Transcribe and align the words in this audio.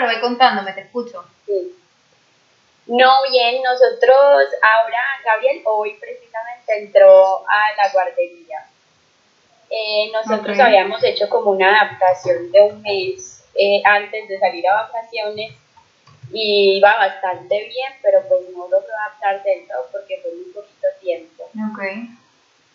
pero 0.00 0.12
ve 0.12 0.20
contándome, 0.20 0.72
te 0.72 0.82
escucho. 0.82 1.24
Sí. 1.46 1.76
No, 2.86 3.22
bien, 3.30 3.62
nosotros 3.62 4.48
ahora, 4.62 4.98
Gabriel, 5.24 5.62
hoy 5.64 5.94
precisamente 6.00 6.78
entró 6.78 7.38
a 7.48 7.76
la 7.76 7.92
guardería. 7.92 8.66
Eh, 9.68 10.10
nosotros 10.12 10.58
habíamos 10.58 11.02
hecho 11.04 11.28
como 11.28 11.50
una 11.50 11.80
adaptación 11.80 12.50
de 12.50 12.60
un 12.60 12.82
mes 12.82 13.44
eh, 13.54 13.80
antes 13.84 14.28
de 14.28 14.38
salir 14.38 14.66
a 14.68 14.82
vacaciones 14.82 15.52
y 16.32 16.78
iba 16.78 16.96
bastante 16.96 17.68
bien, 17.68 17.92
pero 18.02 18.22
pues 18.28 18.40
no 18.50 18.66
logró 18.68 18.88
adaptar 19.06 19.42
del 19.44 19.68
todo 19.68 19.86
porque 19.92 20.18
fue 20.22 20.32
muy 20.32 20.52
poquito 20.52 20.88
tiempo. 21.00 21.48
Okay. 21.72 22.08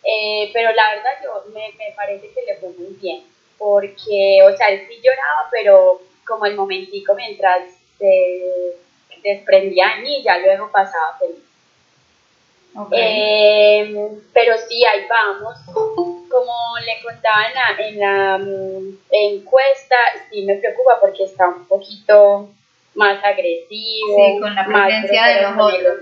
Eh, 0.04 0.50
pero 0.54 0.72
la 0.72 0.94
verdad 0.94 1.10
yo 1.22 1.44
me, 1.52 1.72
me, 1.76 1.92
parece 1.94 2.30
que 2.32 2.42
le 2.46 2.56
fue 2.56 2.70
muy 2.70 2.94
bien, 3.00 3.24
porque, 3.58 4.40
o 4.44 4.56
sea, 4.56 4.68
él 4.70 4.86
sí 4.88 5.00
lloraba, 5.02 5.48
pero 5.50 6.00
como 6.26 6.46
el 6.46 6.54
momentico 6.54 7.14
mientras 7.14 7.62
se 7.98 8.76
desprendía 9.22 9.96
de 9.96 10.02
mí, 10.02 10.22
ya 10.22 10.38
luego 10.38 10.70
pasaba 10.70 11.16
feliz. 11.18 11.46
Eh, 12.92 14.08
pero 14.32 14.54
sí, 14.68 14.84
ahí 14.84 15.06
vamos. 15.08 15.56
Como 15.66 16.78
le 16.84 17.02
contaba 17.02 17.46
en 17.46 17.54
la, 17.54 17.88
en 17.88 17.98
la 17.98 18.38
mm, 18.38 18.98
encuesta, 19.10 19.96
sí 20.30 20.42
me 20.42 20.56
preocupa 20.56 21.00
porque 21.00 21.24
está 21.24 21.48
un 21.48 21.66
poquito 21.66 22.50
más 22.94 23.22
agresivo. 23.24 24.16
Sí, 24.16 24.40
con 24.40 24.54
la 24.54 24.66
presencia 24.66 25.26
de 25.26 25.42
los 25.42 25.52
otros. 25.58 25.98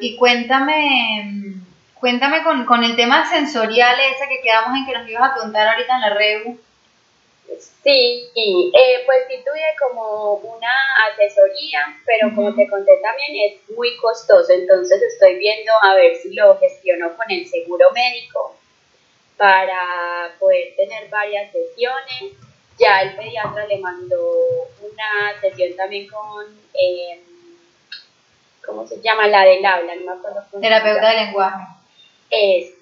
Y 0.00 0.16
cuéntame, 0.16 1.54
cuéntame 1.94 2.42
con, 2.42 2.66
con 2.66 2.84
el 2.84 2.96
tema 2.96 3.28
sensorial 3.30 3.96
ese 4.00 4.28
que 4.28 4.42
quedamos 4.42 4.76
en 4.76 4.86
que 4.86 4.98
nos 4.98 5.08
ibas 5.08 5.30
a 5.30 5.34
contar 5.34 5.68
ahorita 5.68 5.94
en 5.94 6.00
la 6.00 6.10
REU. 6.10 6.58
Sí, 7.58 8.30
eh, 8.34 9.02
pues 9.04 9.18
sí 9.28 9.42
tuve 9.44 9.60
como 9.78 10.34
una 10.34 10.72
asesoría, 11.10 11.80
pero 12.06 12.34
como 12.34 12.54
te 12.54 12.68
conté 12.68 12.92
también 13.02 13.52
es 13.52 13.76
muy 13.76 13.96
costoso, 13.96 14.52
entonces 14.52 15.02
estoy 15.02 15.36
viendo 15.36 15.72
a 15.82 15.94
ver 15.94 16.16
si 16.16 16.32
lo 16.34 16.56
gestiono 16.58 17.16
con 17.16 17.30
el 17.30 17.46
seguro 17.46 17.90
médico 17.92 18.56
para 19.36 20.32
poder 20.38 20.76
tener 20.76 21.08
varias 21.08 21.50
sesiones. 21.52 22.38
Ya 22.78 23.02
el 23.02 23.16
pediatra 23.16 23.66
le 23.66 23.78
mandó 23.78 24.68
una 24.80 25.40
sesión 25.40 25.76
también 25.76 26.08
con, 26.08 26.46
eh, 26.74 27.20
¿cómo 28.64 28.86
se 28.86 29.00
llama? 29.00 29.26
La 29.26 29.44
del 29.44 29.64
habla, 29.64 29.94
no 29.96 30.06
me 30.06 30.12
acuerdo. 30.12 30.42
Terapeuta 30.60 31.10
de 31.10 31.24
lenguaje. 31.26 31.64
Es. 32.30 32.74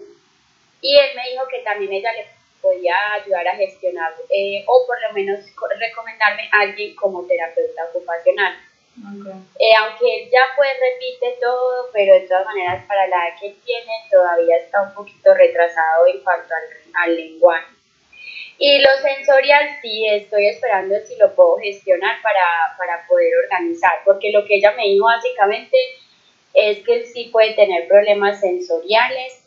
Y 0.83 0.97
él 0.97 1.11
me 1.17 1.31
dijo 1.31 1.45
que 1.51 1.59
también 1.61 1.93
ella 1.93 2.13
le 2.13 2.40
podía 2.61 2.95
ayudar 3.15 3.49
a 3.49 3.57
gestionar 3.57 4.13
eh, 4.31 4.65
o 4.67 4.87
por 4.87 5.01
lo 5.03 5.13
menos 5.13 5.41
recomendarme 5.79 6.49
a 6.53 6.61
alguien 6.63 6.95
como 6.95 7.27
terapeuta 7.27 7.85
ocupacional. 7.87 8.55
Eh, 9.59 9.73
aunque 9.79 10.05
él 10.05 10.31
ya 10.31 10.43
pues 10.57 10.71
repite 10.79 11.39
todo, 11.41 11.89
pero 11.93 12.15
de 12.15 12.29
todas 12.29 12.45
maneras 12.45 12.85
para 12.87 13.07
la 13.07 13.29
edad 13.29 13.41
que 13.41 13.51
tiene 13.65 13.93
todavía 14.11 14.57
está 14.57 14.83
un 14.83 14.95
poquito 14.95 15.33
retrasado 15.33 16.07
en 16.07 16.23
cuanto 16.23 16.53
al, 16.55 17.05
al 17.05 17.17
lenguaje. 17.17 17.81
Y 18.59 18.79
lo 18.79 18.91
sensorial 19.01 19.79
sí, 19.81 20.07
estoy 20.07 20.49
esperando 20.49 20.95
si 21.07 21.17
lo 21.17 21.35
puedo 21.35 21.57
gestionar 21.57 22.21
para, 22.23 22.77
para 22.77 23.07
poder 23.07 23.33
organizar, 23.45 23.93
porque 24.05 24.31
lo 24.33 24.45
que 24.45 24.57
ella 24.57 24.73
me 24.73 24.85
dijo 24.85 25.07
básicamente 25.07 25.79
es 26.53 26.85
que 26.85 26.97
él 26.97 27.07
sí 27.07 27.31
puede 27.33 27.55
tener 27.55 27.89
problemas 27.89 28.39
sensoriales, 28.41 29.40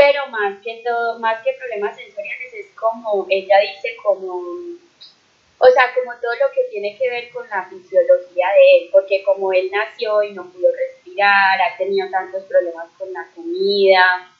pero 0.00 0.28
más 0.28 0.58
que 0.64 0.82
todo, 0.82 1.18
más 1.18 1.42
que 1.44 1.52
problemas 1.52 1.94
sensoriales, 1.94 2.54
es 2.54 2.70
como 2.70 3.26
ella 3.28 3.58
dice, 3.60 3.94
como, 4.02 4.36
o 4.38 5.70
sea, 5.74 5.92
como 5.94 6.18
todo 6.22 6.32
lo 6.36 6.50
que 6.54 6.70
tiene 6.70 6.96
que 6.96 7.10
ver 7.10 7.28
con 7.28 7.46
la 7.50 7.66
fisiología 7.66 8.46
de 8.48 8.78
él, 8.78 8.88
porque 8.90 9.22
como 9.22 9.52
él 9.52 9.70
nació 9.70 10.22
y 10.22 10.32
no 10.32 10.50
pudo 10.50 10.68
respirar, 10.72 11.60
ha 11.60 11.76
tenido 11.76 12.08
tantos 12.08 12.44
problemas 12.44 12.86
con 12.96 13.12
la 13.12 13.28
comida, 13.34 14.32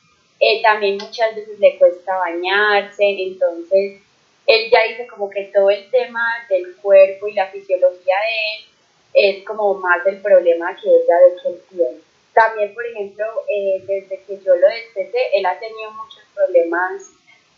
también 0.62 0.96
muchas 0.96 1.36
veces 1.36 1.58
le 1.58 1.76
cuesta 1.76 2.16
bañarse, 2.16 3.04
entonces 3.04 4.00
él 4.46 4.70
ya 4.72 4.82
dice 4.84 5.06
como 5.08 5.28
que 5.28 5.50
todo 5.54 5.68
el 5.68 5.90
tema 5.90 6.24
del 6.48 6.74
cuerpo 6.76 7.28
y 7.28 7.34
la 7.34 7.48
fisiología 7.48 8.14
de 8.16 8.54
él 8.54 9.36
es 9.36 9.44
como 9.44 9.74
más 9.74 10.06
el 10.06 10.22
problema 10.22 10.74
que 10.74 10.88
ella 10.88 11.18
de 11.18 11.42
que 11.42 11.48
él 11.50 11.62
tiene. 11.68 12.09
También, 12.32 12.72
por 12.74 12.86
ejemplo, 12.86 13.24
eh, 13.48 13.82
desde 13.86 14.22
que 14.22 14.38
yo 14.44 14.54
lo 14.54 14.68
despeté, 14.68 15.36
él 15.36 15.46
ha 15.46 15.58
tenido 15.58 15.90
muchos 15.92 16.22
problemas 16.34 17.12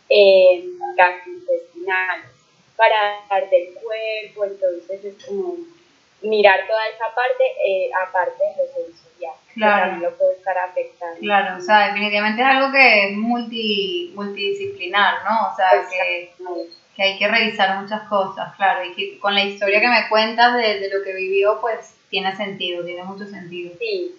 eh, 0.09 0.65
gastrointestinales 0.95 2.31
para 2.75 3.21
dar 3.29 3.49
del 3.49 3.73
cuerpo, 3.75 4.45
entonces 4.45 5.05
es 5.05 5.25
como 5.25 5.57
mirar 6.23 6.65
toda 6.67 6.87
esa 6.87 7.13
parte, 7.13 7.43
eh, 7.65 7.89
aparte 8.07 8.43
de 8.43 8.63
lo 8.63 8.73
sensorial, 8.73 9.33
claro. 9.53 9.75
que 9.75 9.89
también 9.89 10.11
lo 10.11 10.17
puede 10.17 10.33
estar 10.37 10.57
afectando. 10.57 11.19
Claro, 11.19 11.57
o 11.57 11.61
sea, 11.61 11.87
definitivamente 11.87 12.41
es 12.41 12.47
algo 12.47 12.71
que 12.71 13.07
es 13.07 13.17
multi, 13.17 14.11
multidisciplinar, 14.15 15.23
¿no? 15.23 15.51
O 15.51 15.55
sea, 15.55 15.69
que, 15.89 16.31
que, 16.95 17.03
hay 17.03 17.19
que 17.19 17.27
revisar 17.27 17.79
muchas 17.79 18.07
cosas, 18.09 18.55
claro, 18.55 18.83
y 18.85 18.93
que 18.95 19.19
con 19.19 19.35
la 19.35 19.43
historia 19.43 19.79
que 19.79 19.87
me 19.87 20.09
cuentas 20.09 20.57
de, 20.57 20.79
de 20.79 20.89
lo 20.89 21.03
que 21.03 21.13
vivió, 21.13 21.59
pues 21.61 21.95
tiene 22.09 22.35
sentido, 22.35 22.83
tiene 22.83 23.03
mucho 23.03 23.25
sentido. 23.25 23.73
Sí, 23.79 24.15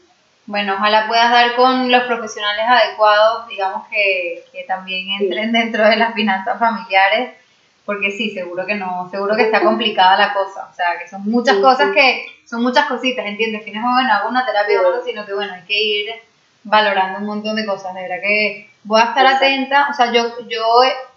bueno, 0.46 0.74
ojalá 0.74 1.06
puedas 1.06 1.30
dar 1.30 1.56
con 1.56 1.90
los 1.90 2.02
profesionales 2.04 2.64
adecuados, 2.68 3.48
digamos 3.48 3.88
que, 3.88 4.44
que 4.52 4.64
también 4.64 5.08
entren 5.20 5.52
dentro 5.52 5.88
de 5.88 5.96
las 5.96 6.14
finanzas 6.14 6.58
familiares, 6.58 7.34
porque 7.84 8.10
sí, 8.10 8.30
seguro 8.30 8.66
que 8.66 8.74
no, 8.74 9.08
seguro 9.10 9.36
que 9.36 9.44
está 9.44 9.60
complicada 9.62 10.16
la 10.16 10.34
cosa, 10.34 10.68
o 10.70 10.74
sea, 10.74 10.98
que 10.98 11.08
son 11.08 11.24
muchas 11.24 11.56
cosas 11.56 11.92
que, 11.92 12.26
son 12.44 12.62
muchas 12.62 12.86
cositas, 12.86 13.24
¿entiendes? 13.24 13.64
Que 13.64 13.72
no 13.72 13.78
es, 13.78 13.94
bueno, 13.94 14.12
hago 14.12 14.28
una 14.28 14.44
terapia 14.44 14.80
o 14.80 14.86
algo, 14.86 15.04
sino 15.04 15.24
que, 15.24 15.34
bueno, 15.34 15.54
hay 15.54 15.62
que 15.62 15.82
ir 15.82 16.10
valorando 16.62 17.20
un 17.20 17.26
montón 17.26 17.56
de 17.56 17.66
cosas, 17.66 17.94
de 17.94 18.02
verdad 18.02 18.20
que 18.22 18.70
voy 18.84 19.00
a 19.00 19.04
estar 19.04 19.26
atenta, 19.26 19.88
o 19.90 19.94
sea, 19.94 20.12
yo, 20.12 20.48
yo 20.48 20.62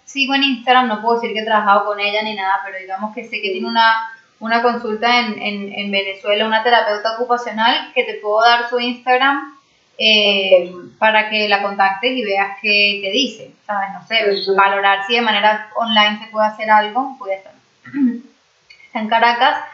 sigo 0.04 0.34
en 0.34 0.42
Instagram, 0.42 0.88
no 0.88 1.02
puedo 1.02 1.20
decir 1.20 1.34
que 1.34 1.40
he 1.40 1.44
trabajado 1.44 1.84
con 1.84 2.00
ella 2.00 2.22
ni 2.22 2.34
nada, 2.34 2.60
pero 2.64 2.78
digamos 2.78 3.14
que 3.14 3.24
sé 3.24 3.42
que 3.42 3.50
tiene 3.50 3.68
una 3.68 4.10
una 4.40 4.62
consulta 4.62 5.20
en, 5.20 5.40
en, 5.40 5.72
en, 5.72 5.90
Venezuela, 5.90 6.46
una 6.46 6.62
terapeuta 6.62 7.14
ocupacional, 7.14 7.92
que 7.92 8.04
te 8.04 8.14
puedo 8.14 8.40
dar 8.40 8.68
su 8.68 8.78
Instagram 8.78 9.58
eh, 9.98 10.72
para 10.98 11.28
que 11.28 11.48
la 11.48 11.62
contactes 11.62 12.12
y 12.12 12.24
veas 12.24 12.56
qué 12.62 13.00
te 13.02 13.10
dice, 13.10 13.50
¿sabes? 13.66 13.88
No 13.92 14.06
sé, 14.06 14.54
valorar 14.54 15.04
si 15.06 15.16
de 15.16 15.22
manera 15.22 15.70
online 15.74 16.20
se 16.22 16.30
puede 16.30 16.46
hacer 16.46 16.70
algo, 16.70 17.16
puede. 17.18 17.34
Está 17.34 17.52
en 19.00 19.08
Caracas, 19.08 19.64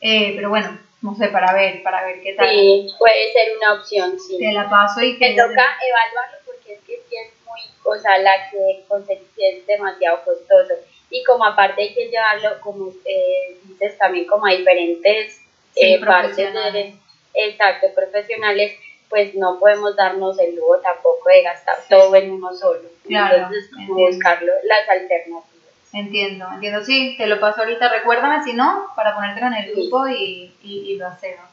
eh, 0.00 0.32
pero 0.34 0.48
bueno, 0.48 0.78
no 1.02 1.14
sé, 1.14 1.28
para 1.28 1.52
ver, 1.52 1.82
para 1.82 2.02
ver 2.06 2.22
qué 2.22 2.32
tal. 2.32 2.48
Sí, 2.48 2.88
puede 2.98 3.32
ser 3.32 3.56
una 3.58 3.74
opción, 3.74 4.18
sí. 4.18 4.38
Te 4.38 4.52
la 4.52 4.70
paso 4.70 5.02
y 5.02 5.18
que... 5.18 5.30
Me 5.30 5.36
toca 5.36 5.52
evaluarlo 5.52 6.38
porque 6.46 6.74
es 6.74 6.80
que 6.80 7.02
sí 7.08 7.16
es 7.16 7.32
muy, 7.44 7.60
o 7.84 8.00
sea, 8.00 8.16
la 8.18 8.50
que 8.50 8.84
conseguí 8.88 9.26
es 9.36 9.66
demasiado 9.66 10.24
costoso 10.24 10.74
y 11.14 11.22
como 11.22 11.44
aparte 11.44 11.80
hay 11.80 11.94
que 11.94 12.08
llevarlo, 12.08 12.60
como 12.60 12.90
eh, 13.04 13.56
dices, 13.62 13.96
también 13.96 14.26
como 14.26 14.46
a 14.46 14.50
diferentes 14.50 15.40
eh, 15.76 16.04
partes 16.04 16.52
de, 16.52 16.94
exacto, 17.34 17.86
profesionales, 17.94 18.72
pues 19.08 19.32
no 19.36 19.60
podemos 19.60 19.94
darnos 19.94 20.36
el 20.40 20.56
lujo 20.56 20.80
tampoco 20.82 21.28
de 21.28 21.42
gastar 21.42 21.76
todo 21.88 22.16
en 22.16 22.32
uno 22.32 22.52
solo. 22.52 22.88
Claro, 23.06 23.36
Entonces, 23.36 23.70
buscarlo, 23.86 24.52
las 24.64 24.88
alternativas. 24.88 25.44
Entiendo, 25.92 26.48
entiendo, 26.52 26.84
sí, 26.84 27.14
te 27.16 27.28
lo 27.28 27.38
paso 27.38 27.60
ahorita, 27.60 27.88
recuérdame 27.90 28.42
si 28.42 28.52
no, 28.52 28.88
para 28.96 29.14
ponerte 29.14 29.40
en 29.40 29.54
el 29.54 29.72
grupo 29.72 30.08
y, 30.08 30.52
y, 30.64 30.96
lo 30.96 31.06
hacemos. 31.06 31.46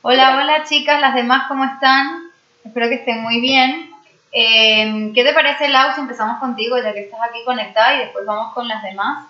Hola, 0.00 0.40
hola 0.42 0.64
chicas, 0.64 0.98
las 1.02 1.14
demás, 1.14 1.46
¿cómo 1.48 1.64
están? 1.66 2.30
Espero 2.64 2.88
que 2.88 2.94
estén 2.94 3.20
muy 3.20 3.42
bien. 3.42 3.93
Eh, 4.36 5.12
¿Qué 5.14 5.22
te 5.22 5.32
parece, 5.32 5.68
Lau, 5.68 5.94
si 5.94 6.00
empezamos 6.00 6.40
contigo, 6.40 6.76
ya 6.76 6.92
que 6.92 7.02
estás 7.02 7.20
aquí 7.22 7.44
conectada 7.44 7.94
y 7.94 7.98
después 7.98 8.26
vamos 8.26 8.52
con 8.52 8.66
las 8.66 8.82
demás? 8.82 9.28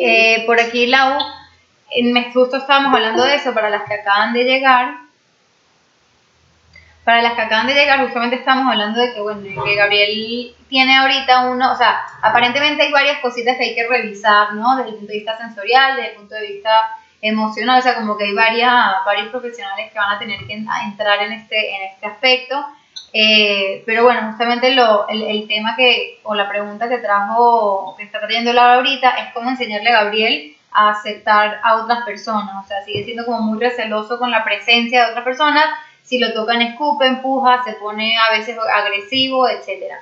Eh, 0.00 0.44
por 0.46 0.60
aquí, 0.60 0.86
Lau, 0.86 1.18
en, 1.90 2.32
justo 2.32 2.56
estábamos 2.56 2.94
hablando 2.94 3.24
de 3.24 3.34
eso 3.34 3.52
para 3.52 3.68
las 3.68 3.82
que 3.82 3.94
acaban 3.94 4.32
de 4.32 4.44
llegar. 4.44 4.94
Para 7.02 7.20
las 7.20 7.32
que 7.32 7.42
acaban 7.42 7.66
de 7.66 7.74
llegar, 7.74 8.00
justamente 8.00 8.36
estamos 8.36 8.70
hablando 8.70 9.00
de 9.00 9.12
que, 9.12 9.20
bueno, 9.20 9.42
que 9.64 9.74
Gabriel 9.74 10.54
tiene 10.68 10.96
ahorita 10.96 11.46
uno, 11.46 11.72
o 11.72 11.76
sea, 11.76 12.06
aparentemente 12.22 12.84
hay 12.84 12.92
varias 12.92 13.18
cositas 13.18 13.56
que 13.56 13.64
hay 13.64 13.74
que 13.74 13.88
revisar, 13.88 14.54
¿no? 14.54 14.76
Desde 14.76 14.90
el 14.90 14.96
punto 14.96 15.12
de 15.12 15.18
vista 15.18 15.36
sensorial, 15.36 15.96
desde 15.96 16.10
el 16.10 16.16
punto 16.16 16.34
de 16.36 16.46
vista 16.46 16.90
emocional, 17.22 17.80
o 17.80 17.82
sea, 17.82 17.96
como 17.96 18.16
que 18.16 18.24
hay 18.24 18.34
varias, 18.34 18.72
varios 19.04 19.28
profesionales 19.28 19.90
que 19.92 19.98
van 19.98 20.12
a 20.12 20.18
tener 20.18 20.46
que 20.46 20.52
entrar 20.52 21.22
en 21.22 21.32
este, 21.32 21.74
en 21.74 21.82
este 21.92 22.06
aspecto. 22.06 22.64
Eh, 23.18 23.82
pero 23.86 24.04
bueno, 24.04 24.28
justamente 24.28 24.74
lo, 24.74 25.08
el, 25.08 25.48
tema 25.48 25.74
que, 25.74 26.20
o 26.22 26.34
la 26.34 26.50
pregunta 26.50 26.86
que 26.86 26.98
trajo, 26.98 27.94
que 27.96 28.04
está 28.04 28.20
trayendo 28.20 28.52
Laura 28.52 28.74
ahorita, 28.74 29.08
es 29.08 29.32
cómo 29.32 29.48
enseñarle 29.48 29.88
a 29.88 30.02
Gabriel 30.02 30.54
a 30.70 30.90
aceptar 30.90 31.58
a 31.62 31.76
otras 31.76 32.04
personas. 32.04 32.62
O 32.62 32.68
sea, 32.68 32.84
sigue 32.84 33.04
siendo 33.04 33.24
como 33.24 33.40
muy 33.40 33.58
receloso 33.58 34.18
con 34.18 34.30
la 34.30 34.44
presencia 34.44 35.02
de 35.02 35.10
otras 35.12 35.24
personas. 35.24 35.64
Si 36.02 36.18
lo 36.18 36.34
tocan, 36.34 36.60
escupe, 36.60 37.06
empuja, 37.06 37.64
se 37.64 37.72
pone 37.74 38.18
a 38.18 38.36
veces 38.36 38.58
agresivo, 38.70 39.48
etc. 39.48 39.94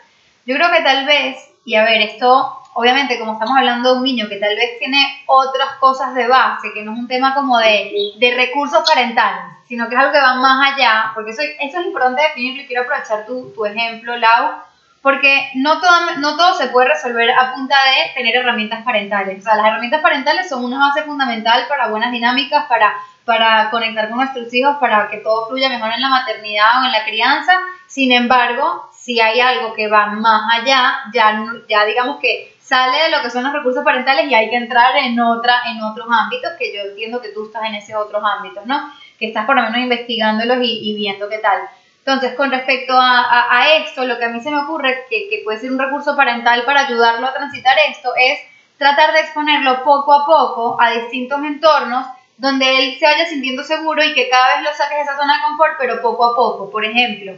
Yo 0.44 0.56
creo 0.56 0.72
que 0.72 0.82
tal 0.82 1.06
vez, 1.06 1.37
y 1.64 1.76
a 1.76 1.84
ver, 1.84 2.00
esto 2.00 2.63
obviamente 2.74 3.18
como 3.18 3.34
estamos 3.34 3.56
hablando 3.56 3.92
de 3.92 3.98
un 3.98 4.04
niño 4.04 4.28
que 4.28 4.36
tal 4.36 4.54
vez 4.54 4.78
tiene 4.78 5.22
otras 5.26 5.74
cosas 5.80 6.14
de 6.14 6.26
base, 6.28 6.72
que 6.74 6.82
no 6.82 6.92
es 6.92 6.98
un 6.98 7.08
tema 7.08 7.34
como 7.34 7.58
de, 7.58 8.12
de 8.18 8.34
recursos 8.34 8.84
parentales, 8.86 9.44
sino 9.66 9.88
que 9.88 9.94
es 9.94 10.00
algo 10.00 10.12
que 10.12 10.20
va 10.20 10.34
más 10.34 10.72
allá, 10.72 11.12
porque 11.14 11.30
eso, 11.30 11.42
eso 11.42 11.80
es 11.80 11.86
importante 11.86 12.22
definirlo 12.22 12.62
y 12.62 12.66
quiero 12.66 12.82
aprovechar 12.82 13.26
tu, 13.26 13.52
tu 13.54 13.64
ejemplo, 13.64 14.16
Lau, 14.16 14.62
porque 15.04 15.50
no 15.56 15.80
todo, 15.80 16.16
no 16.18 16.34
todo 16.36 16.54
se 16.54 16.68
puede 16.68 16.88
resolver 16.88 17.30
a 17.30 17.52
punta 17.54 17.76
de 17.76 18.14
tener 18.14 18.36
herramientas 18.36 18.82
parentales. 18.84 19.38
O 19.38 19.42
sea, 19.42 19.54
las 19.54 19.66
herramientas 19.66 20.00
parentales 20.00 20.48
son 20.48 20.64
una 20.64 20.78
base 20.78 21.02
fundamental 21.02 21.66
para 21.68 21.88
buenas 21.88 22.10
dinámicas, 22.10 22.64
para, 22.70 22.94
para 23.26 23.68
conectar 23.70 24.08
con 24.08 24.16
nuestros 24.16 24.52
hijos, 24.54 24.78
para 24.80 25.08
que 25.08 25.18
todo 25.18 25.48
fluya 25.48 25.68
mejor 25.68 25.92
en 25.92 26.00
la 26.00 26.08
maternidad 26.08 26.80
o 26.80 26.86
en 26.86 26.92
la 26.92 27.04
crianza. 27.04 27.52
Sin 27.86 28.12
embargo, 28.12 28.88
si 28.94 29.20
hay 29.20 29.40
algo 29.40 29.74
que 29.74 29.88
va 29.88 30.06
más 30.06 30.50
allá, 30.58 31.02
ya, 31.12 31.38
ya 31.68 31.84
digamos 31.84 32.18
que 32.18 32.53
sale 32.64 33.02
de 33.02 33.11
lo 33.11 33.22
que 33.22 33.31
son 33.31 33.44
los 33.44 33.52
recursos 33.52 33.84
parentales 33.84 34.26
y 34.26 34.34
hay 34.34 34.49
que 34.49 34.56
entrar 34.56 34.96
en, 34.96 35.20
otra, 35.20 35.62
en 35.70 35.82
otros 35.82 36.06
ámbitos, 36.11 36.52
que 36.58 36.75
yo 36.75 36.81
entiendo 36.81 37.20
que 37.20 37.28
tú 37.28 37.44
estás 37.44 37.64
en 37.66 37.75
esos 37.75 37.94
otros 37.94 38.22
ámbitos, 38.25 38.64
¿no? 38.64 38.90
Que 39.19 39.26
estás 39.26 39.44
por 39.44 39.55
lo 39.55 39.62
menos 39.62 39.81
investigándolos 39.81 40.58
y, 40.62 40.90
y 40.90 40.94
viendo 40.94 41.28
qué 41.28 41.38
tal. 41.38 41.61
Entonces, 41.99 42.34
con 42.34 42.50
respecto 42.50 42.94
a, 42.99 43.66
esto, 43.76 44.05
lo 44.05 44.19
que 44.19 44.25
a 44.25 44.28
mí 44.28 44.40
se 44.40 44.50
me 44.50 44.58
ocurre 44.58 45.05
que, 45.08 45.28
que, 45.28 45.43
puede 45.44 45.58
ser 45.58 45.72
un 45.72 45.78
recurso 45.78 46.16
parental 46.16 46.62
para 46.64 46.87
ayudarlo 46.87 47.26
a 47.26 47.34
transitar 47.34 47.76
esto 47.88 48.12
es 48.16 48.40
tratar 48.78 49.12
de 49.12 49.20
exponerlo 49.20 49.84
poco 49.84 50.12
a 50.12 50.26
poco 50.26 50.76
a 50.81 50.90
distintos 50.90 51.43
entornos 51.43 52.06
donde 52.37 52.78
él 52.78 52.99
se 52.99 53.06
vaya 53.06 53.26
sintiendo 53.26 53.62
seguro 53.62 54.02
y 54.05 54.12
que 54.12 54.28
cada 54.28 54.56
vez 54.56 54.64
lo 54.64 54.75
saques 54.75 54.99
de 54.99 55.02
esa 55.02 55.17
zona 55.17 55.37
de 55.37 55.43
confort, 55.43 55.75
pero 55.78 56.02
poco 56.02 56.25
a 56.25 56.37
poco. 56.37 56.70
Por 56.70 56.84
ejemplo, 56.84 57.32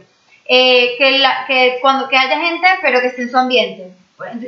eh, 0.45 0.95
que, 0.97 1.19
la, 1.19 1.45
que, 1.45 1.77
cuando, 1.81 2.09
que 2.09 2.17
haya 2.17 2.39
gente, 2.39 2.67
pero 2.81 2.99
que 2.99 3.07
esté 3.07 3.21
en 3.21 3.31
su 3.31 3.37
ambiente 3.37 3.91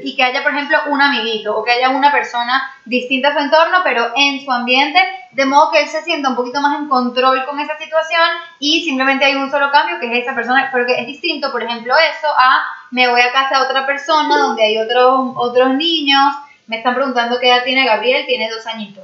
y 0.01 0.15
que 0.15 0.23
haya, 0.23 0.41
por 0.41 0.51
ejemplo, 0.51 0.77
un 0.87 1.01
amiguito 1.01 1.55
o 1.55 1.63
que 1.63 1.71
haya 1.71 1.89
una 1.89 2.11
persona 2.11 2.73
distinta 2.85 3.29
a 3.29 3.33
su 3.33 3.39
entorno, 3.39 3.77
pero 3.83 4.11
en 4.15 4.43
su 4.43 4.51
ambiente, 4.51 4.99
de 5.31 5.45
modo 5.45 5.71
que 5.71 5.81
él 5.81 5.87
se 5.87 6.01
sienta 6.01 6.29
un 6.29 6.35
poquito 6.35 6.59
más 6.59 6.79
en 6.79 6.89
control 6.89 7.45
con 7.45 7.59
esa 7.59 7.77
situación 7.77 8.21
y 8.59 8.83
simplemente 8.83 9.25
hay 9.25 9.35
un 9.35 9.51
solo 9.51 9.71
cambio, 9.71 9.99
que 9.99 10.07
es 10.07 10.23
esa 10.23 10.33
persona, 10.33 10.69
pero 10.71 10.87
que 10.87 10.99
es 10.99 11.05
distinto, 11.05 11.51
por 11.51 11.61
ejemplo, 11.61 11.93
eso 11.95 12.27
a 12.35 12.63
me 12.89 13.07
voy 13.07 13.21
a 13.21 13.31
casa 13.31 13.59
de 13.59 13.65
otra 13.65 13.85
persona 13.85 14.37
donde 14.37 14.63
hay 14.63 14.77
otros 14.79 15.33
otros 15.35 15.69
niños, 15.75 16.33
me 16.65 16.77
están 16.77 16.95
preguntando 16.95 17.39
qué 17.39 17.49
edad 17.49 17.63
tiene 17.63 17.85
Gabriel, 17.85 18.25
tiene 18.25 18.49
dos 18.49 18.65
añitos. 18.65 19.03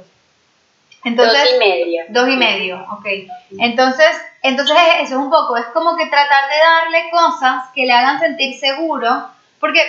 Entonces, 1.04 1.38
dos 1.44 1.54
y 1.54 1.58
medio. 1.58 2.04
Dos 2.08 2.28
y 2.28 2.36
medio, 2.36 2.84
ok. 2.90 3.06
Entonces, 3.60 4.08
entonces 4.42 4.76
eso 5.00 5.14
es 5.14 5.20
un 5.20 5.30
poco, 5.30 5.56
es 5.56 5.66
como 5.66 5.96
que 5.96 6.06
tratar 6.06 6.48
de 6.48 6.56
darle 6.56 7.10
cosas 7.10 7.70
que 7.72 7.86
le 7.86 7.92
hagan 7.92 8.18
sentir 8.18 8.58
seguro, 8.58 9.28
porque 9.60 9.80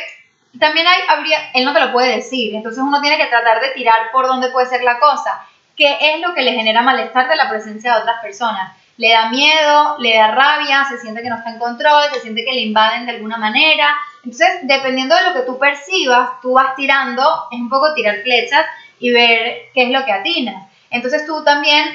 también 0.60 0.88
hay, 0.88 1.00
habría, 1.10 1.38
él 1.54 1.66
no 1.66 1.74
te 1.74 1.80
lo 1.80 1.92
puede 1.92 2.16
decir, 2.16 2.56
entonces 2.56 2.82
uno 2.82 3.02
tiene 3.02 3.18
que 3.18 3.26
tratar 3.26 3.62
de 3.62 3.70
tirar 3.70 4.12
por 4.12 4.28
dónde 4.28 4.50
puede 4.50 4.68
ser 4.68 4.84
la 4.84 5.00
cosa, 5.00 5.46
qué 5.76 5.98
es 6.00 6.20
lo 6.20 6.34
que 6.34 6.42
le 6.42 6.54
genera 6.54 6.82
malestar 6.82 7.28
de 7.30 7.36
la 7.36 7.50
presencia 7.50 7.94
de 7.94 8.02
otras 8.02 8.22
personas. 8.22 8.76
Le 8.98 9.12
da 9.12 9.30
miedo, 9.30 9.98
le 10.00 10.16
da 10.16 10.32
rabia, 10.32 10.84
se 10.90 10.98
siente 10.98 11.22
que 11.22 11.30
no 11.30 11.38
está 11.38 11.52
en 11.52 11.60
control, 11.60 12.04
se 12.14 12.22
siente 12.22 12.44
que 12.44 12.52
le 12.52 12.62
invaden 12.62 13.06
de 13.06 13.12
alguna 13.12 13.38
manera. 13.38 13.96
Entonces, 14.24 14.48
dependiendo 14.64 15.16
de 15.16 15.22
lo 15.22 15.34
que 15.36 15.42
tú 15.42 15.60
percibas, 15.60 16.42
tú 16.42 16.54
vas 16.54 16.76
tirando, 16.76 17.48
es 17.52 17.60
un 17.60 17.70
poco 17.70 17.94
tirar 17.94 18.16
flechas 18.24 18.66
y 19.00 19.12
ver 19.12 19.70
qué 19.76 19.84
es 19.84 19.90
lo 19.92 20.04
que 20.04 20.12
atinas. 20.12 20.68
Entonces 20.90 21.28
tú 21.28 21.44
también, 21.44 21.88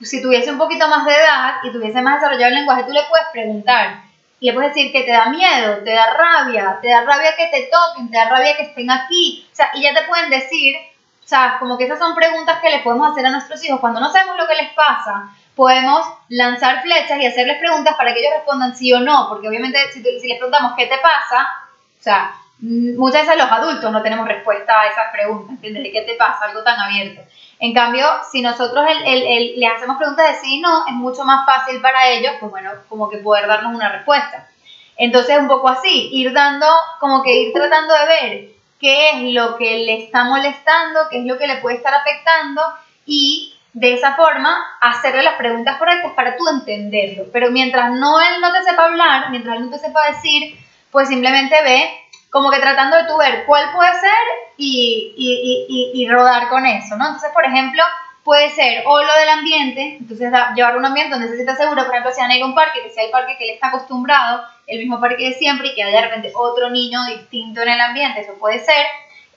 si 0.00 0.20
tuviese 0.20 0.50
un 0.50 0.58
poquito 0.58 0.88
más 0.88 1.06
de 1.06 1.12
edad 1.12 1.54
y 1.62 1.70
tuviese 1.70 2.02
más 2.02 2.16
desarrollado 2.16 2.48
el 2.48 2.54
lenguaje, 2.54 2.82
tú 2.82 2.92
le 2.92 3.04
puedes 3.04 3.28
preguntar, 3.32 4.02
le 4.40 4.52
puedes 4.54 4.74
decir 4.74 4.92
que 4.92 5.02
te 5.02 5.12
da 5.12 5.26
miedo, 5.26 5.82
te 5.84 5.92
da 5.92 6.06
rabia, 6.14 6.78
te 6.80 6.88
da 6.88 7.04
rabia 7.04 7.36
que 7.36 7.46
te 7.46 7.70
toquen, 7.70 8.10
te 8.10 8.16
da 8.16 8.28
rabia 8.28 8.56
que 8.56 8.62
estén 8.64 8.90
aquí. 8.90 9.46
O 9.52 9.54
sea, 9.54 9.70
y 9.74 9.82
ya 9.82 9.94
te 9.94 10.06
pueden 10.06 10.30
decir, 10.30 10.76
o 10.76 11.28
sea, 11.28 11.56
como 11.58 11.76
que 11.76 11.84
esas 11.84 11.98
son 11.98 12.14
preguntas 12.14 12.58
que 12.60 12.70
le 12.70 12.78
podemos 12.78 13.12
hacer 13.12 13.26
a 13.26 13.30
nuestros 13.30 13.62
hijos. 13.64 13.80
Cuando 13.80 14.00
no 14.00 14.10
sabemos 14.10 14.38
lo 14.38 14.46
que 14.46 14.54
les 14.54 14.72
pasa, 14.72 15.30
podemos 15.54 16.06
lanzar 16.28 16.80
flechas 16.82 17.20
y 17.20 17.26
hacerles 17.26 17.58
preguntas 17.58 17.94
para 17.96 18.14
que 18.14 18.20
ellos 18.20 18.32
respondan 18.34 18.74
sí 18.74 18.92
o 18.92 19.00
no. 19.00 19.28
Porque 19.28 19.48
obviamente 19.48 19.78
si, 19.92 20.02
si 20.02 20.28
les 20.28 20.38
preguntamos 20.38 20.72
qué 20.76 20.86
te 20.86 20.98
pasa, 20.98 21.50
o 21.98 22.02
sea, 22.02 22.34
muchas 22.60 23.22
veces 23.22 23.38
los 23.38 23.50
adultos 23.50 23.90
no 23.90 24.02
tenemos 24.02 24.26
respuesta 24.26 24.80
a 24.80 24.88
esas 24.88 25.12
preguntas, 25.12 25.50
¿entiendes? 25.50 25.92
qué 25.92 26.02
te 26.02 26.14
pasa? 26.14 26.46
Algo 26.46 26.62
tan 26.62 26.78
abierto. 26.78 27.22
En 27.58 27.74
cambio, 27.74 28.06
si 28.30 28.42
nosotros 28.42 28.84
el, 29.04 29.60
les 29.60 29.72
hacemos 29.72 29.96
preguntas 29.96 30.28
de 30.28 30.40
sí 30.40 30.56
y 30.56 30.60
no, 30.60 30.86
es 30.86 30.92
mucho 30.92 31.24
más 31.24 31.44
fácil 31.46 31.80
para 31.80 32.08
ellos, 32.08 32.32
pues 32.40 32.50
bueno, 32.50 32.70
como 32.88 33.08
que 33.08 33.18
poder 33.18 33.46
darnos 33.46 33.74
una 33.74 33.90
respuesta. 33.90 34.48
Entonces, 34.96 35.38
un 35.38 35.48
poco 35.48 35.68
así, 35.68 36.10
ir 36.12 36.32
dando, 36.32 36.66
como 36.98 37.22
que 37.22 37.34
ir 37.34 37.52
tratando 37.52 37.94
de 37.94 38.06
ver 38.06 38.48
qué 38.78 39.10
es 39.10 39.34
lo 39.34 39.56
que 39.56 39.78
le 39.78 40.04
está 40.04 40.24
molestando, 40.24 41.00
qué 41.10 41.18
es 41.18 41.24
lo 41.26 41.38
que 41.38 41.46
le 41.46 41.56
puede 41.56 41.76
estar 41.76 41.94
afectando 41.94 42.62
y 43.06 43.54
de 43.72 43.94
esa 43.94 44.16
forma 44.16 44.76
hacerle 44.80 45.22
las 45.22 45.34
preguntas 45.34 45.76
correctas 45.76 46.12
para 46.12 46.36
tú 46.36 46.48
entenderlo. 46.48 47.24
Pero 47.32 47.50
mientras 47.50 47.92
no 47.92 48.20
él 48.20 48.40
no 48.40 48.52
te 48.52 48.62
sepa 48.64 48.84
hablar, 48.84 49.30
mientras 49.30 49.56
él 49.56 49.66
no 49.66 49.70
te 49.70 49.78
sepa 49.78 50.10
decir, 50.10 50.58
pues 50.90 51.08
simplemente 51.08 51.56
ve 51.62 52.00
como 52.30 52.50
que 52.50 52.60
tratando 52.60 52.96
de 52.96 53.04
tú 53.04 53.16
ver 53.18 53.44
cuál 53.44 53.72
puede 53.72 53.92
ser 53.92 54.10
y, 54.56 55.14
y, 55.16 55.66
y, 55.68 56.02
y, 56.02 56.08
rodar 56.08 56.48
con 56.48 56.64
eso, 56.64 56.96
¿no? 56.96 57.06
Entonces, 57.06 57.30
por 57.32 57.44
ejemplo, 57.44 57.82
puede 58.22 58.50
ser 58.50 58.84
o 58.86 59.02
lo 59.02 59.14
del 59.14 59.28
ambiente, 59.28 59.96
entonces 59.98 60.32
llevar 60.54 60.76
un 60.76 60.84
ambiente 60.84 61.12
donde 61.12 61.28
se 61.28 61.34
sienta 61.34 61.56
seguro, 61.56 61.84
por 61.84 61.92
ejemplo, 61.92 62.12
si 62.12 62.20
van 62.20 62.30
a 62.30 62.36
ir 62.36 62.42
a 62.42 62.46
un 62.46 62.54
parque, 62.54 62.82
que 62.82 62.90
sea 62.90 63.04
el 63.04 63.10
parque 63.10 63.36
que 63.36 63.44
él 63.44 63.54
está 63.54 63.68
acostumbrado, 63.68 64.44
el 64.66 64.78
mismo 64.78 65.00
parque 65.00 65.30
de 65.30 65.34
siempre, 65.34 65.68
y 65.68 65.74
que 65.74 65.82
haya 65.82 66.00
de 66.00 66.06
repente 66.06 66.32
otro 66.34 66.70
niño 66.70 67.04
distinto 67.06 67.62
en 67.62 67.70
el 67.70 67.80
ambiente, 67.80 68.20
eso 68.20 68.34
puede 68.38 68.60
ser. 68.60 68.86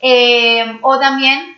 Eh, 0.02 0.80
o 0.82 1.00
también 1.00 1.58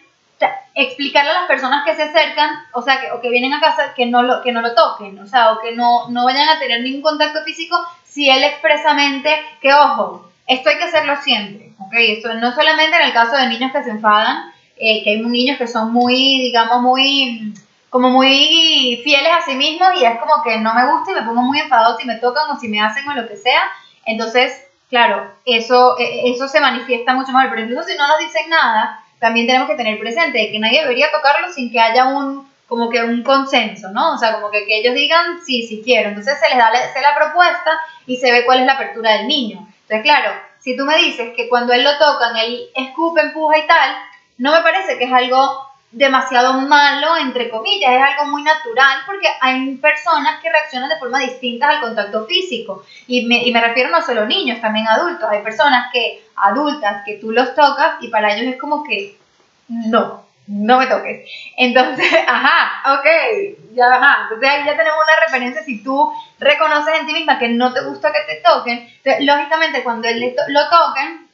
explicarle 0.76 1.32
a 1.32 1.42
las 1.42 1.48
personas 1.48 1.86
que 1.86 1.96
se 1.96 2.04
acercan, 2.04 2.50
o 2.74 2.82
sea, 2.82 3.00
que, 3.00 3.12
o 3.12 3.22
que 3.22 3.30
vienen 3.30 3.54
a 3.54 3.62
casa, 3.62 3.94
que 3.96 4.06
no 4.06 4.24
lo, 4.24 4.42
que 4.42 4.52
no 4.52 4.62
lo 4.62 4.76
toquen, 4.76 5.18
o 5.20 5.26
sea, 5.26 5.54
o 5.54 5.60
que 5.60 5.72
no, 5.72 6.10
no 6.10 6.26
vayan 6.26 6.50
a 6.50 6.60
tener 6.60 6.82
ningún 6.82 7.02
contacto 7.02 7.42
físico 7.44 7.78
si 8.04 8.30
él 8.30 8.44
expresamente, 8.44 9.42
que 9.62 9.74
ojo, 9.74 10.30
esto 10.48 10.70
hay 10.70 10.78
que 10.78 10.84
hacerlo 10.84 11.16
siempre, 11.24 11.74
¿ok? 11.80 11.94
Esto 11.94 12.34
no 12.36 12.54
solamente 12.54 12.96
en 12.96 13.04
el 13.04 13.14
caso 13.14 13.36
de 13.36 13.48
niños 13.48 13.72
que 13.72 13.84
se 13.84 13.90
enfadan, 13.90 14.52
eh, 14.78 15.04
que 15.04 15.12
hay 15.12 15.22
niños 15.22 15.58
que 15.58 15.68
son 15.68 15.92
muy, 15.92 16.16
digamos, 16.40 16.82
muy, 16.82 17.54
como 17.90 18.10
muy 18.10 19.02
fieles 19.04 19.32
a 19.32 19.46
sí 19.46 19.56
mismos 19.56 19.90
y 20.00 20.06
es 20.06 20.20
como 20.20 20.44
que 20.44 20.58
no 20.60 20.74
me 20.74 20.86
gusta 20.92 21.12
y 21.12 21.16
me 21.16 21.22
pongo 21.22 21.42
muy 21.42 21.60
enfadado 21.60 21.98
si 21.98 22.06
me 22.06 22.16
tocan 22.16 22.50
o 22.52 22.60
si 22.60 22.68
me 22.68 22.82
hacen 22.82 23.08
o 23.08 23.14
lo 23.14 23.28
que 23.28 23.38
sea. 23.38 23.62
Entonces, 24.06 24.68
claro, 24.90 25.32
eso, 25.46 25.98
e, 25.98 26.32
eso 26.32 26.48
se 26.48 26.60
manifiesta 26.60 27.14
mucho 27.14 27.32
más. 27.32 27.48
Pero 27.50 27.62
incluso 27.62 27.88
si 27.88 27.98
no 27.98 28.08
nos 28.08 28.20
dicen 28.20 28.50
nada, 28.50 29.00
también 29.20 29.48
tenemos 29.48 29.70
que 29.70 29.76
tener 29.76 29.98
presente 29.98 30.52
que 30.52 30.60
nadie 30.60 30.82
debería 30.82 31.12
tocarlo 31.12 31.52
sin 31.54 31.72
que 31.72 31.80
haya 31.80 32.06
un, 32.08 32.48
como 32.68 32.90
que 32.90 33.02
un 33.02 33.24
consenso, 33.24 33.90
¿no? 33.92 34.14
O 34.14 34.18
sea, 34.18 34.34
como 34.34 34.52
que, 34.52 34.66
que 34.66 34.80
ellos 34.80 34.94
digan, 34.94 35.40
sí, 35.46 35.66
sí 35.66 35.82
quiero. 35.84 36.10
Entonces 36.10 36.38
se 36.40 36.50
les 36.50 36.58
da 36.58 36.72
se 36.94 37.02
la 37.02 37.16
propuesta 37.16 37.80
y 38.06 38.18
se 38.18 38.32
ve 38.32 38.46
cuál 38.46 38.60
es 38.60 38.66
la 38.66 38.74
apertura 38.74 39.14
del 39.14 39.28
niño. 39.28 39.68
Entonces, 39.88 40.02
claro, 40.04 40.32
si 40.60 40.76
tú 40.76 40.84
me 40.84 40.98
dices 40.98 41.34
que 41.36 41.48
cuando 41.48 41.74
él 41.74 41.84
lo 41.84 41.98
tocan, 41.98 42.36
él 42.38 42.70
escupe, 42.74 43.22
empuja 43.22 43.58
y 43.60 43.68
tal, 43.68 43.96
no 44.40 44.52
me 44.52 44.62
parece 44.62 44.98
que 44.98 45.06
es 45.06 45.14
algo 45.14 45.66
demasiado 45.92 46.54
malo, 46.54 47.16
entre 47.18 47.50
comillas, 47.50 47.92
es 47.92 48.02
algo 48.02 48.32
muy 48.32 48.44
natural 48.44 48.98
porque 49.06 49.28
hay 49.40 49.76
personas 49.76 50.42
que 50.42 50.52
reaccionan 50.52 50.90
de 50.90 50.98
forma 50.98 51.20
distinta 51.20 51.70
al 51.70 51.82
contacto 51.82 52.26
físico. 52.26 52.84
Y 53.08 53.26
me, 53.28 53.46
y 53.46 53.54
me 53.54 53.62
refiero 53.62 53.90
no 53.92 54.02
solo 54.02 54.22
a 54.22 54.26
niños, 54.26 54.60
también 54.60 54.88
a 54.88 54.96
adultos. 54.96 55.30
Hay 55.30 55.42
personas 55.42 55.92
que, 55.94 56.28
adultas, 56.36 57.04
que 57.06 57.18
tú 57.18 57.32
los 57.32 57.56
tocas 57.56 57.98
y 58.02 58.10
para 58.10 58.36
ellos 58.36 58.56
es 58.56 58.60
como 58.60 58.84
que 58.84 59.18
no, 59.70 60.25
no 60.48 60.78
me 60.78 60.88
toques. 60.88 61.30
Entonces, 61.58 62.08
ajá, 62.28 63.00
ok, 63.00 63.06
ya, 63.74 63.86
ajá. 63.88 64.24
Entonces 64.24 64.50
ahí 64.50 64.66
ya 64.66 64.78
tenemos 64.78 65.00
una 65.04 65.26
referencia. 65.26 65.64
Si 65.64 65.84
tú 65.84 66.12
reconoces 66.40 67.00
en 67.00 67.08
ti 67.08 67.14
misma 67.14 67.40
que 67.40 67.50
no 67.50 67.74
te 67.74 67.84
gusta 67.84 68.12
que 68.12 68.22
te 68.22 68.42
toquen, 68.42 68.90
lógicamente 69.22 69.84
cuando 69.84 70.08
él 70.08 70.36
lo 70.48 70.70
toquen, 70.70 71.26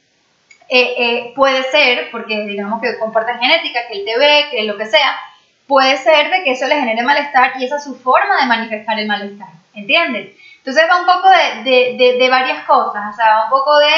eh, 0.73 0.93
eh, 0.97 1.33
puede 1.35 1.63
ser, 1.63 2.09
porque 2.11 2.45
digamos 2.45 2.81
que 2.81 2.97
comparten 2.97 3.39
genética, 3.39 3.87
que 3.87 3.99
él 3.99 4.05
te 4.05 4.17
ve, 4.17 4.45
que 4.51 4.63
lo 4.63 4.77
que 4.77 4.85
sea, 4.85 5.19
puede 5.67 5.97
ser 5.97 6.29
de 6.29 6.43
que 6.43 6.51
eso 6.51 6.65
le 6.65 6.79
genere 6.79 7.03
malestar 7.03 7.53
y 7.59 7.65
esa 7.65 7.75
es 7.77 7.83
su 7.83 7.95
forma 7.99 8.39
de 8.39 8.45
manifestar 8.45 8.97
el 8.97 9.07
malestar, 9.07 9.49
¿entiendes? 9.73 10.35
Entonces 10.57 10.83
va 10.89 11.01
un 11.01 11.05
poco 11.05 11.29
de, 11.63 11.97
de, 11.97 12.17
de, 12.17 12.29
varias 12.29 12.63
cosas, 12.65 13.03
o 13.11 13.15
sea, 13.15 13.35
va 13.35 13.43
un 13.45 13.49
poco 13.49 13.79
de 13.79 13.93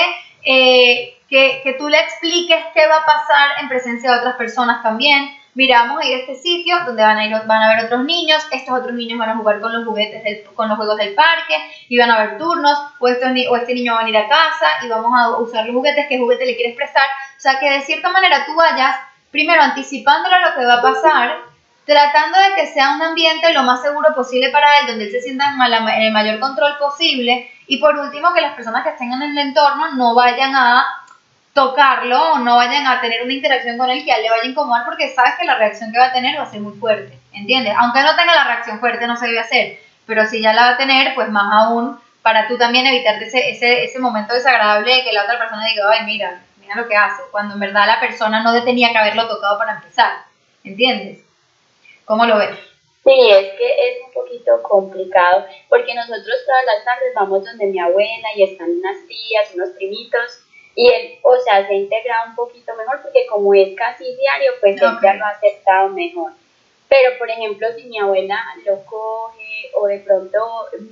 eh, 0.46 1.13
que, 1.34 1.62
que, 1.64 1.74
tú 1.74 1.90
le 1.90 1.98
expliques 1.98 2.64
qué 2.76 2.88
va 2.88 2.98
a 2.98 3.06
pasar 3.06 3.60
en 3.60 3.68
presencia 3.68 4.12
de 4.12 4.20
otras 4.20 4.36
personas 4.36 4.84
también. 4.84 5.36
Mira, 5.56 5.82
vamos 5.82 6.04
este 6.04 6.36
sitio 6.36 6.76
donde 6.86 7.02
van 7.02 7.18
a 7.18 7.26
ir, 7.26 7.36
van 7.48 7.64
a 7.64 7.76
ver 7.76 7.86
otros 7.86 8.06
niños, 8.06 8.44
estos 8.52 8.80
otros 8.80 8.94
niños 8.94 9.18
van 9.18 9.32
a 9.32 9.38
jugar 9.38 9.60
con 9.60 9.74
los 9.74 9.84
juguetes, 9.84 10.24
del, 10.24 10.44
con 10.54 10.70
los 10.70 10.78
juegos 10.78 10.96
del 10.98 11.16
parque, 11.16 11.56
y 11.90 11.98
van 11.98 12.12
a 12.12 12.18
haber 12.18 12.38
turnos, 12.38 12.78
o, 13.00 13.08
estos, 13.08 13.32
o 13.50 13.56
este 13.56 13.74
niño 13.74 13.96
va 13.96 14.02
a 14.02 14.04
venir 14.04 14.18
a 14.18 14.30
casa 14.30 14.68
y 14.84 14.90
vamos 14.90 15.12
a 15.20 15.40
usar 15.40 15.66
los 15.66 15.76
juguetes, 15.76 16.06
qué 16.08 16.20
juguete 16.20 16.46
le 16.46 16.56
quieres 16.56 16.76
prestar. 16.76 17.06
O 17.36 17.40
sea, 17.40 17.58
que 17.60 17.68
de 17.68 17.82
cierta 17.82 18.12
manera 18.12 18.46
tú 18.46 18.54
vayas, 18.54 18.96
primero 19.32 19.60
anticipándolo 19.64 20.36
a 20.36 20.50
lo 20.50 20.56
que 20.56 20.66
va 20.66 20.76
a 20.76 20.82
pasar, 20.84 21.36
tratando 21.84 22.38
de 22.38 22.62
que 22.62 22.68
sea 22.68 22.92
un 22.92 23.02
ambiente 23.02 23.52
lo 23.54 23.64
más 23.64 23.82
seguro 23.82 24.14
posible 24.14 24.50
para 24.52 24.68
él, 24.80 24.88
donde 24.88 25.06
él 25.06 25.12
se 25.12 25.22
sienta 25.22 25.46
en 25.48 26.04
el 26.04 26.14
mayor 26.14 26.40
control 26.40 26.78
posible, 26.78 27.50
y 27.66 27.78
por 27.78 27.98
último, 27.98 28.32
que 28.36 28.42
las 28.42 28.54
personas 28.54 28.84
que 28.84 28.90
estén 28.90 29.12
en 29.12 29.24
el 29.24 29.38
entorno 29.38 29.96
no 29.96 30.14
vayan 30.14 30.54
a 30.56 30.86
tocarlo 31.54 32.34
o 32.34 32.40
no 32.40 32.58
vayan 32.58 32.88
a 32.88 33.00
tener 33.00 33.24
una 33.24 33.34
interacción 33.34 33.78
con 33.78 33.90
él 33.90 34.04
que 34.04 34.12
a 34.12 34.18
él 34.18 34.24
le 34.24 34.30
vaya 34.30 34.44
a 34.44 34.48
incomodar 34.48 34.86
porque 34.86 35.14
sabes 35.14 35.34
que 35.40 35.46
la 35.46 35.58
reacción 35.58 35.92
que 35.92 36.00
va 36.00 36.08
a 36.08 36.14
tener 36.14 36.38
va 36.38 36.44
a 36.44 36.50
ser 36.50 36.62
muy 36.62 36.74
fuerte, 36.74 37.18
¿entiendes? 37.32 37.76
Aunque 37.78 38.02
no 38.02 38.16
tenga 38.16 38.34
la 38.34 38.46
reacción 38.46 38.80
fuerte, 38.80 39.06
no 39.06 39.16
se 39.16 39.28
debe 39.28 39.40
hacer, 39.40 39.80
pero 40.08 40.26
si 40.26 40.42
ya 40.42 40.54
la 40.54 40.64
va 40.64 40.70
a 40.72 40.78
tener, 40.78 41.14
pues 41.14 41.30
más 41.30 41.52
aún 41.54 42.00
para 42.24 42.48
tú 42.48 42.58
también 42.58 42.88
evitar 42.88 43.22
ese, 43.22 43.52
ese, 43.52 43.84
ese 43.84 44.00
momento 44.00 44.34
desagradable 44.34 44.96
de 44.96 45.04
que 45.04 45.14
la 45.14 45.24
otra 45.24 45.38
persona 45.38 45.68
diga, 45.68 45.84
ay, 45.92 46.06
mira, 46.06 46.42
mira 46.60 46.76
lo 46.76 46.88
que 46.88 46.96
hace, 46.96 47.22
cuando 47.32 47.54
en 47.54 47.60
verdad 47.60 47.86
la 47.86 48.00
persona 48.00 48.42
no 48.42 48.64
tenía 48.64 48.92
que 48.92 48.98
haberlo 48.98 49.28
tocado 49.28 49.58
para 49.60 49.76
empezar, 49.76 50.24
¿entiendes? 50.64 51.20
¿Cómo 52.06 52.26
lo 52.26 52.38
ves? 52.38 52.58
Sí, 53.04 53.30
es 53.30 53.54
que 53.58 53.68
es 53.68 54.06
un 54.06 54.14
poquito 54.14 54.64
complicado, 54.64 55.46
porque 55.68 55.94
nosotros 55.94 56.36
todas 56.46 56.64
las 56.66 56.86
tardes 56.86 57.14
vamos 57.14 57.44
donde 57.44 57.66
mi 57.66 57.80
abuela 57.80 58.30
y 58.36 58.44
están 58.44 58.70
unas 58.72 59.06
tías, 59.08 59.54
unos 59.54 59.70
primitos, 59.72 60.43
y 60.76 60.88
él, 60.88 61.20
o 61.22 61.38
sea, 61.38 61.66
se 61.68 61.74
ha 61.74 61.78
integrado 61.78 62.30
un 62.30 62.36
poquito 62.36 62.76
mejor, 62.76 63.02
porque 63.02 63.26
como 63.28 63.54
es 63.54 63.76
casi 63.76 64.04
diario, 64.16 64.52
pues 64.60 64.82
él 64.82 64.90
ya 65.02 65.14
lo 65.14 65.26
ha 65.26 65.30
aceptado 65.30 65.90
mejor. 65.90 66.32
Pero, 66.90 67.18
por 67.18 67.30
ejemplo, 67.30 67.68
si 67.76 67.86
mi 67.86 68.00
abuela 68.00 68.40
lo 68.66 68.84
coge 68.86 69.72
o 69.74 69.88
de 69.88 70.00
pronto 70.00 70.40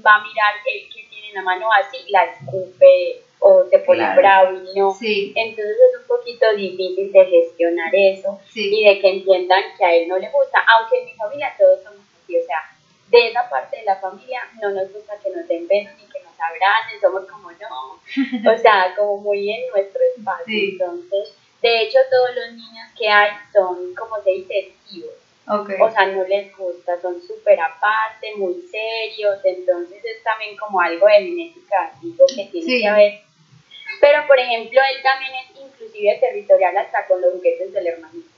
va 0.06 0.16
a 0.16 0.24
mirar 0.24 0.54
el 0.66 0.90
que 0.90 1.08
tiene 1.10 1.30
en 1.30 1.36
la 1.36 1.42
mano 1.44 1.68
así, 1.74 1.98
la 2.10 2.26
escupe 2.26 3.22
o 3.40 3.66
se 3.70 3.80
pone 3.80 4.16
bravo 4.16 4.54
y 4.54 4.80
no. 4.80 4.96
Entonces 5.02 5.76
es 5.76 6.02
un 6.02 6.08
poquito 6.08 6.46
difícil 6.56 7.12
de 7.12 7.26
gestionar 7.26 7.94
eso 7.94 8.40
y 8.54 8.84
de 8.84 9.00
que 9.00 9.10
entiendan 9.10 9.64
que 9.78 9.86
a 9.86 9.96
él 9.96 10.08
no 10.08 10.18
le 10.18 10.30
gusta, 10.30 10.64
aunque 10.68 11.00
en 11.00 11.06
mi 11.06 11.14
familia 11.14 11.54
todos 11.58 11.84
somos 11.84 12.02
así, 12.24 12.38
o 12.38 12.46
sea, 12.46 12.58
de 13.10 13.28
esa 13.28 13.50
parte 13.50 13.78
de 13.78 13.84
la 13.84 13.96
familia 13.98 14.42
no 14.62 14.70
nos 14.70 14.92
gusta 14.94 15.18
que 15.22 15.32
nos 15.32 15.48
den 15.48 15.68
besos 15.68 15.92
ni 15.98 16.08
que 16.08 16.24
nos 16.24 16.31
abracen, 16.42 17.00
somos 17.00 17.26
como 17.30 17.52
no, 17.52 18.52
o 18.54 18.58
sea, 18.58 18.94
como 18.96 19.18
muy 19.18 19.52
en 19.52 19.70
nuestro 19.70 20.02
espacio. 20.16 20.46
Entonces, 20.48 21.36
de 21.62 21.82
hecho, 21.82 21.98
todos 22.10 22.36
los 22.36 22.54
niños 22.54 22.88
que 22.98 23.08
hay 23.08 23.32
son, 23.54 23.94
como 23.96 24.22
se 24.24 24.32
dice, 24.32 24.60
esquivos. 24.60 25.14
O 25.48 25.92
sea, 25.92 26.06
no 26.06 26.24
les 26.24 26.56
gusta, 26.56 27.02
son 27.02 27.22
súper 27.22 27.60
aparte, 27.60 28.36
muy 28.38 28.54
serios, 28.72 29.40
entonces 29.44 30.04
es 30.06 30.24
también 30.24 30.56
como 30.56 30.80
algo 30.80 31.08
de 31.08 31.26
genética, 31.26 31.92
digo, 32.02 32.26
que 32.28 32.46
tiene 32.46 32.80
que 32.80 32.88
haber 32.88 33.22
pero, 34.02 34.26
por 34.26 34.38
ejemplo, 34.40 34.82
él 34.82 35.04
también 35.04 35.32
es 35.36 35.62
inclusive 35.62 36.18
territorial 36.20 36.76
hasta 36.76 37.06
con 37.06 37.22
los 37.22 37.34
juguetes 37.34 37.72
del 37.72 37.88
hermanito. 37.88 38.30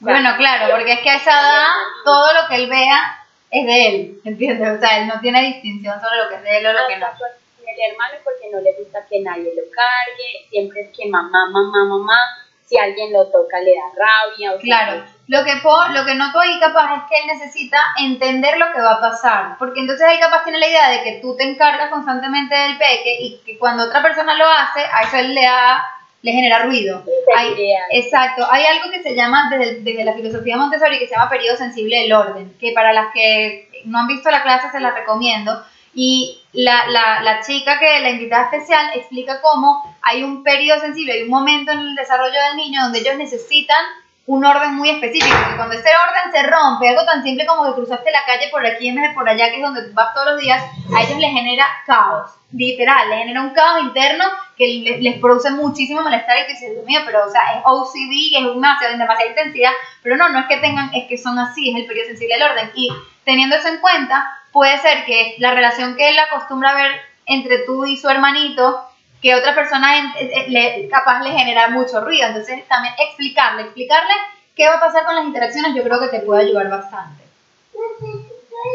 bueno, 0.00 0.36
claro, 0.36 0.74
porque 0.74 0.92
es 0.92 1.00
que 1.00 1.10
a 1.10 1.16
esa 1.16 1.30
edad 1.30 1.66
todo 2.04 2.32
lo 2.34 2.48
que 2.48 2.56
él 2.56 2.68
vea 2.68 3.24
es 3.50 3.66
de 3.66 3.86
él, 3.86 4.20
¿entiendes? 4.24 4.76
O 4.76 4.80
sea, 4.80 4.98
él 4.98 5.06
no 5.06 5.20
tiene 5.20 5.42
distinción 5.42 6.00
sobre 6.00 6.16
lo 6.18 6.28
que 6.28 6.36
es 6.36 6.42
de 6.42 6.58
él 6.58 6.66
o 6.66 6.72
lo 6.72 6.86
que 6.88 6.96
no. 6.96 7.06
El 7.06 7.92
hermano 7.92 8.14
porque 8.24 8.50
no 8.50 8.60
le 8.60 8.72
gusta 8.72 9.06
que 9.08 9.20
nadie 9.20 9.52
lo 9.54 9.70
cargue, 9.70 10.48
siempre 10.50 10.80
es 10.80 10.88
que 10.96 11.08
mamá, 11.08 11.48
mamá, 11.50 11.84
mamá, 11.84 12.18
si 12.64 12.78
alguien 12.78 13.12
lo 13.12 13.26
toca 13.28 13.60
le 13.60 13.74
da 13.74 13.88
rabia. 13.96 14.54
O 14.54 14.58
claro, 14.58 15.04
lo 15.26 15.44
que, 15.44 15.54
lo 15.94 16.04
que 16.04 16.14
noto 16.14 16.40
ahí 16.40 16.58
capaz 16.60 16.96
es 16.96 17.02
que 17.08 17.16
él 17.18 17.38
necesita 17.38 17.78
entender 17.98 18.58
lo 18.58 18.72
que 18.72 18.80
va 18.80 18.94
a 18.94 19.00
pasar, 19.00 19.56
porque 19.58 19.80
entonces 19.80 20.06
ahí 20.06 20.18
capaz 20.18 20.44
tiene 20.44 20.58
la 20.58 20.68
idea 20.68 20.90
de 20.90 21.02
que 21.02 21.20
tú 21.20 21.36
te 21.36 21.44
encargas 21.44 21.90
constantemente 21.90 22.54
del 22.54 22.78
peque 22.78 23.16
y 23.20 23.38
que 23.44 23.58
cuando 23.58 23.84
otra 23.84 24.02
persona 24.02 24.34
lo 24.34 24.46
hace, 24.46 24.80
a 24.80 25.02
eso 25.02 25.16
él 25.18 25.34
le 25.34 25.42
da 25.42 25.97
le 26.22 26.32
genera 26.32 26.64
ruido. 26.64 27.04
Hay, 27.36 27.54
exacto, 27.90 28.46
hay 28.50 28.64
algo 28.64 28.90
que 28.90 29.02
se 29.02 29.14
llama 29.14 29.48
desde, 29.50 29.80
desde, 29.80 30.04
la 30.04 30.14
filosofía 30.14 30.56
Montessori 30.56 30.98
que 30.98 31.06
se 31.06 31.14
llama 31.14 31.30
periodo 31.30 31.56
sensible 31.56 32.00
del 32.00 32.12
orden, 32.12 32.56
que 32.58 32.72
para 32.72 32.92
las 32.92 33.12
que 33.12 33.68
no 33.84 33.98
han 33.98 34.08
visto 34.08 34.30
la 34.30 34.42
clase 34.42 34.70
se 34.70 34.80
la 34.80 34.90
recomiendo, 34.90 35.62
y 35.94 36.40
la, 36.52 36.86
la, 36.88 37.22
la, 37.22 37.40
chica 37.40 37.78
que 37.78 38.00
la 38.00 38.10
invitada 38.10 38.44
especial 38.44 38.90
explica 38.94 39.40
cómo 39.40 39.96
hay 40.02 40.22
un 40.22 40.42
periodo 40.42 40.80
sensible, 40.80 41.12
hay 41.12 41.22
un 41.22 41.30
momento 41.30 41.72
en 41.72 41.80
el 41.80 41.94
desarrollo 41.94 42.38
del 42.48 42.56
niño 42.56 42.82
donde 42.82 43.00
ellos 43.00 43.16
necesitan 43.16 43.84
un 44.28 44.44
orden 44.44 44.74
muy 44.74 44.90
específico. 44.90 45.36
Y 45.52 45.56
cuando 45.56 45.74
ese 45.74 45.88
orden 45.88 46.32
se 46.32 46.42
rompe, 46.42 46.86
algo 46.86 47.04
tan 47.06 47.22
simple 47.22 47.46
como 47.46 47.64
que 47.64 47.72
cruzaste 47.72 48.12
la 48.12 48.26
calle 48.26 48.50
por 48.50 48.64
aquí 48.64 48.88
en 48.88 48.96
vez 48.96 49.08
de 49.08 49.14
por 49.14 49.26
allá, 49.26 49.48
que 49.48 49.56
es 49.56 49.62
donde 49.62 49.90
vas 49.92 50.12
todos 50.12 50.32
los 50.32 50.40
días, 50.40 50.62
a 50.94 51.02
ellos 51.02 51.18
les 51.18 51.32
genera 51.32 51.66
caos. 51.86 52.32
Literal, 52.52 53.08
les 53.08 53.20
genera 53.20 53.40
un 53.40 53.54
caos 53.54 53.82
interno 53.84 54.24
que 54.54 54.98
les, 55.00 55.18
produce 55.18 55.50
muchísimo 55.50 56.02
malestar 56.02 56.36
y 56.40 56.42
que 56.42 56.52
dices, 56.52 56.72
Dios 56.72 56.84
mío, 56.84 57.00
pero 57.06 57.24
o 57.24 57.30
sea, 57.30 57.40
es 57.54 57.62
OCD, 57.64 58.36
es 58.36 58.54
demasiado, 58.54 58.98
demasiada 58.98 59.30
intensidad, 59.30 59.72
pero 60.02 60.16
no, 60.16 60.28
no 60.28 60.40
es 60.40 60.46
que 60.46 60.58
tengan, 60.58 60.90
es 60.94 61.08
que 61.08 61.16
son 61.16 61.38
así, 61.38 61.70
es 61.70 61.76
el 61.76 61.86
periodo 61.86 62.08
sensible 62.08 62.34
del 62.34 62.50
orden. 62.50 62.70
Y 62.74 62.90
teniendo 63.24 63.56
eso 63.56 63.68
en 63.68 63.80
cuenta, 63.80 64.30
puede 64.52 64.76
ser 64.78 65.06
que 65.06 65.36
la 65.38 65.52
relación 65.52 65.96
que 65.96 66.10
él 66.10 66.18
acostumbra 66.18 66.72
a 66.72 66.74
ver 66.74 67.00
entre 67.24 67.60
tú 67.60 67.86
y 67.86 67.96
su 67.96 68.10
hermanito, 68.10 68.87
que 69.20 69.34
otra 69.34 69.54
persona 69.54 70.14
le, 70.48 70.88
capaz 70.88 71.22
le 71.22 71.30
genera 71.30 71.68
mucho 71.68 72.00
ruido. 72.00 72.26
Entonces, 72.28 72.66
también 72.68 72.94
explicarle, 72.98 73.62
explicarle 73.62 74.12
qué 74.54 74.68
va 74.68 74.76
a 74.76 74.80
pasar 74.80 75.04
con 75.04 75.14
las 75.14 75.24
interacciones, 75.24 75.74
yo 75.74 75.82
creo 75.82 76.00
que 76.00 76.08
te 76.08 76.20
puede 76.20 76.42
ayudar 76.42 76.68
bastante. 76.68 77.24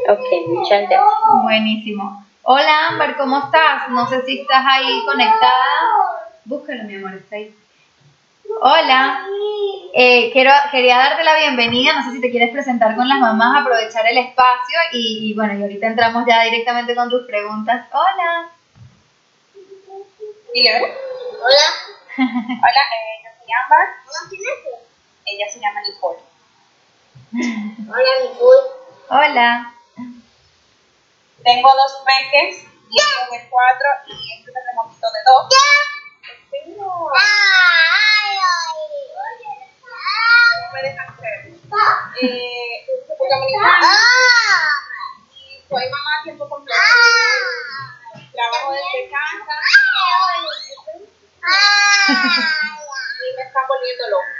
Ok, 0.10 0.48
muchas 0.48 0.82
gracias. 0.82 1.02
Buenísimo. 1.42 2.26
Hola, 2.44 2.90
Amber, 2.90 3.16
¿cómo 3.16 3.38
estás? 3.40 3.90
No 3.90 4.08
sé 4.08 4.22
si 4.26 4.42
estás 4.42 4.66
ahí 4.66 5.04
conectada. 5.06 5.66
Búscalo, 6.46 6.84
mi 6.84 6.96
amor, 6.96 7.14
está 7.14 7.38
ahí. 7.38 7.56
Hola, 8.62 9.26
eh, 9.94 10.30
quiero, 10.32 10.52
quería 10.72 10.98
darte 10.98 11.24
la 11.24 11.36
bienvenida, 11.36 11.94
no 11.94 12.04
sé 12.04 12.12
si 12.12 12.22
te 12.22 12.32
quieres 12.32 12.52
presentar 12.52 12.96
con 12.96 13.08
las 13.08 13.20
mamás, 13.20 13.62
aprovechar 13.62 14.06
el 14.08 14.18
espacio 14.18 14.78
y, 14.92 15.34
bueno, 15.34 15.58
y 15.58 15.62
ahorita 15.62 15.88
entramos 15.88 16.26
ya 16.28 16.44
directamente 16.44 16.96
con 16.96 17.10
tus 17.10 17.26
preguntas. 17.26 17.88
Hola. 17.92 18.50
Hola. 20.56 20.78
Hola, 22.16 22.84
eh, 22.94 23.26
yo 23.26 23.30
soy 23.40 23.50
Amber. 23.58 23.90
Hola, 24.06 24.22
¿quién 24.30 24.42
es? 24.42 24.62
Ella 25.26 25.50
se 25.52 25.60
llama 25.60 25.82
Nicole. 25.82 26.20
Hola, 27.90 28.12
Nicole. 28.22 28.70
Hola. 29.10 29.74
Tengo 31.44 31.70
dos 31.74 32.04
peques, 32.06 32.66
uno 32.66 33.32
de 33.32 33.50
cuatro 33.50 33.88
y 34.06 34.14
este 34.38 34.52
terremotito 34.52 35.08
de 35.10 35.20
dos. 35.26 35.50
No 40.62 40.72
me 40.72 40.80
dejan 40.84 41.10
hacer. 41.10 41.50
Eh, 42.22 42.86
y 45.32 45.68
soy 45.68 45.90
mamá 45.90 46.12
a 46.20 46.24
tiempo 46.24 46.48
completo. 46.48 46.80
Trabajo 48.34 48.72
desde 48.74 49.10
casa. 49.10 49.54
Y 53.20 53.30
me 53.38 53.44
está 53.44 53.60
volviendo 53.70 54.04
loco. 54.10 54.34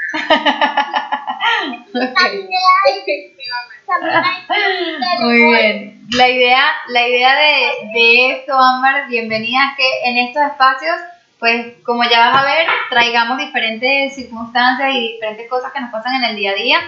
Muy 5.24 5.40
bien. 5.46 6.08
La 6.12 6.28
idea, 6.30 6.74
la 6.88 7.08
idea 7.08 7.36
de, 7.36 7.90
de 7.94 8.32
esto, 8.32 8.58
Amber, 8.58 9.08
bienvenida, 9.08 9.72
es 9.72 9.78
que 9.78 10.10
en 10.10 10.18
estos 10.18 10.44
espacios 10.44 10.98
pues 11.44 11.74
como 11.84 12.04
ya 12.06 12.30
vas 12.30 12.38
a 12.38 12.46
ver, 12.46 12.68
traigamos 12.90 13.38
diferentes 13.38 14.16
circunstancias 14.16 14.94
y 14.94 15.12
diferentes 15.12 15.50
cosas 15.50 15.74
que 15.74 15.82
nos 15.82 15.92
pasan 15.92 16.16
en 16.16 16.24
el 16.24 16.38
día 16.38 16.52
a 16.52 16.54
día. 16.54 16.80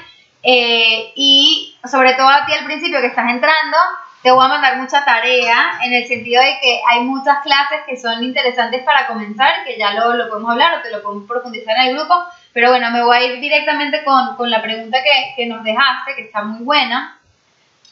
Eh, 0.44 1.12
y 1.14 1.76
sobre 1.84 2.14
todo 2.14 2.30
a 2.30 2.46
ti 2.46 2.54
al 2.54 2.64
principio 2.64 3.02
que 3.02 3.08
estás 3.08 3.30
entrando, 3.30 3.76
te 4.26 4.32
voy 4.32 4.44
a 4.44 4.50
mandar 4.50 4.78
mucha 4.78 5.06
tarea 5.06 5.78
en 5.84 5.94
el 5.94 6.08
sentido 6.08 6.42
de 6.42 6.58
que 6.60 6.82
hay 6.90 7.02
muchas 7.02 7.44
clases 7.44 7.82
que 7.86 7.96
son 7.96 8.24
interesantes 8.24 8.82
para 8.82 9.06
comenzar, 9.06 9.64
que 9.64 9.78
ya 9.78 9.94
lo, 9.94 10.16
lo 10.16 10.28
podemos 10.30 10.50
hablar 10.50 10.80
o 10.80 10.82
te 10.82 10.90
lo 10.90 11.04
podemos 11.04 11.28
profundizar 11.28 11.78
en 11.78 11.90
el 11.90 11.96
grupo, 11.96 12.16
pero 12.52 12.72
bueno, 12.72 12.90
me 12.90 13.04
voy 13.04 13.16
a 13.16 13.24
ir 13.24 13.40
directamente 13.40 14.04
con, 14.04 14.36
con 14.36 14.50
la 14.50 14.64
pregunta 14.64 14.98
que, 15.04 15.36
que 15.36 15.46
nos 15.46 15.64
dejaste, 15.64 16.16
que 16.16 16.24
está 16.24 16.42
muy 16.42 16.64
buena. 16.64 17.20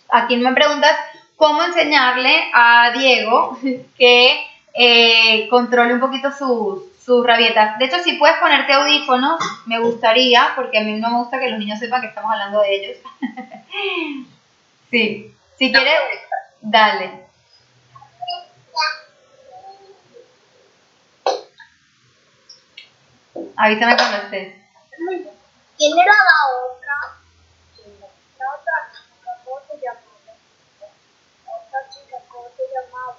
Aquí 0.10 0.36
me 0.38 0.52
preguntas 0.54 0.98
cómo 1.36 1.62
enseñarle 1.62 2.50
a 2.52 2.90
Diego 2.98 3.60
que 4.00 4.44
eh, 4.74 5.48
controle 5.50 5.94
un 5.94 6.00
poquito 6.00 6.32
sus, 6.32 6.82
sus 7.06 7.24
rabietas. 7.24 7.78
De 7.78 7.86
hecho, 7.86 8.00
si 8.00 8.14
puedes 8.14 8.38
ponerte 8.38 8.74
audífonos, 8.74 9.40
me 9.68 9.78
gustaría, 9.78 10.54
porque 10.56 10.80
a 10.80 10.82
mí 10.82 10.94
no 10.94 11.12
me 11.12 11.18
gusta 11.18 11.40
que 11.40 11.52
los 11.52 11.60
niños 11.60 11.78
sepan 11.78 12.02
que 12.02 12.08
estamos 12.08 12.32
hablando 12.32 12.60
de 12.62 12.76
ellos. 12.76 12.98
sí, 14.90 15.33
si 15.58 15.72
quieres, 15.72 16.22
dale. 16.62 17.24
Avísame 23.56 23.96
cuando 23.96 24.18
estés. 24.18 24.56
¿Quién 25.78 25.98
era 25.98 26.14
la 26.14 26.40
otra? 26.66 26.96
La 28.40 28.46
otra 28.56 28.92
chica, 28.92 29.32
¿cómo 29.46 29.60
se 29.68 29.78
llamaba? 29.78 30.34
Otra 31.46 31.90
chica, 31.90 32.18
¿cómo 32.30 32.50
se 32.56 32.64
llamaba? 32.74 33.18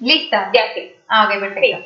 ¿Lista? 0.00 0.50
Ya 0.52 0.72
sí. 0.74 0.94
Ah, 1.08 1.24
ok, 1.24 1.40
perfecto. 1.40 1.84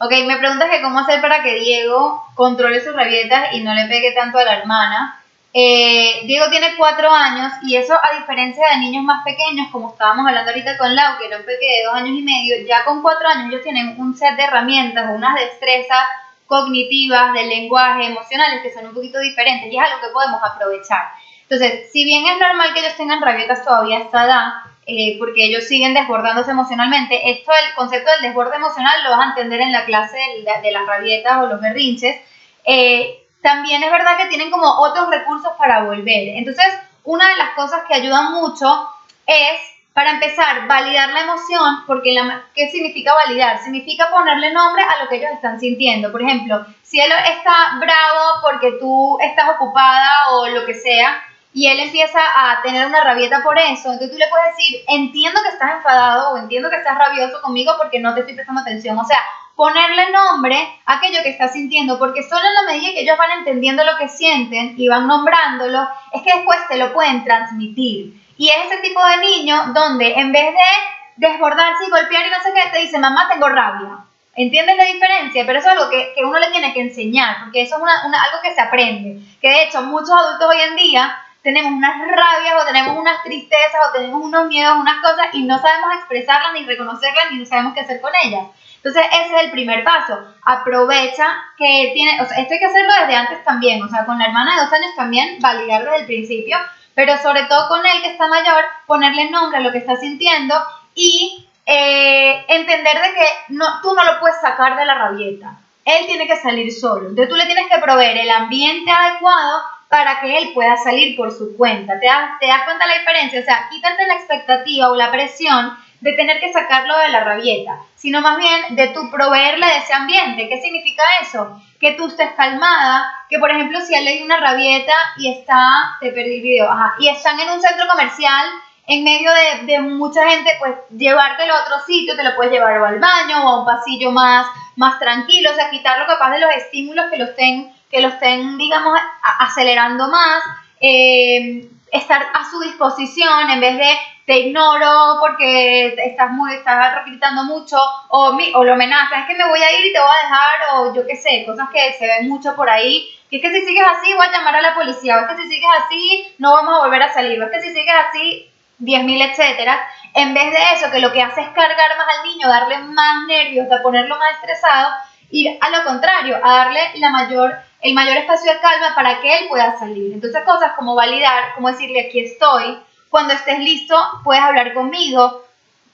Ok, 0.00 0.10
me 0.26 0.36
preguntas 0.36 0.70
que 0.70 0.82
cómo 0.82 0.98
hacer 0.98 1.20
para 1.20 1.42
que 1.42 1.54
Diego 1.54 2.22
controle 2.34 2.82
sus 2.82 2.94
rabietas 2.94 3.54
y 3.54 3.62
no 3.62 3.72
le 3.72 3.86
pegue 3.86 4.12
tanto 4.12 4.38
a 4.38 4.44
la 4.44 4.58
hermana. 4.58 5.20
Eh, 5.56 6.22
Diego 6.24 6.50
tiene 6.50 6.76
cuatro 6.76 7.12
años 7.12 7.52
y 7.62 7.76
eso 7.76 7.94
a 7.94 8.18
diferencia 8.18 8.70
de 8.70 8.78
niños 8.78 9.04
más 9.04 9.24
pequeños, 9.24 9.68
como 9.70 9.90
estábamos 9.92 10.26
hablando 10.26 10.50
ahorita 10.50 10.76
con 10.76 10.94
Lau, 10.96 11.16
que 11.16 11.28
era 11.28 11.38
un 11.38 11.44
pequeño 11.44 11.76
de 11.76 11.84
dos 11.84 11.94
años 11.94 12.18
y 12.18 12.22
medio, 12.22 12.66
ya 12.66 12.84
con 12.84 13.02
cuatro 13.02 13.28
años 13.28 13.46
ellos 13.48 13.62
tienen 13.62 13.94
un 14.00 14.16
set 14.16 14.34
de 14.34 14.42
herramientas, 14.42 15.10
unas 15.14 15.36
destrezas 15.36 16.04
cognitivas, 16.46 17.32
de 17.32 17.44
lenguaje, 17.44 18.06
emocionales, 18.06 18.62
que 18.62 18.74
son 18.74 18.86
un 18.86 18.94
poquito 18.94 19.20
diferentes 19.20 19.72
y 19.72 19.78
es 19.78 19.84
algo 19.84 20.00
que 20.00 20.12
podemos 20.12 20.40
aprovechar. 20.42 21.12
Entonces, 21.48 21.92
si 21.92 22.04
bien 22.04 22.26
es 22.26 22.38
normal 22.40 22.74
que 22.74 22.80
ellos 22.80 22.96
tengan 22.96 23.22
rabietas 23.22 23.64
todavía 23.64 23.98
a 23.98 24.00
esta 24.00 24.24
edad, 24.24 24.52
eh, 24.86 25.16
porque 25.18 25.44
ellos 25.44 25.64
siguen 25.64 25.94
desbordándose 25.94 26.50
emocionalmente, 26.50 27.30
esto, 27.30 27.52
el 27.52 27.74
concepto 27.74 28.10
del 28.12 28.22
desborde 28.22 28.56
emocional 28.56 29.02
lo 29.02 29.10
vas 29.10 29.20
a 29.20 29.28
entender 29.30 29.60
en 29.60 29.72
la 29.72 29.84
clase 29.86 30.18
de, 30.62 30.72
las 30.72 30.86
rabietas 30.86 31.38
o 31.38 31.46
los 31.46 31.60
berrinches, 31.60 32.16
eh, 32.64 33.24
también 33.40 33.82
es 33.82 33.90
verdad 33.90 34.16
que 34.18 34.26
tienen 34.26 34.50
como 34.50 34.66
otros 34.66 35.08
recursos 35.10 35.52
para 35.58 35.84
volver. 35.84 36.36
Entonces, 36.36 36.66
una 37.04 37.28
de 37.28 37.36
las 37.36 37.50
cosas 37.50 37.82
que 37.86 37.94
ayudan 37.94 38.32
mucho 38.32 38.88
es, 39.26 39.60
para 39.92 40.12
empezar, 40.12 40.66
validar 40.66 41.10
la 41.10 41.20
emoción, 41.20 41.84
porque 41.86 42.12
la, 42.12 42.42
¿qué 42.54 42.68
significa 42.70 43.14
validar? 43.14 43.58
Significa 43.58 44.10
ponerle 44.10 44.52
nombre 44.52 44.82
a 44.82 45.02
lo 45.02 45.08
que 45.08 45.16
ellos 45.16 45.30
están 45.32 45.60
sintiendo. 45.60 46.10
Por 46.10 46.22
ejemplo, 46.22 46.64
si 46.82 47.00
él 47.00 47.12
está 47.26 47.78
bravo 47.78 48.40
porque 48.42 48.72
tú 48.80 49.18
estás 49.20 49.48
ocupada 49.50 50.30
o 50.32 50.48
lo 50.48 50.64
que 50.66 50.74
sea, 50.74 51.22
y 51.54 51.68
él 51.68 51.78
empieza 51.78 52.18
a 52.18 52.60
tener 52.62 52.84
una 52.84 53.00
rabieta 53.00 53.44
por 53.44 53.56
eso, 53.56 53.92
entonces 53.92 54.10
tú 54.10 54.18
le 54.18 54.26
puedes 54.26 54.56
decir, 54.56 54.80
entiendo 54.88 55.40
que 55.40 55.50
estás 55.50 55.76
enfadado 55.76 56.32
o 56.32 56.36
entiendo 56.36 56.68
que 56.68 56.76
estás 56.76 56.98
rabioso 56.98 57.40
conmigo 57.40 57.74
porque 57.78 58.00
no 58.00 58.12
te 58.12 58.20
estoy 58.20 58.34
prestando 58.34 58.60
atención. 58.60 58.98
O 58.98 59.04
sea, 59.04 59.18
ponerle 59.54 60.10
nombre 60.10 60.56
a 60.84 60.96
aquello 60.96 61.22
que 61.22 61.28
está 61.28 61.46
sintiendo, 61.46 61.96
porque 61.96 62.24
solo 62.24 62.42
en 62.44 62.54
la 62.54 62.72
medida 62.72 62.92
que 62.92 63.02
ellos 63.02 63.16
van 63.16 63.38
entendiendo 63.38 63.84
lo 63.84 63.96
que 63.96 64.08
sienten 64.08 64.74
y 64.76 64.88
van 64.88 65.06
nombrándolo, 65.06 65.86
es 66.12 66.22
que 66.22 66.34
después 66.34 66.58
te 66.68 66.76
lo 66.76 66.92
pueden 66.92 67.22
transmitir. 67.22 68.20
Y 68.36 68.48
es 68.48 68.56
ese 68.66 68.82
tipo 68.82 69.00
de 69.06 69.18
niño 69.18 69.66
donde 69.72 70.12
en 70.12 70.32
vez 70.32 70.52
de 70.52 71.28
desbordarse 71.28 71.84
y 71.86 71.90
golpear 71.90 72.26
y 72.26 72.30
no 72.30 72.42
sé 72.42 72.52
qué, 72.52 72.70
te 72.72 72.80
dice, 72.80 72.98
mamá, 72.98 73.28
tengo 73.28 73.48
rabia. 73.48 73.98
¿Entiendes 74.34 74.76
la 74.76 74.84
diferencia? 74.86 75.44
Pero 75.46 75.60
eso 75.60 75.68
es 75.68 75.74
algo 75.74 75.88
que, 75.88 76.12
que 76.16 76.24
uno 76.24 76.36
le 76.40 76.50
tiene 76.50 76.74
que 76.74 76.80
enseñar, 76.80 77.44
porque 77.44 77.62
eso 77.62 77.76
es 77.76 77.82
una, 77.82 77.92
algo 78.02 78.42
que 78.42 78.52
se 78.52 78.60
aprende. 78.60 79.20
Que 79.40 79.50
de 79.50 79.62
hecho 79.62 79.82
muchos 79.82 80.10
adultos 80.10 80.48
hoy 80.50 80.60
en 80.60 80.74
día 80.74 81.16
tenemos 81.44 81.72
unas 81.72 81.94
rabias 81.98 82.54
o 82.58 82.66
tenemos 82.66 82.98
unas 82.98 83.22
tristezas 83.22 83.80
o 83.88 83.92
tenemos 83.92 84.22
unos 84.22 84.46
miedos, 84.46 84.76
unas 84.78 85.02
cosas 85.02 85.26
y 85.34 85.44
no 85.44 85.60
sabemos 85.60 85.94
expresarlas 85.96 86.54
ni 86.54 86.64
reconocerlas 86.64 87.26
ni 87.32 87.44
sabemos 87.44 87.74
qué 87.74 87.80
hacer 87.80 88.00
con 88.00 88.12
ellas. 88.24 88.46
Entonces, 88.76 89.04
ese 89.12 89.36
es 89.36 89.42
el 89.44 89.50
primer 89.50 89.84
paso. 89.84 90.18
Aprovecha 90.42 91.26
que 91.58 91.90
tiene, 91.92 92.20
o 92.20 92.26
sea, 92.26 92.38
esto 92.38 92.54
hay 92.54 92.60
que 92.60 92.66
hacerlo 92.66 92.92
desde 92.98 93.14
antes 93.14 93.44
también, 93.44 93.82
o 93.82 93.88
sea, 93.88 94.06
con 94.06 94.18
la 94.18 94.24
hermana 94.24 94.54
de 94.54 94.62
dos 94.62 94.72
años 94.72 94.96
también, 94.96 95.38
validar 95.40 95.84
desde 95.84 95.98
el 95.98 96.06
principio, 96.06 96.56
pero 96.94 97.16
sobre 97.18 97.42
todo 97.44 97.68
con 97.68 97.84
él 97.84 98.02
que 98.02 98.12
está 98.12 98.26
mayor, 98.26 98.64
ponerle 98.86 99.30
nombre 99.30 99.58
a 99.58 99.62
lo 99.62 99.70
que 99.70 99.78
está 99.78 99.96
sintiendo 99.96 100.54
y 100.94 101.46
eh, 101.66 102.44
entender 102.48 103.02
de 103.02 103.14
que 103.14 103.26
no, 103.48 103.66
tú 103.82 103.94
no 103.94 104.02
lo 104.02 104.18
puedes 104.18 104.40
sacar 104.40 104.76
de 104.76 104.86
la 104.86 104.94
rabieta. 104.94 105.58
Él 105.84 106.06
tiene 106.06 106.26
que 106.26 106.36
salir 106.36 106.72
solo. 106.72 107.10
Entonces 107.10 107.28
tú 107.28 107.36
le 107.36 107.44
tienes 107.44 107.66
que 107.70 107.82
proveer 107.82 108.16
el 108.16 108.30
ambiente 108.30 108.90
adecuado 108.90 109.62
para 109.94 110.20
que 110.20 110.36
él 110.36 110.50
pueda 110.52 110.76
salir 110.76 111.16
por 111.16 111.30
su 111.30 111.56
cuenta. 111.56 112.00
¿Te 112.00 112.06
das, 112.06 112.30
te 112.40 112.48
das 112.48 112.64
cuenta 112.64 112.84
la 112.84 112.98
diferencia? 112.98 113.38
O 113.38 113.44
sea, 113.44 113.68
quítate 113.70 114.04
la 114.08 114.14
expectativa 114.14 114.90
o 114.90 114.96
la 114.96 115.12
presión 115.12 115.78
de 116.00 116.14
tener 116.14 116.40
que 116.40 116.52
sacarlo 116.52 116.98
de 116.98 117.10
la 117.10 117.22
rabieta, 117.22 117.78
sino 117.94 118.20
más 118.20 118.36
bien 118.36 118.74
de 118.74 118.88
tu 118.88 119.08
proveerle 119.08 119.64
de 119.64 119.76
ese 119.76 119.94
ambiente. 119.94 120.48
¿Qué 120.48 120.60
significa 120.60 121.04
eso? 121.22 121.62
Que 121.78 121.92
tú 121.92 122.08
estés 122.08 122.32
calmada, 122.32 123.08
que 123.30 123.38
por 123.38 123.52
ejemplo 123.52 123.80
si 123.82 123.94
él 123.94 124.04
hay 124.04 124.20
una 124.24 124.38
rabieta 124.38 124.94
y 125.16 125.30
está, 125.30 125.96
te 126.00 126.10
perdí 126.10 126.38
el 126.38 126.42
video, 126.42 126.68
ajá, 126.68 126.96
y 126.98 127.08
están 127.08 127.38
en 127.38 127.50
un 127.50 127.60
centro 127.60 127.86
comercial 127.86 128.46
en 128.88 129.04
medio 129.04 129.30
de, 129.62 129.80
mucha 129.80 130.28
gente, 130.28 130.50
pues 130.58 130.74
llevártelo 130.90 131.54
a 131.54 131.62
otro 131.62 131.76
sitio, 131.86 132.16
te 132.16 132.24
lo 132.24 132.34
puedes 132.34 132.52
llevar 132.52 132.72
al 132.72 132.98
baño 132.98 133.44
o 133.44 133.48
a 133.48 133.60
un 133.60 133.64
pasillo 133.64 134.10
más, 134.10 134.48
más 134.74 134.98
tranquilo, 134.98 135.52
o 135.52 135.54
sea, 135.54 135.70
quitarlo 135.70 136.04
capaz 136.08 136.32
de 136.32 136.40
los 136.40 136.50
estímulos 136.56 137.06
que 137.12 137.18
lo 137.18 137.26
estén, 137.26 137.73
que 137.94 138.00
lo 138.00 138.08
estén 138.08 138.58
digamos, 138.58 138.98
acelerando 139.38 140.08
más, 140.08 140.42
eh, 140.80 141.64
estar 141.92 142.20
a 142.34 142.50
su 142.50 142.58
disposición 142.58 143.50
en 143.50 143.60
vez 143.60 143.78
de 143.78 143.96
te 144.26 144.38
ignoro 144.38 145.18
porque 145.20 145.94
estás 146.04 146.32
muy 146.32 146.54
estás 146.54 147.04
gritando 147.06 147.44
mucho 147.44 147.76
o, 148.08 148.32
mi, 148.32 148.52
o 148.52 148.64
lo 148.64 148.72
amenazas, 148.72 149.20
es 149.20 149.26
que 149.26 149.36
me 149.36 149.48
voy 149.48 149.62
a 149.62 149.78
ir 149.78 149.86
y 149.86 149.92
te 149.92 150.00
voy 150.00 150.08
a 150.08 150.22
dejar 150.26 150.50
o 150.74 150.94
yo 150.94 151.06
qué 151.06 151.14
sé, 151.14 151.44
cosas 151.46 151.68
que 151.72 151.92
se 151.92 152.06
ven 152.06 152.28
mucho 152.28 152.56
por 152.56 152.68
ahí, 152.68 153.08
que 153.30 153.36
es 153.36 153.42
que 153.42 153.52
si 153.52 153.64
sigues 153.64 153.86
así 153.86 154.12
voy 154.14 154.26
a 154.26 154.32
llamar 154.32 154.56
a 154.56 154.62
la 154.62 154.74
policía, 154.74 155.16
o 155.16 155.20
es 155.20 155.26
que 155.28 155.42
si 155.42 155.48
sigues 155.50 155.70
así 155.84 156.34
no 156.38 156.52
vamos 156.52 156.74
a 156.74 156.82
volver 156.84 157.02
a 157.02 157.14
salir, 157.14 157.40
o 157.40 157.44
es 157.46 157.52
que 157.52 157.60
si 157.60 157.72
sigues 157.72 157.94
así 158.08 158.50
10.000 158.80 159.30
etcétera, 159.30 159.78
en 160.14 160.34
vez 160.34 160.50
de 160.50 160.72
eso 160.72 160.90
que 160.90 160.98
lo 160.98 161.12
que 161.12 161.22
hace 161.22 161.42
es 161.42 161.48
cargar 161.50 161.96
más 161.96 162.08
al 162.18 162.26
niño, 162.26 162.48
darle 162.48 162.78
más 162.78 163.24
nervios, 163.28 163.70
a 163.70 163.82
ponerlo 163.82 164.18
más 164.18 164.32
estresado, 164.32 164.94
ir 165.34 165.58
a 165.60 165.70
lo 165.70 165.84
contrario, 165.84 166.38
a 166.42 166.56
darle 166.56 166.80
la 166.96 167.10
mayor 167.10 167.58
el 167.84 167.92
mayor 167.92 168.16
espacio 168.16 168.50
de 168.50 168.60
calma 168.60 168.94
para 168.94 169.20
que 169.20 169.38
él 169.38 169.46
pueda 169.48 169.78
salir. 169.78 170.14
Entonces 170.14 170.42
cosas 170.44 170.72
como 170.74 170.94
validar, 170.94 171.54
como 171.54 171.70
decirle 171.70 172.06
aquí 172.06 172.20
estoy, 172.20 172.78
cuando 173.10 173.34
estés 173.34 173.58
listo, 173.58 173.94
puedes 174.24 174.42
hablar 174.42 174.72
conmigo. 174.72 175.44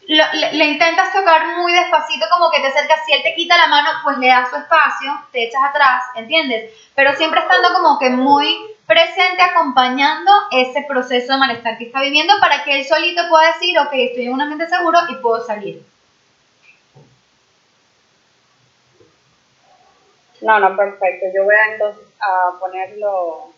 le, 0.07 0.67
intentas 0.67 1.13
tocar 1.13 1.57
muy 1.59 1.73
despacito, 1.73 2.27
como 2.31 2.49
que 2.51 2.61
te 2.61 2.69
acercas. 2.69 3.01
Si 3.05 3.13
él 3.13 3.23
te 3.25 3.35
quita 3.35 3.59
la 3.59 3.67
mano, 3.67 3.91
pues 4.05 4.19
le 4.19 4.29
das 4.29 4.51
su 4.51 4.57
espacio, 4.57 5.21
te 5.33 5.49
echas 5.49 5.63
atrás, 5.69 6.05
¿entiendes? 6.15 6.73
Pero 6.95 7.13
siempre 7.17 7.41
estando 7.41 7.73
como 7.75 7.99
que 7.99 8.11
muy 8.11 8.57
presente, 8.87 9.43
acompañando 9.43 10.31
ese 10.53 10.85
proceso 10.89 11.33
de 11.33 11.39
malestar 11.39 11.77
que 11.77 11.87
está 11.87 12.01
viviendo 12.01 12.35
para 12.41 12.63
que 12.63 12.79
él 12.79 12.87
solito 12.87 13.29
pueda 13.29 13.49
decir, 13.49 13.77
ok, 13.81 13.91
estoy 13.93 14.27
en 14.27 14.33
un 14.33 14.43
ambiente 14.43 14.69
seguro 14.69 14.99
y 15.09 15.17
puedo 15.17 15.45
salir. 15.45 15.83
No, 20.41 20.59
no, 20.59 20.77
perfecto. 20.77 21.27
Yo 21.35 21.45
voy 21.45 21.55
a 21.55 21.73
entonces 21.73 22.05
a 22.21 22.59
ponerlo. 22.59 23.53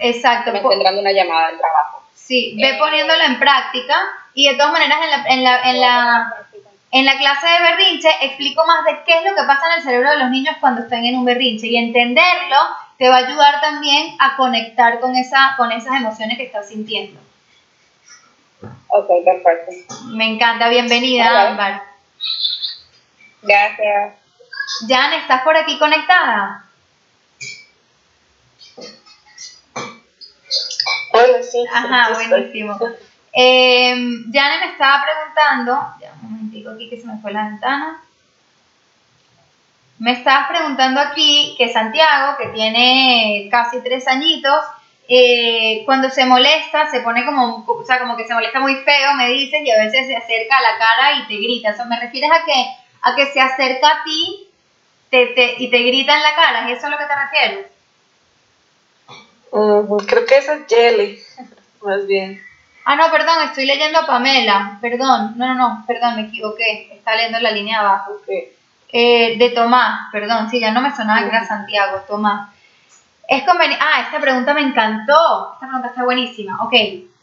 Exacto. 0.00 0.52
Me 0.52 0.60
una 0.60 1.12
llamada 1.12 1.48
del 1.48 1.58
trabajo. 1.58 2.02
Sí, 2.14 2.56
ve 2.60 2.70
eh, 2.70 2.76
poniéndolo 2.78 3.22
en 3.24 3.38
práctica 3.38 3.96
y 4.34 4.48
de 4.48 4.54
todas 4.56 4.72
maneras 4.72 4.98
en 5.02 5.10
la, 5.10 5.28
en 5.28 5.44
la, 5.44 5.70
en 5.70 5.80
la, 5.80 6.46
en 6.90 7.04
la 7.06 7.16
clase 7.16 7.46
de 7.46 7.62
berrinche 7.62 8.08
explico 8.20 8.66
más 8.66 8.84
de 8.84 9.02
qué 9.06 9.18
es 9.18 9.24
lo 9.24 9.34
que 9.34 9.46
pasa 9.46 9.66
en 9.66 9.78
el 9.78 9.82
cerebro 9.82 10.10
de 10.10 10.18
los 10.18 10.30
niños 10.30 10.56
cuando 10.60 10.82
están 10.82 11.04
en 11.04 11.16
un 11.16 11.24
berrinche 11.24 11.66
y 11.66 11.76
entenderlo 11.76 12.58
te 12.98 13.08
va 13.08 13.16
a 13.16 13.26
ayudar 13.26 13.60
también 13.60 14.16
a 14.18 14.36
conectar 14.36 15.00
con, 15.00 15.16
esa, 15.16 15.54
con 15.56 15.72
esas 15.72 15.94
emociones 15.94 16.36
que 16.36 16.44
estás 16.44 16.68
sintiendo. 16.68 17.18
Ok, 18.88 19.08
perfecto. 19.24 19.94
Me 20.08 20.34
encanta, 20.34 20.68
bienvenida, 20.68 21.48
Ámbar. 21.48 21.82
Gracias. 23.42 24.14
Jan, 24.86 25.12
¿estás 25.14 25.42
por 25.42 25.56
aquí 25.56 25.78
conectada? 25.78 26.64
Hola, 31.12 31.42
sí. 31.42 31.64
Ajá, 31.72 32.14
buenísimo. 32.28 32.78
Eh, 33.32 33.94
Jane 34.32 34.60
me 34.60 34.72
estaba 34.72 35.04
preguntando, 35.04 35.94
ya 36.00 36.12
un 36.22 36.32
momentico 36.32 36.70
aquí 36.70 36.88
que 36.88 37.00
se 37.00 37.06
me 37.06 37.18
fue 37.20 37.32
la 37.32 37.48
ventana. 37.48 38.02
Me 39.98 40.12
estabas 40.12 40.48
preguntando 40.48 41.00
aquí 41.00 41.54
que 41.58 41.72
Santiago, 41.72 42.36
que 42.38 42.48
tiene 42.48 43.48
casi 43.50 43.82
tres 43.82 44.06
añitos, 44.06 44.64
eh, 45.08 45.82
cuando 45.86 46.10
se 46.10 46.26
molesta, 46.26 46.90
se 46.90 47.00
pone 47.00 47.24
como, 47.24 47.64
o 47.66 47.84
sea, 47.84 47.98
como 47.98 48.16
que 48.16 48.26
se 48.26 48.34
molesta 48.34 48.60
muy 48.60 48.76
feo, 48.76 49.14
me 49.14 49.28
dices, 49.28 49.60
y 49.64 49.70
a 49.70 49.78
veces 49.78 50.06
se 50.06 50.16
acerca 50.16 50.58
a 50.58 50.62
la 50.62 50.78
cara 50.78 51.12
y 51.14 51.26
te 51.26 51.36
grita. 51.36 51.70
¿Eso 51.70 51.86
me 51.86 51.98
refieres 51.98 52.30
a 52.30 52.44
que, 52.44 52.66
a 53.02 53.14
que 53.16 53.26
se 53.32 53.40
acerca 53.40 53.88
a 53.88 54.04
ti 54.04 54.47
te, 55.10 55.26
te, 55.26 55.54
y 55.58 55.70
te 55.70 55.78
grita 55.78 56.16
en 56.16 56.22
la 56.22 56.34
cara? 56.34 56.70
¿Es 56.70 56.78
eso 56.78 56.86
a 56.86 56.90
lo 56.90 56.98
que 56.98 57.04
te 57.04 57.14
refieres? 57.14 57.66
creo 60.06 60.26
que 60.26 60.36
esa 60.36 60.54
es 60.54 60.66
Jelly, 60.68 61.18
más 61.82 62.06
bien. 62.06 62.40
Ah, 62.84 62.96
no, 62.96 63.10
perdón, 63.10 63.36
estoy 63.44 63.66
leyendo 63.66 64.00
a 64.00 64.06
Pamela. 64.06 64.78
Perdón, 64.80 65.34
no, 65.36 65.46
no, 65.46 65.54
no, 65.54 65.84
perdón, 65.86 66.16
me 66.16 66.22
equivoqué. 66.22 66.88
Está 66.90 67.14
leyendo 67.14 67.38
la 67.40 67.50
línea 67.50 67.80
abajo. 67.80 68.12
Eh, 68.90 69.36
de 69.36 69.50
Tomás, 69.50 70.08
perdón, 70.10 70.48
sí, 70.50 70.58
ya 70.58 70.72
no 70.72 70.80
me 70.80 70.96
sonaba 70.96 71.20
que 71.20 71.28
era 71.28 71.46
Santiago, 71.46 72.00
Tomás. 72.08 72.48
Es 73.28 73.42
conveniente. 73.44 73.84
Ah, 73.86 74.00
esta 74.06 74.18
pregunta 74.18 74.54
me 74.54 74.62
encantó. 74.62 75.52
Esta 75.52 75.66
pregunta 75.66 75.88
está 75.88 76.04
buenísima. 76.04 76.56
Ok, 76.62 76.72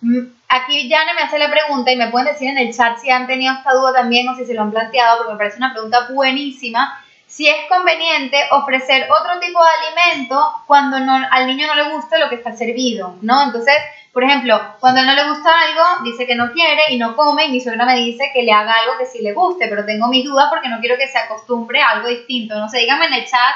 mm, 0.01 0.19
aquí 0.49 0.87
Jane 0.87 1.15
me 1.15 1.21
hace 1.23 1.39
la 1.39 1.49
pregunta 1.49 1.91
y 1.91 1.95
me 1.95 2.09
pueden 2.09 2.31
decir 2.31 2.49
en 2.49 2.59
el 2.59 2.71
chat 2.71 2.99
si 2.99 3.09
han 3.09 3.25
tenido 3.25 3.55
esta 3.55 3.73
duda 3.73 3.91
también 3.91 4.29
o 4.29 4.35
si 4.35 4.45
se 4.45 4.53
lo 4.53 4.61
han 4.61 4.71
planteado, 4.71 5.17
porque 5.17 5.31
me 5.31 5.37
parece 5.39 5.57
una 5.57 5.73
pregunta 5.73 6.07
buenísima 6.11 7.03
si 7.35 7.49
es 7.49 7.67
conveniente 7.67 8.37
ofrecer 8.51 9.09
otro 9.11 9.41
tipo 9.41 9.59
de 9.61 10.05
alimento 10.07 10.41
cuando 10.65 11.01
no, 11.01 11.19
al 11.29 11.47
niño 11.47 11.67
no 11.67 11.75
le 11.75 11.93
gusta 11.93 12.17
lo 12.17 12.29
que 12.29 12.35
está 12.35 12.55
servido, 12.55 13.17
¿no? 13.21 13.43
Entonces, 13.43 13.75
por 14.13 14.23
ejemplo, 14.23 14.57
cuando 14.79 15.03
no 15.03 15.13
le 15.13 15.27
gusta 15.27 15.49
algo, 15.49 16.05
dice 16.05 16.25
que 16.25 16.35
no 16.35 16.53
quiere 16.53 16.83
y 16.91 16.97
no 16.97 17.13
come, 17.13 17.47
y 17.47 17.51
mi 17.51 17.59
suegra 17.59 17.85
me 17.85 17.97
dice 17.97 18.31
que 18.33 18.43
le 18.43 18.53
haga 18.53 18.71
algo 18.71 18.97
que 18.97 19.05
sí 19.05 19.21
le 19.21 19.33
guste, 19.33 19.67
pero 19.67 19.83
tengo 19.83 20.07
mis 20.07 20.23
dudas 20.23 20.45
porque 20.49 20.69
no 20.69 20.79
quiero 20.79 20.95
que 20.97 21.09
se 21.09 21.17
acostumbre 21.17 21.81
a 21.81 21.89
algo 21.89 22.07
distinto. 22.07 22.55
No 22.55 22.69
sé, 22.69 22.79
díganme 22.79 23.07
en 23.07 23.15
el 23.15 23.25
chat 23.25 23.55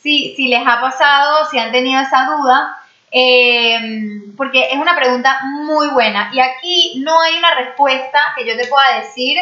si, 0.00 0.34
si 0.34 0.48
les 0.48 0.66
ha 0.66 0.80
pasado, 0.80 1.48
si 1.48 1.60
han 1.60 1.70
tenido 1.70 2.02
esa 2.02 2.24
duda. 2.24 2.76
Em, 3.12 4.34
porque 4.36 4.68
es 4.72 4.78
una 4.78 4.96
pregunta 4.96 5.38
muy 5.44 5.90
buena 5.90 6.30
y 6.32 6.40
aquí 6.40 6.94
no 7.04 7.20
hay 7.20 7.36
una 7.36 7.54
respuesta 7.54 8.18
que 8.34 8.44
yo 8.46 8.56
te 8.56 8.66
pueda 8.66 8.98
decir 8.98 9.36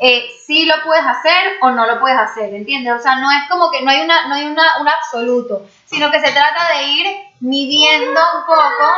eh, 0.00 0.30
si 0.46 0.64
lo 0.64 0.74
puedes 0.82 1.04
hacer 1.04 1.58
o 1.60 1.70
no 1.70 1.86
lo 1.86 2.00
puedes 2.00 2.18
hacer, 2.18 2.54
¿entiendes? 2.54 2.94
O 2.94 2.98
sea, 2.98 3.16
no 3.16 3.30
es 3.30 3.48
como 3.50 3.70
que 3.70 3.82
no 3.82 3.90
hay, 3.90 4.00
una, 4.00 4.28
no 4.28 4.34
hay 4.34 4.46
una, 4.46 4.78
un 4.80 4.88
absoluto, 4.88 5.66
sino 5.84 6.10
que 6.10 6.20
se 6.20 6.32
trata 6.32 6.68
de 6.74 6.82
ir 6.84 7.06
midiendo 7.40 8.20
un 8.36 8.46
poco, 8.46 8.92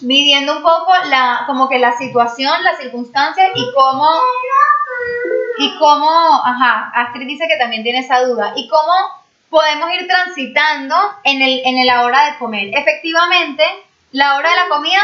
midiendo 0.00 0.56
un 0.56 0.62
poco 0.62 0.92
la, 1.06 1.44
como 1.46 1.68
que 1.68 1.78
la 1.78 1.96
situación, 1.96 2.62
las 2.64 2.78
circunstancias 2.78 3.50
y 3.54 3.72
cómo, 3.72 4.08
y 5.58 5.78
cómo, 5.78 6.42
ajá, 6.44 6.90
Astrid 6.94 7.26
dice 7.26 7.46
que 7.46 7.58
también 7.58 7.84
tiene 7.84 8.00
esa 8.00 8.24
duda, 8.24 8.54
y 8.56 8.68
cómo 8.68 8.92
podemos 9.50 9.88
ir 9.92 10.08
transitando 10.08 10.96
en 11.24 11.42
el, 11.42 11.62
en 11.64 11.86
la 11.86 12.02
hora 12.02 12.32
de 12.32 12.38
comer. 12.38 12.70
Efectivamente, 12.74 13.64
la 14.12 14.36
hora 14.36 14.50
de 14.50 14.56
la 14.56 14.68
comida 14.68 15.00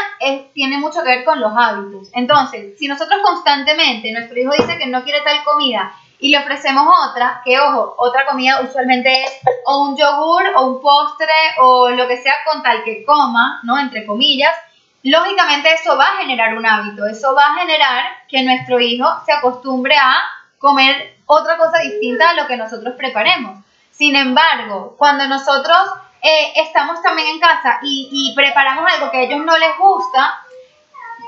tiene 0.53 0.77
mucho 0.77 1.01
que 1.03 1.09
ver 1.09 1.25
con 1.25 1.39
los 1.39 1.51
hábitos. 1.55 2.09
Entonces, 2.13 2.77
si 2.77 2.87
nosotros 2.87 3.19
constantemente, 3.23 4.11
nuestro 4.11 4.39
hijo 4.39 4.51
dice 4.51 4.77
que 4.77 4.87
no 4.87 5.03
quiere 5.03 5.21
tal 5.21 5.43
comida 5.43 5.91
y 6.19 6.29
le 6.29 6.37
ofrecemos 6.37 6.85
otra, 7.09 7.41
que 7.43 7.59
ojo, 7.59 7.95
otra 7.97 8.25
comida 8.25 8.61
usualmente 8.61 9.11
es 9.11 9.39
o 9.65 9.83
un 9.83 9.97
yogur 9.97 10.43
o 10.55 10.67
un 10.67 10.81
postre 10.81 11.33
o 11.59 11.89
lo 11.89 12.07
que 12.07 12.21
sea 12.21 12.35
con 12.45 12.61
tal 12.61 12.83
que 12.83 13.03
coma, 13.03 13.61
¿no? 13.63 13.79
Entre 13.79 14.05
comillas, 14.05 14.53
lógicamente 15.01 15.73
eso 15.73 15.97
va 15.97 16.03
a 16.03 16.17
generar 16.17 16.57
un 16.57 16.65
hábito, 16.65 17.05
eso 17.07 17.33
va 17.33 17.53
a 17.53 17.59
generar 17.59 18.05
que 18.27 18.43
nuestro 18.43 18.79
hijo 18.79 19.07
se 19.25 19.31
acostumbre 19.31 19.95
a 19.95 20.21
comer 20.59 21.17
otra 21.25 21.57
cosa 21.57 21.79
distinta 21.79 22.29
a 22.29 22.33
lo 22.33 22.47
que 22.47 22.57
nosotros 22.57 22.93
preparemos. 22.97 23.63
Sin 23.91 24.15
embargo, 24.15 24.95
cuando 24.97 25.27
nosotros 25.27 25.77
eh, 26.21 26.53
estamos 26.55 27.01
también 27.01 27.29
en 27.29 27.39
casa 27.39 27.79
y, 27.81 28.33
preparamos 28.35 28.91
algo 28.91 29.11
que 29.11 29.17
a 29.17 29.21
ellos 29.21 29.39
no 29.45 29.57
les 29.57 29.77
gusta, 29.77 30.41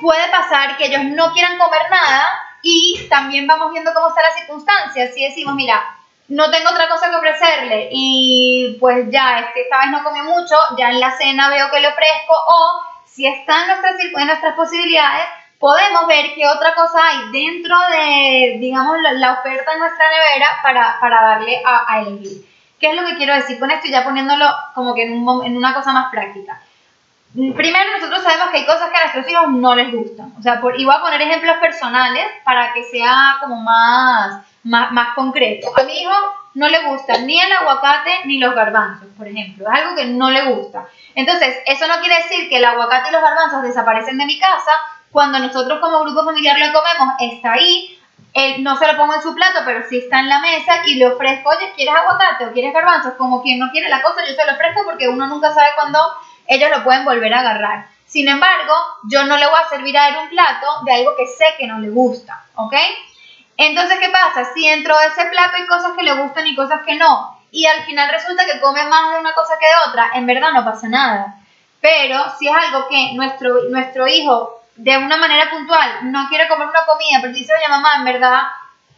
puede 0.02 0.28
pasar 0.30 0.78
que 0.78 0.88
ellos 0.88 1.04
no 1.04 1.32
quieran 1.32 1.58
comer 1.58 1.90
nada 1.90 2.30
y 2.62 3.08
también 3.10 3.48
vamos 3.48 3.72
viendo 3.72 3.94
cómo 3.94 4.10
está 4.10 4.22
la 4.22 4.36
circunstancia. 4.38 5.12
Si 5.12 5.24
decimos, 5.24 5.56
mira, 5.56 5.82
no 6.28 6.50
tengo 6.52 6.70
otra 6.70 6.90
cosa 6.90 7.10
que 7.10 7.16
ofrecerle 7.16 7.90
y 7.92 8.78
pues 8.80 9.08
ya, 9.10 9.40
este, 9.40 9.62
esta 9.62 9.80
vez 9.80 9.92
no 9.92 10.04
comió 10.04 10.24
mucho, 10.24 10.56
ya 10.78 10.90
en 10.90 11.00
la 11.00 11.12
cena 11.18 11.50
veo 11.50 11.70
que 11.72 11.80
le 11.80 11.88
ofrezco 11.88 12.34
o 12.34 12.82
si 13.06 13.28
está 13.28 13.62
en 13.62 13.68
nuestras, 13.68 13.96
en 14.00 14.28
nuestras 14.28 14.56
posibilidades, 14.56 15.26
podemos 15.60 16.08
ver 16.08 16.34
qué 16.34 16.48
otra 16.48 16.74
cosa 16.74 17.00
hay 17.06 17.32
dentro 17.32 17.76
de, 17.92 18.58
digamos, 18.60 18.98
la, 19.14 19.34
oferta 19.34 19.74
en 19.74 19.80
nuestra 19.80 20.06
nevera 20.10 20.48
para, 20.64 21.00
para 21.00 21.22
darle 21.22 21.62
a, 21.66 21.94
a 21.94 22.02
elegir. 22.02 22.51
¿Qué 22.82 22.90
es 22.90 22.96
lo 23.00 23.06
que 23.06 23.16
quiero 23.16 23.36
decir 23.36 23.60
con 23.60 23.70
esto? 23.70 23.88
Ya 23.88 24.04
poniéndolo 24.04 24.46
como 24.74 24.96
que 24.96 25.04
en, 25.04 25.14
en 25.14 25.58
una 25.58 25.74
cosa 25.74 25.94
más 25.94 26.12
práctica. 26.12 26.60
Primero, 27.34 27.92
nosotros 27.98 28.24
sabemos 28.24 28.50
que 28.50 28.58
hay 28.58 28.66
cosas 28.66 28.90
que 28.90 28.98
a 28.98 29.02
nuestros 29.02 29.30
hijos 29.30 29.50
no 29.52 29.76
les 29.76 29.92
gustan. 29.92 30.34
O 30.38 30.42
sea, 30.42 30.60
por, 30.60 30.78
y 30.78 30.84
voy 30.84 30.96
a 30.96 31.00
poner 31.00 31.22
ejemplos 31.22 31.58
personales 31.58 32.26
para 32.44 32.74
que 32.74 32.84
sea 32.84 33.38
como 33.40 33.56
más, 33.62 34.44
más, 34.64 34.92
más 34.92 35.16
concreto. 35.16 35.72
A 35.80 35.84
mi 35.84 36.02
hijo 36.02 36.12
no 36.56 36.68
le 36.68 36.84
gusta 36.88 37.20
ni 37.20 37.40
el 37.40 37.52
aguacate 37.52 38.26
ni 38.26 38.38
los 38.38 38.54
garbanzos, 38.54 39.08
por 39.18 39.28
ejemplo. 39.28 39.66
Es 39.66 39.80
algo 39.80 39.96
que 39.96 40.06
no 40.06 40.30
le 40.30 40.54
gusta. 40.54 40.88
Entonces, 41.16 41.56
eso 41.68 41.88
no 41.88 42.00
quiere 42.02 42.16
decir 42.18 42.50
que 42.50 42.58
el 42.58 42.66
aguacate 42.66 43.10
y 43.10 43.14
los 43.14 43.22
garbanzos 43.22 43.64
desaparecen 43.64 44.18
de 44.18 44.26
mi 44.26 44.38
casa. 44.38 44.72
Cuando 45.12 45.40
nosotros 45.40 45.80
como 45.80 46.04
grupo 46.04 46.26
familiar 46.26 46.58
lo 46.60 46.74
comemos, 46.74 47.16
está 47.20 47.54
ahí, 47.54 47.98
él 48.34 48.64
no 48.64 48.78
se 48.78 48.88
lo 48.88 48.98
pongo 48.98 49.16
en 49.16 49.22
su 49.22 49.36
plato, 49.36 49.60
pero 49.66 49.84
sí 49.90 49.98
está 49.98 50.20
en 50.20 50.30
la 50.30 50.40
mesa 50.40 50.82
y 50.86 50.96
le 50.96 51.08
ofrezco, 51.08 51.50
oye, 51.50 51.74
¿quieres 51.76 51.94
aguacate 51.94 52.46
o 52.46 52.54
quieres 52.54 52.74
garbanzos? 52.74 53.14
Como 53.18 53.42
quien 53.42 53.60
no 53.60 53.70
quiere 53.72 53.90
la 53.90 54.02
cosa, 54.02 54.22
yo 54.26 54.34
se 54.34 54.46
lo 54.46 54.54
ofrezco 54.54 54.84
porque 54.86 55.10
uno 55.10 55.28
nunca 55.28 55.54
sabe 55.54 55.70
cuándo 55.76 56.00
ellos 56.48 56.70
lo 56.70 56.84
pueden 56.84 57.06
volver 57.06 57.34
a 57.34 57.40
agarrar. 57.40 57.88
Sin 58.06 58.28
embargo, 58.28 58.74
yo 59.10 59.24
no 59.26 59.38
le 59.38 59.46
voy 59.46 59.56
a 59.64 59.70
servir 59.70 59.98
a 59.98 60.10
él 60.10 60.16
un 60.18 60.30
plato 60.30 60.68
de 60.86 60.94
algo 60.94 61.16
que 61.16 61.28
sé 61.28 61.46
que 61.58 61.68
no 61.68 61.80
le 61.80 61.90
gusta, 61.90 62.44
¿ok? 62.56 62.74
Entonces, 63.58 64.00
¿qué 64.00 64.10
pasa? 64.10 64.54
Si 64.54 64.68
dentro 64.68 64.98
de 64.98 65.08
ese 65.08 65.26
plato 65.26 65.58
hay 65.58 65.68
cosas 65.68 65.92
que 65.98 66.04
le 66.04 66.14
gustan 66.14 66.48
y 66.48 66.56
cosas 66.56 66.82
que 66.86 66.96
no, 66.96 67.38
y 67.52 67.66
al 67.66 67.84
final 67.84 68.10
resulta 68.10 68.46
que 68.46 68.60
come 68.62 68.86
más 68.86 69.14
de 69.14 69.20
una 69.20 69.34
cosa 69.34 69.54
que 69.60 69.66
de 69.66 69.90
otra, 69.90 70.12
en 70.14 70.26
verdad 70.26 70.52
no 70.54 70.64
pasa 70.64 70.88
nada. 70.88 71.36
Pero 71.82 72.18
si 72.38 72.48
es 72.48 72.56
algo 72.56 72.88
que 72.88 73.14
nuestro, 73.14 73.64
nuestro 73.70 74.08
hijo 74.08 74.61
de 74.76 74.98
una 74.98 75.18
manera 75.18 75.50
puntual 75.50 76.12
no 76.12 76.28
quiere 76.30 76.48
comer 76.48 76.68
una 76.68 76.86
comida, 76.86 77.20
pero 77.22 77.34
dice, 77.34 77.54
oye 77.54 77.68
mamá, 77.68 77.96
en 77.98 78.06
verdad, 78.06 78.42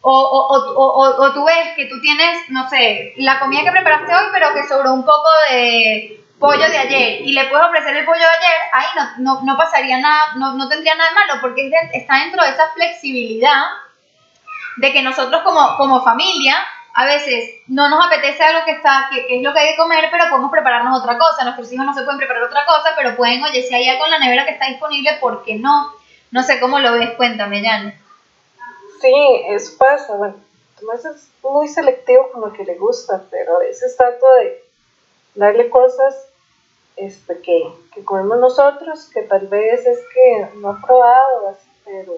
o, 0.02 0.12
o, 0.12 0.58
o, 0.74 1.24
o, 1.24 1.34
tú 1.34 1.46
ves 1.46 1.76
que 1.76 1.86
tú 1.86 2.00
tienes, 2.02 2.50
no 2.50 2.70
sé, 2.70 3.14
la 3.18 3.40
comida 3.40 3.64
que 3.64 3.72
preparaste 3.72 4.14
hoy, 4.14 4.26
pero 4.34 4.54
que 4.54 4.68
sobró 4.68 4.94
un 4.94 5.06
poco 5.06 5.30
de 5.50 6.20
pollo 6.40 6.70
de 6.70 6.78
ayer 6.78 7.22
y 7.22 7.32
le 7.32 7.46
puedes 7.46 7.66
ofrecer 7.68 7.96
el 7.96 8.06
pollo 8.06 8.20
de 8.20 8.26
ayer, 8.26 8.58
ahí 8.74 8.86
no, 8.96 9.36
no, 9.36 9.42
no 9.44 9.58
pasaría 9.58 9.98
nada, 10.00 10.34
no, 10.36 10.54
no, 10.56 10.68
tendría 10.68 10.96
nada 10.96 11.10
de 11.10 11.16
malo, 11.16 11.42
porque 11.42 11.72
está 11.94 12.18
dentro 12.18 12.44
de 12.44 12.50
esa 12.50 12.70
flexibilidad 12.72 13.64
de 14.78 14.92
que 14.92 15.02
nosotros 15.02 15.42
como, 15.44 15.78
como 15.78 16.04
familia 16.04 16.58
a 16.94 17.06
veces 17.06 17.56
no 17.68 17.90
nos 17.90 18.06
apetece 18.06 18.44
algo 18.44 18.66
que 18.66 18.72
está, 18.72 19.10
que, 19.12 19.38
es 19.38 19.42
lo 19.42 19.52
que 19.52 19.60
hay 19.60 19.72
de 19.72 19.78
comer, 19.78 20.06
pero 20.12 20.26
podemos 20.30 20.52
prepararnos 20.52 21.02
otra 21.02 21.18
cosa. 21.18 21.44
Nuestros 21.44 21.72
hijos 21.72 21.86
no 21.86 21.94
se 21.94 22.04
pueden 22.04 22.20
preparar 22.20 22.44
otra 22.44 22.66
cosa, 22.66 22.92
pero 22.96 23.16
pueden, 23.16 23.44
oye, 23.44 23.64
si 23.64 23.74
hay 23.74 23.86
la 23.86 24.20
nevera 24.20 24.46
que 24.46 24.52
está 24.52 24.68
disponible, 24.68 25.18
¿por 25.20 25.44
qué 25.44 25.56
no? 25.56 25.92
No 26.30 26.44
sé 26.44 26.60
cómo 26.60 26.80
lo 26.80 26.94
ves, 26.94 27.12
cuéntame, 27.18 27.64
Jan. 27.64 27.96
Sí, 29.02 29.14
eso 29.50 29.78
pasa. 29.78 30.16
Bueno, 30.16 30.36
Tomás 30.80 31.04
es 31.06 31.30
muy 31.42 31.68
selectivo 31.68 32.30
con 32.32 32.42
lo 32.42 32.54
que 32.54 32.64
le 32.64 32.76
gusta, 32.76 33.24
pero 33.32 33.58
a 33.58 33.60
veces 33.60 33.98
trato 33.98 34.26
de 34.36 34.64
darle 35.34 35.70
cosas 35.70 36.28
este, 36.96 37.40
que, 37.42 37.74
que 37.94 38.04
comemos 38.04 38.40
nosotros, 38.40 39.10
que 39.12 39.24
tal 39.24 39.48
vez 39.48 39.86
es 39.86 40.00
que 40.14 40.48
no 40.58 40.70
ha 40.70 40.82
probado, 40.82 41.58
pero 41.84 42.14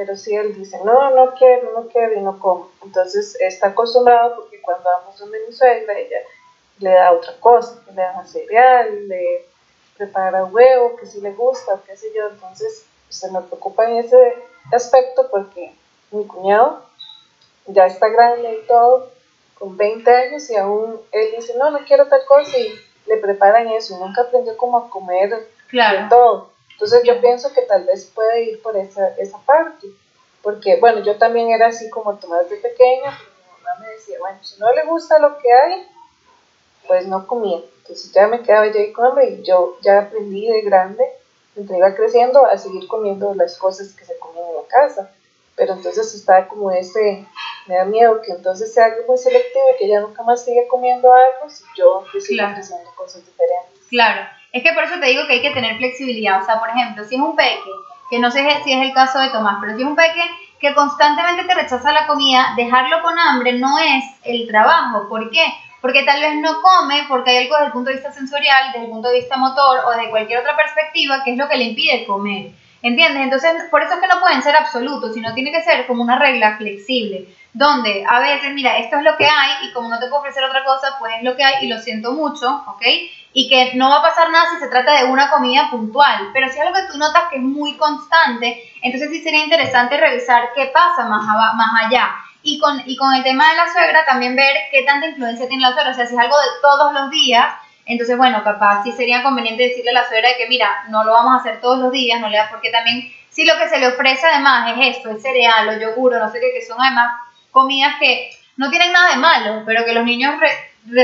pero 0.00 0.16
si 0.16 0.34
él 0.34 0.54
dice, 0.54 0.78
no, 0.82 1.10
no 1.10 1.34
quiero, 1.34 1.72
no 1.72 1.86
quiero 1.88 2.14
y 2.14 2.22
no 2.22 2.38
como. 2.38 2.70
Entonces 2.82 3.36
está 3.38 3.66
acostumbrado 3.66 4.34
porque 4.36 4.58
cuando 4.62 4.84
vamos 4.84 5.22
mi 5.26 5.52
suegra, 5.52 5.92
ella 5.98 6.20
le 6.78 6.90
da 6.90 7.12
otra 7.12 7.34
cosa, 7.38 7.82
le 7.88 8.00
da 8.00 8.24
cereal, 8.24 9.08
le 9.08 9.44
prepara 9.98 10.46
huevo, 10.46 10.96
que 10.96 11.04
si 11.04 11.20
le 11.20 11.32
gusta, 11.32 11.78
qué 11.86 11.94
sé 11.98 12.06
yo. 12.16 12.30
Entonces 12.30 12.86
se 13.10 13.30
me 13.30 13.42
preocupa 13.42 13.90
en 13.90 13.98
ese 13.98 14.36
aspecto 14.72 15.28
porque 15.30 15.74
mi 16.12 16.26
cuñado 16.26 16.82
ya 17.66 17.84
está 17.84 18.08
grande 18.08 18.54
y 18.54 18.66
todo, 18.66 19.10
con 19.58 19.76
20 19.76 20.10
años 20.10 20.48
y 20.48 20.56
aún 20.56 20.98
él 21.12 21.34
dice, 21.36 21.58
no, 21.58 21.70
no 21.70 21.80
quiero 21.80 22.06
tal 22.06 22.24
cosa 22.24 22.56
y 22.56 22.72
le 23.04 23.18
preparan 23.18 23.68
eso. 23.68 23.98
Nunca 23.98 24.22
aprendió 24.22 24.56
cómo 24.56 24.78
a 24.78 24.88
comer 24.88 25.46
claro. 25.68 26.06
todo. 26.08 26.49
Entonces 26.80 27.02
yo 27.04 27.20
pienso 27.20 27.52
que 27.52 27.60
tal 27.60 27.84
vez 27.84 28.06
puede 28.06 28.44
ir 28.44 28.62
por 28.62 28.74
esa, 28.74 29.08
esa 29.18 29.36
parte, 29.44 29.86
porque 30.42 30.80
bueno, 30.80 31.00
yo 31.00 31.18
también 31.18 31.50
era 31.50 31.66
así 31.66 31.90
como 31.90 32.16
Tomás 32.16 32.48
de 32.48 32.56
pequeña, 32.56 33.10
mi 33.10 33.62
mamá 33.62 33.80
me 33.80 33.88
decía, 33.90 34.18
bueno, 34.18 34.42
si 34.42 34.58
no 34.58 34.72
le 34.72 34.86
gusta 34.86 35.18
lo 35.18 35.36
que 35.36 35.52
hay, 35.52 35.86
pues 36.86 37.06
no 37.06 37.26
comía. 37.26 37.60
Entonces 37.82 38.10
ya 38.12 38.26
me 38.28 38.40
quedaba 38.40 38.66
yo 38.68 38.80
ahí 38.80 38.94
con 38.94 39.04
hambre 39.04 39.28
y 39.28 39.42
yo 39.42 39.76
ya 39.82 39.98
aprendí 39.98 40.48
de 40.48 40.62
grande, 40.62 41.04
mientras 41.54 41.78
iba 41.78 41.94
creciendo, 41.94 42.46
a 42.46 42.56
seguir 42.56 42.88
comiendo 42.88 43.34
las 43.34 43.58
cosas 43.58 43.92
que 43.92 44.06
se 44.06 44.18
comían 44.18 44.48
en 44.48 44.56
la 44.56 44.66
casa. 44.66 45.10
Pero 45.56 45.74
entonces 45.74 46.14
estaba 46.14 46.48
como 46.48 46.70
ese, 46.70 47.26
me 47.66 47.74
da 47.74 47.84
miedo 47.84 48.22
que 48.22 48.32
entonces 48.32 48.72
sea 48.72 48.86
algo 48.86 49.02
muy 49.06 49.18
selectivo 49.18 49.64
y 49.74 49.76
que 49.76 49.86
ya 49.86 50.00
nunca 50.00 50.22
más 50.22 50.46
siga 50.46 50.62
comiendo 50.66 51.12
algo 51.12 51.50
si 51.50 51.62
yo 51.76 52.06
sigo 52.18 52.42
haciendo 52.46 52.90
cosas 52.96 53.22
diferentes. 53.26 53.86
Claro. 53.90 54.39
Es 54.52 54.62
que 54.62 54.72
por 54.72 54.84
eso 54.84 54.98
te 54.98 55.06
digo 55.06 55.26
que 55.26 55.34
hay 55.34 55.42
que 55.42 55.50
tener 55.50 55.76
flexibilidad. 55.76 56.40
O 56.42 56.44
sea, 56.44 56.58
por 56.58 56.70
ejemplo, 56.70 57.04
si 57.04 57.14
es 57.14 57.20
un 57.20 57.36
peque, 57.36 57.70
que 58.10 58.18
no 58.18 58.30
sé 58.30 58.44
si 58.64 58.72
es 58.72 58.82
el 58.82 58.92
caso 58.92 59.20
de 59.20 59.28
Tomás, 59.28 59.58
pero 59.60 59.76
si 59.76 59.82
es 59.82 59.88
un 59.88 59.96
peque 59.96 60.22
que 60.60 60.74
constantemente 60.74 61.44
te 61.44 61.54
rechaza 61.54 61.92
la 61.92 62.06
comida, 62.06 62.54
dejarlo 62.56 63.00
con 63.02 63.18
hambre 63.18 63.52
no 63.54 63.78
es 63.78 64.04
el 64.24 64.46
trabajo. 64.48 65.08
¿Por 65.08 65.30
qué? 65.30 65.44
Porque 65.80 66.02
tal 66.02 66.20
vez 66.20 66.34
no 66.36 66.60
come 66.60 67.04
porque 67.08 67.30
hay 67.30 67.44
algo 67.44 67.54
desde 67.54 67.66
el 67.66 67.72
punto 67.72 67.88
de 67.88 67.96
vista 67.96 68.12
sensorial, 68.12 68.72
desde 68.72 68.84
el 68.84 68.90
punto 68.90 69.08
de 69.08 69.20
vista 69.20 69.36
motor 69.36 69.78
o 69.86 69.90
de 69.92 70.10
cualquier 70.10 70.40
otra 70.40 70.56
perspectiva 70.56 71.22
que 71.24 71.32
es 71.32 71.38
lo 71.38 71.48
que 71.48 71.56
le 71.56 71.64
impide 71.64 72.04
comer. 72.04 72.50
¿Entiendes? 72.82 73.22
Entonces, 73.22 73.52
por 73.70 73.82
eso 73.82 73.94
es 73.94 74.00
que 74.00 74.06
no 74.06 74.20
pueden 74.20 74.42
ser 74.42 74.56
absolutos, 74.56 75.12
sino 75.12 75.34
tiene 75.34 75.52
que 75.52 75.62
ser 75.62 75.86
como 75.86 76.02
una 76.02 76.18
regla 76.18 76.56
flexible, 76.56 77.26
donde 77.52 78.04
a 78.08 78.20
veces, 78.20 78.52
mira, 78.54 78.78
esto 78.78 78.96
es 78.96 79.04
lo 79.04 79.16
que 79.18 79.26
hay 79.26 79.68
y 79.68 79.72
como 79.72 79.88
no 79.88 79.98
te 79.98 80.06
puedo 80.06 80.20
ofrecer 80.20 80.42
otra 80.44 80.64
cosa, 80.64 80.96
pues 80.98 81.12
es 81.18 81.22
lo 81.22 81.36
que 81.36 81.44
hay 81.44 81.64
y 81.64 81.68
lo 81.68 81.78
siento 81.78 82.12
mucho, 82.12 82.64
¿ok? 82.66 82.82
Y 83.32 83.48
que 83.48 83.74
no 83.74 83.88
va 83.90 83.98
a 83.98 84.02
pasar 84.02 84.30
nada 84.30 84.50
si 84.50 84.58
se 84.58 84.68
trata 84.68 84.98
de 84.98 85.04
una 85.04 85.30
comida 85.30 85.70
puntual, 85.70 86.30
pero 86.32 86.48
si 86.48 86.58
es 86.58 86.60
algo 86.60 86.74
que 86.74 86.92
tú 86.92 86.98
notas 86.98 87.24
que 87.30 87.36
es 87.36 87.42
muy 87.42 87.76
constante, 87.76 88.72
entonces 88.82 89.10
sí 89.10 89.22
sería 89.22 89.44
interesante 89.44 89.96
revisar 89.96 90.50
qué 90.54 90.66
pasa 90.66 91.08
más, 91.08 91.24
más 91.54 91.84
allá. 91.84 92.10
Y 92.42 92.58
con, 92.58 92.82
y 92.86 92.96
con 92.96 93.14
el 93.14 93.22
tema 93.22 93.50
de 93.50 93.56
la 93.56 93.70
suegra, 93.70 94.04
también 94.04 94.34
ver 94.34 94.56
qué 94.72 94.82
tanta 94.82 95.08
influencia 95.08 95.46
tiene 95.46 95.62
la 95.62 95.72
suegra, 95.72 95.92
o 95.92 95.94
sea, 95.94 96.06
si 96.06 96.14
es 96.14 96.20
algo 96.20 96.36
de 96.36 96.60
todos 96.62 96.92
los 96.92 97.10
días, 97.10 97.54
entonces 97.84 98.16
bueno, 98.16 98.42
capaz 98.42 98.82
sí 98.82 98.92
sería 98.92 99.22
conveniente 99.22 99.62
decirle 99.62 99.90
a 99.90 99.94
la 99.94 100.08
suegra 100.08 100.30
que 100.36 100.48
mira, 100.48 100.84
no 100.88 101.04
lo 101.04 101.12
vamos 101.12 101.34
a 101.34 101.40
hacer 101.40 101.60
todos 101.60 101.78
los 101.78 101.92
días, 101.92 102.20
no 102.20 102.28
le 102.28 102.38
das 102.38 102.50
porque 102.50 102.70
también, 102.70 103.12
si 103.28 103.44
lo 103.44 103.56
que 103.58 103.68
se 103.68 103.78
le 103.78 103.88
ofrece 103.88 104.26
además 104.26 104.72
es 104.76 104.96
esto, 104.96 105.10
el 105.10 105.20
cereal 105.20 105.68
o 105.68 105.78
yogur 105.78 106.14
o 106.14 106.18
no 106.18 106.32
sé 106.32 106.40
qué, 106.40 106.52
que 106.52 106.66
son 106.66 106.80
además 106.80 107.12
comidas 107.50 107.94
que 108.00 108.30
no 108.56 108.70
tienen 108.70 108.92
nada 108.92 109.10
de 109.10 109.16
malo, 109.16 109.62
pero 109.66 109.84
que 109.84 109.92
los 109.92 110.04
niños 110.04 110.34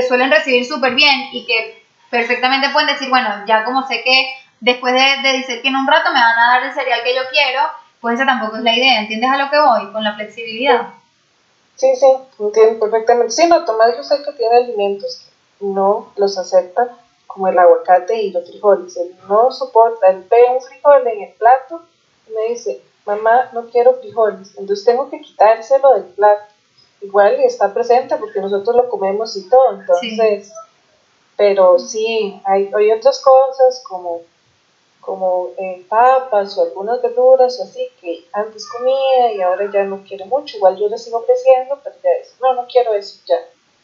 suelen 0.08 0.30
recibir 0.30 0.64
súper 0.64 0.94
bien 0.94 1.28
y 1.32 1.44
que 1.44 1.86
perfectamente 2.10 2.70
pueden 2.70 2.88
decir, 2.88 3.08
bueno, 3.08 3.28
ya 3.46 3.64
como 3.64 3.86
sé 3.86 4.02
que 4.02 4.34
después 4.60 4.94
de, 4.94 5.28
de 5.28 5.38
decir 5.38 5.62
que 5.62 5.68
en 5.68 5.76
un 5.76 5.86
rato 5.86 6.12
me 6.12 6.20
van 6.20 6.38
a 6.38 6.48
dar 6.54 6.62
el 6.64 6.74
cereal 6.74 7.00
que 7.04 7.14
yo 7.14 7.22
quiero, 7.30 7.60
pues 8.00 8.14
esa 8.14 8.26
tampoco 8.26 8.56
es 8.56 8.62
la 8.62 8.76
idea, 8.76 9.00
¿entiendes 9.00 9.30
a 9.30 9.36
lo 9.36 9.50
que 9.50 9.58
voy? 9.58 9.92
Con 9.92 10.04
la 10.04 10.14
flexibilidad. 10.14 10.88
Sí, 11.76 11.94
sí, 11.94 12.06
entiendo 12.38 12.80
perfectamente. 12.80 13.32
Sí, 13.32 13.46
no, 13.46 13.64
Tomás 13.64 13.96
yo 13.96 14.02
sé 14.02 14.22
que 14.22 14.32
tiene 14.32 14.56
alimentos 14.56 15.28
que 15.58 15.66
no 15.66 16.12
los 16.16 16.38
acepta, 16.38 16.96
como 17.26 17.48
el 17.48 17.58
aguacate 17.58 18.22
y 18.22 18.30
los 18.30 18.48
frijoles. 18.48 18.96
Él 18.96 19.14
no 19.28 19.52
soporta, 19.52 20.08
él 20.08 20.24
ve 20.30 20.38
un 20.54 20.62
frijol 20.62 21.06
en 21.06 21.22
el 21.22 21.32
plato 21.34 21.82
y 22.28 22.32
me 22.32 22.48
dice, 22.48 22.80
mamá, 23.04 23.50
no 23.52 23.66
quiero 23.66 23.94
frijoles, 24.00 24.56
entonces 24.56 24.84
tengo 24.84 25.10
que 25.10 25.20
quitárselo 25.20 25.94
del 25.94 26.04
plato. 26.04 26.44
Igual 27.02 27.34
está 27.40 27.74
presente 27.74 28.16
porque 28.16 28.40
nosotros 28.40 28.74
lo 28.74 28.88
comemos 28.88 29.36
y 29.36 29.48
todo, 29.48 29.78
entonces, 29.78 30.50
pero 31.37 31.79
sí, 31.79 32.40
hay, 32.44 32.70
hay 32.75 32.92
otras 32.92 33.20
cosas 33.22 33.83
como 33.87 34.22
como 35.07 35.51
eh, 35.57 35.87
papas 35.88 36.59
o 36.59 36.64
algunas 36.64 37.01
verduras 37.01 37.59
o 37.61 37.62
así 37.62 37.88
que 38.01 38.27
antes 38.33 38.68
comía 38.68 39.33
y 39.35 39.40
ahora 39.40 39.70
ya 39.72 39.85
no 39.85 40.03
quiere 40.03 40.25
mucho. 40.25 40.57
Igual 40.57 40.77
yo 40.77 40.88
le 40.88 40.99
sigo 40.99 41.18
ofreciendo, 41.18 41.81
pero 41.83 41.94
ya 42.03 42.11
dice, 42.18 42.35
no, 42.42 42.55
no 42.55 42.66
quiero 42.66 42.92
eso, 42.92 43.20
ya, 43.25 43.37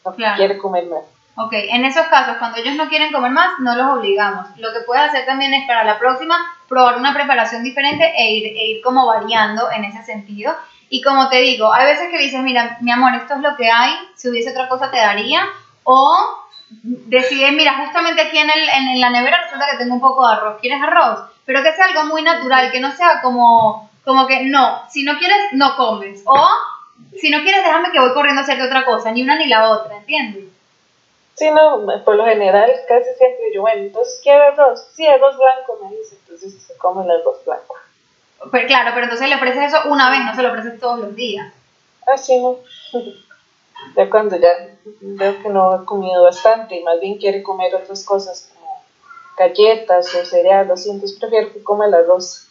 no 0.03 0.13
quiere 0.35 0.57
comer 0.57 0.85
más. 0.87 1.03
Ok, 1.35 1.53
en 1.53 1.85
esos 1.85 2.05
casos, 2.07 2.35
cuando 2.37 2.59
ellos 2.59 2.75
no 2.75 2.89
quieren 2.89 3.11
comer 3.11 3.31
más, 3.31 3.57
no 3.59 3.73
los 3.75 3.97
obligamos. 3.97 4.47
Lo 4.57 4.71
que 4.71 4.81
puedes 4.81 5.05
hacer 5.05 5.25
también 5.25 5.53
es 5.53 5.65
para 5.65 5.83
la 5.83 5.97
próxima 5.97 6.35
probar 6.67 6.97
una 6.97 7.13
preparación 7.13 7.63
diferente 7.63 8.13
e 8.15 8.31
ir, 8.33 8.45
e 8.45 8.65
ir 8.65 8.81
como 8.83 9.07
variando 9.07 9.71
en 9.71 9.85
ese 9.85 10.03
sentido. 10.03 10.53
Y 10.89 11.01
como 11.01 11.29
te 11.29 11.37
digo, 11.37 11.73
hay 11.73 11.85
veces 11.85 12.09
que 12.11 12.19
dices, 12.19 12.41
mira, 12.43 12.77
mi 12.81 12.91
amor, 12.91 13.15
esto 13.15 13.33
es 13.33 13.39
lo 13.39 13.55
que 13.55 13.71
hay, 13.71 13.93
si 14.15 14.29
hubiese 14.29 14.51
otra 14.51 14.67
cosa 14.67 14.91
te 14.91 14.97
daría, 14.97 15.43
o 15.85 16.42
decide, 16.81 17.51
mira, 17.51 17.85
justamente 17.85 18.21
aquí 18.21 18.37
en, 18.37 18.49
el, 18.49 18.69
en, 18.69 19.01
la 19.01 19.09
nevera 19.09 19.43
resulta 19.43 19.67
que 19.71 19.77
tengo 19.77 19.95
un 19.95 20.01
poco 20.01 20.27
de 20.27 20.33
arroz, 20.33 20.57
¿quieres 20.59 20.81
arroz? 20.81 21.29
Pero 21.45 21.61
que 21.61 21.73
sea 21.73 21.85
algo 21.85 22.05
muy 22.05 22.21
natural, 22.21 22.71
que 22.71 22.79
no 22.79 22.91
sea 22.95 23.21
como, 23.21 23.89
como 24.03 24.27
que 24.27 24.43
no, 24.45 24.81
si 24.89 25.03
no 25.03 25.17
quieres, 25.17 25.37
no 25.53 25.75
comes. 25.75 26.23
O 26.25 26.49
si 27.19 27.29
no 27.29 27.41
quieres, 27.41 27.63
déjame 27.63 27.91
que 27.91 27.99
voy 27.99 28.13
corriendo 28.13 28.41
a 28.41 28.43
hacerte 28.43 28.63
otra 28.63 28.85
cosa, 28.85 29.11
ni 29.11 29.23
una 29.23 29.35
ni 29.35 29.47
la 29.47 29.69
otra, 29.69 29.97
¿entiendes? 29.97 30.45
Sí, 31.35 31.49
no, 31.49 31.85
por 32.05 32.15
lo 32.15 32.25
general 32.25 32.71
casi 32.87 33.09
siempre 33.17 33.53
yo, 33.53 33.61
bueno, 33.61 33.81
entonces 33.81 34.19
quiero 34.21 34.43
arroz, 34.43 34.87
sí, 34.93 35.05
arroz 35.07 35.35
blanco, 35.37 35.79
me 35.83 35.97
dice, 35.97 36.17
entonces 36.21 36.61
se 36.61 36.77
come 36.77 37.03
el 37.03 37.11
arroz 37.11 37.43
blanco. 37.45 37.75
Pero 38.51 38.67
claro, 38.67 38.91
pero 38.93 39.05
entonces 39.05 39.29
le 39.29 39.35
ofreces 39.35 39.73
eso 39.73 39.89
una 39.89 40.09
vez, 40.09 40.19
no 40.25 40.35
se 40.35 40.43
lo 40.43 40.49
ofreces 40.49 40.79
todos 40.79 40.99
los 40.99 41.15
días. 41.15 41.51
Ah, 42.07 42.17
sí, 42.17 42.37
no. 42.39 42.57
ya 43.95 44.09
cuando 44.09 44.37
ya 44.37 44.49
veo 45.01 45.41
que 45.41 45.49
no 45.49 45.71
ha 45.71 45.85
comido 45.85 46.23
bastante 46.23 46.75
y 46.75 46.83
más 46.83 46.99
bien 46.99 47.17
quiere 47.17 47.43
comer 47.43 47.73
otras 47.75 48.03
cosas 48.03 48.51
como 48.53 48.83
galletas 49.37 50.13
o 50.15 50.25
cereal, 50.25 50.69
así, 50.71 50.89
entonces 50.89 51.17
prefiero 51.19 51.51
que 51.51 51.63
coma 51.63 51.85
el 51.85 51.93
arroz. 51.93 52.47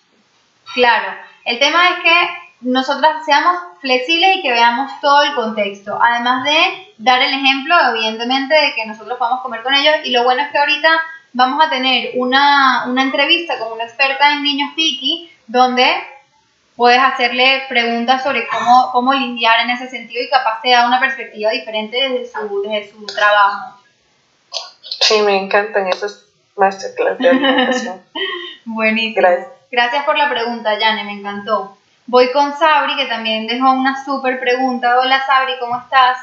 Claro, 0.74 1.18
el 1.44 1.58
tema 1.58 1.90
es 1.90 2.02
que 2.02 2.68
nosotras 2.68 3.24
seamos 3.24 3.56
flexibles 3.80 4.36
y 4.36 4.42
que 4.42 4.52
veamos 4.52 4.92
todo 5.00 5.22
el 5.22 5.34
contexto, 5.34 5.98
además 6.00 6.44
de 6.44 6.94
dar 6.98 7.20
el 7.20 7.34
ejemplo, 7.34 7.74
evidentemente, 7.90 8.54
de 8.54 8.74
que 8.74 8.86
nosotros 8.86 9.18
podamos 9.18 9.40
comer 9.42 9.62
con 9.62 9.74
ellos 9.74 9.94
y 10.04 10.10
lo 10.10 10.24
bueno 10.24 10.42
es 10.42 10.52
que 10.52 10.58
ahorita 10.58 10.88
vamos 11.32 11.64
a 11.64 11.70
tener 11.70 12.12
una, 12.16 12.84
una 12.86 13.02
entrevista 13.02 13.58
con 13.58 13.72
una 13.72 13.84
experta 13.84 14.32
en 14.32 14.42
niños 14.42 14.70
piqui 14.76 15.30
donde 15.46 15.86
puedes 16.76 17.00
hacerle 17.00 17.64
preguntas 17.68 18.22
sobre 18.22 18.46
cómo, 18.48 18.90
cómo 18.92 19.12
lidiar 19.12 19.60
en 19.60 19.70
ese 19.70 19.88
sentido 19.88 20.22
y 20.22 20.30
capaz 20.30 20.60
te 20.62 20.70
da 20.70 20.86
una 20.86 21.00
perspectiva 21.00 21.50
diferente 21.50 21.96
desde 21.96 22.32
su, 22.32 22.62
desde 22.62 22.92
su 22.92 23.06
trabajo. 23.06 23.78
Sí, 25.00 25.20
me 25.22 25.36
encantan 25.36 25.88
esas 25.88 26.26
masterclass 26.56 27.18
de 27.18 27.28
alimentación. 27.28 28.02
Buenísimo. 28.64 29.22
Gracias. 29.22 29.48
Gracias 29.70 30.04
por 30.04 30.18
la 30.18 30.28
pregunta, 30.28 30.78
Yane, 30.78 31.04
me 31.04 31.12
encantó. 31.12 31.76
Voy 32.06 32.30
con 32.32 32.56
Sabri, 32.58 32.96
que 32.96 33.06
también 33.06 33.46
dejó 33.46 33.72
una 33.72 34.04
súper 34.04 34.38
pregunta. 34.38 34.98
Hola 34.98 35.24
Sabri, 35.24 35.54
¿cómo 35.58 35.78
estás? 35.78 36.18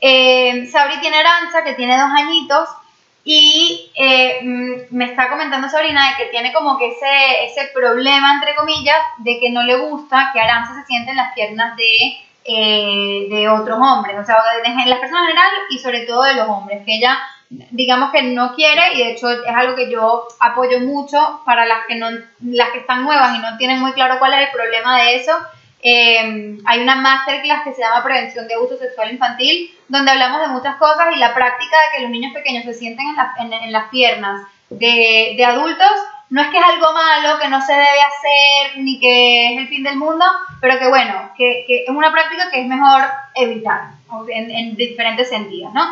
Eh, 0.00 0.68
Sabri 0.70 1.00
tiene 1.00 1.16
Aranza, 1.16 1.64
que 1.64 1.72
tiene 1.72 1.96
dos 1.96 2.10
añitos, 2.14 2.68
y 3.28 3.90
eh, 3.96 4.38
mm, 4.40 4.96
me 4.96 5.06
está 5.06 5.28
comentando 5.28 5.68
Sabrina 5.68 6.10
de 6.10 6.16
que 6.16 6.30
tiene 6.30 6.52
como 6.52 6.78
que 6.78 6.86
ese, 6.86 7.44
ese 7.44 7.72
problema, 7.74 8.34
entre 8.34 8.54
comillas, 8.54 8.98
de 9.18 9.40
que 9.40 9.50
no 9.50 9.64
le 9.64 9.76
gusta 9.76 10.30
que 10.32 10.40
Aranza 10.40 10.76
se 10.76 10.86
siente 10.86 11.10
en 11.10 11.16
las 11.16 11.34
piernas 11.34 11.76
de, 11.76 12.18
eh, 12.44 13.26
de 13.28 13.48
otros 13.48 13.78
hombres, 13.80 14.16
o 14.16 14.24
sea, 14.24 14.36
de, 14.62 14.88
las 14.88 15.00
personas 15.00 15.22
en 15.24 15.28
general 15.30 15.50
y 15.70 15.78
sobre 15.80 16.06
todo 16.06 16.22
de 16.22 16.34
los 16.34 16.48
hombres, 16.48 16.84
que 16.86 16.94
ella 16.94 17.18
digamos 17.48 18.10
que 18.12 18.22
no 18.22 18.54
quiere 18.54 18.94
y 18.94 18.98
de 18.98 19.10
hecho 19.12 19.30
es 19.30 19.54
algo 19.54 19.76
que 19.76 19.90
yo 19.90 20.26
apoyo 20.40 20.80
mucho 20.80 21.42
para 21.44 21.64
las 21.64 21.86
que 21.86 21.94
no 21.94 22.08
las 22.42 22.70
que 22.70 22.78
están 22.78 23.04
nuevas 23.04 23.36
y 23.36 23.38
no 23.38 23.56
tienen 23.56 23.80
muy 23.80 23.92
claro 23.92 24.18
cuál 24.18 24.34
es 24.34 24.48
el 24.48 24.52
problema 24.52 24.98
de 24.98 25.14
eso 25.14 25.32
eh, 25.88 26.58
hay 26.64 26.80
una 26.80 26.96
masterclass 26.96 27.62
que 27.62 27.72
se 27.72 27.80
llama 27.80 28.02
Prevención 28.02 28.48
de 28.48 28.54
Abuso 28.54 28.76
Sexual 28.76 29.12
Infantil, 29.12 29.72
donde 29.86 30.10
hablamos 30.10 30.40
de 30.40 30.48
muchas 30.48 30.74
cosas 30.78 31.14
y 31.14 31.18
la 31.20 31.32
práctica 31.32 31.76
de 31.76 31.96
que 31.96 32.02
los 32.02 32.10
niños 32.10 32.32
pequeños 32.34 32.64
se 32.64 32.74
sienten 32.74 33.06
en, 33.38 33.70
las 33.70 33.88
piernas 33.90 34.48
de, 34.68 35.40
adultos 35.46 35.92
no 36.28 36.42
es 36.42 36.48
que 36.48 36.58
es 36.58 36.64
algo 36.64 36.92
malo, 36.92 37.38
que 37.38 37.46
no 37.46 37.64
se 37.64 37.72
debe 37.72 38.00
hacer, 38.00 38.78
ni 38.78 38.98
que 38.98 39.52
es 39.52 39.58
el 39.58 39.68
fin 39.68 39.84
del 39.84 39.96
mundo, 39.96 40.24
pero 40.60 40.76
que 40.80 40.88
bueno, 40.88 41.30
que, 41.36 41.64
es 41.68 41.88
una 41.88 42.10
práctica 42.10 42.50
que 42.50 42.62
es 42.62 42.66
mejor 42.66 43.02
evitar 43.36 43.82
en, 44.28 44.74
diferentes 44.74 45.28
sentidos, 45.28 45.72
¿no? 45.72 45.86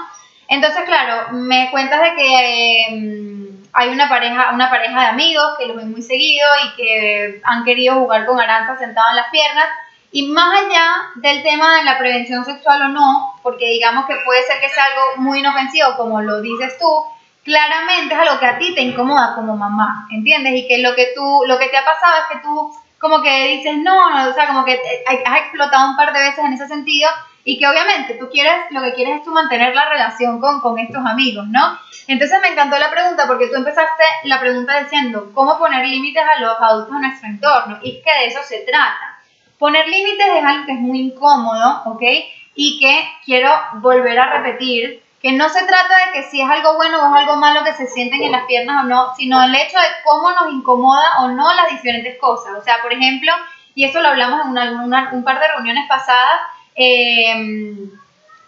Entonces, 0.49 0.83
claro, 0.87 1.31
me 1.35 1.71
cuentas 1.71 2.03
de 2.03 2.15
que 2.17 2.83
em, 2.89 3.49
hay 3.73 3.91
una 3.91 4.09
pareja, 4.09 4.51
una 4.53 4.71
pareja 4.71 5.03
de 5.03 5.07
amigos 5.07 5.55
que 5.57 5.67
los 5.67 5.77
ven 5.77 5.93
muy 5.93 6.03
seguido 6.03 6.49
y 6.65 6.77
que 6.77 7.41
han 7.45 7.63
querido 7.63 7.95
jugar 7.95 8.27
con 8.27 8.41
Aranza 8.41 8.77
sentado 8.77 9.11
en 9.11 9.17
las 9.17 9.31
piernas 9.31 9.67
y 10.15 10.29
más 10.29 10.63
allá 10.63 11.11
del 11.17 11.43
tema 11.43 11.79
de 11.79 11.83
la 11.83 11.99
prevención 11.99 12.45
sexual 12.45 12.83
o 12.83 12.89
no, 12.89 13.35
porque 13.43 13.67
digamos 13.71 14.07
que 14.07 14.15
puede 14.25 14.45
ser 14.45 14.61
que 14.61 14.69
sea 14.69 14.85
algo 14.85 15.21
muy 15.23 15.41
inofensivo, 15.41 15.97
como 15.97 16.23
lo 16.23 16.41
dices 16.41 16.79
tú, 16.79 16.87
claramente 17.43 18.15
es 18.15 18.21
algo 18.21 18.39
que 18.39 18.47
a 18.47 18.57
ti 18.57 18.73
te 18.77 18.83
incomoda 18.83 19.35
como 19.35 19.57
mamá, 19.57 20.07
¿entiendes? 20.13 20.53
Y 20.55 20.69
que 20.69 20.79
lo 20.79 20.95
que 20.95 21.09
tú, 21.17 21.43
lo 21.49 21.59
que 21.59 21.67
te 21.67 21.77
ha 21.77 21.85
pasado 21.85 22.15
es 22.21 22.25
que 22.33 22.45
tú 22.45 22.73
como 23.01 23.23
que 23.23 23.57
dices 23.57 23.77
no, 23.79 24.29
o 24.31 24.33
sea, 24.35 24.47
como 24.47 24.65
que 24.65 24.81
has 25.27 25.39
explotado 25.41 25.91
un 25.91 25.97
par 25.97 26.13
de 26.13 26.21
veces 26.21 26.45
en 26.45 26.53
ese 26.53 26.69
sentido 26.69 27.11
y 27.43 27.59
que 27.59 27.67
obviamente 27.67 28.15
tú 28.15 28.31
quieres, 28.31 28.55
lo 28.71 28.83
que 28.83 28.95
quieres 28.95 29.17
es 29.17 29.25
tú 29.25 29.33
mantener 29.33 29.75
la 29.75 29.89
relación 29.89 30.41
con, 30.41 30.61
con 30.61 30.79
estos 30.79 31.05
amigos, 31.05 31.49
¿no? 31.49 31.77
Entonces 32.07 32.39
me 32.41 32.51
encantó 32.51 32.79
la 32.79 32.93
pregunta 32.93 33.27
porque 33.27 33.49
tú 33.49 33.57
empezaste 33.57 34.05
la 34.23 34.39
pregunta 34.39 34.79
diciendo 34.79 35.33
cómo 35.35 35.59
poner 35.59 35.85
límites 35.85 36.23
a 36.23 36.39
los 36.39 36.57
adultos 36.61 36.95
en 36.95 37.01
nuestro 37.01 37.29
entorno 37.29 37.79
y 37.83 38.01
que 38.01 38.13
de 38.13 38.27
eso 38.27 38.39
se 38.45 38.61
trata 38.61 39.14
Poner 39.59 39.87
límites 39.89 40.27
es 40.37 40.45
algo 40.45 40.67
que 40.67 40.73
es 40.73 40.81
muy 40.81 41.01
incómodo, 41.01 41.83
¿ok? 41.87 42.03
Y 42.55 42.79
que 42.79 43.09
quiero 43.25 43.51
volver 43.75 44.19
a 44.19 44.39
repetir, 44.39 45.03
que 45.21 45.33
no 45.33 45.49
se 45.49 45.65
trata 45.65 45.97
de 46.07 46.13
que 46.13 46.29
si 46.29 46.41
es 46.41 46.49
algo 46.49 46.75
bueno 46.75 46.99
o 47.03 47.15
es 47.15 47.23
algo 47.23 47.37
malo 47.37 47.65
que 47.65 47.73
se 47.73 47.87
sienten 47.87 48.23
en 48.23 48.33
las 48.33 48.45
piernas 48.45 48.85
o 48.85 48.87
no, 48.87 49.15
sino 49.17 49.43
el 49.43 49.55
hecho 49.55 49.79
de 49.79 49.87
cómo 50.05 50.31
nos 50.33 50.53
incomoda 50.53 51.21
o 51.21 51.29
no 51.29 51.53
las 51.55 51.71
diferentes 51.71 52.19
cosas. 52.19 52.53
O 52.59 52.63
sea, 52.63 52.83
por 52.83 52.93
ejemplo, 52.93 53.33
y 53.75 53.85
eso 53.85 54.01
lo 54.01 54.09
hablamos 54.09 54.45
en 54.45 54.79
una, 54.81 55.11
un 55.13 55.25
par 55.25 55.41
de 55.41 55.49
reuniones 55.49 55.89
pasadas, 55.89 56.41
eh, 56.77 57.75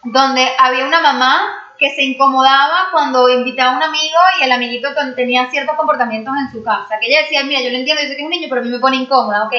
donde 0.05 0.49
había 0.59 0.87
una 0.87 1.01
mamá 1.01 1.63
que 1.79 1.91
se 1.95 2.03
incomodaba 2.03 2.89
cuando 2.91 3.29
invitaba 3.29 3.73
a 3.73 3.77
un 3.77 3.83
amigo 3.83 4.19
y 4.39 4.45
el 4.45 4.53
amiguito 4.53 4.89
tenía 5.15 5.51
ciertos 5.51 5.77
comportamientos 5.77 6.35
en 6.39 6.51
su 6.51 6.63
casa. 6.65 6.99
Que 7.01 7.07
ella 7.07 7.23
decía, 7.23 7.45
mira, 7.45 7.61
yo 7.61 7.71
lo 7.71 7.77
entiendo, 7.77 8.03
yo 8.03 8.09
sé 8.09 8.17
que 8.17 8.23
es 8.23 8.25
un 8.25 8.31
niño, 8.31 8.49
pero 8.49 8.61
a 8.61 8.65
mí 8.65 8.71
me 8.71 8.79
pone 8.79 8.97
incómoda, 8.97 9.45
ok. 9.45 9.55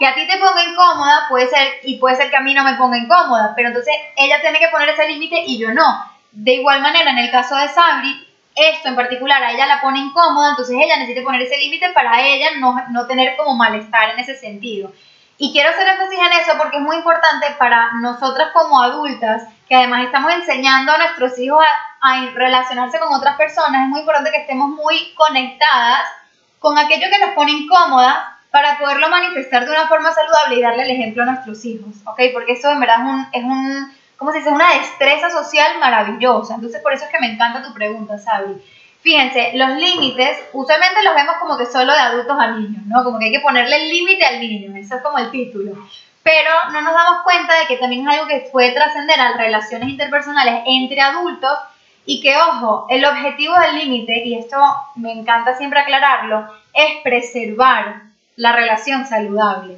Que 0.00 0.06
a 0.06 0.14
ti 0.14 0.26
te 0.26 0.38
ponga 0.38 0.64
incómoda 0.64 1.26
puede 1.28 1.46
ser, 1.46 1.74
y 1.84 1.98
puede 1.98 2.16
ser 2.16 2.30
que 2.30 2.36
a 2.36 2.40
mí 2.40 2.54
no 2.54 2.64
me 2.64 2.74
ponga 2.74 2.96
incómoda, 2.96 3.52
pero 3.54 3.68
entonces 3.68 3.94
ella 4.16 4.40
tiene 4.40 4.58
que 4.58 4.68
poner 4.68 4.88
ese 4.88 5.06
límite 5.06 5.44
y 5.46 5.58
yo 5.58 5.72
no. 5.72 6.04
De 6.32 6.54
igual 6.54 6.80
manera, 6.80 7.10
en 7.10 7.18
el 7.18 7.30
caso 7.30 7.54
de 7.54 7.68
Sabri, 7.68 8.26
esto 8.56 8.88
en 8.88 8.96
particular 8.96 9.42
a 9.42 9.52
ella 9.52 9.66
la 9.66 9.82
pone 9.82 9.98
incómoda, 9.98 10.50
entonces 10.50 10.74
ella 10.80 10.96
necesita 10.96 11.22
poner 11.22 11.42
ese 11.42 11.58
límite 11.58 11.90
para 11.90 12.22
ella 12.22 12.48
no, 12.58 12.82
no 12.88 13.06
tener 13.06 13.36
como 13.36 13.54
malestar 13.54 14.10
en 14.10 14.20
ese 14.20 14.36
sentido. 14.36 14.90
Y 15.36 15.52
quiero 15.52 15.70
hacer 15.70 15.86
énfasis 15.86 16.18
en 16.18 16.40
eso 16.40 16.52
porque 16.58 16.76
es 16.76 16.82
muy 16.82 16.96
importante 16.96 17.46
para 17.58 17.92
nosotras 18.00 18.48
como 18.52 18.82
adultas 18.82 19.44
que 19.68 19.74
además 19.74 20.04
estamos 20.04 20.32
enseñando 20.32 20.92
a 20.92 20.98
nuestros 20.98 21.38
hijos 21.38 21.64
a, 22.00 22.24
relacionarse 22.34 22.98
con 22.98 23.12
otras 23.14 23.36
personas, 23.36 23.82
es 23.82 23.88
muy 23.88 24.00
importante 24.00 24.30
que 24.30 24.42
estemos 24.42 24.68
muy 24.68 25.14
conectadas 25.14 26.06
con 26.58 26.76
aquello 26.76 27.08
que 27.10 27.18
nos 27.18 27.34
pone 27.34 27.52
incómodas 27.52 28.39
para 28.50 28.78
poderlo 28.78 29.08
manifestar 29.08 29.64
de 29.64 29.70
una 29.70 29.86
forma 29.86 30.12
saludable 30.12 30.56
y 30.56 30.62
darle 30.62 30.82
el 30.84 30.90
ejemplo 30.90 31.22
a 31.22 31.26
nuestros 31.26 31.64
hijos, 31.64 31.94
¿ok? 32.04 32.20
Porque 32.32 32.52
eso 32.52 32.70
en 32.70 32.80
verdad 32.80 32.96
es 33.00 33.04
un, 33.04 33.26
es 33.32 33.44
un 33.44 33.92
¿cómo 34.16 34.32
se 34.32 34.38
dice? 34.38 34.50
Una 34.50 34.74
destreza 34.74 35.30
social 35.30 35.78
maravillosa. 35.78 36.54
Entonces 36.54 36.82
por 36.82 36.92
eso 36.92 37.04
es 37.04 37.10
que 37.10 37.20
me 37.20 37.32
encanta 37.32 37.62
tu 37.62 37.72
pregunta, 37.72 38.18
Sabri. 38.18 38.60
Fíjense, 39.00 39.52
los 39.54 39.70
límites 39.70 40.38
usualmente 40.52 41.02
los 41.02 41.14
vemos 41.14 41.36
como 41.40 41.56
que 41.56 41.66
solo 41.66 41.92
de 41.92 42.00
adultos 42.00 42.36
a 42.38 42.50
niños, 42.52 42.84
¿no? 42.86 43.02
Como 43.02 43.18
que 43.18 43.26
hay 43.26 43.32
que 43.32 43.40
ponerle 43.40 43.76
el 43.76 43.88
límite 43.88 44.26
al 44.26 44.40
niño, 44.40 44.76
eso 44.76 44.96
es 44.96 45.02
como 45.02 45.18
el 45.18 45.30
título 45.30 45.74
pero 46.22 46.50
no 46.72 46.82
nos 46.82 46.94
damos 46.94 47.22
cuenta 47.22 47.58
de 47.58 47.66
que 47.66 47.76
también 47.76 48.06
es 48.06 48.14
algo 48.14 48.28
que 48.28 48.48
puede 48.52 48.72
trascender 48.72 49.18
a 49.20 49.36
relaciones 49.36 49.88
interpersonales 49.88 50.62
entre 50.66 51.00
adultos 51.00 51.58
Y 52.06 52.20
que, 52.20 52.36
ojo, 52.36 52.86
el 52.88 53.04
objetivo 53.04 53.54
del 53.60 53.76
límite, 53.76 54.24
y 54.24 54.34
esto 54.34 54.56
me 54.96 55.12
encanta 55.12 55.56
siempre 55.56 55.80
aclararlo, 55.80 56.46
es 56.72 57.02
preservar 57.04 58.09
la 58.40 58.52
relación 58.52 59.06
saludable. 59.06 59.76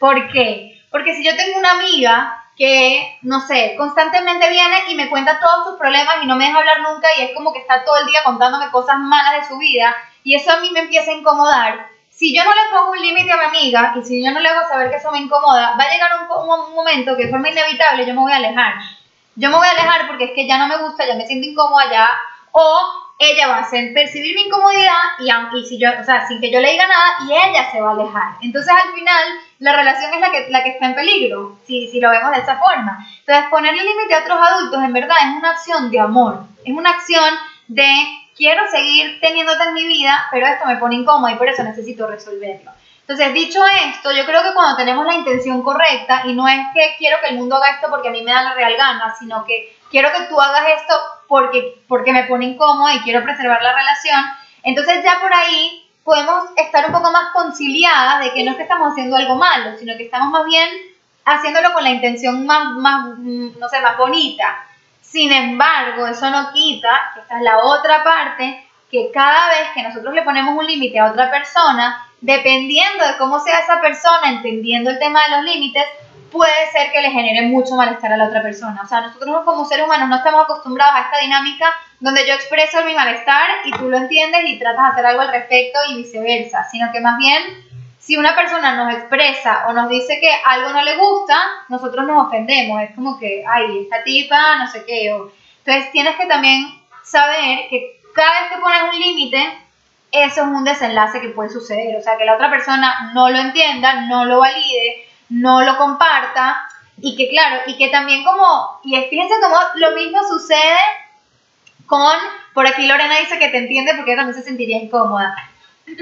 ¿Por 0.00 0.32
qué? 0.32 0.82
Porque 0.90 1.14
si 1.14 1.24
yo 1.24 1.36
tengo 1.36 1.60
una 1.60 1.70
amiga 1.70 2.44
que, 2.56 3.20
no 3.22 3.38
sé, 3.40 3.76
constantemente 3.78 4.50
viene 4.50 4.76
y 4.88 4.96
me 4.96 5.08
cuenta 5.08 5.38
todos 5.38 5.68
sus 5.68 5.78
problemas 5.78 6.16
y 6.20 6.26
no 6.26 6.34
me 6.34 6.46
deja 6.46 6.58
hablar 6.58 6.80
nunca 6.80 7.06
y 7.16 7.22
es 7.22 7.30
como 7.36 7.52
que 7.52 7.60
está 7.60 7.84
todo 7.84 7.98
el 7.98 8.06
día 8.06 8.24
contándome 8.24 8.72
cosas 8.72 8.98
malas 8.98 9.40
de 9.40 9.48
su 9.48 9.58
vida 9.58 9.94
y 10.24 10.34
eso 10.34 10.50
a 10.50 10.60
mí 10.60 10.70
me 10.72 10.80
empieza 10.80 11.12
a 11.12 11.14
incomodar. 11.14 11.86
Si 12.08 12.34
yo 12.34 12.42
no 12.42 12.50
le 12.50 12.76
pongo 12.76 12.90
un 12.90 13.00
límite 13.00 13.30
a 13.30 13.36
mi 13.36 13.44
amiga 13.44 13.94
y 13.96 14.02
si 14.02 14.24
yo 14.24 14.32
no 14.32 14.40
le 14.40 14.48
hago 14.48 14.68
saber 14.68 14.90
que 14.90 14.96
eso 14.96 15.12
me 15.12 15.20
incomoda, 15.20 15.76
va 15.78 15.84
a 15.84 15.92
llegar 15.92 16.10
un, 16.20 16.50
un 16.50 16.74
momento 16.74 17.16
que 17.16 17.26
de 17.26 17.30
forma 17.30 17.48
inevitable 17.48 18.06
yo 18.06 18.14
me 18.14 18.22
voy 18.22 18.32
a 18.32 18.38
alejar. 18.38 18.74
Yo 19.36 19.50
me 19.50 19.56
voy 19.56 19.68
a 19.68 19.70
alejar 19.70 20.08
porque 20.08 20.24
es 20.24 20.30
que 20.34 20.48
ya 20.48 20.58
no 20.58 20.66
me 20.66 20.78
gusta, 20.78 21.06
ya 21.06 21.14
me 21.14 21.28
siento 21.28 21.46
incómoda, 21.46 21.88
ya 21.88 22.10
o 22.50 23.09
ella 23.22 23.48
va 23.48 23.56
a 23.58 23.60
hacer 23.60 23.92
percibir 23.92 24.34
mi 24.34 24.46
incomodidad 24.46 24.96
y, 25.18 25.66
si 25.66 25.78
yo, 25.78 25.90
o 26.00 26.04
sea, 26.04 26.26
sin 26.26 26.40
que 26.40 26.50
yo 26.50 26.58
le 26.58 26.70
diga 26.70 26.88
nada 26.88 27.16
y 27.28 27.32
ella 27.32 27.70
se 27.70 27.78
va 27.78 27.90
a 27.90 27.92
alejar. 27.92 28.36
Entonces 28.40 28.72
al 28.72 28.94
final 28.94 29.22
la 29.58 29.76
relación 29.76 30.14
es 30.14 30.20
la 30.20 30.30
que, 30.32 30.46
la 30.48 30.64
que 30.64 30.70
está 30.70 30.86
en 30.86 30.94
peligro, 30.94 31.58
si, 31.66 31.86
si 31.88 32.00
lo 32.00 32.08
vemos 32.08 32.32
de 32.32 32.40
esa 32.40 32.58
forma. 32.58 33.06
Entonces 33.18 33.44
ponerle 33.50 33.84
límite 33.84 34.14
a 34.14 34.20
otros 34.20 34.38
adultos 34.40 34.82
en 34.82 34.92
verdad 34.94 35.16
es 35.20 35.36
una 35.36 35.50
acción 35.50 35.90
de 35.90 36.00
amor, 36.00 36.44
es 36.64 36.74
una 36.74 36.90
acción 36.90 37.34
de 37.68 37.86
quiero 38.34 38.62
seguir 38.70 39.20
teniéndote 39.20 39.64
en 39.64 39.74
mi 39.74 39.84
vida, 39.84 40.26
pero 40.30 40.46
esto 40.46 40.64
me 40.64 40.76
pone 40.76 40.94
incómoda 40.94 41.30
y 41.30 41.36
por 41.36 41.50
eso 41.50 41.62
necesito 41.62 42.06
resolverlo. 42.06 42.70
Entonces, 43.02 43.34
dicho 43.34 43.60
esto, 43.84 44.12
yo 44.12 44.24
creo 44.24 44.42
que 44.42 44.54
cuando 44.54 44.76
tenemos 44.76 45.04
la 45.04 45.14
intención 45.14 45.62
correcta, 45.62 46.22
y 46.24 46.32
no 46.32 46.48
es 46.48 46.60
que 46.72 46.94
quiero 46.96 47.18
que 47.20 47.30
el 47.30 47.38
mundo 47.38 47.56
haga 47.56 47.74
esto 47.74 47.88
porque 47.90 48.08
a 48.08 48.12
mí 48.12 48.22
me 48.22 48.32
da 48.32 48.42
la 48.42 48.54
real 48.54 48.76
gana, 48.76 49.14
sino 49.18 49.44
que 49.44 49.76
quiero 49.90 50.10
que 50.12 50.24
tú 50.24 50.40
hagas 50.40 50.62
esto 50.80 50.94
porque, 51.30 51.80
porque 51.86 52.12
me 52.12 52.24
pone 52.24 52.44
incómoda 52.44 52.92
y 52.92 53.02
quiero 53.02 53.22
preservar 53.22 53.62
la 53.62 53.72
relación, 53.72 54.20
entonces 54.64 55.04
ya 55.04 55.20
por 55.20 55.32
ahí 55.32 55.88
podemos 56.02 56.46
estar 56.56 56.84
un 56.86 56.92
poco 56.92 57.12
más 57.12 57.30
conciliadas 57.32 58.24
de 58.24 58.32
que 58.32 58.42
no 58.42 58.50
es 58.50 58.56
que 58.56 58.64
estamos 58.64 58.90
haciendo 58.90 59.14
algo 59.14 59.36
malo, 59.36 59.78
sino 59.78 59.96
que 59.96 60.06
estamos 60.06 60.28
más 60.30 60.44
bien 60.44 60.68
haciéndolo 61.24 61.72
con 61.72 61.84
la 61.84 61.90
intención 61.90 62.44
más, 62.46 62.72
más 62.72 63.16
no 63.16 63.68
sé, 63.68 63.80
más 63.80 63.96
bonita. 63.96 64.66
Sin 65.02 65.30
embargo, 65.30 66.08
eso 66.08 66.28
no 66.30 66.52
quita, 66.52 67.12
que 67.14 67.20
esta 67.20 67.36
es 67.36 67.42
la 67.42 67.58
otra 67.58 68.02
parte, 68.02 68.66
que 68.90 69.12
cada 69.14 69.50
vez 69.50 69.68
que 69.72 69.84
nosotros 69.84 70.12
le 70.12 70.22
ponemos 70.22 70.58
un 70.58 70.66
límite 70.66 70.98
a 70.98 71.12
otra 71.12 71.30
persona, 71.30 72.08
dependiendo 72.20 73.06
de 73.06 73.16
cómo 73.18 73.38
sea 73.38 73.60
esa 73.60 73.80
persona, 73.80 74.30
entendiendo 74.30 74.90
el 74.90 74.98
tema 74.98 75.22
de 75.22 75.36
los 75.36 75.44
límites, 75.44 75.84
puede 76.30 76.70
ser 76.72 76.92
que 76.92 77.02
le 77.02 77.10
genere 77.10 77.46
mucho 77.48 77.74
malestar 77.76 78.12
a 78.12 78.16
la 78.16 78.26
otra 78.26 78.42
persona. 78.42 78.80
O 78.82 78.86
sea, 78.86 79.00
nosotros 79.00 79.44
como 79.44 79.64
seres 79.64 79.86
humanos 79.86 80.08
no 80.08 80.16
estamos 80.16 80.44
acostumbrados 80.44 80.94
a 80.94 81.00
esta 81.02 81.18
dinámica 81.18 81.72
donde 81.98 82.26
yo 82.26 82.34
expreso 82.34 82.84
mi 82.84 82.94
malestar 82.94 83.48
y 83.64 83.72
tú 83.72 83.88
lo 83.88 83.96
entiendes 83.96 84.40
y 84.46 84.58
tratas 84.58 84.84
de 84.84 84.90
hacer 84.92 85.06
algo 85.06 85.22
al 85.22 85.32
respecto 85.32 85.78
y 85.90 85.96
viceversa, 85.96 86.64
sino 86.70 86.90
que 86.92 87.00
más 87.00 87.18
bien 87.18 87.42
si 87.98 88.16
una 88.16 88.34
persona 88.34 88.74
nos 88.74 88.94
expresa 88.94 89.66
o 89.68 89.72
nos 89.72 89.88
dice 89.88 90.18
que 90.20 90.30
algo 90.46 90.70
no 90.70 90.82
le 90.82 90.96
gusta, 90.96 91.36
nosotros 91.68 92.06
nos 92.06 92.26
ofendemos. 92.26 92.82
Es 92.82 92.94
como 92.94 93.18
que, 93.18 93.44
ay, 93.46 93.82
esta 93.82 94.02
tipa, 94.02 94.56
no 94.56 94.66
sé 94.66 94.84
qué. 94.86 95.06
Entonces 95.06 95.92
tienes 95.92 96.16
que 96.16 96.26
también 96.26 96.80
saber 97.04 97.68
que 97.68 98.00
cada 98.14 98.40
vez 98.40 98.52
que 98.52 98.60
pones 98.60 98.82
un 98.82 98.98
límite, 98.98 99.38
eso 100.10 100.40
es 100.40 100.46
un 100.46 100.64
desenlace 100.64 101.20
que 101.20 101.28
puede 101.28 101.50
suceder. 101.50 101.94
O 101.96 102.00
sea, 102.00 102.16
que 102.16 102.24
la 102.24 102.34
otra 102.34 102.50
persona 102.50 103.12
no 103.14 103.28
lo 103.28 103.38
entienda, 103.38 104.06
no 104.06 104.24
lo 104.24 104.40
valide, 104.40 105.06
no 105.30 105.62
lo 105.62 105.76
comparta. 105.78 106.68
Y 107.02 107.16
que 107.16 107.30
claro, 107.30 107.62
y 107.66 107.78
que 107.78 107.88
también 107.88 108.24
como, 108.24 108.78
y 108.84 108.94
fíjense 109.08 109.34
cómo 109.40 109.56
lo 109.76 109.92
mismo 109.92 110.18
sucede 110.28 110.76
con, 111.86 112.12
por 112.52 112.66
aquí 112.66 112.86
Lorena 112.86 113.18
dice 113.18 113.38
que 113.38 113.48
te 113.48 113.56
entiende 113.56 113.94
porque 113.94 114.14
también 114.14 114.34
se 114.36 114.42
sentiría 114.42 114.76
incómoda. 114.76 115.34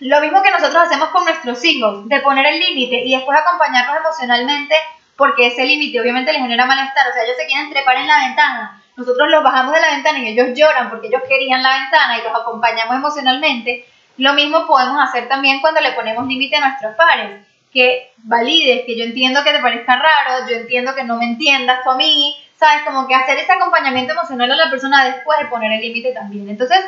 Lo 0.00 0.20
mismo 0.20 0.42
que 0.42 0.50
nosotros 0.50 0.82
hacemos 0.82 1.08
con 1.08 1.24
nuestros 1.24 1.64
hijos, 1.64 2.06
de 2.06 2.20
poner 2.20 2.44
el 2.44 2.60
límite 2.60 3.02
y 3.02 3.16
después 3.16 3.38
acompañarlos 3.38 3.96
emocionalmente 3.96 4.74
porque 5.16 5.46
ese 5.46 5.64
límite 5.64 5.98
obviamente 5.98 6.34
les 6.34 6.42
genera 6.42 6.66
malestar. 6.66 7.08
O 7.08 7.12
sea, 7.14 7.22
ellos 7.22 7.36
se 7.38 7.46
quieren 7.46 7.70
trepar 7.70 7.96
en 7.96 8.06
la 8.06 8.18
ventana, 8.26 8.82
nosotros 8.96 9.30
los 9.30 9.42
bajamos 9.42 9.72
de 9.72 9.80
la 9.80 9.90
ventana 9.92 10.18
y 10.18 10.28
ellos 10.28 10.48
lloran 10.54 10.90
porque 10.90 11.06
ellos 11.06 11.22
querían 11.28 11.62
la 11.62 11.78
ventana 11.78 12.18
y 12.18 12.22
los 12.22 12.34
acompañamos 12.34 12.96
emocionalmente. 12.96 13.86
Lo 14.18 14.32
mismo 14.32 14.66
podemos 14.66 15.02
hacer 15.02 15.28
también 15.28 15.60
cuando 15.60 15.80
le 15.80 15.92
ponemos 15.92 16.26
límite 16.26 16.56
a 16.56 16.68
nuestros 16.68 16.94
pares. 16.96 17.46
Que 17.76 18.10
valides, 18.24 18.86
que 18.86 18.96
yo 18.96 19.04
entiendo 19.04 19.44
que 19.44 19.52
te 19.52 19.60
parezca 19.60 19.96
raro, 19.96 20.48
yo 20.48 20.56
entiendo 20.56 20.94
que 20.94 21.04
no 21.04 21.18
me 21.18 21.26
entiendas 21.26 21.84
tú 21.84 21.90
a 21.90 21.96
mí, 21.96 22.34
¿sabes? 22.58 22.84
Como 22.86 23.06
que 23.06 23.14
hacer 23.14 23.36
ese 23.38 23.52
acompañamiento 23.52 24.14
emocional 24.14 24.50
a 24.50 24.56
la 24.56 24.70
persona 24.70 25.04
después 25.04 25.38
de 25.38 25.44
poner 25.44 25.72
el 25.72 25.82
límite 25.82 26.12
también. 26.12 26.48
Entonces, 26.48 26.78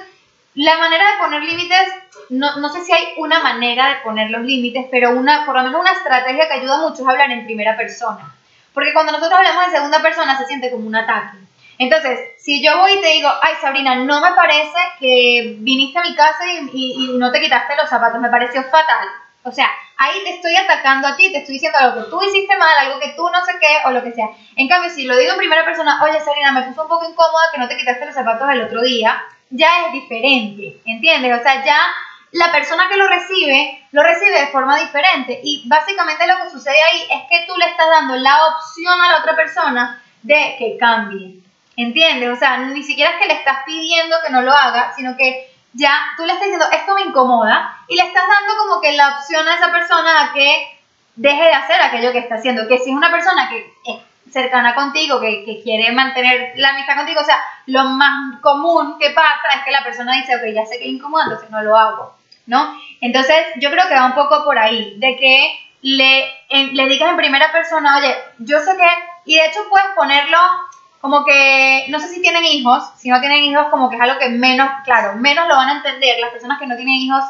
la 0.55 0.79
manera 0.79 1.05
de 1.13 1.19
poner 1.19 1.43
límites, 1.43 1.89
no, 2.31 2.57
no, 2.57 2.71
sé 2.71 2.81
si 2.85 2.93
hay 2.93 3.09
una 3.19 3.41
manera 3.41 3.91
de 3.91 3.97
poner 3.97 4.31
los 4.31 4.43
límites, 4.43 4.87
pero 4.91 5.11
una, 5.11 5.45
por 5.45 5.55
lo 5.55 5.63
menos 5.63 5.79
una 5.79 5.93
estrategia 5.93 6.49
que 6.49 6.55
ayuda 6.55 6.79
mucho 6.79 7.03
es 7.03 7.09
hablar 7.09 7.31
en 7.33 7.45
primera 7.45 7.77
persona. 7.77 8.35
Porque 8.73 8.95
cuando 8.95 9.13
nosotros 9.13 9.39
hablamos 9.39 9.67
en 9.67 9.73
segunda 9.73 10.01
persona 10.01 10.39
se 10.39 10.47
siente 10.47 10.71
como 10.71 10.87
un 10.87 10.97
ataque. 10.97 11.37
Entonces, 11.79 12.19
si 12.39 12.63
yo 12.65 12.77
voy 12.79 12.93
y 12.95 13.01
te 13.01 13.09
digo, 13.09 13.29
ay 13.43 13.55
Sabrina, 13.61 13.95
no 13.97 14.21
me 14.21 14.33
parece 14.33 14.79
que 14.99 15.57
viniste 15.59 15.99
a 15.99 16.03
mi 16.03 16.15
casa 16.15 16.45
y, 16.51 16.71
y, 16.73 17.19
no 17.19 17.31
te 17.31 17.41
quitaste 17.41 17.77
los 17.77 17.89
zapatos, 17.89 18.21
me 18.21 18.31
pareció 18.31 18.63
fatal. 18.65 19.09
O 19.45 19.53
sea, 19.53 19.71
ahí 19.99 20.23
te 20.25 20.37
estoy 20.37 20.57
atacando 20.57 21.09
a 21.09 21.17
ti, 21.17 21.31
te 21.31 21.39
estoy 21.39 21.55
diciendo 21.55 21.79
algo 21.79 22.03
que 22.03 22.11
tú 22.11 22.23
hiciste 22.23 22.57
mal, 22.57 22.79
algo 22.79 23.01
que 23.01 23.11
tú 23.11 23.29
no 23.29 23.45
sé 23.45 23.53
qué, 23.61 23.79
o 23.85 23.91
lo 23.91 24.03
que 24.03 24.13
sea. 24.13 24.29
En 24.57 24.69
cambio, 24.69 24.91
si 24.91 25.05
lo 25.05 25.17
digo 25.17 25.33
en 25.33 25.39
primera 25.39 25.65
persona, 25.65 26.01
oye 26.03 26.21
Sabrina, 26.21 26.53
me 26.53 26.63
puso 26.63 26.83
un 26.83 26.89
poco 26.89 27.09
incómoda 27.09 27.51
que 27.53 27.59
no 27.59 27.69
te 27.69 27.77
quitaste 27.77 28.07
los 28.07 28.15
zapatos 28.15 28.49
el 28.51 28.63
otro 28.63 28.81
día, 28.81 29.21
ya 29.51 29.87
es 29.87 29.93
diferente, 29.93 30.81
¿entiendes? 30.87 31.41
O 31.41 31.43
sea, 31.43 31.65
ya 31.65 31.79
la 32.33 32.53
persona 32.53 32.89
que 32.89 32.97
lo 32.97 33.09
recibe, 33.09 33.87
lo 33.93 34.03
recibe 34.03 34.39
de 34.39 34.47
forma 34.49 34.79
diferente. 34.79 35.41
Y 35.43 35.67
básicamente 35.67 36.27
lo 36.27 36.45
que 36.45 36.51
sucede 36.51 36.77
ahí 36.81 37.03
es 37.11 37.23
que 37.29 37.47
tú 37.47 37.57
le 37.57 37.67
estás 37.67 37.89
dando 37.91 38.17
la 38.17 38.35
opción 38.49 39.01
a 39.01 39.13
la 39.13 39.19
otra 39.19 39.35
persona 39.35 40.03
de 40.23 40.57
que 40.59 40.77
cambie. 40.79 41.41
¿Entiendes? 41.77 42.31
O 42.31 42.37
sea, 42.37 42.59
ni 42.59 42.83
siquiera 42.83 43.13
es 43.13 43.17
que 43.19 43.29
le 43.29 43.35
estás 43.35 43.59
pidiendo 43.65 44.17
que 44.25 44.33
no 44.33 44.43
lo 44.43 44.53
haga, 44.53 44.93
sino 44.97 45.17
que 45.17 45.48
ya 45.73 45.93
tú 46.17 46.25
le 46.25 46.33
estás 46.33 46.47
diciendo, 46.47 46.67
esto 46.73 46.95
me 46.95 47.03
incomoda, 47.03 47.77
y 47.89 47.97
le 47.97 48.03
estás 48.03 48.25
dando 48.27 48.57
como 48.57 48.81
que 48.81 48.93
la 48.93 49.17
opción 49.17 49.47
a 49.47 49.55
esa 49.55 49.71
persona 49.71 50.23
a 50.23 50.33
que 50.33 50.79
deje 51.17 51.43
de 51.43 51.53
hacer 51.53 51.81
aquello 51.81 52.13
que 52.13 52.19
está 52.19 52.37
haciendo. 52.37 52.67
Que 52.69 52.79
si 52.79 52.91
es 52.91 52.97
una 52.97 53.11
persona 53.11 53.49
que 53.49 53.73
es 53.85 53.99
cercana 54.33 54.75
contigo, 54.75 55.21
que, 55.21 55.45
que, 55.45 55.63
quiere 55.63 55.93
mantener 55.93 56.53
la 56.57 56.71
amistad 56.71 56.97
contigo, 56.97 57.21
o 57.21 57.25
sea, 57.25 57.39
lo 57.67 57.85
más 57.85 58.41
común 58.41 58.99
que 58.99 59.11
pasa 59.11 59.57
es 59.57 59.65
que 59.65 59.71
la 59.71 59.83
persona 59.83 60.15
dice, 60.17 60.37
ok, 60.37 60.43
ya 60.55 60.67
sé 60.67 60.79
que 60.79 60.85
es 60.85 60.91
incómodo, 60.91 61.23
entonces 61.25 61.51
no 61.51 61.63
lo 61.63 61.77
hago, 61.77 62.15
¿no? 62.47 62.79
Entonces, 63.01 63.37
yo 63.57 63.71
creo 63.71 63.89
que 63.89 63.95
va 63.95 64.07
un 64.07 64.15
poco 64.15 64.45
por 64.45 64.59
ahí, 64.59 64.95
de 64.99 65.17
que 65.17 65.59
le, 65.83 66.29
le 66.51 66.87
digas 66.87 67.11
en 67.11 67.17
primera 67.17 67.51
persona, 67.53 67.99
oye, 67.99 68.15
yo 68.39 68.59
sé 68.61 68.77
que, 68.77 68.87
y 69.25 69.37
de 69.37 69.47
hecho 69.47 69.61
puedes 69.71 69.89
ponerlo 69.97 70.39
como 71.01 71.25
que, 71.25 71.87
no 71.89 72.01
sé 72.01 72.09
si 72.09 72.21
tienen 72.21 72.45
hijos, 72.45 72.83
si 72.97 73.09
no 73.09 73.21
tienen 73.21 73.45
hijos, 73.45 73.67
como 73.71 73.89
que 73.89 73.97
es 73.97 74.03
algo 74.03 74.19
que 74.19 74.29
menos, 74.31 74.69
claro, 74.85 75.15
menos 75.17 75.47
lo 75.47 75.57
van 75.57 75.69
a 75.69 75.77
entender. 75.77 76.19
Las 76.21 76.31
personas 76.31 76.59
que 76.59 76.67
no 76.67 76.77
tienen 76.77 76.95
hijos, 76.95 77.23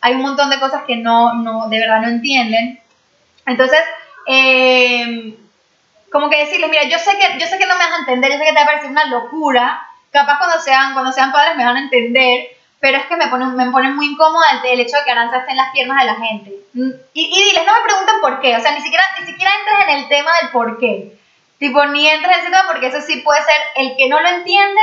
hay 0.00 0.14
un 0.14 0.22
montón 0.22 0.50
de 0.50 0.60
cosas 0.60 0.82
que 0.86 0.96
no, 0.96 1.34
no 1.34 1.68
de 1.68 1.80
verdad 1.80 2.02
no 2.02 2.08
entienden. 2.08 2.80
Entonces, 3.46 3.80
eh, 4.26 5.36
como 6.12 6.30
que 6.30 6.38
decirles, 6.38 6.70
mira, 6.70 6.84
yo 6.84 6.98
sé 6.98 7.10
que, 7.18 7.38
yo 7.38 7.46
sé 7.46 7.58
que 7.58 7.66
no 7.66 7.74
me 7.74 7.84
vas 7.84 7.92
a 7.92 7.98
entender, 8.00 8.32
yo 8.32 8.38
sé 8.38 8.44
que 8.44 8.50
te 8.50 8.56
va 8.56 8.62
a 8.62 8.66
parecer 8.66 8.90
una 8.90 9.06
locura, 9.06 9.86
capaz 10.12 10.38
cuando 10.38 10.60
sean, 10.60 10.92
cuando 10.92 11.12
sean 11.12 11.32
padres 11.32 11.56
me 11.56 11.64
van 11.64 11.76
a 11.76 11.80
entender, 11.80 12.48
pero 12.78 12.98
es 12.98 13.06
que 13.06 13.16
me 13.16 13.26
pone, 13.26 13.46
me 13.46 13.70
pone 13.70 13.90
muy 13.90 14.06
incómoda 14.06 14.62
el, 14.64 14.80
hecho 14.80 14.96
de 14.98 15.04
que 15.04 15.10
Aranza 15.10 15.38
esté 15.38 15.50
en 15.50 15.56
las 15.56 15.72
piernas 15.72 15.98
de 16.00 16.06
la 16.06 16.14
gente. 16.14 16.52
Mm, 16.74 16.90
y, 17.12 17.24
y 17.24 17.44
diles, 17.44 17.62
no 17.66 17.74
me 17.74 17.84
pregunten 17.84 18.20
por 18.20 18.40
qué, 18.40 18.56
o 18.56 18.60
sea, 18.60 18.72
ni 18.72 18.82
siquiera, 18.82 19.04
ni 19.18 19.26
siquiera 19.26 19.50
entres 19.58 19.88
en 19.88 20.02
el 20.02 20.08
tema 20.08 20.30
del 20.40 20.50
por 20.50 20.78
qué. 20.78 21.18
Tipo, 21.58 21.84
ni 21.86 22.06
entres 22.06 22.36
en 22.36 22.42
ese 22.42 22.50
tema 22.50 22.64
porque 22.70 22.88
eso 22.88 23.00
sí 23.00 23.22
puede 23.22 23.40
ser 23.42 23.56
el 23.76 23.96
que 23.96 24.08
no 24.08 24.20
lo 24.20 24.28
entiende, 24.28 24.80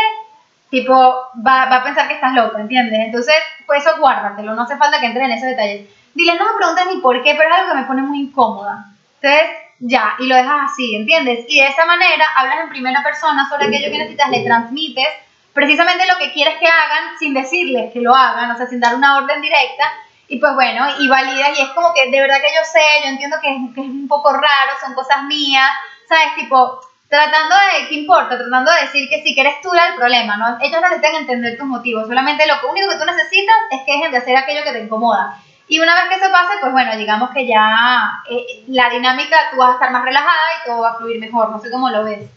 tipo, 0.72 0.94
va, 0.96 1.66
va 1.66 1.76
a 1.76 1.84
pensar 1.84 2.08
que 2.08 2.16
estás 2.16 2.34
loco, 2.34 2.58
¿entiendes? 2.58 3.00
Entonces, 3.00 3.36
pues 3.68 3.86
eso 3.86 3.98
guárdatelo, 4.00 4.56
no 4.56 4.64
hace 4.64 4.78
falta 4.78 5.00
que 5.00 5.06
entres 5.06 5.26
en 5.26 5.32
esos 5.32 5.50
detalles. 5.50 5.88
Diles, 6.16 6.36
no 6.38 6.46
me 6.46 6.58
pregunten 6.58 6.88
ni 6.88 7.02
por 7.02 7.22
qué, 7.24 7.36
pero 7.36 7.50
es 7.50 7.56
algo 7.56 7.72
que 7.72 7.80
me 7.80 7.86
pone 7.86 8.02
muy 8.02 8.22
incómoda. 8.22 8.86
Entonces, 9.22 9.52
ya, 9.80 10.16
y 10.20 10.28
lo 10.28 10.36
dejas 10.36 10.72
así, 10.72 10.96
¿entiendes? 10.96 11.46
Y 11.48 11.60
de 11.60 11.68
esa 11.68 11.86
manera 11.86 12.26
hablas 12.36 12.62
en 12.62 12.70
primera 12.70 13.04
persona 13.04 13.48
sobre 13.48 13.68
aquello 13.68 13.92
que 13.92 13.98
necesitas, 13.98 14.30
le 14.30 14.44
transmites 14.44 15.08
precisamente 15.54 16.06
lo 16.08 16.18
que 16.18 16.34
quieres 16.34 16.58
que 16.58 16.66
hagan 16.66 17.18
sin 17.20 17.34
decirles 17.34 17.94
que 17.94 18.02
lo 18.02 18.16
hagan, 18.16 18.50
o 18.52 18.58
sea, 18.58 18.66
sin 18.68 18.80
dar 18.80 18.96
una 18.96 19.18
orden 19.18 19.42
directa. 19.42 19.92
Y 20.28 20.40
pues 20.40 20.54
bueno, 20.56 20.86
y 21.00 21.08
validas, 21.08 21.58
y 21.58 21.62
es 21.62 21.70
como 21.70 21.94
que 21.94 22.10
de 22.10 22.20
verdad 22.20 22.38
que 22.38 22.56
yo 22.56 22.64
sé, 22.64 22.82
yo 23.04 23.10
entiendo 23.10 23.38
que 23.42 23.50
es, 23.50 23.58
que 23.76 23.82
es 23.82 23.88
un 23.88 24.08
poco 24.08 24.34
raro, 24.34 24.72
son 24.82 24.94
cosas 24.96 25.24
mías, 25.24 25.70
¿sabes? 26.08 26.36
Tipo, 26.36 26.82
tratando 27.10 27.56
de, 27.56 27.88
¿qué 27.90 27.96
importa? 27.96 28.38
Tratando 28.38 28.72
de 28.72 28.82
decir 28.82 29.10
que 29.10 29.22
sí, 29.22 29.36
que 29.36 29.42
eres 29.42 29.62
tú 29.62 29.70
el 29.74 29.96
problema, 29.96 30.38
¿no? 30.38 30.58
Ellos 30.60 30.82
no 30.82 30.90
necesitan 30.90 31.16
entender 31.16 31.58
tus 31.58 31.68
motivos, 31.68 32.08
solamente 32.08 32.46
lo 32.48 32.56
único 32.70 32.90
que 32.90 32.98
tú 32.98 33.06
necesitas 33.06 33.56
es 33.72 33.82
que 33.86 33.94
dejen 33.94 34.12
de 34.12 34.18
hacer 34.18 34.36
aquello 34.36 34.64
que 34.64 34.72
te 34.72 34.84
incomoda. 34.84 35.38
Y 35.68 35.80
una 35.80 35.96
vez 35.96 36.04
que 36.10 36.16
eso 36.16 36.32
pase, 36.32 36.54
pues 36.60 36.72
bueno, 36.72 36.96
digamos 36.98 37.30
que 37.32 37.48
ya 37.48 38.22
eh, 38.30 38.64
la 38.68 38.90
dinámica, 38.90 39.38
tú 39.52 39.58
vas 39.58 39.70
a 39.70 39.74
estar 39.74 39.92
más 39.92 40.04
relajada 40.04 40.34
y 40.62 40.68
todo 40.68 40.82
va 40.82 40.92
a 40.92 40.96
fluir 40.96 41.20
mejor. 41.20 41.50
No 41.50 41.60
sé 41.60 41.72
cómo 41.72 41.90
lo 41.90 42.04
ves. 42.04 42.30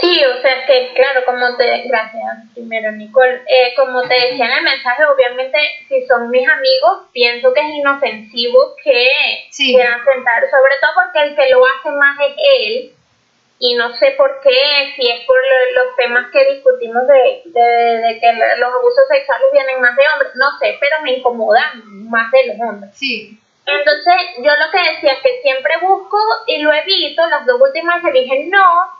Sí, 0.00 0.08
Sí, 0.18 0.24
o 0.24 0.40
sea, 0.40 0.52
es 0.60 0.66
que, 0.66 0.94
claro, 0.94 1.24
como 1.24 1.56
te. 1.56 1.82
Gracias, 1.86 2.24
primero, 2.54 2.90
Nicole. 2.92 3.42
Eh, 3.46 3.74
como 3.76 4.02
te 4.02 4.14
decía 4.14 4.46
en 4.46 4.52
el 4.52 4.62
mensaje, 4.64 5.04
obviamente, 5.04 5.58
si 5.88 6.06
son 6.06 6.30
mis 6.30 6.48
amigos, 6.48 7.08
pienso 7.12 7.52
que 7.52 7.60
es 7.60 7.68
inofensivo 7.68 8.74
que 8.82 9.08
quieran 9.54 10.04
sentar, 10.04 10.42
sobre 10.50 10.72
todo 10.80 10.90
porque 10.94 11.22
el 11.22 11.36
que 11.36 11.50
lo 11.50 11.64
hace 11.66 11.90
más 11.90 12.18
es 12.20 12.34
él. 12.36 12.92
Y 13.60 13.74
no 13.74 13.92
sé 13.96 14.12
por 14.12 14.40
qué, 14.40 14.92
si 14.94 15.10
es 15.10 15.24
por 15.26 15.36
los 15.74 15.96
temas 15.96 16.30
que 16.32 16.54
discutimos 16.54 17.02
de, 17.08 17.42
de, 17.44 18.20
que 18.20 18.32
los 18.32 18.72
abusos 18.72 19.04
sexuales 19.08 19.48
vienen 19.52 19.80
más 19.80 19.96
de 19.96 20.04
hombres, 20.14 20.32
no 20.36 20.56
sé, 20.60 20.78
pero 20.78 21.02
me 21.02 21.14
incomodan 21.14 22.08
más 22.08 22.30
de 22.30 22.46
los 22.46 22.56
hombres. 22.60 22.92
Sí. 22.94 23.36
Entonces, 23.66 24.14
yo 24.38 24.52
lo 24.54 24.70
que 24.70 24.92
decía 24.92 25.12
es 25.14 25.18
que 25.22 25.42
siempre 25.42 25.74
busco 25.82 26.18
y 26.46 26.58
lo 26.58 26.72
evito, 26.72 27.26
las 27.26 27.44
dos 27.46 27.60
últimas 27.60 28.00
se 28.00 28.12
dije 28.12 28.46
no, 28.48 28.92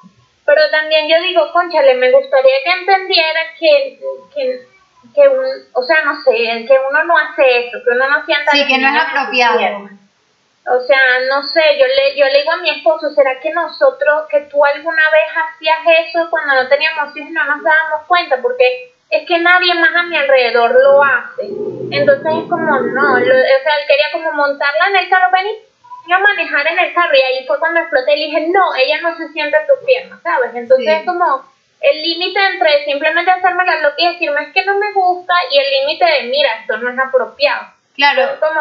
pero 0.48 0.62
también 0.70 1.06
yo 1.06 1.20
digo, 1.20 1.52
conchale, 1.52 1.92
me 1.96 2.10
gustaría 2.10 2.54
que 2.64 2.70
entendiera 2.80 3.40
que, 3.60 4.00
que, 4.34 4.66
que 5.14 5.28
un, 5.28 5.44
o 5.74 5.82
sea, 5.82 6.02
no 6.06 6.14
sé, 6.22 6.32
que 6.66 6.74
uno 6.88 7.04
no 7.04 7.14
hace 7.18 7.66
eso, 7.66 7.76
que 7.84 7.90
uno 7.90 8.08
no 8.08 8.24
sienta... 8.24 8.52
Sí, 8.52 8.66
que 8.66 8.78
no 8.78 8.88
es 8.88 8.98
apropiado. 8.98 9.58
O 9.58 10.80
sea, 10.80 11.00
no 11.28 11.42
sé, 11.42 11.60
yo 11.78 11.86
le, 11.86 12.16
yo 12.16 12.24
le 12.24 12.38
digo 12.38 12.52
a 12.52 12.62
mi 12.62 12.70
esposo, 12.70 13.10
¿será 13.10 13.38
que 13.40 13.50
nosotros, 13.50 14.24
que 14.30 14.40
tú 14.50 14.64
alguna 14.64 15.02
vez 15.10 15.28
hacías 15.36 15.80
eso 16.08 16.30
cuando 16.30 16.54
no 16.54 16.66
teníamos 16.66 17.14
hijos 17.14 17.28
y 17.28 17.32
no 17.34 17.44
nos 17.44 17.62
dábamos 17.62 18.06
cuenta? 18.06 18.38
Porque 18.40 18.94
es 19.10 19.28
que 19.28 19.38
nadie 19.40 19.74
más 19.74 19.94
a 19.94 20.04
mi 20.04 20.16
alrededor 20.16 20.70
lo 20.82 21.04
hace. 21.04 21.42
Entonces 21.90 22.24
es 22.24 22.48
como, 22.48 22.80
no, 22.80 23.12
o 23.12 23.18
sea, 23.18 23.26
él 23.26 23.86
quería 23.86 24.12
como 24.12 24.32
montarla 24.32 24.88
en 24.88 24.96
el 24.96 25.10
carro, 25.10 25.30
venir 25.30 25.67
a 26.12 26.18
manejar 26.18 26.66
en 26.66 26.78
el 26.78 26.94
carro 26.94 27.14
y 27.14 27.22
ahí 27.22 27.46
fue 27.46 27.58
cuando 27.58 27.80
exploté 27.80 28.16
y 28.16 28.26
dije, 28.26 28.48
no, 28.48 28.74
ella 28.74 29.00
no 29.02 29.16
se 29.16 29.28
siente 29.28 29.56
en 29.56 29.66
tus 29.66 29.84
piernas, 29.84 30.20
¿sabes? 30.22 30.54
Entonces 30.54 30.88
es 30.88 31.04
como 31.04 31.44
el 31.80 32.02
límite 32.02 32.38
entre 32.52 32.84
simplemente 32.84 33.30
hacerme 33.30 33.64
la 33.64 33.80
loca 33.80 33.94
y 33.98 34.12
decirme 34.12 34.42
es 34.42 34.52
que 34.52 34.64
no 34.64 34.78
me 34.78 34.92
gusta 34.92 35.34
y 35.50 35.58
el 35.58 35.70
límite 35.70 36.04
de, 36.04 36.22
mira, 36.28 36.60
esto 36.60 36.76
no 36.78 36.90
es 36.90 36.98
apropiado. 36.98 37.78
Claro. 37.94 38.38
Como, 38.38 38.60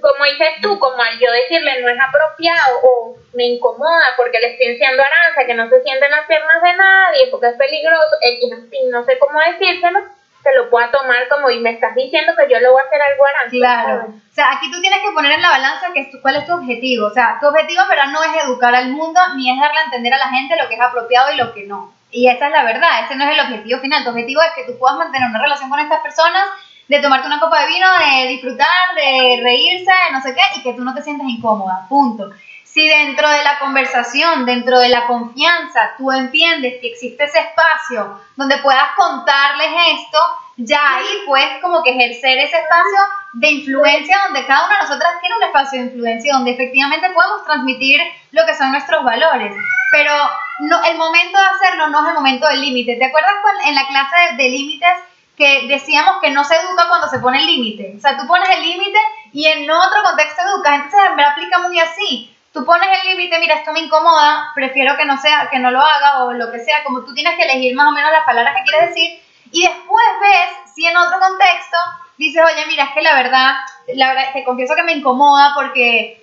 como 0.00 0.24
dices 0.24 0.60
tú, 0.60 0.78
como 0.80 1.00
al 1.00 1.16
yo 1.20 1.30
decirle 1.30 1.80
no 1.80 1.88
es 1.88 1.98
apropiado 2.00 2.80
o 2.82 3.16
me 3.32 3.46
incomoda 3.46 4.14
porque 4.16 4.40
le 4.40 4.52
estoy 4.52 4.72
diciendo 4.72 5.00
a 5.00 5.06
Aranza 5.06 5.46
que 5.46 5.54
no 5.54 5.68
se 5.68 5.80
siente 5.82 6.04
en 6.04 6.10
las 6.10 6.26
piernas 6.26 6.60
de 6.60 6.74
nadie 6.74 7.28
porque 7.30 7.48
es 7.48 7.56
peligroso, 7.56 8.16
X, 8.20 8.50
no 8.90 9.04
sé 9.04 9.16
cómo 9.18 9.38
decírselo, 9.38 10.00
se 10.44 10.54
lo 10.54 10.68
pueda 10.68 10.90
tomar 10.90 11.26
como 11.28 11.48
y 11.48 11.58
me 11.58 11.70
estás 11.70 11.94
diciendo 11.94 12.34
que 12.36 12.52
yo 12.52 12.60
lo 12.60 12.72
voy 12.72 12.82
a 12.82 12.86
hacer 12.86 13.00
algo 13.00 13.24
Aranza. 13.26 13.50
Claro. 13.50 14.14
O 14.14 14.34
sea, 14.34 14.52
aquí 14.52 14.70
tú 14.70 14.78
tienes 14.82 15.00
que 15.00 15.10
poner 15.12 15.32
en 15.32 15.42
la 15.42 15.48
balanza 15.48 15.86
que 15.94 16.10
cuál 16.20 16.36
es 16.36 16.46
tu 16.46 16.52
objetivo. 16.52 17.06
O 17.06 17.10
sea, 17.10 17.38
tu 17.40 17.48
objetivo, 17.48 17.80
verdad, 17.88 18.12
no 18.12 18.22
es 18.22 18.44
educar 18.44 18.74
al 18.74 18.90
mundo 18.90 19.18
ni 19.36 19.50
es 19.50 19.58
darle 19.58 19.80
a 19.80 19.84
entender 19.84 20.12
a 20.12 20.18
la 20.18 20.28
gente 20.28 20.60
lo 20.60 20.68
que 20.68 20.74
es 20.74 20.80
apropiado 20.80 21.32
y 21.32 21.36
lo 21.36 21.54
que 21.54 21.64
no. 21.64 21.94
Y 22.10 22.28
esa 22.28 22.46
es 22.46 22.52
la 22.52 22.62
verdad, 22.62 23.04
ese 23.04 23.16
no 23.16 23.24
es 23.24 23.32
el 23.32 23.40
objetivo 23.40 23.80
final. 23.80 24.04
Tu 24.04 24.10
objetivo 24.10 24.42
es 24.42 24.52
que 24.54 24.70
tú 24.70 24.78
puedas 24.78 24.98
mantener 24.98 25.30
una 25.30 25.40
relación 25.40 25.70
con 25.70 25.80
estas 25.80 26.00
personas, 26.00 26.44
de 26.88 27.00
tomarte 27.00 27.26
una 27.26 27.40
copa 27.40 27.62
de 27.62 27.68
vino, 27.68 27.86
de 27.98 28.28
disfrutar, 28.28 28.94
de 28.94 29.40
reírse, 29.42 29.92
no 30.12 30.20
sé 30.20 30.34
qué, 30.34 30.42
y 30.58 30.62
que 30.62 30.74
tú 30.74 30.84
no 30.84 30.94
te 30.94 31.02
sientas 31.02 31.26
incómoda. 31.26 31.86
Punto. 31.88 32.30
Si 32.74 32.88
dentro 32.88 33.30
de 33.30 33.44
la 33.44 33.60
conversación, 33.60 34.46
dentro 34.46 34.80
de 34.80 34.88
la 34.88 35.06
confianza, 35.06 35.94
tú 35.96 36.10
entiendes 36.10 36.80
que 36.80 36.88
existe 36.88 37.22
ese 37.22 37.38
espacio 37.38 38.20
donde 38.34 38.58
puedas 38.58 38.88
contarles 38.96 39.68
esto, 39.92 40.18
ya 40.56 40.96
ahí 40.96 41.22
puedes 41.24 41.62
como 41.62 41.84
que 41.84 41.90
ejercer 41.90 42.36
ese 42.36 42.58
espacio 42.58 42.98
de 43.34 43.48
influencia 43.48 44.18
donde 44.24 44.44
cada 44.46 44.66
una 44.66 44.74
de 44.74 44.82
nosotras 44.82 45.20
tiene 45.20 45.36
un 45.36 45.42
espacio 45.44 45.78
de 45.78 45.86
influencia 45.86 46.34
donde 46.34 46.50
efectivamente 46.50 47.10
podemos 47.10 47.44
transmitir 47.44 48.00
lo 48.32 48.44
que 48.44 48.56
son 48.56 48.72
nuestros 48.72 49.04
valores. 49.04 49.54
Pero 49.92 50.12
no, 50.58 50.82
el 50.82 50.96
momento 50.96 51.38
de 51.38 51.46
hacerlo 51.46 51.90
no 51.90 52.02
es 52.02 52.08
el 52.08 52.14
momento 52.14 52.48
del 52.48 52.60
límite. 52.60 52.96
¿Te 52.96 53.04
acuerdas 53.04 53.34
en 53.66 53.76
la 53.76 53.86
clase 53.86 54.34
de, 54.36 54.48
límites 54.48 54.98
que 55.38 55.68
decíamos 55.68 56.16
que 56.20 56.30
no 56.30 56.42
se 56.42 56.56
educa 56.56 56.88
cuando 56.88 57.06
se 57.06 57.20
pone 57.20 57.38
el 57.38 57.46
límite? 57.46 57.94
O 57.96 58.00
sea, 58.00 58.16
tú 58.16 58.26
pones 58.26 58.48
el 58.48 58.62
límite 58.62 58.98
y 59.32 59.46
en 59.46 59.70
otro 59.70 60.02
contexto 60.02 60.42
educas. 60.42 60.74
Entonces 60.74 61.10
me 61.14 61.22
aplica 61.22 61.60
muy 61.60 61.78
así 61.78 62.33
tú 62.54 62.64
pones 62.64 62.86
el 63.02 63.10
límite, 63.10 63.38
mira, 63.40 63.56
esto 63.56 63.72
me 63.72 63.80
incomoda, 63.80 64.52
prefiero 64.54 64.96
que 64.96 65.04
no 65.04 65.20
sea, 65.20 65.48
que 65.50 65.58
no 65.58 65.72
lo 65.72 65.80
haga 65.80 66.22
o 66.24 66.32
lo 66.32 66.52
que 66.52 66.60
sea, 66.60 66.84
como 66.84 67.04
tú 67.04 67.12
tienes 67.12 67.36
que 67.36 67.42
elegir 67.42 67.74
más 67.74 67.88
o 67.88 67.92
menos 67.92 68.12
las 68.12 68.24
palabras 68.24 68.54
que 68.56 68.70
quieres 68.70 68.90
decir 68.90 69.20
y 69.50 69.62
después 69.62 70.06
ves 70.20 70.72
si 70.74 70.86
en 70.86 70.96
otro 70.96 71.18
contexto 71.18 71.76
dices, 72.16 72.42
oye, 72.44 72.64
mira, 72.66 72.84
es 72.84 72.90
que 72.92 73.02
la 73.02 73.14
verdad, 73.14 73.54
la 73.94 74.08
verdad, 74.08 74.32
te 74.32 74.44
confieso 74.44 74.76
que 74.76 74.84
me 74.84 74.92
incomoda 74.92 75.52
porque 75.54 76.22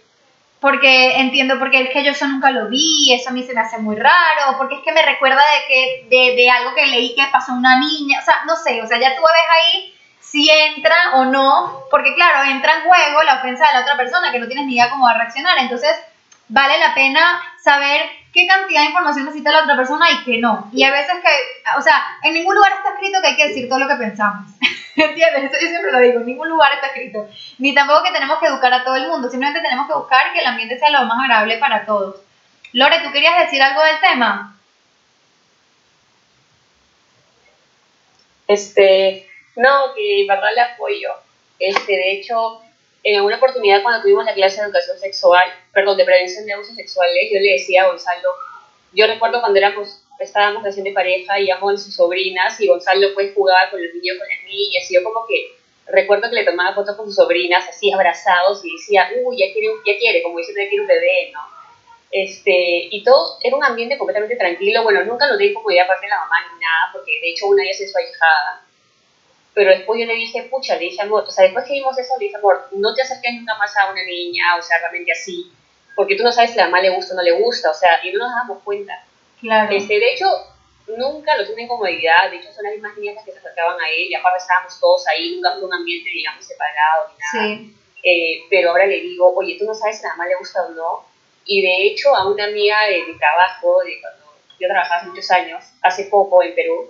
porque 0.62 1.20
entiendo, 1.20 1.58
porque 1.58 1.82
es 1.82 1.90
que 1.90 2.04
yo 2.04 2.12
eso 2.12 2.28
nunca 2.28 2.52
lo 2.52 2.70
vi, 2.70 3.12
eso 3.14 3.30
a 3.30 3.34
mí 3.34 3.44
se 3.44 3.54
me 3.54 3.62
hace 3.62 3.80
muy 3.80 3.96
raro, 3.96 4.58
porque 4.60 4.76
es 4.76 4.82
que 4.82 4.92
me 4.92 5.04
recuerda 5.04 5.42
de 5.42 5.68
que 5.68 6.08
de, 6.08 6.36
de 6.36 6.50
algo 6.52 6.76
que 6.76 6.86
leí 6.86 7.16
que 7.16 7.26
pasó 7.32 7.52
a 7.52 7.56
una 7.56 7.80
niña, 7.80 8.20
o 8.22 8.24
sea, 8.24 8.44
no 8.46 8.56
sé, 8.56 8.80
o 8.82 8.88
sea, 8.88 9.00
ya 9.00 9.16
tú 9.16 9.22
ves 9.22 9.50
ahí 9.60 9.96
si 10.20 10.50
entra 10.50 10.96
o 11.16 11.26
no, 11.26 11.86
porque 11.90 12.14
claro, 12.14 12.50
entra 12.50 12.76
en 12.76 12.82
juego 12.84 13.24
la 13.24 13.40
ofensa 13.40 13.68
de 13.68 13.74
la 13.74 13.82
otra 13.82 13.98
persona, 13.98 14.32
que 14.32 14.40
no 14.40 14.48
tienes 14.48 14.68
ni 14.68 14.76
idea 14.76 14.92
cómo 14.92 15.06
va 15.06 15.12
a 15.12 15.18
reaccionar, 15.18 15.58
entonces 15.58 16.00
vale 16.52 16.78
la 16.80 16.94
pena 16.94 17.42
saber 17.64 18.02
qué 18.34 18.46
cantidad 18.46 18.82
de 18.82 18.88
información 18.88 19.26
necesita 19.26 19.52
la 19.52 19.64
otra 19.64 19.78
persona 19.78 20.12
y 20.12 20.24
qué 20.24 20.38
no. 20.38 20.70
Y 20.74 20.84
a 20.84 20.92
veces 20.92 21.16
que, 21.24 21.30
o 21.78 21.82
sea, 21.82 22.04
en 22.24 22.34
ningún 22.34 22.56
lugar 22.56 22.74
está 22.74 22.94
escrito 22.94 23.22
que 23.22 23.28
hay 23.28 23.36
que 23.36 23.48
decir 23.48 23.70
todo 23.70 23.80
lo 23.80 23.88
que 23.88 23.96
pensamos. 23.96 24.48
¿Entiendes? 24.96 25.46
Eso 25.46 25.62
yo 25.62 25.70
siempre 25.70 25.92
lo 25.92 26.00
digo, 26.00 26.20
en 26.20 26.26
ningún 26.26 26.50
lugar 26.50 26.74
está 26.74 26.88
escrito. 26.88 27.28
Ni 27.58 27.74
tampoco 27.74 28.04
que 28.04 28.12
tenemos 28.12 28.38
que 28.40 28.48
educar 28.48 28.74
a 28.74 28.84
todo 28.84 28.98
el 28.98 29.08
mundo, 29.08 29.30
simplemente 29.30 29.62
tenemos 29.62 29.88
que 29.88 29.94
buscar 29.94 30.34
que 30.34 30.40
el 30.40 30.46
ambiente 30.46 30.78
sea 30.78 30.90
lo 30.90 31.06
más 31.06 31.24
agradable 31.24 31.58
para 31.58 31.86
todos. 31.86 32.22
Lore, 32.74 33.00
¿tú 33.00 33.12
querías 33.12 33.40
decir 33.40 33.62
algo 33.62 33.82
del 33.82 34.00
tema? 34.02 34.58
Este, 38.48 39.30
no, 39.56 39.94
que 39.96 40.26
verdad 40.28 40.50
le 40.54 40.62
apoyo. 40.62 41.12
Este, 41.58 41.94
de 41.94 42.12
hecho, 42.12 42.62
en 43.04 43.16
alguna 43.16 43.38
oportunidad 43.38 43.82
cuando 43.82 44.02
tuvimos 44.02 44.26
la 44.26 44.34
clase 44.34 44.58
de 44.58 44.68
educación 44.68 45.00
sexual, 45.00 45.44
perdón, 45.74 45.98
de 45.98 46.06
prevención 46.06 46.46
de 46.46 46.54
abusos 46.54 46.76
sexuales, 46.76 47.30
yo 47.32 47.40
le 47.40 47.54
decía 47.54 47.84
a 47.84 47.88
Gonzalo, 47.88 48.30
yo 48.94 49.08
recuerdo 49.08 49.40
cuando 49.40 49.58
éramos, 49.58 50.04
estábamos 50.20 50.64
recién 50.64 50.94
pareja, 50.94 51.40
íbamos 51.40 51.64
con 51.64 51.78
sus 51.78 51.96
sobrinas 51.96 52.60
y 52.60 52.68
Gonzalo 52.68 53.14
pues 53.14 53.34
jugaba 53.34 53.70
con 53.72 53.84
los 53.84 53.94
niños, 53.94 54.18
con 54.20 54.28
las 54.28 54.44
niñas, 54.46 54.90
y 54.90 54.96
yo 54.96 55.04
como 55.04 55.26
que 55.28 55.52
recuerdo 55.88 56.30
que 56.30 56.36
le 56.36 56.46
tomaba 56.46 56.76
fotos 56.76 56.96
con 56.96 57.06
sus 57.08 57.16
sobrinas, 57.16 57.68
así 57.68 57.92
abrazados, 57.92 58.64
y 58.64 58.72
decía, 58.74 59.10
uy, 59.24 59.38
ya 59.38 59.52
quiere, 59.52 59.68
ya 59.86 59.98
quiere, 59.98 60.22
como 60.22 60.38
diciendo, 60.38 60.62
ya 60.62 60.70
quiere 60.70 60.82
un 60.82 60.88
bebé, 60.88 61.32
¿no? 61.34 61.40
Este, 62.12 62.90
y 62.92 63.04
todo 63.04 63.38
era 63.42 63.56
un 63.56 63.64
ambiente 63.64 63.98
completamente 63.98 64.36
tranquilo, 64.36 64.84
bueno, 64.84 65.04
nunca 65.06 65.28
lo 65.28 65.38
di 65.38 65.54
como 65.54 65.72
idea 65.72 65.86
aparte 65.86 66.06
de 66.06 66.10
la 66.10 66.20
mamá 66.20 66.36
ni 66.54 66.60
nada, 66.60 66.90
porque 66.92 67.20
de 67.22 67.30
hecho 67.30 67.48
una 67.48 67.64
de 67.64 67.70
ellas 67.70 67.82
es 67.82 67.92
su 67.92 67.98
ahijada, 67.98 68.66
pero 69.54 69.72
después 69.72 70.00
yo 70.00 70.06
le 70.06 70.16
dije, 70.16 70.44
pucha, 70.44 70.76
le 70.76 70.86
dije, 70.86 71.02
amor, 71.02 71.26
o 71.28 71.32
sea, 71.32 71.44
después 71.44 71.66
que 71.66 71.74
vimos 71.74 71.98
eso, 71.98 72.14
le 72.20 72.26
dije, 72.26 72.38
amor, 72.38 72.68
no 72.72 72.94
te 72.94 73.02
acerques 73.02 73.34
nunca 73.34 73.56
más 73.58 73.76
a 73.78 73.92
una 73.92 74.04
niña, 74.04 74.56
o 74.58 74.62
sea, 74.62 74.80
realmente 74.80 75.12
así, 75.12 75.52
porque 75.96 76.16
tú 76.16 76.24
no 76.24 76.32
sabes 76.32 76.52
si 76.52 76.60
a 76.60 76.64
la 76.64 76.70
mamá 76.70 76.82
le 76.82 76.90
gusta 76.90 77.14
o 77.14 77.18
no 77.18 77.24
le 77.24 77.34
gusta, 77.34 77.70
o 77.70 77.74
sea, 77.74 78.00
y 78.04 78.12
no 78.14 78.20
nos 78.20 78.36
damos 78.36 78.64
cuenta. 78.64 79.04
Claro. 79.42 79.76
Este, 79.76 80.00
de 80.00 80.14
hecho, 80.14 80.26
nunca 80.98 81.36
lo 81.38 81.46
tuve 81.46 81.64
incomodidad, 81.64 82.30
de 82.30 82.38
hecho 82.38 82.52
son 82.54 82.64
las 82.64 82.74
mismas 82.74 82.98
niñas 82.98 83.24
que 83.26 83.32
se 83.32 83.40
acercaban 83.40 83.80
a 83.80 83.90
él, 83.90 84.08
y 84.10 84.16
aparte 84.16 84.40
estábamos 84.40 84.80
todos 84.80 85.06
ahí, 85.08 85.36
nunca 85.36 85.54
fue 85.54 85.66
un 85.66 85.74
ambiente, 85.74 86.10
digamos, 86.10 86.46
separado 86.46 87.10
ni 87.10 87.42
nada. 87.42 87.58
Sí. 87.58 87.78
Eh, 88.04 88.44
pero 88.50 88.72
ahora 88.72 88.88
le 88.88 89.00
digo, 89.00 89.34
oye, 89.36 89.58
tú 89.60 89.66
no 89.66 89.76
sabes 89.76 90.00
si 90.00 90.06
a 90.06 90.10
la 90.10 90.16
mamá 90.16 90.30
le 90.30 90.36
gusta 90.36 90.64
o 90.64 90.70
no, 90.70 91.06
y 91.46 91.62
de 91.62 91.88
hecho 91.88 92.16
a 92.16 92.30
una 92.30 92.46
amiga 92.46 92.86
de 92.88 93.04
mi 93.04 93.18
trabajo, 93.18 93.82
de 93.84 94.00
cuando 94.00 94.34
yo 94.60 94.68
trabajaba 94.68 95.02
hace 95.02 95.10
muchos 95.10 95.32
años, 95.32 95.64
hace 95.82 96.06
poco 96.06 96.42
en 96.44 96.56
Perú, 96.56 96.88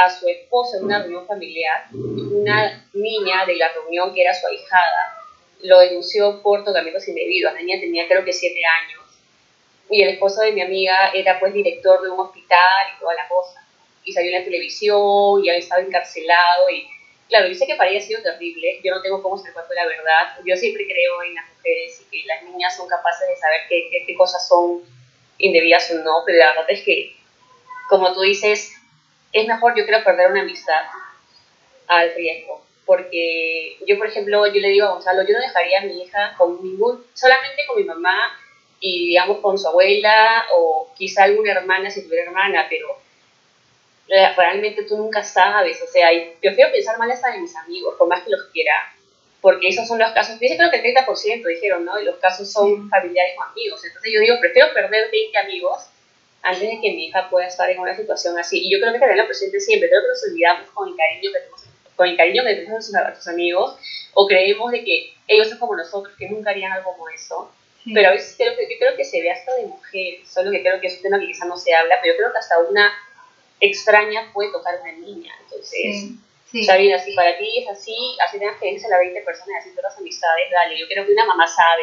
a 0.00 0.08
su 0.08 0.26
esposo 0.28 0.78
en 0.78 0.84
una 0.84 1.00
reunión 1.00 1.26
familiar, 1.26 1.84
una 1.92 2.88
niña 2.94 3.44
de 3.44 3.56
la 3.56 3.68
reunión 3.72 4.14
que 4.14 4.22
era 4.22 4.32
su 4.32 4.46
ahijada 4.46 5.18
lo 5.62 5.78
denunció 5.80 6.40
por 6.40 6.64
tocamientos 6.64 7.06
indebidos. 7.06 7.52
La 7.52 7.60
niña 7.60 7.78
tenía 7.78 8.08
creo 8.08 8.24
que 8.24 8.32
siete 8.32 8.60
años 8.64 9.02
y 9.90 10.02
el 10.02 10.10
esposo 10.10 10.40
de 10.40 10.52
mi 10.52 10.62
amiga 10.62 11.10
era 11.12 11.38
pues 11.38 11.52
director 11.52 12.00
de 12.00 12.08
un 12.08 12.18
hospital 12.18 12.86
y 12.96 12.98
toda 12.98 13.12
la 13.14 13.28
cosa. 13.28 13.62
Y 14.02 14.12
salió 14.12 14.30
en 14.30 14.38
la 14.38 14.44
televisión 14.44 15.44
y 15.44 15.50
había 15.50 15.58
estado 15.58 15.82
encarcelado 15.82 16.70
y 16.70 16.88
claro, 17.28 17.48
yo 17.48 17.54
sé 17.54 17.66
que 17.66 17.74
para 17.74 17.90
ella 17.90 17.98
ha 17.98 18.02
sido 18.02 18.22
terrible, 18.22 18.80
yo 18.82 18.94
no 18.94 19.02
tengo 19.02 19.22
cómo 19.22 19.36
ser 19.36 19.52
cuento 19.52 19.74
la 19.74 19.86
verdad, 19.86 20.40
yo 20.46 20.56
siempre 20.56 20.86
creo 20.86 21.22
en 21.24 21.34
las 21.34 21.44
mujeres 21.54 22.00
y 22.00 22.10
que 22.10 22.26
las 22.26 22.42
niñas 22.42 22.74
son 22.74 22.88
capaces 22.88 23.28
de 23.28 23.36
saber 23.36 23.60
qué, 23.68 24.04
qué 24.06 24.14
cosas 24.14 24.48
son 24.48 24.80
indebidas 25.36 25.90
o 25.90 25.94
no, 25.96 26.22
pero 26.24 26.38
la 26.38 26.48
verdad 26.52 26.70
es 26.70 26.82
que, 26.82 27.14
como 27.88 28.14
tú 28.14 28.22
dices, 28.22 28.72
es 29.32 29.46
mejor, 29.46 29.74
yo 29.76 29.86
creo, 29.86 30.02
perder 30.04 30.30
una 30.30 30.42
amistad 30.42 30.82
al 31.86 32.14
riesgo. 32.14 32.64
Porque 32.86 33.76
yo, 33.86 33.98
por 33.98 34.08
ejemplo, 34.08 34.46
yo 34.46 34.60
le 34.60 34.68
digo 34.68 34.86
a 34.86 34.92
Gonzalo, 34.92 35.22
yo 35.22 35.34
no 35.34 35.40
dejaría 35.40 35.80
a 35.80 35.84
mi 35.84 36.02
hija 36.02 36.34
con 36.36 36.62
ningún, 36.62 37.04
solamente 37.14 37.64
con 37.66 37.76
mi 37.76 37.84
mamá 37.84 38.36
y, 38.80 39.08
digamos, 39.08 39.38
con 39.38 39.58
su 39.58 39.68
abuela 39.68 40.46
o 40.56 40.92
quizá 40.96 41.24
alguna 41.24 41.52
hermana 41.52 41.90
si 41.90 42.02
tuviera 42.02 42.24
hermana, 42.24 42.66
pero 42.68 42.98
realmente 44.36 44.84
tú 44.84 44.96
nunca 44.96 45.22
sabes, 45.22 45.80
o 45.82 45.86
sea, 45.86 46.12
yo 46.12 46.32
prefiero 46.40 46.72
pensar 46.72 46.98
mal 46.98 47.10
hasta 47.10 47.30
de 47.30 47.40
mis 47.40 47.54
amigos, 47.56 47.94
por 47.96 48.08
más 48.08 48.22
que 48.24 48.30
los 48.30 48.42
quiera, 48.52 48.72
porque 49.40 49.68
esos 49.68 49.86
son 49.86 49.98
los 49.98 50.10
casos, 50.12 50.38
dice 50.38 50.56
creo 50.56 50.70
que 50.70 50.78
el 50.78 50.94
30% 50.94 51.46
dijeron, 51.46 51.84
¿no? 51.84 52.00
Y 52.00 52.04
los 52.04 52.16
casos 52.16 52.50
son 52.50 52.88
familiares 52.88 53.34
o 53.38 53.42
amigos, 53.44 53.84
entonces 53.84 54.12
yo 54.12 54.20
digo, 54.20 54.34
prefiero 54.40 54.72
perder 54.74 55.10
20 55.10 55.38
amigos 55.38 55.89
antes 56.42 56.62
de 56.62 56.80
que 56.80 56.92
mi 56.92 57.06
hija 57.06 57.28
pueda 57.28 57.46
estar 57.46 57.68
en 57.70 57.78
una 57.78 57.96
situación 57.96 58.38
así. 58.38 58.60
Y 58.64 58.72
yo 58.72 58.80
creo 58.80 58.92
que 58.92 58.98
tenerlo 58.98 59.26
presente 59.26 59.60
siempre, 59.60 59.88
creo 59.88 60.02
que 60.02 60.08
nos 60.08 60.24
olvidamos 60.24 60.70
con 60.70 60.88
el 60.88 60.96
cariño 60.96 61.32
que 61.32 61.38
tenemos, 61.38 61.64
con 61.96 62.08
el 62.08 62.16
cariño 62.16 62.44
que 62.44 62.54
tenemos 62.54 62.94
a 62.94 63.02
nuestros 63.02 63.28
amigos, 63.28 63.76
o 64.14 64.26
creemos 64.26 64.72
de 64.72 64.84
que 64.84 65.14
ellos 65.28 65.48
son 65.48 65.58
como 65.58 65.76
nosotros, 65.76 66.14
que 66.18 66.28
nunca 66.28 66.50
harían 66.50 66.72
algo 66.72 66.92
como 66.92 67.08
eso. 67.08 67.52
Pero 67.94 68.08
a 68.08 68.12
veces 68.12 68.34
creo 68.36 68.54
que, 68.56 68.68
yo 68.70 68.78
creo 68.78 68.96
que 68.96 69.04
se 69.04 69.20
ve 69.22 69.30
hasta 69.30 69.54
de 69.56 69.64
mujer, 69.64 70.18
solo 70.26 70.50
que 70.50 70.60
creo 70.60 70.80
que 70.80 70.86
es 70.88 70.96
un 70.96 71.02
tema 71.02 71.18
que 71.18 71.26
quizás 71.26 71.48
no 71.48 71.56
se 71.56 71.74
habla, 71.74 71.96
pero 72.02 72.14
yo 72.14 72.18
creo 72.18 72.32
que 72.32 72.38
hasta 72.38 72.58
una 72.58 72.92
extraña 73.58 74.30
puede 74.32 74.52
tocar 74.52 74.74
a 74.76 74.82
una 74.82 74.92
niña. 74.92 75.32
Entonces, 75.44 76.10
sí. 76.50 76.64
Sabina, 76.64 76.98
si 76.98 77.14
para 77.14 77.38
ti 77.38 77.58
es 77.58 77.68
así, 77.68 77.96
así 78.26 78.38
tengas 78.38 78.60
que 78.60 78.70
irse 78.70 78.92
a 78.92 78.98
20 78.98 79.22
personas, 79.22 79.60
así 79.60 79.70
todas 79.70 79.92
las 79.92 79.98
amistades, 79.98 80.50
dale. 80.50 80.78
Yo 80.78 80.86
creo 80.88 81.06
que 81.06 81.12
una 81.12 81.24
mamá 81.24 81.46
sabe. 81.46 81.82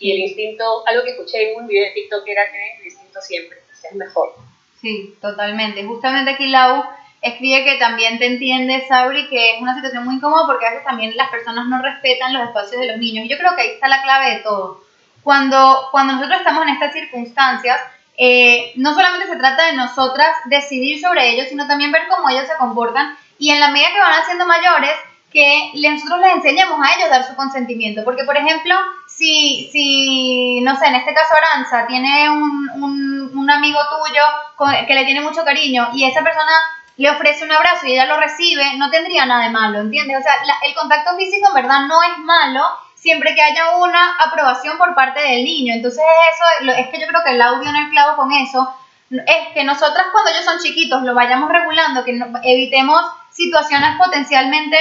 Y 0.00 0.10
el 0.12 0.18
instinto, 0.18 0.82
algo 0.86 1.04
que 1.04 1.10
escuché 1.10 1.52
en 1.52 1.60
un 1.60 1.68
video 1.68 1.84
de 1.84 1.92
TikTok 1.92 2.26
era 2.26 2.50
que 2.50 2.80
el 2.80 2.86
instinto 2.86 3.20
siempre 3.20 3.61
es 3.88 3.94
mejor. 3.94 4.34
Sí, 4.80 5.14
totalmente. 5.20 5.84
Justamente 5.84 6.32
aquí 6.32 6.48
Lau 6.48 6.84
escribe 7.20 7.64
que 7.64 7.76
también 7.76 8.18
te 8.18 8.26
entiende, 8.26 8.84
Sabri, 8.88 9.28
que 9.28 9.54
es 9.54 9.62
una 9.62 9.74
situación 9.74 10.04
muy 10.04 10.16
incómoda 10.16 10.46
porque 10.46 10.66
a 10.66 10.70
veces 10.70 10.84
también 10.84 11.16
las 11.16 11.30
personas 11.30 11.66
no 11.66 11.80
respetan 11.80 12.32
los 12.32 12.42
espacios 12.42 12.80
de 12.80 12.88
los 12.88 12.98
niños. 12.98 13.26
Yo 13.28 13.38
creo 13.38 13.54
que 13.54 13.62
ahí 13.62 13.68
está 13.70 13.88
la 13.88 14.02
clave 14.02 14.30
de 14.30 14.40
todo. 14.40 14.82
Cuando, 15.22 15.88
cuando 15.92 16.14
nosotros 16.14 16.40
estamos 16.40 16.64
en 16.64 16.70
estas 16.70 16.92
circunstancias, 16.92 17.80
eh, 18.18 18.72
no 18.76 18.92
solamente 18.92 19.28
se 19.28 19.36
trata 19.36 19.66
de 19.66 19.74
nosotras 19.74 20.28
decidir 20.46 21.00
sobre 21.00 21.30
ellos, 21.30 21.48
sino 21.48 21.66
también 21.66 21.92
ver 21.92 22.02
cómo 22.08 22.28
ellos 22.28 22.48
se 22.48 22.56
comportan 22.58 23.16
y 23.38 23.50
en 23.50 23.60
la 23.60 23.68
medida 23.68 23.92
que 23.92 24.00
van 24.00 24.20
haciendo 24.20 24.46
mayores, 24.46 24.94
que 25.32 25.72
nosotros 25.74 26.20
les 26.20 26.34
enseñemos 26.34 26.78
a 26.80 26.94
ellos 26.94 27.10
dar 27.10 27.26
su 27.26 27.34
consentimiento. 27.34 28.04
Porque, 28.04 28.24
por 28.24 28.36
ejemplo, 28.36 28.74
si, 29.08 29.68
si 29.72 30.60
no 30.62 30.76
sé, 30.76 30.86
en 30.86 30.96
este 30.96 31.14
caso 31.14 31.34
Aranza 31.34 31.86
tiene 31.86 32.28
un, 32.30 32.70
un, 32.74 33.30
un 33.36 33.50
amigo 33.50 33.78
tuyo 33.90 34.74
que 34.86 34.94
le 34.94 35.04
tiene 35.04 35.20
mucho 35.20 35.44
cariño 35.44 35.88
y 35.94 36.04
esa 36.04 36.22
persona 36.22 36.52
le 36.96 37.10
ofrece 37.10 37.44
un 37.44 37.52
abrazo 37.52 37.86
y 37.86 37.92
ella 37.92 38.06
lo 38.06 38.18
recibe, 38.18 38.76
no 38.76 38.90
tendría 38.90 39.26
nada 39.26 39.44
de 39.44 39.50
malo, 39.50 39.80
¿entiendes? 39.80 40.18
O 40.18 40.22
sea, 40.22 40.34
el 40.66 40.74
contacto 40.74 41.16
físico 41.16 41.48
en 41.48 41.54
verdad 41.54 41.86
no 41.86 42.02
es 42.02 42.18
malo 42.18 42.64
siempre 42.94 43.34
que 43.34 43.42
haya 43.42 43.76
una 43.78 44.16
aprobación 44.16 44.78
por 44.78 44.94
parte 44.94 45.20
del 45.20 45.44
niño. 45.44 45.74
Entonces 45.74 46.04
eso 46.32 46.72
es 46.76 46.88
que 46.88 47.00
yo 47.00 47.06
creo 47.08 47.24
que 47.24 47.30
el 47.32 47.42
audio 47.42 47.68
en 47.68 47.76
el 47.76 47.90
clavo 47.90 48.16
con 48.16 48.30
eso 48.32 48.72
es 49.10 49.48
que 49.52 49.64
nosotras 49.64 50.06
cuando 50.12 50.30
ellos 50.30 50.44
son 50.44 50.58
chiquitos 50.58 51.02
lo 51.02 51.14
vayamos 51.14 51.50
regulando, 51.50 52.04
que 52.04 52.18
evitemos 52.44 53.00
situaciones 53.30 53.96
potencialmente 53.98 54.78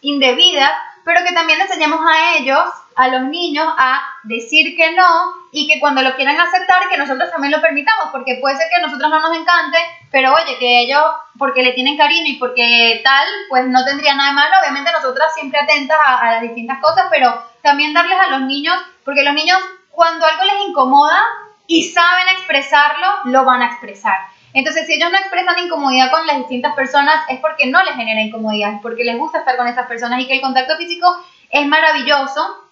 indebidas, 0.00 0.70
pero 1.04 1.24
que 1.24 1.32
también 1.32 1.60
enseñemos 1.60 2.00
a 2.04 2.36
ellos, 2.36 2.60
a 2.96 3.08
los 3.08 3.22
niños, 3.22 3.66
a 3.78 4.02
decir 4.24 4.76
que 4.76 4.92
no 4.92 5.32
y 5.52 5.66
que 5.66 5.80
cuando 5.80 6.02
lo 6.02 6.14
quieran 6.16 6.38
aceptar, 6.38 6.88
que 6.90 6.98
nosotros 6.98 7.30
también 7.30 7.52
lo 7.52 7.62
permitamos, 7.62 8.08
porque 8.12 8.38
puede 8.40 8.56
ser 8.56 8.68
que 8.68 8.76
a 8.76 8.86
nosotros 8.86 9.08
no 9.08 9.20
nos 9.20 9.36
encante, 9.36 9.78
pero 10.10 10.34
oye, 10.34 10.58
que 10.58 10.80
ellos, 10.80 11.02
porque 11.38 11.62
le 11.62 11.72
tienen 11.72 11.96
cariño 11.96 12.30
y 12.30 12.36
porque 12.36 13.00
tal, 13.04 13.26
pues 13.48 13.66
no 13.66 13.84
tendría 13.84 14.14
nada 14.14 14.30
de 14.30 14.34
malo, 14.34 14.56
obviamente 14.60 14.92
nosotras 14.92 15.32
siempre 15.34 15.60
atentas 15.60 15.96
a, 16.04 16.18
a 16.18 16.32
las 16.32 16.42
distintas 16.42 16.78
cosas, 16.80 17.06
pero 17.10 17.42
también 17.62 17.94
darles 17.94 18.18
a 18.20 18.30
los 18.30 18.42
niños, 18.42 18.76
porque 19.04 19.22
los 19.22 19.34
niños 19.34 19.58
cuando 19.90 20.26
algo 20.26 20.44
les 20.44 20.68
incomoda 20.68 21.24
y 21.66 21.82
saben 21.84 22.28
expresarlo, 22.28 23.06
lo 23.24 23.44
van 23.44 23.62
a 23.62 23.66
expresar. 23.66 24.16
Entonces, 24.54 24.86
si 24.86 24.94
ellos 24.94 25.10
no 25.10 25.18
expresan 25.18 25.58
incomodidad 25.58 26.10
con 26.10 26.26
las 26.26 26.38
distintas 26.38 26.74
personas, 26.74 27.16
es 27.28 27.38
porque 27.40 27.66
no 27.66 27.82
les 27.82 27.94
genera 27.94 28.20
incomodidad, 28.20 28.74
es 28.74 28.80
porque 28.80 29.04
les 29.04 29.18
gusta 29.18 29.38
estar 29.38 29.56
con 29.56 29.68
esas 29.68 29.86
personas 29.86 30.20
y 30.20 30.26
que 30.26 30.34
el 30.34 30.40
contacto 30.40 30.76
físico 30.76 31.06
es 31.50 31.66
maravilloso 31.66 32.68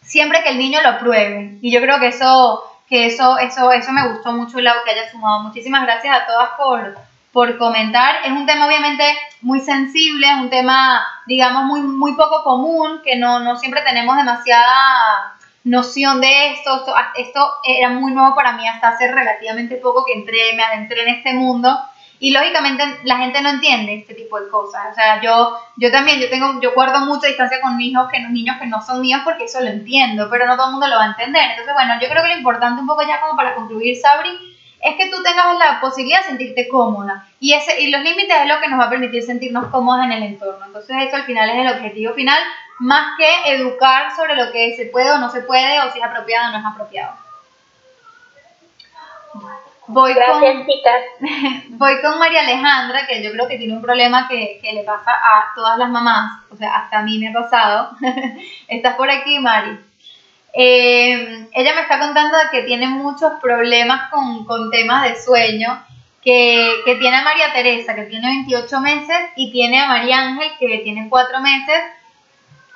siempre 0.00 0.42
que 0.42 0.50
el 0.50 0.58
niño 0.58 0.80
lo 0.82 0.98
pruebe. 0.98 1.58
Y 1.60 1.70
yo 1.70 1.80
creo 1.80 2.00
que 2.00 2.08
eso, 2.08 2.62
que 2.88 3.06
eso, 3.06 3.38
eso, 3.38 3.72
eso 3.72 3.92
me 3.92 4.08
gustó 4.08 4.32
mucho, 4.32 4.58
Lau, 4.60 4.76
que 4.84 4.92
haya 4.92 5.10
sumado. 5.10 5.40
Muchísimas 5.40 5.82
gracias 5.82 6.16
a 6.16 6.26
todas 6.26 6.50
por, 6.56 6.98
por 7.32 7.58
comentar. 7.58 8.16
Es 8.24 8.32
un 8.32 8.46
tema 8.46 8.66
obviamente 8.66 9.04
muy 9.42 9.60
sensible, 9.60 10.26
es 10.30 10.38
un 10.38 10.50
tema, 10.50 11.06
digamos, 11.26 11.64
muy, 11.64 11.80
muy 11.82 12.14
poco 12.14 12.42
común, 12.42 13.02
que 13.04 13.16
no, 13.16 13.40
no 13.40 13.56
siempre 13.56 13.82
tenemos 13.82 14.16
demasiada 14.16 15.37
noción 15.68 16.20
de 16.20 16.52
esto, 16.52 16.84
esto, 17.16 17.52
era 17.62 17.90
muy 17.90 18.12
nuevo 18.12 18.34
para 18.34 18.52
mí 18.52 18.66
hasta 18.66 18.88
hace 18.88 19.08
relativamente 19.08 19.76
poco 19.76 20.04
que 20.04 20.14
entré, 20.14 20.54
me 20.56 20.62
adentré 20.62 21.02
en 21.02 21.08
este 21.08 21.34
mundo. 21.34 21.78
Y 22.20 22.32
lógicamente 22.32 22.82
la 23.04 23.18
gente 23.18 23.40
no 23.42 23.50
entiende 23.50 23.94
este 23.94 24.14
tipo 24.14 24.40
de 24.40 24.48
cosas, 24.48 24.86
o 24.90 24.94
sea, 24.94 25.22
yo, 25.22 25.56
yo 25.76 25.92
también, 25.92 26.18
yo 26.18 26.28
tengo, 26.28 26.60
yo 26.60 26.74
guardo 26.74 27.06
mucha 27.06 27.28
distancia 27.28 27.60
con 27.60 27.80
hijos 27.80 28.08
que, 28.10 28.18
niños 28.18 28.56
que 28.58 28.66
no 28.66 28.82
son 28.82 29.00
míos 29.00 29.20
porque 29.22 29.44
eso 29.44 29.60
lo 29.60 29.68
entiendo, 29.68 30.28
pero 30.28 30.44
no 30.44 30.56
todo 30.56 30.66
el 30.66 30.72
mundo 30.72 30.88
lo 30.88 30.96
va 30.96 31.04
a 31.04 31.10
entender, 31.10 31.50
entonces 31.50 31.72
bueno, 31.74 31.94
yo 32.00 32.08
creo 32.08 32.24
que 32.24 32.30
lo 32.30 32.38
importante 32.38 32.80
un 32.80 32.88
poco 32.88 33.06
ya 33.06 33.20
como 33.20 33.36
para 33.36 33.54
concluir, 33.54 33.94
Sabri, 33.94 34.30
es 34.82 34.96
que 34.96 35.10
tú 35.10 35.22
tengas 35.22 35.58
la 35.60 35.80
posibilidad 35.80 36.22
de 36.22 36.26
sentirte 36.26 36.66
cómoda. 36.66 37.28
Y, 37.38 37.52
ese, 37.52 37.80
y 37.80 37.90
los 37.90 38.02
límites 38.02 38.36
es 38.36 38.48
lo 38.48 38.60
que 38.60 38.68
nos 38.68 38.80
va 38.80 38.86
a 38.86 38.90
permitir 38.90 39.22
sentirnos 39.22 39.68
cómodas 39.68 40.06
en 40.06 40.12
el 40.12 40.24
entorno, 40.24 40.66
entonces 40.66 40.96
eso 41.00 41.14
al 41.14 41.24
final 41.24 41.48
es 41.50 41.56
el 41.56 41.68
objetivo 41.68 42.14
final, 42.14 42.38
más 42.78 43.16
que 43.16 43.52
educar 43.54 44.14
sobre 44.14 44.36
lo 44.36 44.52
que 44.52 44.76
se 44.76 44.86
puede 44.86 45.10
o 45.10 45.18
no 45.18 45.30
se 45.30 45.42
puede, 45.42 45.80
o 45.80 45.90
si 45.90 45.98
es 45.98 46.04
apropiado 46.04 46.48
o 46.48 46.52
no 46.52 46.58
es 46.58 46.64
apropiado. 46.64 47.14
Voy 49.88 50.12
con, 50.14 50.42
voy 51.78 52.00
con 52.02 52.18
María 52.18 52.40
Alejandra, 52.40 53.06
que 53.06 53.22
yo 53.22 53.32
creo 53.32 53.48
que 53.48 53.56
tiene 53.56 53.72
un 53.72 53.80
problema 53.80 54.28
que, 54.28 54.60
le 54.62 54.82
pasa 54.82 55.12
a 55.12 55.54
todas 55.54 55.78
las 55.78 55.88
mamás, 55.88 56.42
o 56.50 56.56
sea, 56.56 56.76
hasta 56.76 56.98
a 56.98 57.02
mí 57.02 57.18
me 57.18 57.28
ha 57.28 57.32
pasado. 57.32 57.96
Estás 58.68 58.96
por 58.96 59.10
aquí, 59.10 59.38
Mari. 59.38 59.78
Eh, 60.52 61.48
ella 61.52 61.74
me 61.74 61.80
está 61.80 61.98
contando 61.98 62.36
que 62.50 62.62
tiene 62.62 62.86
muchos 62.86 63.32
problemas 63.40 64.10
con, 64.10 64.70
temas 64.70 65.04
de 65.04 65.22
sueño, 65.22 65.82
que, 66.22 66.82
que, 66.84 66.96
tiene 66.96 67.16
a 67.16 67.22
María 67.22 67.52
Teresa, 67.54 67.94
que 67.94 68.02
tiene 68.02 68.28
28 68.28 68.80
meses, 68.80 69.16
y 69.36 69.50
tiene 69.52 69.80
a 69.80 69.86
María 69.86 70.18
Ángel, 70.18 70.50
que 70.58 70.78
tiene 70.78 71.08
4 71.08 71.40
meses, 71.40 71.80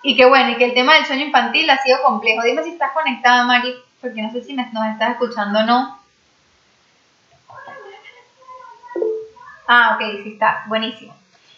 y 0.03 0.17
que 0.17 0.27
bueno, 0.27 0.51
y 0.51 0.57
que 0.57 0.65
el 0.65 0.75
tema 0.75 0.95
del 0.95 1.07
sueño 1.07 1.27
infantil 1.27 1.71
ha 1.71 1.79
sido 1.79 2.03
complejo. 2.03 2.43
Dime 2.43 2.63
si 2.65 2.71
estás 2.71 2.93
conectada, 2.93 3.45
Mari, 3.45 3.75
porque 4.01 4.21
no 4.21 4.31
sé 4.33 4.43
si 4.43 4.53
me, 4.55 4.69
nos 4.73 4.87
estás 4.87 5.13
escuchando 5.13 5.61
o 5.61 5.63
no. 5.63 5.99
Ah, 9.69 9.97
ok, 9.97 10.23
sí 10.25 10.33
está, 10.33 10.65
buenísimo. 10.67 11.15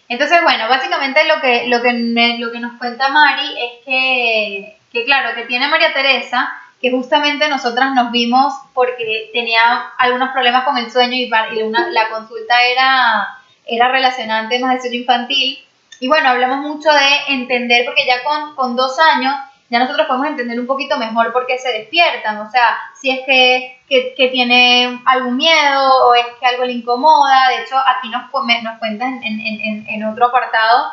Entonces, 0.08 0.42
bueno, 0.42 0.68
básicamente 0.68 1.24
lo 1.24 1.40
que, 1.40 1.66
lo 1.68 1.80
que, 1.80 1.92
lo 2.38 2.52
que 2.52 2.60
nos 2.60 2.78
cuenta 2.78 3.08
Mari 3.08 3.54
es 3.58 3.84
que, 3.84 4.76
que, 4.92 5.04
claro, 5.04 5.34
que 5.34 5.44
tiene 5.44 5.68
María 5.68 5.94
Teresa, 5.94 6.52
que 6.82 6.90
justamente 6.90 7.48
nosotras 7.48 7.94
nos 7.94 8.12
vimos 8.12 8.52
porque 8.74 9.30
tenía 9.32 9.60
algunos 9.96 10.30
problemas 10.32 10.64
con 10.64 10.76
el 10.76 10.90
sueño 10.90 11.14
y, 11.14 11.30
la 11.30 12.08
consulta 12.10 12.62
era, 12.62 13.38
era 13.64 13.88
relacionada 13.88 14.46
a 14.46 14.48
temas 14.50 14.74
de 14.74 14.80
sueño 14.82 15.00
infantil 15.00 15.64
y 16.00 16.08
bueno, 16.08 16.28
hablamos 16.28 16.58
mucho 16.58 16.90
de 16.92 17.34
entender, 17.34 17.84
porque 17.84 18.06
ya 18.06 18.22
con, 18.22 18.54
con 18.54 18.76
dos 18.76 18.98
años 18.98 19.34
ya 19.70 19.78
nosotros 19.78 20.06
podemos 20.06 20.28
entender 20.28 20.60
un 20.60 20.66
poquito 20.66 20.98
mejor 20.98 21.32
por 21.32 21.46
qué 21.46 21.58
se 21.58 21.72
despiertan, 21.72 22.38
o 22.38 22.50
sea, 22.50 22.78
si 22.94 23.10
es 23.10 23.20
que, 23.26 23.80
que, 23.88 24.14
que 24.14 24.28
tiene 24.28 25.00
algún 25.06 25.36
miedo 25.36 26.06
o 26.06 26.14
es 26.14 26.26
que 26.38 26.46
algo 26.46 26.64
le 26.64 26.72
incomoda, 26.72 27.48
de 27.48 27.62
hecho 27.62 27.76
aquí 27.78 28.08
nos, 28.08 28.24
nos 28.62 28.78
cuentan 28.78 29.22
en, 29.24 29.40
en, 29.40 29.86
en, 29.88 30.04
otro 30.04 30.26
apartado 30.26 30.92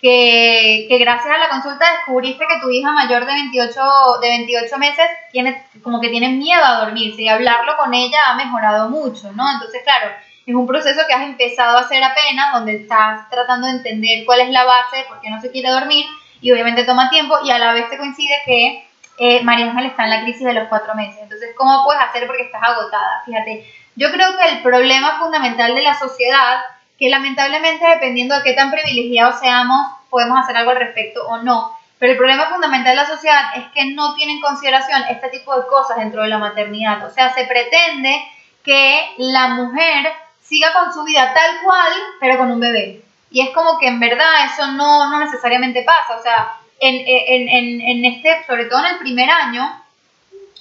que, 0.00 0.86
que, 0.88 0.98
gracias 0.98 1.34
a 1.34 1.38
la 1.38 1.48
consulta 1.48 1.84
descubriste 1.92 2.46
que 2.46 2.60
tu 2.60 2.70
hija 2.70 2.92
mayor 2.92 3.26
de 3.26 3.32
28, 3.32 3.80
de 4.20 4.28
28 4.28 4.78
meses 4.78 5.06
tiene 5.30 5.66
como 5.82 6.00
que 6.00 6.08
tiene 6.08 6.30
miedo 6.30 6.64
a 6.64 6.84
dormirse 6.84 7.22
y 7.22 7.28
hablarlo 7.28 7.76
con 7.76 7.92
ella 7.92 8.18
ha 8.28 8.34
mejorado 8.36 8.88
mucho, 8.88 9.32
¿no? 9.32 9.50
Entonces, 9.50 9.82
claro, 9.84 10.10
es 10.46 10.54
un 10.54 10.66
proceso 10.66 11.00
que 11.06 11.14
has 11.14 11.22
empezado 11.22 11.78
a 11.78 11.82
hacer 11.82 12.02
apenas, 12.02 12.52
donde 12.52 12.76
estás 12.76 13.28
tratando 13.30 13.66
de 13.66 13.74
entender 13.74 14.24
cuál 14.24 14.40
es 14.40 14.50
la 14.50 14.64
base, 14.64 15.04
por 15.08 15.20
qué 15.20 15.30
no 15.30 15.40
se 15.40 15.50
quiere 15.50 15.70
dormir, 15.70 16.06
y 16.40 16.50
obviamente 16.50 16.84
toma 16.84 17.10
tiempo, 17.10 17.36
y 17.44 17.50
a 17.50 17.58
la 17.58 17.72
vez 17.72 17.88
te 17.88 17.98
coincide 17.98 18.34
que 18.44 18.88
eh, 19.18 19.42
María 19.44 19.70
Ángel 19.70 19.86
está 19.86 20.04
en 20.04 20.10
la 20.10 20.22
crisis 20.22 20.44
de 20.44 20.54
los 20.54 20.68
cuatro 20.68 20.94
meses. 20.94 21.18
Entonces, 21.22 21.50
¿cómo 21.56 21.84
puedes 21.84 22.02
hacer 22.02 22.26
porque 22.26 22.42
estás 22.42 22.62
agotada? 22.62 23.22
Fíjate, 23.24 23.64
yo 23.94 24.10
creo 24.10 24.36
que 24.36 24.48
el 24.48 24.62
problema 24.62 25.18
fundamental 25.20 25.74
de 25.74 25.82
la 25.82 25.94
sociedad, 25.94 26.60
que 26.98 27.08
lamentablemente 27.08 27.86
dependiendo 27.86 28.34
de 28.34 28.42
qué 28.42 28.54
tan 28.54 28.70
privilegiados 28.70 29.38
seamos, 29.38 29.86
podemos 30.10 30.38
hacer 30.40 30.56
algo 30.56 30.72
al 30.72 30.78
respecto 30.78 31.24
o 31.26 31.38
no, 31.38 31.70
pero 31.98 32.12
el 32.12 32.18
problema 32.18 32.48
fundamental 32.48 32.96
de 32.96 33.02
la 33.02 33.06
sociedad 33.06 33.56
es 33.56 33.64
que 33.72 33.92
no 33.92 34.14
tiene 34.16 34.32
en 34.32 34.40
consideración 34.40 35.02
este 35.08 35.28
tipo 35.28 35.54
de 35.56 35.68
cosas 35.68 35.98
dentro 35.98 36.22
de 36.22 36.28
la 36.28 36.38
maternidad. 36.38 37.04
O 37.06 37.10
sea, 37.10 37.32
se 37.32 37.44
pretende 37.44 38.24
que 38.64 39.12
la 39.18 39.48
mujer 39.48 40.12
siga 40.42 40.72
con 40.72 40.92
su 40.92 41.04
vida 41.04 41.32
tal 41.34 41.62
cual, 41.64 41.92
pero 42.20 42.38
con 42.38 42.50
un 42.50 42.60
bebé. 42.60 43.02
Y 43.30 43.40
es 43.40 43.54
como 43.54 43.78
que 43.78 43.88
en 43.88 43.98
verdad 44.00 44.46
eso 44.52 44.72
no, 44.72 45.08
no 45.08 45.18
necesariamente 45.20 45.82
pasa. 45.82 46.16
O 46.18 46.22
sea, 46.22 46.52
en, 46.80 47.02
en, 47.06 47.80
en, 47.80 48.04
este, 48.04 48.44
sobre 48.46 48.66
todo 48.66 48.80
en 48.80 48.94
el 48.94 48.98
primer 48.98 49.30
año, 49.30 49.62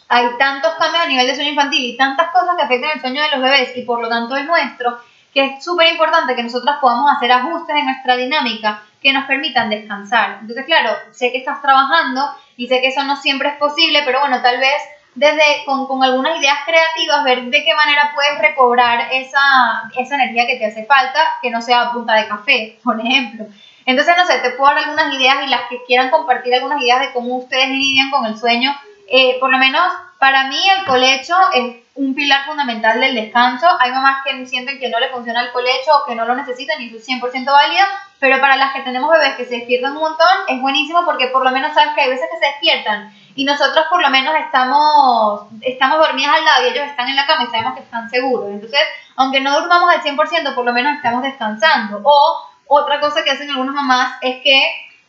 hay 0.07 0.27
tantos 0.37 0.73
cambios 0.75 1.03
a 1.03 1.07
nivel 1.07 1.27
de 1.27 1.35
sueño 1.35 1.49
infantil 1.49 1.83
y 1.83 1.97
tantas 1.97 2.31
cosas 2.31 2.55
que 2.55 2.63
afectan 2.63 2.91
el 2.93 3.01
sueño 3.01 3.21
de 3.23 3.31
los 3.31 3.41
bebés 3.41 3.75
y 3.75 3.81
por 3.83 4.01
lo 4.01 4.09
tanto 4.09 4.35
el 4.35 4.45
nuestro, 4.45 4.99
que 5.33 5.45
es 5.45 5.63
súper 5.63 5.87
importante 5.87 6.35
que 6.35 6.43
nosotras 6.43 6.77
podamos 6.79 7.11
hacer 7.11 7.31
ajustes 7.31 7.75
en 7.75 7.85
nuestra 7.85 8.17
dinámica 8.17 8.83
que 9.01 9.13
nos 9.13 9.25
permitan 9.25 9.69
descansar. 9.69 10.39
Entonces, 10.41 10.65
claro, 10.65 10.91
sé 11.11 11.31
que 11.31 11.39
estás 11.39 11.61
trabajando 11.61 12.29
y 12.55 12.67
sé 12.67 12.81
que 12.81 12.89
eso 12.89 13.03
no 13.03 13.15
siempre 13.15 13.49
es 13.49 13.55
posible, 13.55 14.03
pero 14.05 14.19
bueno, 14.19 14.41
tal 14.41 14.59
vez 14.59 14.81
desde 15.15 15.65
con, 15.65 15.87
con, 15.87 16.03
algunas 16.03 16.39
ideas 16.39 16.57
creativas, 16.65 17.23
ver 17.23 17.43
de 17.43 17.63
qué 17.63 17.73
manera 17.73 18.11
puedes 18.15 18.39
recobrar 18.39 19.07
esa, 19.11 19.89
esa 19.97 20.15
energía 20.15 20.47
que 20.47 20.57
te 20.57 20.65
hace 20.65 20.85
falta, 20.85 21.19
que 21.41 21.49
no 21.49 21.61
sea 21.61 21.81
a 21.81 21.91
punta 21.93 22.15
de 22.15 22.27
café, 22.27 22.79
por 22.83 22.99
ejemplo. 22.99 23.45
Entonces, 23.85 24.15
no 24.17 24.25
sé, 24.25 24.39
te 24.39 24.51
puedo 24.51 24.73
dar 24.73 24.83
algunas 24.83 25.13
ideas 25.13 25.37
y 25.45 25.49
las 25.49 25.61
que 25.69 25.83
quieran 25.83 26.11
compartir 26.11 26.53
algunas 26.53 26.81
ideas 26.81 26.99
de 26.99 27.11
cómo 27.11 27.37
ustedes 27.37 27.69
lidian 27.69 28.11
con 28.11 28.25
el 28.25 28.37
sueño. 28.37 28.73
Eh, 29.07 29.37
por 29.39 29.51
lo 29.51 29.57
menos 29.57 29.81
para 30.19 30.47
mí 30.47 30.61
el 30.77 30.85
colecho 30.85 31.35
es 31.53 31.75
un 32.01 32.15
pilar 32.15 32.45
fundamental 32.45 32.99
del 32.99 33.13
descanso. 33.13 33.67
Hay 33.79 33.91
mamás 33.91 34.23
que 34.25 34.45
sienten 34.45 34.79
que 34.79 34.89
no 34.89 34.99
le 34.99 35.09
funciona 35.09 35.41
el 35.41 35.51
colecho 35.51 35.91
o 35.95 36.07
que 36.07 36.15
no 36.15 36.25
lo 36.25 36.35
necesitan 36.35 36.81
y 36.81 36.87
eso 36.87 36.97
es 36.97 37.07
100% 37.07 37.45
válido, 37.45 37.85
pero 38.19 38.41
para 38.41 38.55
las 38.55 38.73
que 38.73 38.81
tenemos 38.81 39.11
bebés 39.11 39.35
que 39.35 39.45
se 39.45 39.57
despiertan 39.57 39.93
un 39.93 40.01
montón 40.01 40.27
es 40.47 40.59
buenísimo 40.59 41.05
porque 41.05 41.27
por 41.27 41.43
lo 41.43 41.51
menos 41.51 41.73
sabes 41.73 41.93
que 41.93 42.01
hay 42.01 42.09
veces 42.09 42.27
que 42.31 42.39
se 42.39 42.51
despiertan 42.51 43.13
y 43.35 43.45
nosotros 43.45 43.85
por 43.89 44.01
lo 44.01 44.09
menos 44.09 44.33
estamos, 44.35 45.43
estamos 45.61 45.99
dormidas 45.99 46.35
al 46.35 46.43
lado 46.45 46.63
y 46.63 46.69
ellos 46.69 46.85
están 46.85 47.07
en 47.07 47.15
la 47.15 47.27
cama 47.27 47.43
y 47.43 47.51
sabemos 47.51 47.75
que 47.75 47.81
están 47.81 48.09
seguros. 48.09 48.49
Entonces, 48.49 48.81
aunque 49.15 49.39
no 49.39 49.59
durmamos 49.59 49.93
al 49.93 50.01
100%, 50.01 50.55
por 50.55 50.65
lo 50.65 50.73
menos 50.73 50.95
estamos 50.95 51.21
descansando. 51.21 52.01
O 52.03 52.49
otra 52.67 52.99
cosa 52.99 53.23
que 53.23 53.31
hacen 53.31 53.49
algunas 53.49 53.75
mamás 53.75 54.15
es 54.21 54.41
que 54.41 54.59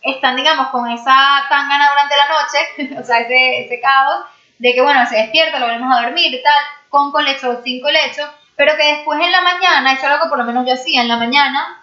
están, 0.02 0.36
digamos, 0.36 0.68
con 0.68 0.88
esa 0.90 1.14
tangana 1.48 1.90
durante 1.90 2.16
la 2.16 2.28
noche, 2.28 2.96
o 3.00 3.04
sea, 3.04 3.20
ese, 3.20 3.64
ese 3.64 3.80
caos, 3.80 4.24
de 4.58 4.74
que, 4.74 4.82
bueno, 4.82 5.04
se 5.06 5.16
despierta, 5.16 5.58
lo 5.58 5.66
volvemos 5.66 5.96
a 5.96 6.02
dormir 6.02 6.32
y 6.32 6.42
tal, 6.42 6.81
con 6.92 7.10
colecho 7.10 7.48
o 7.48 7.62
sin 7.62 7.80
colecho, 7.80 8.22
pero 8.54 8.76
que 8.76 8.96
después 8.96 9.18
en 9.18 9.32
la 9.32 9.40
mañana, 9.40 9.94
eso 9.94 10.02
es 10.02 10.12
algo 10.12 10.24
que 10.24 10.28
por 10.28 10.36
lo 10.36 10.44
menos 10.44 10.66
yo 10.66 10.74
hacía 10.74 11.00
en 11.00 11.08
la 11.08 11.16
mañana, 11.16 11.82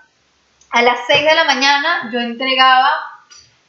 a 0.70 0.84
las 0.84 1.00
6 1.08 1.26
de 1.26 1.36
la 1.36 1.46
mañana 1.46 2.12
yo 2.14 2.20
entregaba 2.20 2.92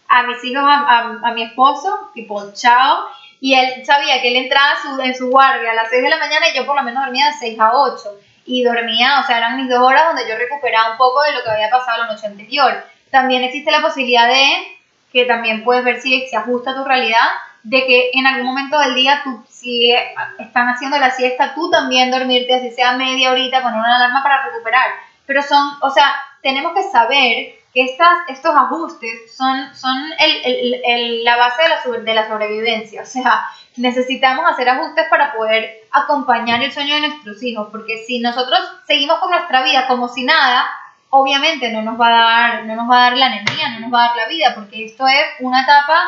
a 0.07 0.22
mis 0.24 0.45
hijos, 0.45 0.62
a, 0.62 1.32
mi 1.34 1.45
esposo, 1.45 2.11
tipo, 2.12 2.53
chao, 2.53 3.07
y 3.41 3.55
él 3.55 3.86
sabía 3.86 4.20
que 4.20 4.28
él 4.28 4.36
entraba 4.36 4.74
en 5.03 5.14
su 5.14 5.30
guardia 5.30 5.70
a 5.70 5.74
las 5.74 5.88
6 5.88 6.03
de 6.03 6.11
la 6.11 6.18
mañana 6.18 6.47
y 6.49 6.55
yo 6.55 6.66
por 6.66 6.76
lo 6.76 6.82
menos 6.82 7.05
dormía 7.05 7.28
de 7.28 7.38
6 7.38 7.59
a 7.59 7.72
8 7.72 8.11
y 8.45 8.62
dormía, 8.62 9.20
o 9.20 9.26
sea, 9.26 9.38
eran 9.38 9.57
mis 9.57 9.70
dos 9.70 9.80
horas 9.80 10.09
donde 10.09 10.28
yo 10.28 10.36
recuperaba 10.36 10.93
un 10.93 10.99
poco 10.99 11.22
de 11.22 11.32
lo 11.32 11.43
que 11.43 11.51
había 11.51 11.70
pasado 11.70 12.05
la 12.05 12.12
noche 12.12 12.26
anterior. 12.26 12.84
También 13.11 13.45
existe 13.45 13.70
la 13.70 13.80
posibilidad 13.80 14.28
de, 14.28 14.78
que 15.11 15.24
también 15.24 15.64
puedes 15.64 15.84
ver 15.84 16.03
si 16.03 16.28
se 16.28 16.36
ajusta 16.36 16.72
a 16.72 16.74
tu 16.74 16.84
realidad, 16.84 17.30
de 17.62 17.86
que 17.86 18.11
en 18.14 18.26
algún 18.26 18.46
momento 18.46 18.78
del 18.78 18.94
día, 18.94 19.20
tú, 19.24 19.44
si 19.48 19.92
están 20.38 20.68
haciendo 20.68 20.98
la 20.98 21.11
siesta, 21.11 21.54
tú 21.54 21.70
también 21.70 22.11
dormirte, 22.11 22.54
así 22.54 22.70
sea 22.70 22.92
media 22.92 23.30
horita, 23.30 23.62
poner 23.62 23.78
una 23.78 23.96
alarma 23.96 24.22
para 24.22 24.44
recuperar. 24.46 24.86
Pero 25.26 25.42
son, 25.42 25.72
o 25.82 25.90
sea, 25.90 26.14
tenemos 26.42 26.72
que 26.72 26.82
saber 26.84 27.61
que 27.72 27.84
estas, 27.84 28.08
estos 28.28 28.54
ajustes 28.56 29.36
son, 29.36 29.74
son 29.74 29.96
el, 30.18 30.30
el, 30.44 30.80
el, 30.84 31.24
la 31.24 31.36
base 31.36 31.62
de 31.62 31.68
la, 31.68 31.98
de 32.00 32.14
la 32.14 32.28
sobrevivencia. 32.28 33.02
O 33.02 33.06
sea, 33.06 33.44
necesitamos 33.76 34.44
hacer 34.50 34.68
ajustes 34.68 35.06
para 35.08 35.32
poder 35.32 35.82
acompañar 35.92 36.62
el 36.62 36.72
sueño 36.72 36.96
de 36.96 37.08
nuestros 37.08 37.42
hijos, 37.42 37.68
porque 37.70 38.04
si 38.06 38.20
nosotros 38.20 38.58
seguimos 38.86 39.20
con 39.20 39.30
nuestra 39.30 39.62
vida 39.62 39.86
como 39.86 40.08
si 40.08 40.24
nada, 40.24 40.68
obviamente 41.11 41.70
no 41.70 41.82
nos 41.82 42.00
va 42.00 42.08
a 42.08 42.11
dar, 42.11 42.64
no 42.64 42.76
nos 42.76 42.90
va 42.90 42.96
a 42.96 43.11
dar 43.11 43.18
la 43.18 43.26
energía, 43.26 43.70
no 43.70 43.80
nos 43.80 43.92
va 43.92 44.04
a 44.04 44.08
dar 44.08 44.16
la 44.16 44.28
vida, 44.28 44.52
porque 44.54 44.84
esto 44.86 45.06
es 45.06 45.24
una 45.40 45.62
etapa, 45.62 46.00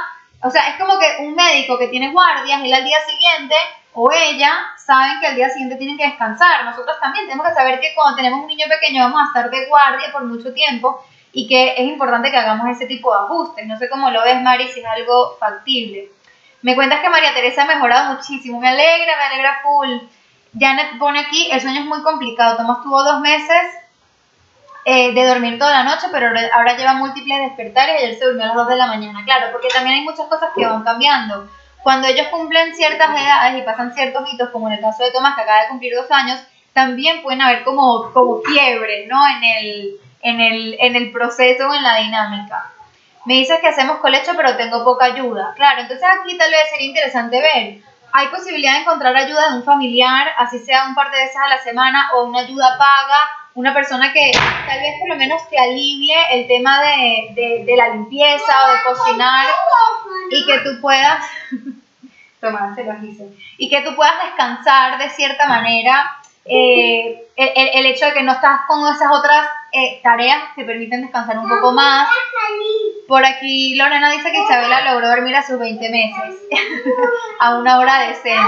o 0.42 0.50
sea, 0.50 0.70
es 0.70 0.76
como 0.76 0.98
que 0.98 1.24
un 1.24 1.34
médico 1.34 1.78
que 1.78 1.88
tiene 1.88 2.10
guardias, 2.10 2.62
él 2.64 2.72
al 2.72 2.84
día 2.84 2.98
siguiente 3.06 3.54
o 3.94 4.10
ella 4.10 4.52
saben 4.76 5.20
que 5.20 5.28
al 5.28 5.36
día 5.36 5.48
siguiente 5.50 5.76
tienen 5.76 5.96
que 5.96 6.06
descansar. 6.06 6.64
Nosotros 6.64 6.96
también 7.00 7.26
tenemos 7.26 7.46
que 7.46 7.54
saber 7.54 7.78
que 7.80 7.94
cuando 7.94 8.16
tenemos 8.16 8.40
un 8.40 8.48
niño 8.48 8.66
pequeño 8.68 9.04
vamos 9.04 9.22
a 9.22 9.26
estar 9.26 9.50
de 9.50 9.66
guardia 9.66 10.10
por 10.10 10.24
mucho 10.24 10.52
tiempo 10.52 11.04
y 11.32 11.46
que 11.46 11.74
es 11.74 11.88
importante 11.88 12.30
que 12.30 12.36
hagamos 12.36 12.68
ese 12.68 12.86
tipo 12.86 13.12
de 13.12 13.20
ajustes. 13.24 13.66
No 13.66 13.78
sé 13.78 13.88
cómo 13.88 14.10
lo 14.10 14.22
ves, 14.22 14.42
Mari, 14.42 14.68
si 14.68 14.80
es 14.80 14.86
algo 14.86 15.36
factible. 15.38 16.10
Me 16.62 16.74
cuentas 16.74 17.00
que 17.00 17.08
María 17.08 17.34
Teresa 17.34 17.62
ha 17.62 17.66
mejorado 17.66 18.14
muchísimo. 18.14 18.60
Me 18.60 18.68
alegra, 18.68 19.16
me 19.16 19.24
alegra 19.24 19.60
full. 19.62 19.90
Janet 20.58 20.98
pone 20.98 21.20
aquí, 21.20 21.50
el 21.50 21.60
sueño 21.60 21.80
es 21.80 21.86
muy 21.86 22.02
complicado. 22.02 22.56
Tomás 22.56 22.82
tuvo 22.82 23.02
dos 23.04 23.20
meses 23.20 23.81
eh, 24.84 25.12
de 25.12 25.26
dormir 25.26 25.58
toda 25.58 25.72
la 25.72 25.84
noche, 25.84 26.08
pero 26.10 26.28
ahora 26.52 26.76
lleva 26.76 26.94
múltiples 26.94 27.40
despertares 27.40 28.00
y 28.00 28.04
ayer 28.04 28.18
se 28.18 28.24
durmió 28.24 28.44
a 28.44 28.48
las 28.48 28.56
2 28.56 28.68
de 28.68 28.76
la 28.76 28.86
mañana. 28.86 29.24
Claro, 29.24 29.46
porque 29.52 29.68
también 29.68 29.96
hay 29.98 30.04
muchas 30.04 30.26
cosas 30.26 30.50
que 30.56 30.66
van 30.66 30.82
cambiando. 30.82 31.48
Cuando 31.82 32.08
ellos 32.08 32.28
cumplen 32.28 32.74
ciertas 32.74 33.10
edades 33.10 33.60
y 33.60 33.62
pasan 33.62 33.92
ciertos 33.92 34.32
hitos, 34.32 34.50
como 34.50 34.68
en 34.68 34.74
el 34.74 34.80
caso 34.80 35.04
de 35.04 35.10
Tomás, 35.10 35.34
que 35.34 35.42
acaba 35.42 35.62
de 35.62 35.68
cumplir 35.68 35.94
dos 35.94 36.10
años, 36.10 36.40
también 36.72 37.22
pueden 37.22 37.42
haber 37.42 37.64
como, 37.64 38.12
como 38.12 38.40
quiebres, 38.42 39.08
¿no? 39.08 39.24
En 39.26 39.44
el, 39.44 40.00
en, 40.22 40.40
el, 40.40 40.76
en 40.80 40.96
el 40.96 41.12
proceso 41.12 41.68
o 41.68 41.74
en 41.74 41.82
la 41.82 41.96
dinámica. 41.98 42.70
Me 43.24 43.34
dices 43.34 43.60
que 43.60 43.68
hacemos 43.68 43.98
colecho, 43.98 44.32
pero 44.36 44.56
tengo 44.56 44.84
poca 44.84 45.06
ayuda. 45.06 45.52
Claro, 45.54 45.82
entonces 45.82 46.06
aquí 46.08 46.36
tal 46.36 46.50
vez 46.50 46.62
sería 46.70 46.88
interesante 46.88 47.40
ver. 47.40 47.78
Hay 48.12 48.28
posibilidad 48.28 48.74
de 48.74 48.80
encontrar 48.80 49.16
ayuda 49.16 49.50
de 49.50 49.56
un 49.56 49.64
familiar, 49.64 50.28
así 50.38 50.58
sea 50.58 50.86
un 50.86 50.94
par 50.94 51.10
de 51.10 51.18
veces 51.18 51.36
a 51.36 51.48
la 51.48 51.62
semana, 51.62 52.10
o 52.14 52.24
una 52.24 52.40
ayuda 52.40 52.76
paga, 52.76 53.28
una 53.54 53.74
persona 53.74 54.12
que 54.12 54.32
tal 54.66 54.80
vez 54.80 54.94
por 54.98 55.08
lo 55.08 55.16
menos 55.16 55.48
te 55.48 55.58
alivie 55.58 56.16
el 56.30 56.46
tema 56.46 56.80
de, 56.82 57.64
de, 57.64 57.76
la 57.76 57.88
limpieza 57.90 58.52
o 58.66 58.72
de 58.72 58.82
cocinar 58.82 59.46
y 60.30 60.46
que 60.46 60.58
tú 60.60 60.80
puedas. 60.80 61.24
Tomás, 62.40 62.74
se 62.74 62.82
lo 62.84 62.92
hice. 63.04 63.28
Y 63.58 63.68
que 63.68 63.82
tú 63.82 63.94
puedas 63.94 64.14
descansar 64.24 64.98
de 64.98 65.10
cierta 65.10 65.46
manera. 65.46 66.18
Eh, 66.44 67.24
el, 67.36 67.70
el, 67.74 67.86
hecho 67.86 68.06
de 68.06 68.14
que 68.14 68.22
no 68.24 68.32
estás 68.32 68.62
con 68.66 68.92
esas 68.92 69.12
otras 69.12 69.46
eh, 69.70 70.00
tareas 70.02 70.42
que 70.56 70.64
permiten 70.64 71.02
descansar 71.02 71.38
un 71.38 71.48
poco 71.48 71.70
más. 71.70 72.08
Por 73.06 73.24
aquí 73.24 73.76
Lorena 73.76 74.10
dice 74.10 74.32
que 74.32 74.42
Isabela 74.42 74.92
logró 74.92 75.08
dormir 75.08 75.36
a 75.36 75.46
sus 75.46 75.58
20 75.58 75.88
meses, 75.88 76.34
a 77.38 77.54
una 77.54 77.78
hora 77.78 78.08
decente. 78.08 78.40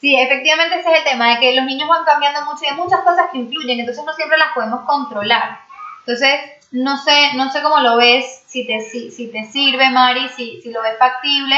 Sí, 0.00 0.16
efectivamente 0.16 0.78
ese 0.78 0.92
es 0.92 0.98
el 0.98 1.04
tema, 1.04 1.30
de 1.30 1.40
que 1.40 1.56
los 1.56 1.64
niños 1.64 1.88
van 1.88 2.04
cambiando 2.04 2.42
mucho 2.44 2.60
y 2.62 2.66
hay 2.68 2.76
muchas 2.76 3.00
cosas 3.00 3.26
que 3.32 3.38
influyen, 3.38 3.80
entonces 3.80 4.04
no 4.04 4.12
siempre 4.12 4.38
las 4.38 4.52
podemos 4.52 4.82
controlar. 4.86 5.60
Entonces, 6.00 6.40
no 6.70 6.96
sé, 7.02 7.32
no 7.34 7.50
sé 7.50 7.62
cómo 7.62 7.80
lo 7.80 7.96
ves, 7.96 8.44
si 8.46 8.66
te, 8.66 8.80
si, 8.80 9.30
te 9.30 9.44
sirve, 9.44 9.90
Mari, 9.90 10.28
si, 10.28 10.60
si 10.62 10.70
lo 10.70 10.82
ves 10.82 10.98
factible. 10.98 11.56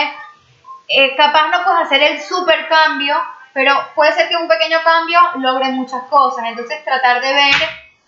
Eh, 0.88 1.14
capaz 1.16 1.48
no 1.48 1.62
puedes 1.64 1.82
hacer 1.82 2.02
el 2.02 2.20
super 2.20 2.66
cambio, 2.68 3.16
pero 3.52 3.74
puede 3.94 4.12
ser 4.12 4.28
que 4.28 4.36
un 4.36 4.48
pequeño 4.48 4.78
cambio 4.82 5.18
logre 5.36 5.66
muchas 5.72 6.02
cosas. 6.04 6.44
Entonces, 6.46 6.82
tratar 6.84 7.20
de 7.20 7.32
ver 7.32 7.54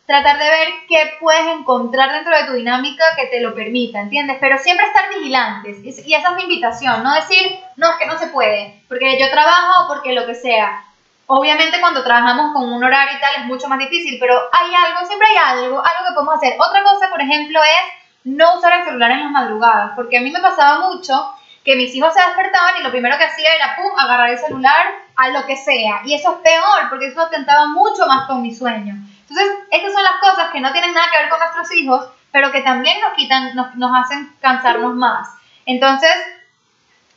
tratar 0.06 0.38
de 0.38 0.44
ver 0.44 0.68
qué 0.88 1.12
puedes 1.20 1.46
encontrar 1.46 2.12
dentro 2.12 2.36
de 2.36 2.44
tu 2.44 2.52
dinámica 2.54 3.04
que 3.16 3.26
te 3.26 3.40
lo 3.40 3.54
permita, 3.54 4.00
¿entiendes? 4.00 4.38
Pero 4.40 4.58
siempre 4.58 4.86
estar 4.86 5.08
vigilantes. 5.10 5.78
Y 5.82 6.14
esa 6.14 6.30
es 6.30 6.36
mi 6.36 6.42
invitación, 6.42 7.02
no 7.02 7.14
decir, 7.14 7.56
no, 7.76 7.90
es 7.90 7.96
que 7.96 8.06
no 8.06 8.18
se 8.18 8.26
puede, 8.28 8.82
porque 8.88 9.18
yo 9.18 9.30
trabajo 9.30 9.84
o 9.84 9.88
porque 9.88 10.12
lo 10.12 10.26
que 10.26 10.34
sea. 10.34 10.84
Obviamente 11.26 11.80
cuando 11.80 12.02
trabajamos 12.02 12.52
con 12.52 12.70
un 12.70 12.82
horario 12.82 13.16
y 13.16 13.20
tal 13.20 13.34
es 13.38 13.46
mucho 13.46 13.68
más 13.68 13.78
difícil, 13.78 14.18
pero 14.20 14.34
hay 14.52 14.74
algo, 14.74 15.06
siempre 15.06 15.28
hay 15.28 15.36
algo, 15.36 15.76
algo 15.78 16.08
que 16.08 16.14
podemos 16.14 16.34
hacer. 16.34 16.56
Otra 16.58 16.82
cosa, 16.82 17.08
por 17.08 17.22
ejemplo, 17.22 17.60
es 17.62 18.02
no 18.24 18.58
usar 18.58 18.80
el 18.80 18.84
celular 18.84 19.12
en 19.12 19.22
las 19.22 19.30
madrugadas, 19.30 19.92
porque 19.96 20.18
a 20.18 20.20
mí 20.20 20.30
me 20.30 20.40
pasaba 20.40 20.88
mucho 20.88 21.34
que 21.64 21.76
mis 21.76 21.94
hijos 21.94 22.12
se 22.12 22.20
despertaban 22.20 22.74
y 22.80 22.82
lo 22.82 22.90
primero 22.90 23.16
que 23.16 23.24
hacía 23.24 23.54
era, 23.54 23.76
pum, 23.76 23.92
agarrar 23.96 24.30
el 24.30 24.38
celular 24.38 24.84
a 25.14 25.28
lo 25.28 25.46
que 25.46 25.56
sea. 25.56 26.02
Y 26.04 26.14
eso 26.14 26.32
es 26.32 26.38
peor, 26.40 26.90
porque 26.90 27.06
eso 27.06 27.20
atentaba 27.20 27.66
mucho 27.66 28.06
más 28.06 28.26
con 28.26 28.42
mi 28.42 28.52
sueño. 28.52 28.94
Entonces, 29.32 29.64
estas 29.70 29.92
son 29.94 30.02
las 30.02 30.20
cosas 30.20 30.50
que 30.50 30.60
no 30.60 30.72
tienen 30.72 30.92
nada 30.92 31.06
que 31.10 31.18
ver 31.18 31.30
con 31.30 31.38
nuestros 31.38 31.72
hijos, 31.74 32.06
pero 32.30 32.52
que 32.52 32.60
también 32.60 33.00
nos 33.00 33.14
quitan, 33.14 33.54
nos, 33.54 33.74
nos 33.76 33.90
hacen 33.98 34.30
cansarnos 34.40 34.94
más. 34.94 35.28
Entonces, 35.64 36.10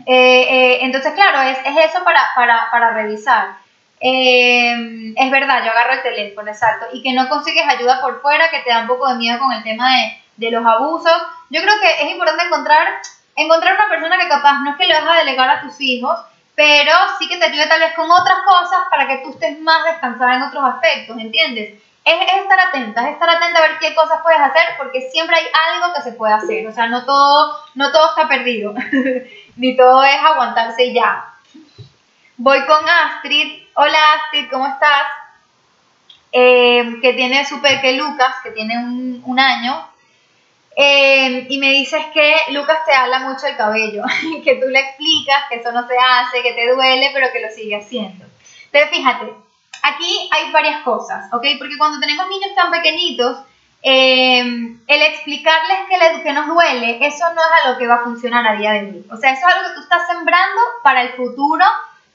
eh, 0.05 0.41
eh, 0.49 0.77
entonces 0.81 1.13
claro, 1.13 1.41
es, 1.41 1.57
es 1.65 1.91
eso 1.91 2.03
para, 2.05 2.21
para, 2.33 2.69
para 2.71 2.91
revisar. 2.91 3.57
Eh, 3.99 5.13
es 5.15 5.31
verdad, 5.31 5.63
yo 5.65 5.71
agarro 5.71 5.93
el 5.93 6.03
teléfono, 6.03 6.49
exacto, 6.49 6.85
y 6.93 7.01
que 7.01 7.13
no 7.13 7.27
consigues 7.27 7.67
ayuda 7.67 7.99
por 7.99 8.21
fuera, 8.21 8.49
que 8.49 8.59
te 8.59 8.69
da 8.69 8.81
un 8.81 8.87
poco 8.87 9.09
de 9.09 9.15
miedo 9.15 9.39
con 9.39 9.51
el 9.51 9.63
tema 9.63 9.89
de, 9.95 10.21
de 10.37 10.51
los 10.51 10.65
abusos. 10.65 11.13
Yo 11.49 11.61
creo 11.61 11.73
que 11.81 12.05
es 12.05 12.11
importante 12.11 12.45
encontrar, 12.45 12.87
encontrar 13.35 13.75
una 13.75 13.89
persona 13.89 14.17
que 14.17 14.29
capaz 14.29 14.59
no 14.59 14.71
es 14.71 14.77
que 14.77 14.85
le 14.85 14.93
vas 14.93 15.09
a 15.09 15.19
delegar 15.19 15.49
a 15.49 15.61
tus 15.61 15.81
hijos, 15.81 16.17
pero 16.55 16.91
sí 17.19 17.27
que 17.27 17.37
te 17.37 17.45
ayude 17.45 17.67
tal 17.67 17.81
vez 17.81 17.93
con 17.93 18.09
otras 18.09 18.39
cosas 18.45 18.79
para 18.89 19.07
que 19.07 19.17
tú 19.17 19.31
estés 19.31 19.59
más 19.59 19.83
descansada 19.83 20.35
en 20.35 20.43
otros 20.43 20.63
aspectos, 20.63 21.17
¿entiendes? 21.17 21.81
Es, 22.05 22.43
estar 22.43 22.59
atenta, 22.59 23.07
es 23.07 23.13
estar 23.13 23.29
atenta 23.29 23.59
a 23.59 23.67
ver 23.67 23.79
qué 23.79 23.95
cosas 23.95 24.19
puedes 24.21 24.39
hacer, 24.39 24.63
porque 24.77 25.09
siempre 25.09 25.35
hay 25.35 25.45
algo 25.73 25.93
que 25.95 26.03
se 26.03 26.11
puede 26.13 26.33
hacer. 26.33 26.67
O 26.67 26.71
sea, 26.71 26.87
no 26.87 27.03
todo, 27.03 27.59
no 27.73 27.91
todo 27.91 28.09
está 28.09 28.27
perdido, 28.27 28.75
ni 29.55 29.75
todo 29.75 30.03
es 30.03 30.17
aguantarse 30.23 30.93
ya. 30.93 31.33
Voy 32.37 32.63
con 32.65 32.87
Astrid. 32.87 33.63
Hola 33.73 33.97
Astrid, 34.13 34.49
¿cómo 34.51 34.67
estás? 34.67 35.07
Eh, 36.31 36.97
que 37.01 37.13
tiene 37.13 37.45
su 37.45 37.61
peque 37.61 37.93
Lucas, 37.93 38.35
que 38.43 38.51
tiene 38.51 38.77
un, 38.77 39.39
año. 39.39 39.89
Eh, 40.75 41.47
y 41.49 41.57
me 41.57 41.71
dices 41.71 42.03
que 42.13 42.35
Lucas 42.49 42.79
te 42.85 42.93
habla 42.93 43.19
mucho 43.19 43.45
del 43.45 43.55
cabello, 43.55 44.03
que 44.43 44.55
tú 44.55 44.67
le 44.67 44.79
explicas 44.79 45.45
que 45.49 45.55
eso 45.55 45.71
no 45.71 45.87
se 45.87 45.95
hace, 45.97 46.43
que 46.43 46.53
te 46.53 46.69
duele, 46.69 47.11
pero 47.13 47.31
que 47.31 47.39
lo 47.39 47.49
sigue 47.49 47.77
haciendo. 47.77 48.25
Entonces, 48.65 48.89
fíjate, 48.91 49.33
aquí 49.85 50.29
hay 50.31 50.51
varias 50.51 50.81
cosas, 50.83 51.25
¿ok? 51.31 51.45
Porque 51.57 51.77
cuando 51.77 51.99
tenemos 51.99 52.27
niños 52.29 52.55
tan 52.55 52.71
pequeñitos, 52.71 53.37
em, 53.81 54.79
el 54.87 55.01
explicarles 55.03 55.77
que, 55.89 56.23
que 56.23 56.33
nos 56.33 56.47
duele, 56.47 57.05
eso 57.05 57.25
no 57.33 57.41
es 57.41 57.65
algo 57.65 57.77
que 57.77 57.87
va 57.87 57.95
a 57.95 58.03
funcionar 58.03 58.47
a 58.47 58.55
día 58.55 58.73
de 58.73 58.79
hoy. 58.79 59.05
O 59.11 59.17
sea, 59.17 59.31
eso 59.31 59.47
es 59.47 59.55
algo 59.55 59.69
que 59.69 59.75
tú 59.75 59.81
estás 59.81 60.07
sembrando 60.07 60.61
para 60.83 61.03
el 61.03 61.13
futuro 61.13 61.65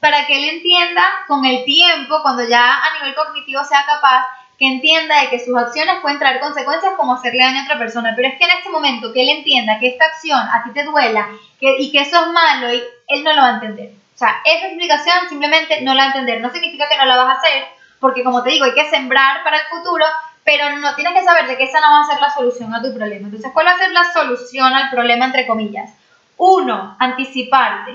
para 0.01 0.27
que 0.27 0.37
él 0.37 0.57
entienda 0.57 1.03
con 1.29 1.45
el 1.45 1.65
tiempo, 1.65 2.23
cuando 2.23 2.43
ya 2.49 2.79
a 2.79 2.95
nivel 2.95 3.15
cognitivo 3.15 3.63
sea 3.65 3.85
capaz, 3.85 4.27
que 4.59 4.67
entienda 4.67 5.21
de 5.21 5.29
que 5.29 5.45
sus 5.45 5.57
acciones 5.57 6.01
pueden 6.01 6.19
traer 6.19 6.41
consecuencias 6.41 6.95
como 6.97 7.15
hacerle 7.15 7.45
daño 7.45 7.61
a 7.61 7.65
otra 7.65 7.79
persona. 7.79 8.13
Pero 8.17 8.29
es 8.29 8.39
que 8.39 8.45
en 8.45 8.59
este 8.59 8.71
momento 8.71 9.13
que 9.13 9.23
él 9.23 9.29
entienda 9.29 9.79
que 9.79 9.89
esta 9.89 10.07
acción 10.07 10.39
a 10.39 10.63
ti 10.65 10.71
te 10.73 10.85
duela 10.85 11.29
y 11.61 11.93
que 11.93 12.01
eso 12.01 12.21
es 12.21 12.27
malo, 12.29 12.69
él 12.69 13.25
no 13.25 13.33
lo 13.33 13.43
va 13.43 13.49
a 13.49 13.55
entender. 13.55 14.00
O 14.21 14.23
sea, 14.23 14.43
esa 14.45 14.67
explicación 14.67 15.31
simplemente 15.31 15.81
no 15.81 15.95
la 15.95 16.09
entender. 16.09 16.43
No 16.43 16.51
significa 16.51 16.87
que 16.91 16.99
no 16.99 17.07
la 17.07 17.17
vas 17.17 17.37
a 17.37 17.41
hacer, 17.41 17.65
porque 17.99 18.23
como 18.23 18.43
te 18.43 18.51
digo, 18.51 18.67
hay 18.67 18.75
que 18.75 18.91
sembrar 18.91 19.43
para 19.43 19.57
el 19.57 19.67
futuro, 19.69 20.05
pero 20.45 20.77
no 20.77 20.95
tienes 20.95 21.15
que 21.15 21.25
saber 21.25 21.47
de 21.47 21.57
que 21.57 21.65
esa 21.65 21.81
no 21.81 21.91
va 21.91 22.03
a 22.03 22.07
ser 22.07 22.21
la 22.21 22.31
solución 22.31 22.75
a 22.75 22.83
tu 22.83 22.93
problema. 22.95 23.29
Entonces, 23.29 23.51
¿cuál 23.55 23.69
va 23.69 23.71
a 23.71 23.79
ser 23.79 23.93
la 23.93 24.13
solución 24.13 24.75
al 24.75 24.91
problema, 24.91 25.25
entre 25.25 25.47
comillas? 25.47 25.95
Uno, 26.37 26.97
anticiparte. 26.99 27.93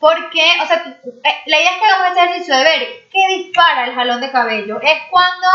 Porque, 0.00 0.42
o 0.60 0.66
sea, 0.66 0.82
eh, 1.22 1.42
la 1.46 1.60
idea 1.60 1.70
es 1.70 1.78
que 1.78 1.84
hagamos 1.84 2.10
ese 2.10 2.24
ejercicio 2.24 2.56
de 2.56 2.64
ver 2.64 2.88
qué 3.12 3.36
dispara 3.36 3.84
el 3.84 3.94
jalón 3.94 4.20
de 4.20 4.32
cabello. 4.32 4.80
Es 4.80 4.98
cuando 5.08 5.46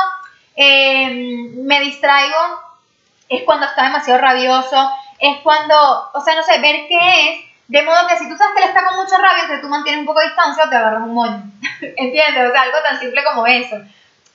em, 0.55 1.65
me 1.65 1.81
distraigo, 1.81 2.37
es 3.27 3.43
cuando 3.43 3.65
está 3.65 3.83
demasiado 3.83 4.21
rabioso, 4.21 4.89
es 5.19 5.41
cuando, 5.41 5.75
o 6.13 6.21
sea, 6.21 6.33
no 6.35 6.43
sé, 6.43 6.61
ver 6.61 6.87
qué 6.87 7.29
es. 7.29 7.52
De 7.67 7.81
modo 7.81 8.07
que 8.07 8.17
si 8.17 8.29
tú 8.29 8.35
sabes 8.35 8.53
que 8.55 8.63
él 8.63 8.69
está 8.69 8.85
con 8.85 8.97
mucha 8.97 9.17
rabia, 9.17 9.43
entonces 9.43 9.61
tú 9.61 9.69
mantienes 9.69 10.01
un 10.01 10.05
poco 10.05 10.19
de 10.19 10.27
distancia 10.27 10.65
o 10.65 10.69
te 10.69 10.75
agarras 10.75 11.03
un 11.03 11.13
moño. 11.13 11.43
¿Entiendes? 11.81 12.49
O 12.49 12.51
sea, 12.51 12.61
algo 12.61 12.77
tan 12.83 12.99
simple 12.99 13.23
como 13.23 13.47
eso. 13.47 13.77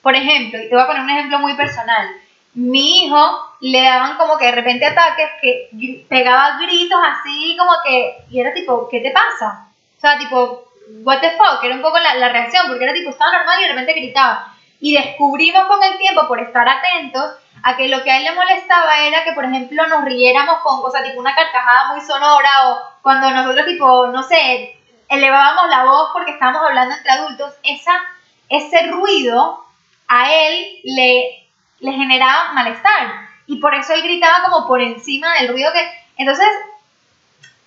Por 0.01 0.15
ejemplo, 0.15 0.59
y 0.59 0.69
te 0.69 0.75
voy 0.75 0.83
a 0.83 0.87
poner 0.87 1.03
un 1.03 1.09
ejemplo 1.09 1.39
muy 1.39 1.55
personal. 1.55 2.09
Mi 2.53 3.03
hijo 3.03 3.55
le 3.61 3.83
daban 3.83 4.17
como 4.17 4.37
que 4.37 4.45
de 4.45 4.51
repente 4.53 4.85
ataques 4.85 5.29
que 5.41 6.05
pegaba 6.09 6.57
gritos 6.57 6.99
así 7.05 7.55
como 7.57 7.71
que, 7.85 8.17
y 8.29 8.39
era 8.39 8.53
tipo, 8.53 8.87
¿qué 8.89 9.01
te 9.01 9.11
pasa? 9.11 9.67
O 9.97 10.01
sea, 10.01 10.17
tipo, 10.17 10.71
what 11.03 11.19
the 11.19 11.31
fuck, 11.31 11.63
era 11.63 11.75
un 11.75 11.81
poco 11.81 11.99
la, 11.99 12.15
la 12.15 12.29
reacción, 12.29 12.65
porque 12.67 12.85
era 12.85 12.93
tipo, 12.93 13.11
estaba 13.11 13.33
normal 13.33 13.59
y 13.59 13.63
de 13.63 13.69
repente 13.69 13.93
gritaba. 13.93 14.55
Y 14.81 14.95
descubrimos 14.95 15.63
con 15.63 15.83
el 15.83 15.97
tiempo, 15.97 16.27
por 16.27 16.39
estar 16.39 16.67
atentos, 16.67 17.35
a 17.63 17.75
que 17.75 17.87
lo 17.87 18.03
que 18.03 18.11
a 18.11 18.17
él 18.17 18.23
le 18.23 18.35
molestaba 18.35 18.99
era 18.99 19.23
que, 19.23 19.33
por 19.33 19.45
ejemplo, 19.45 19.87
nos 19.87 20.05
riéramos 20.05 20.59
con, 20.59 20.79
o 20.83 20.91
sea, 20.91 21.03
tipo 21.03 21.19
una 21.19 21.35
carcajada 21.35 21.93
muy 21.93 22.01
sonora 22.01 22.49
o 22.67 22.81
cuando 23.01 23.29
nosotros, 23.31 23.65
tipo, 23.65 24.07
no 24.07 24.23
sé, 24.23 24.77
elevábamos 25.09 25.69
la 25.69 25.83
voz 25.83 26.09
porque 26.13 26.31
estábamos 26.31 26.61
hablando 26.63 26.95
entre 26.95 27.11
adultos, 27.11 27.53
esa, 27.63 27.93
ese 28.47 28.87
ruido 28.87 29.65
a 30.07 30.31
él 30.31 30.79
le, 30.83 31.47
le 31.79 31.91
generaba 31.91 32.53
malestar. 32.53 33.27
Y 33.47 33.57
por 33.57 33.73
eso 33.73 33.93
él 33.93 34.03
gritaba 34.03 34.43
como 34.47 34.67
por 34.67 34.81
encima 34.81 35.33
del 35.35 35.49
ruido 35.49 35.71
que... 35.73 35.91
Entonces, 36.17 36.47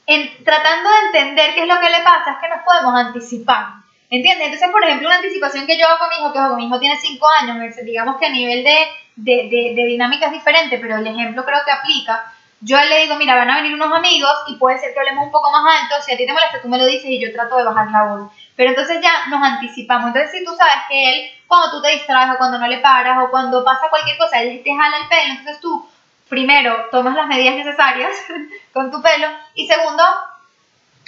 en, 0.07 0.45
tratando 0.45 0.91
de 0.91 1.07
entender 1.07 1.55
qué 1.55 1.63
es 1.63 1.69
lo 1.69 1.81
que 1.81 1.91
le 1.91 2.01
pasa, 2.03 2.33
es 2.33 2.39
que 2.39 2.49
nos 2.49 2.65
podemos 2.65 2.95
anticipar. 2.95 3.67
¿Entiendes? 4.11 4.47
Entonces, 4.47 4.71
por 4.71 4.85
ejemplo, 4.85 5.09
una 5.09 5.17
anticipación 5.17 5.67
que 5.67 5.79
yo 5.79 5.87
hago 5.87 5.99
con 5.99 6.09
mi 6.11 6.17
hijo, 6.17 6.33
que 6.33 6.57
mi 6.57 6.67
hijo 6.67 6.79
tiene 6.79 6.97
5 6.97 7.27
años, 7.41 7.77
digamos 7.83 8.19
que 8.19 8.27
a 8.27 8.31
nivel 8.31 8.63
de, 8.63 8.77
de, 9.17 9.49
de, 9.51 9.75
de 9.75 9.87
dinámica 9.87 10.27
es 10.27 10.33
diferente, 10.33 10.79
pero 10.79 10.97
el 10.97 11.07
ejemplo 11.07 11.45
creo 11.45 11.61
que 11.65 11.73
aplica. 11.73 12.33
Yo 12.61 12.79
le 12.81 13.01
digo, 13.01 13.17
mira, 13.17 13.35
van 13.35 13.51
a 13.51 13.57
venir 13.57 13.75
unos 13.75 13.93
amigos 13.93 14.33
y 14.47 14.55
puede 14.57 14.79
ser 14.79 14.95
que 14.95 15.01
hablemos 15.01 15.27
un 15.27 15.33
poco 15.33 15.51
más 15.51 15.83
alto, 15.83 15.97
si 16.05 16.13
a 16.13 16.17
ti 16.17 16.27
te 16.27 16.33
molesta, 16.33 16.63
tú 16.63 16.69
me 16.69 16.79
lo 16.79 16.87
dices 16.87 17.11
y 17.11 17.21
yo 17.21 17.33
trato 17.33 17.57
de 17.57 17.65
bajar 17.65 17.91
la 17.91 18.05
voz. 18.05 18.33
Pero 18.55 18.71
entonces 18.71 19.01
ya 19.03 19.27
nos 19.29 19.43
anticipamos. 19.43 20.09
Entonces, 20.09 20.31
si 20.31 20.45
tú 20.45 20.55
sabes 20.55 20.85
que 20.89 21.11
él, 21.11 21.31
cuando 21.49 21.71
tú 21.73 21.83
te 21.83 21.91
distraes 21.91 22.31
o 22.31 22.39
cuando 22.39 22.59
no 22.59 22.69
le 22.69 22.79
paras 22.79 23.19
o 23.23 23.31
cuando 23.31 23.65
pasa 23.65 23.91
cualquier 23.91 24.17
cosa, 24.17 24.41
él 24.41 24.63
te 24.63 24.75
jala 24.75 24.99
el 24.99 25.09
pelo, 25.09 25.33
entonces 25.33 25.61
tú 25.61 25.89
primero, 26.33 26.89
tomas 26.91 27.15
las 27.15 27.27
medidas 27.27 27.57
necesarias 27.57 28.11
con 28.73 28.91
tu 28.91 29.03
pelo 29.03 29.27
y 29.55 29.67
segundo, 29.67 30.03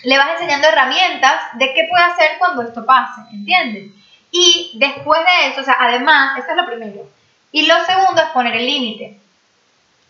le 0.02 0.18
vas 0.18 0.32
enseñando 0.32 0.68
herramientas 0.68 1.40
de 1.54 1.72
qué 1.72 1.86
puede 1.88 2.04
hacer 2.04 2.32
cuando 2.38 2.60
esto 2.60 2.84
pase, 2.84 3.22
¿entiendes? 3.32 3.90
Y 4.30 4.72
después 4.74 5.20
de 5.20 5.48
eso, 5.48 5.62
o 5.62 5.64
sea, 5.64 5.78
además, 5.80 6.36
esto 6.38 6.50
es 6.50 6.56
lo 6.58 6.66
primero. 6.66 7.08
Y 7.54 7.66
lo 7.66 7.84
segundo 7.84 8.20
es 8.20 8.30
poner 8.30 8.56
el 8.56 8.66
límite. 8.66 9.16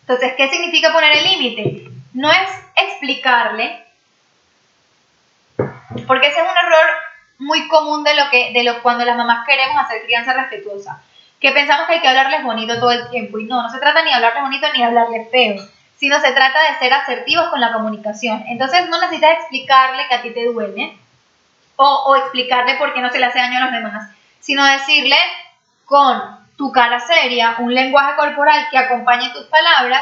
Entonces, 0.01 0.33
¿qué 0.35 0.49
significa 0.49 0.91
poner 0.91 1.15
el 1.15 1.25
límite? 1.25 1.91
No 2.13 2.31
es 2.31 2.49
explicarle, 2.75 3.85
porque 6.07 6.25
ese 6.25 6.39
es 6.39 6.43
un 6.43 6.57
error 6.57 6.85
muy 7.37 7.67
común 7.67 8.03
de 8.03 8.15
lo 8.15 8.31
que 8.31 8.51
de 8.51 8.63
lo 8.63 8.81
cuando 8.81 9.05
las 9.05 9.15
mamás 9.15 9.45
queremos 9.45 9.79
hacer 9.79 10.01
crianza 10.05 10.33
respetuosa 10.33 11.03
que 11.39 11.51
pensamos 11.51 11.85
que 11.85 11.93
hay 11.93 12.01
que 12.01 12.07
hablarles 12.07 12.43
bonito 12.43 12.79
todo 12.79 12.89
el 12.89 13.11
tiempo. 13.11 13.37
Y 13.37 13.43
no, 13.43 13.61
no 13.61 13.69
se 13.69 13.77
trata 13.77 14.01
ni 14.01 14.09
de 14.09 14.15
hablarles 14.15 14.41
bonito 14.41 14.65
ni 14.73 14.79
de 14.79 14.85
hablarles 14.85 15.29
feo, 15.29 15.63
sino 15.97 16.19
se 16.19 16.31
trata 16.31 16.59
de 16.63 16.79
ser 16.79 16.93
asertivos 16.93 17.49
con 17.49 17.61
la 17.61 17.73
comunicación. 17.73 18.43
Entonces 18.47 18.89
no 18.89 18.99
necesitas 18.99 19.33
explicarle 19.33 20.07
que 20.07 20.15
a 20.15 20.21
ti 20.23 20.31
te 20.31 20.45
duele 20.45 20.97
o, 21.75 22.05
o 22.07 22.15
explicarle 22.15 22.77
por 22.77 22.91
qué 22.95 23.01
no 23.01 23.11
se 23.11 23.19
le 23.19 23.25
hace 23.25 23.37
daño 23.37 23.59
a 23.59 23.65
los 23.65 23.71
demás, 23.71 24.09
sino 24.39 24.65
decirle 24.65 25.17
con 25.85 26.43
tu 26.57 26.71
cara 26.71 26.99
seria, 26.99 27.55
un 27.59 27.73
lenguaje 27.73 28.15
corporal 28.15 28.67
que 28.71 28.77
acompañe 28.77 29.31
tus 29.33 29.45
palabras, 29.45 30.01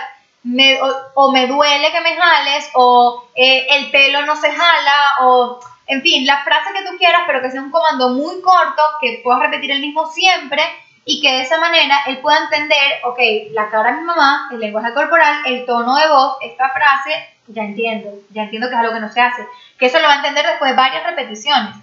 o, 1.15 1.31
me 1.31 1.47
duele 1.47 1.91
que 1.91 2.01
me 2.01 2.15
jales, 2.15 2.69
o 2.73 3.25
eh, 3.35 3.65
el 3.69 3.91
pelo 3.91 4.25
no 4.25 4.35
se 4.35 4.51
jala, 4.51 5.15
o 5.21 5.59
en 5.87 6.01
fin, 6.01 6.25
la 6.25 6.43
frase 6.43 6.73
que 6.73 6.89
tú 6.89 6.97
quieras, 6.97 7.21
pero 7.25 7.41
que 7.41 7.51
sea 7.51 7.61
un 7.61 7.71
comando 7.71 8.09
muy 8.09 8.41
corto, 8.41 8.81
que 9.01 9.21
puedas 9.23 9.41
repetir 9.41 9.71
el 9.71 9.81
mismo 9.81 10.05
siempre 10.07 10.63
y 11.05 11.21
que 11.21 11.31
de 11.31 11.41
esa 11.41 11.59
manera 11.59 12.03
él 12.07 12.19
pueda 12.19 12.39
entender, 12.39 13.01
ok, 13.03 13.19
la 13.51 13.69
cara 13.69 13.91
de 13.91 13.97
mi 13.99 14.03
mamá, 14.03 14.49
el 14.51 14.59
lenguaje 14.59 14.93
corporal, 14.93 15.41
el 15.45 15.65
tono 15.65 15.95
de 15.97 16.07
voz, 16.07 16.37
esta 16.41 16.69
frase, 16.69 17.29
ya 17.47 17.63
entiendo, 17.63 18.09
ya 18.29 18.43
entiendo 18.43 18.69
que 18.69 18.75
es 18.75 18.79
algo 18.79 18.93
que 18.93 19.01
no 19.01 19.11
se 19.11 19.21
hace, 19.21 19.45
que 19.77 19.87
eso 19.87 19.99
lo 19.99 20.07
va 20.07 20.13
a 20.13 20.17
entender 20.17 20.45
después 20.45 20.71
de 20.71 20.77
varias 20.77 21.03
repeticiones, 21.03 21.75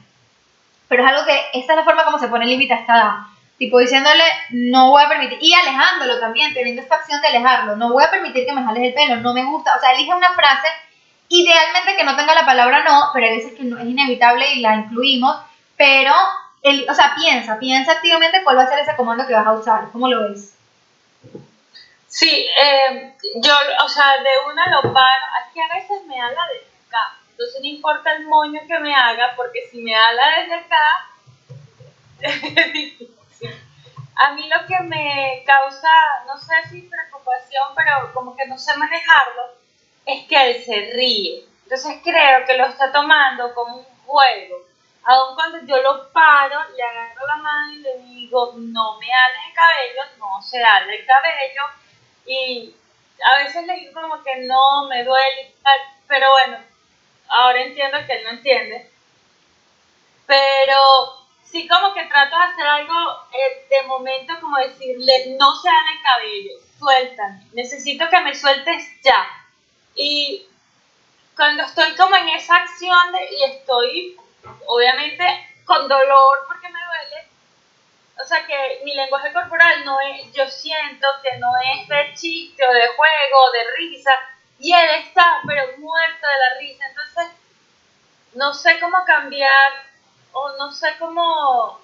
pero 0.89 1.05
es 1.05 1.11
algo 1.11 1.25
que, 1.27 1.59
esta 1.59 1.75
es 1.75 1.79
la 1.79 1.85
forma 1.85 2.05
como 2.05 2.19
se 2.19 2.29
pone 2.29 2.47
límite 2.47 2.73
a 2.73 2.79
esta 2.79 3.27
tipo 3.61 3.79
diciéndole, 3.79 4.25
no 4.49 4.89
voy 4.89 5.05
a 5.05 5.09
permitir, 5.09 5.37
y 5.39 5.53
alejándolo 5.53 6.19
también, 6.19 6.55
teniendo 6.55 6.81
esta 6.81 6.95
acción 6.95 7.21
de 7.21 7.29
alejarlo, 7.29 7.77
no 7.77 7.93
voy 7.93 8.03
a 8.03 8.11
permitir 8.11 8.47
que 8.47 8.55
me 8.55 8.65
jales 8.65 8.83
el 8.83 8.95
pelo, 8.95 9.17
no 9.17 9.35
me 9.35 9.45
gusta, 9.45 9.77
o 9.77 9.79
sea, 9.79 9.93
elige 9.93 10.15
una 10.15 10.33
frase, 10.33 10.67
idealmente 11.29 11.95
que 11.95 12.05
no 12.05 12.17
tenga 12.17 12.35
la 12.35 12.47
palabra 12.47 12.83
no, 12.83 13.11
pero 13.13 13.27
hay 13.27 13.37
veces 13.37 13.53
que 13.53 13.63
es 13.63 13.85
inevitable 13.85 14.51
y 14.55 14.61
la 14.61 14.77
incluimos, 14.77 15.37
pero 15.77 16.15
el, 16.63 16.89
o 16.89 16.95
sea, 16.95 17.15
piensa, 17.15 17.59
piensa 17.59 17.93
activamente 17.93 18.43
cuál 18.43 18.57
va 18.57 18.63
a 18.63 18.69
ser 18.69 18.79
ese 18.79 18.97
comando 18.97 19.27
que 19.27 19.35
vas 19.35 19.47
a 19.47 19.53
usar. 19.53 19.91
¿Cómo 19.93 20.09
lo 20.09 20.31
ves? 20.31 20.57
Sí, 22.09 22.49
eh, 22.63 23.15
yo, 23.37 23.53
o 23.85 23.89
sea, 23.89 24.17
de 24.17 24.51
una 24.51 24.71
lo 24.71 24.83
paro. 24.93 25.27
Aquí 25.45 25.61
a 25.61 25.75
veces 25.75 26.05
me 26.07 26.19
habla 26.21 26.41
desde 26.53 26.67
acá. 26.89 27.19
Entonces 27.31 27.61
no 27.61 27.69
importa 27.69 28.13
el 28.15 28.27
moño 28.27 28.61
que 28.67 28.79
me 28.79 28.95
haga, 28.95 29.35
porque 29.37 29.69
si 29.71 29.83
me 29.83 29.95
habla 29.95 30.23
desde 30.41 30.55
acá, 30.55 31.11
A 34.17 34.33
mí 34.33 34.49
lo 34.49 34.67
que 34.67 34.79
me 34.81 35.43
causa, 35.47 35.89
no 36.27 36.39
sé 36.39 36.55
si 36.71 36.83
preocupación, 36.83 37.69
pero 37.75 38.13
como 38.13 38.37
que 38.37 38.47
no 38.47 38.59
sé 38.59 38.77
manejarlo, 38.77 39.43
es 40.05 40.27
que 40.27 40.51
él 40.51 40.63
se 40.63 40.93
ríe. 40.95 41.45
Entonces 41.63 42.01
creo 42.03 42.45
que 42.45 42.57
lo 42.59 42.67
está 42.67 42.93
tomando 42.93 43.55
como 43.55 43.77
un 43.77 43.85
juego 44.07 44.71
Aun 45.03 45.35
cuando 45.35 45.59
yo 45.67 45.83
lo 45.83 46.13
paro, 46.13 46.59
le 46.77 46.83
agarro 46.83 47.27
la 47.27 47.37
mano 47.37 47.73
y 47.73 47.79
le 47.79 47.99
digo, 47.99 48.53
no 48.57 48.99
me 48.99 49.07
hables 49.13 49.41
el 49.49 49.55
cabello, 49.55 50.17
no 50.19 50.43
se 50.43 50.63
hable 50.63 50.97
el 50.97 51.07
cabello. 51.07 51.63
Y 52.27 52.75
a 53.25 53.43
veces 53.43 53.67
le 53.67 53.75
digo 53.77 54.01
como 54.01 54.23
que 54.23 54.37
no, 54.47 54.87
me 54.89 55.05
duele 55.05 55.55
pero 56.07 56.29
bueno, 56.33 56.59
ahora 57.29 57.63
entiendo 57.63 57.99
que 58.05 58.13
él 58.13 58.25
no 58.25 58.31
entiende. 58.31 58.91
Pero 60.27 61.20
sí 61.51 61.67
como 61.67 61.93
que 61.93 62.05
trato 62.05 62.37
de 62.37 62.45
hacer 62.45 62.67
algo 62.67 63.27
eh, 63.33 63.67
de 63.69 63.83
momento 63.87 64.35
como 64.41 64.57
decirle, 64.59 65.37
no 65.39 65.55
se 65.57 65.69
hable 65.69 65.93
el 65.93 66.03
cabello, 66.03 66.53
suéltame, 66.79 67.47
necesito 67.53 68.09
que 68.09 68.21
me 68.21 68.35
sueltes 68.35 69.01
ya. 69.03 69.27
Y 69.95 70.47
cuando 71.37 71.65
estoy 71.65 71.95
como 71.97 72.17
en 72.17 72.29
esa 72.31 72.57
acción 72.57 73.13
de, 73.13 73.35
y 73.35 73.45
estoy 73.45 74.17
obviamente 74.67 75.25
con 75.65 75.89
dolor 75.89 76.39
porque 76.47 76.69
me 76.69 76.79
duele. 76.79 77.29
O 78.21 78.25
sea 78.25 78.47
que 78.47 78.81
mi 78.85 78.95
lenguaje 78.95 79.33
corporal 79.33 79.85
no 79.85 79.99
es, 80.01 80.33
yo 80.33 80.47
siento 80.47 81.07
que 81.23 81.39
no 81.39 81.53
es 81.75 81.89
de 81.89 82.15
chiste 82.15 82.67
o 82.67 82.73
de 82.73 82.89
juego 82.89 83.39
o 83.49 83.53
de 83.53 83.65
risa. 83.77 84.13
Y 84.59 84.75
él 84.75 84.91
está, 85.07 85.41
pero 85.47 85.79
muerto 85.79 86.27
de 86.27 86.39
la 86.39 86.59
risa. 86.59 86.85
Entonces, 86.87 87.33
no 88.35 88.53
sé 88.53 88.79
cómo 88.79 88.99
cambiar 89.07 89.90
o 90.33 90.57
no 90.59 90.71
sé 90.71 90.89
cómo, 90.99 91.81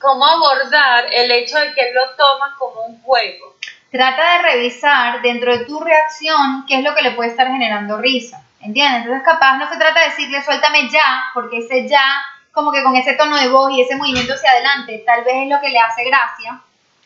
cómo 0.00 0.26
abordar 0.26 1.06
el 1.12 1.30
hecho 1.30 1.58
de 1.58 1.72
que 1.74 1.80
él 1.80 1.94
lo 1.94 2.10
toma 2.16 2.54
como 2.58 2.82
un 2.82 3.00
juego. 3.02 3.56
Trata 3.90 4.36
de 4.36 4.42
revisar 4.42 5.22
dentro 5.22 5.56
de 5.56 5.64
tu 5.64 5.78
reacción 5.78 6.64
qué 6.66 6.78
es 6.78 6.84
lo 6.84 6.94
que 6.94 7.02
le 7.02 7.12
puede 7.12 7.30
estar 7.30 7.46
generando 7.46 7.98
risa. 7.98 8.42
¿Entiendes? 8.60 9.02
Entonces 9.02 9.22
capaz 9.24 9.58
no 9.58 9.68
se 9.68 9.76
trata 9.76 10.00
de 10.00 10.06
decirle 10.06 10.42
suéltame 10.42 10.88
ya, 10.90 11.24
porque 11.34 11.58
ese 11.58 11.86
ya, 11.86 12.02
como 12.50 12.72
que 12.72 12.82
con 12.82 12.96
ese 12.96 13.12
tono 13.12 13.36
de 13.36 13.48
voz 13.48 13.70
y 13.70 13.82
ese 13.82 13.94
movimiento 13.94 14.32
hacia 14.32 14.52
adelante, 14.52 15.02
tal 15.04 15.22
vez 15.22 15.34
es 15.42 15.48
lo 15.48 15.60
que 15.60 15.68
le 15.68 15.78
hace 15.78 16.04
gracia, 16.04 16.60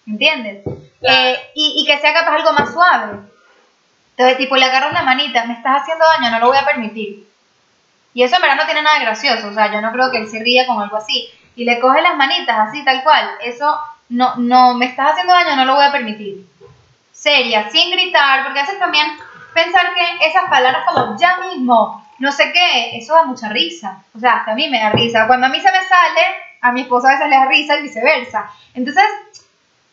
¿entiendes? 0.06 0.64
Eh, 1.02 1.50
y, 1.54 1.74
y, 1.82 1.86
que 1.86 1.98
sea 1.98 2.12
capaz 2.12 2.36
algo 2.36 2.52
más 2.52 2.72
suave. 2.72 3.18
Entonces 4.10 4.38
tipo 4.38 4.56
le 4.56 4.66
agarras 4.66 4.92
la 4.92 5.02
manita, 5.02 5.44
me 5.44 5.54
estás 5.54 5.82
haciendo 5.82 6.04
daño, 6.04 6.30
no 6.30 6.38
lo 6.38 6.48
voy 6.48 6.58
a 6.58 6.64
permitir. 6.64 7.28
Y 8.18 8.24
eso 8.24 8.34
en 8.34 8.42
verdad 8.42 8.56
no 8.56 8.64
tiene 8.64 8.82
nada 8.82 8.98
de 8.98 9.04
gracioso, 9.04 9.46
o 9.46 9.54
sea, 9.54 9.70
yo 9.70 9.80
no 9.80 9.92
creo 9.92 10.10
que 10.10 10.16
él 10.16 10.28
se 10.28 10.40
ría 10.40 10.66
con 10.66 10.82
algo 10.82 10.96
así. 10.96 11.30
Y 11.54 11.64
le 11.64 11.78
coge 11.78 12.02
las 12.02 12.16
manitas 12.16 12.68
así, 12.68 12.84
tal 12.84 13.04
cual. 13.04 13.30
Eso 13.44 13.78
no, 14.08 14.34
no, 14.34 14.74
me 14.74 14.86
estás 14.86 15.12
haciendo 15.12 15.32
daño, 15.32 15.54
no 15.54 15.64
lo 15.64 15.76
voy 15.76 15.84
a 15.84 15.92
permitir. 15.92 16.44
Seria, 17.12 17.70
sin 17.70 17.92
gritar, 17.92 18.42
porque 18.42 18.58
haces 18.58 18.76
también 18.80 19.06
pensar 19.54 19.94
que 19.94 20.26
esas 20.26 20.50
palabras 20.50 20.82
como 20.84 21.16
ya 21.16 21.38
mismo, 21.38 22.04
no 22.18 22.32
sé 22.32 22.50
qué, 22.50 22.98
eso 22.98 23.14
da 23.14 23.22
mucha 23.22 23.50
risa. 23.50 24.02
O 24.16 24.18
sea, 24.18 24.38
hasta 24.38 24.50
a 24.50 24.54
mí 24.56 24.68
me 24.68 24.80
da 24.80 24.90
risa. 24.90 25.28
Cuando 25.28 25.46
a 25.46 25.50
mí 25.50 25.60
se 25.60 25.70
me 25.70 25.84
sale, 25.84 26.20
a 26.60 26.72
mi 26.72 26.80
esposa 26.80 27.10
a 27.10 27.12
veces 27.12 27.28
le 27.28 27.36
da 27.36 27.46
risa 27.46 27.78
y 27.78 27.82
viceversa. 27.82 28.50
Entonces, 28.74 29.04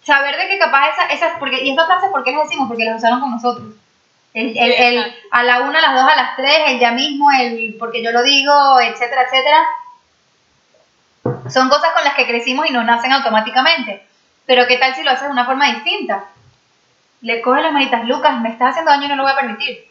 saber 0.01 0.35
de 0.35 0.47
que 0.47 0.57
capaz 0.57 0.89
esas, 0.89 1.11
esas 1.11 1.37
porque, 1.37 1.63
y 1.63 1.73
esas 1.73 1.85
frases, 1.85 2.09
¿por 2.09 2.23
qué 2.23 2.31
las 2.31 2.45
decimos? 2.45 2.67
Porque 2.67 2.85
las 2.85 2.97
usaron 2.97 3.19
con 3.19 3.29
nosotros. 3.29 3.75
El, 4.35 4.57
el, 4.57 4.71
el, 4.73 5.15
a 5.31 5.43
la 5.43 5.61
una, 5.61 5.79
a 5.79 5.81
las 5.81 5.93
dos, 5.95 6.11
a 6.11 6.15
las 6.17 6.35
tres, 6.35 6.59
el 6.67 6.79
ya 6.79 6.91
mismo, 6.91 7.31
el 7.31 7.77
porque 7.79 8.03
yo 8.03 8.11
lo 8.11 8.21
digo, 8.21 8.81
etcétera, 8.81 9.23
etcétera. 9.23 9.65
Son 11.49 11.69
cosas 11.69 11.93
con 11.93 12.03
las 12.03 12.15
que 12.15 12.27
crecimos 12.27 12.69
y 12.69 12.73
nos 12.73 12.83
nacen 12.83 13.13
automáticamente. 13.13 14.05
Pero 14.45 14.67
¿qué 14.67 14.75
tal 14.75 14.93
si 14.93 15.03
lo 15.03 15.11
haces 15.11 15.27
de 15.27 15.31
una 15.31 15.45
forma 15.45 15.71
distinta? 15.71 16.25
Le 17.21 17.41
coges 17.41 17.63
las 17.63 17.71
manitas, 17.71 18.05
Lucas, 18.05 18.41
me 18.41 18.49
estás 18.49 18.71
haciendo 18.71 18.91
daño 18.91 19.05
y 19.05 19.07
no 19.07 19.15
lo 19.15 19.23
voy 19.23 19.31
a 19.31 19.37
permitir. 19.37 19.89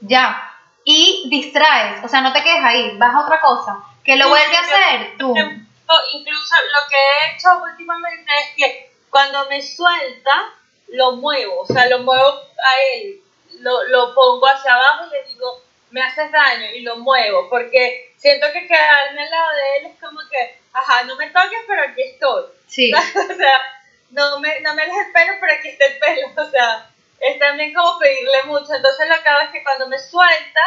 Ya. 0.00 0.50
Y 0.86 1.28
distraes, 1.28 2.02
o 2.02 2.08
sea, 2.08 2.22
no 2.22 2.32
te 2.32 2.42
quedes 2.42 2.64
ahí, 2.64 2.96
vas 2.96 3.14
a 3.14 3.20
otra 3.20 3.38
cosa. 3.38 3.84
Que 4.02 4.16
lo 4.16 4.30
vuelve 4.30 4.56
a 4.56 4.60
hacer 4.60 5.18
tú. 5.18 5.34
Incluso 5.36 6.54
lo 6.72 6.88
que 6.88 6.96
he 6.96 7.36
hecho 7.36 7.48
últimamente 7.62 8.32
es 8.32 8.56
que 8.56 8.92
cuando 9.10 9.46
me 9.50 9.60
suelta, 9.60 10.48
lo 10.88 11.16
muevo, 11.16 11.60
o 11.60 11.66
sea, 11.66 11.86
lo 11.86 11.98
muevo 11.98 12.28
a 12.28 12.96
él, 12.96 13.21
lo, 13.62 13.84
lo 13.84 14.14
pongo 14.14 14.46
hacia 14.46 14.74
abajo 14.74 15.06
y 15.06 15.10
le 15.10 15.24
digo, 15.24 15.62
me 15.90 16.02
haces 16.02 16.30
daño 16.30 16.70
y 16.74 16.80
lo 16.80 16.96
muevo, 16.96 17.48
porque 17.48 18.12
siento 18.16 18.46
que 18.52 18.66
quedarme 18.66 19.22
al 19.22 19.30
lado 19.30 19.54
de 19.54 19.76
él 19.78 19.86
es 19.86 20.00
como 20.00 20.20
que, 20.30 20.58
ajá, 20.72 21.04
no 21.04 21.16
me 21.16 21.30
toques, 21.30 21.60
pero 21.66 21.82
aquí 21.82 22.02
estoy. 22.02 22.44
Sí. 22.66 22.92
o 22.94 23.34
sea, 23.34 23.62
no 24.10 24.40
me, 24.40 24.60
no 24.60 24.74
me 24.74 24.86
dejes 24.86 25.08
pelo, 25.12 25.32
pero 25.40 25.52
aquí 25.52 25.68
está 25.68 25.86
el 25.86 25.98
pelo. 25.98 26.28
O 26.42 26.50
sea, 26.50 26.90
es 27.20 27.38
también 27.38 27.74
como 27.74 27.98
pedirle 27.98 28.42
mucho. 28.44 28.74
Entonces 28.74 29.08
lo 29.08 29.22
que 29.22 29.28
hago 29.28 29.40
es 29.42 29.50
que 29.50 29.62
cuando 29.62 29.88
me 29.88 29.98
suelta, 29.98 30.60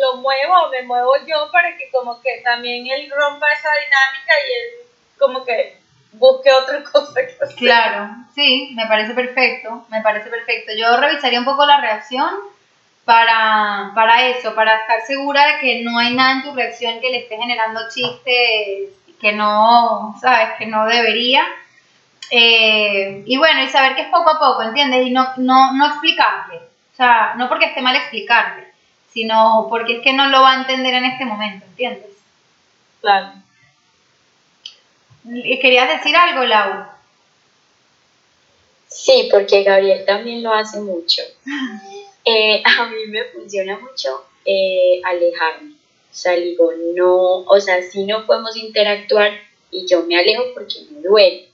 lo 0.00 0.16
muevo, 0.16 0.68
me 0.68 0.82
muevo 0.82 1.16
yo 1.26 1.50
para 1.50 1.76
que 1.76 1.90
como 1.90 2.20
que 2.20 2.40
también 2.44 2.86
él 2.86 3.10
rompa 3.10 3.52
esa 3.52 3.70
dinámica 3.72 4.34
y 4.46 4.52
él 4.52 4.86
como 5.18 5.44
que 5.44 5.78
busque 6.18 6.50
otra 6.52 6.82
cosa 6.84 7.14
que 7.14 7.44
hacer. 7.44 7.56
Claro, 7.56 8.10
sí, 8.34 8.72
me 8.74 8.86
parece 8.86 9.14
perfecto, 9.14 9.86
me 9.90 10.00
parece 10.02 10.28
perfecto. 10.28 10.72
Yo 10.76 10.96
revisaría 10.98 11.38
un 11.38 11.44
poco 11.44 11.64
la 11.64 11.80
reacción 11.80 12.30
para, 13.04 13.92
para 13.94 14.26
eso, 14.28 14.54
para 14.54 14.76
estar 14.76 15.00
segura 15.06 15.46
de 15.46 15.58
que 15.60 15.82
no 15.84 15.98
hay 15.98 16.14
nada 16.14 16.32
en 16.32 16.42
tu 16.42 16.54
reacción 16.54 17.00
que 17.00 17.10
le 17.10 17.18
esté 17.18 17.36
generando 17.36 17.80
chistes 17.92 18.90
que 19.20 19.32
no, 19.32 20.16
sabes, 20.20 20.50
que 20.58 20.66
no 20.66 20.86
debería. 20.86 21.44
Eh, 22.30 23.22
y 23.26 23.36
bueno, 23.36 23.62
y 23.62 23.68
saber 23.68 23.94
que 23.94 24.02
es 24.02 24.08
poco 24.08 24.30
a 24.30 24.38
poco, 24.38 24.62
¿entiendes? 24.62 25.06
Y 25.06 25.10
no, 25.10 25.28
no, 25.36 25.72
no 25.72 25.86
explicarle. 25.86 26.56
O 26.56 26.96
sea, 26.96 27.34
no 27.36 27.48
porque 27.48 27.66
esté 27.66 27.82
mal 27.82 27.94
explicarle, 27.94 28.66
sino 29.12 29.66
porque 29.68 29.98
es 29.98 30.02
que 30.02 30.12
no 30.12 30.26
lo 30.26 30.42
va 30.42 30.52
a 30.52 30.56
entender 30.56 30.94
en 30.94 31.04
este 31.04 31.24
momento, 31.24 31.64
¿entiendes? 31.66 32.10
Claro. 33.00 33.32
¿Querías 35.60 35.88
decir 35.88 36.16
algo, 36.16 36.44
Lau? 36.44 36.86
Sí, 38.88 39.28
porque 39.30 39.62
Gabriel 39.62 40.04
también 40.04 40.42
lo 40.42 40.52
hace 40.52 40.80
mucho. 40.80 41.22
Eh, 42.28 42.60
a 42.64 42.86
mí 42.86 43.06
me 43.06 43.22
funciona 43.26 43.78
mucho 43.78 44.26
eh, 44.44 45.00
alejarme. 45.04 45.74
O 45.74 45.74
sea, 46.10 46.32
digo, 46.32 46.72
no, 46.96 47.42
o 47.42 47.60
sea, 47.60 47.80
si 47.82 48.04
no 48.04 48.26
podemos 48.26 48.56
interactuar 48.56 49.30
y 49.70 49.86
yo 49.86 50.02
me 50.02 50.18
alejo 50.18 50.42
porque 50.52 50.74
me 50.90 51.02
duele. 51.02 51.48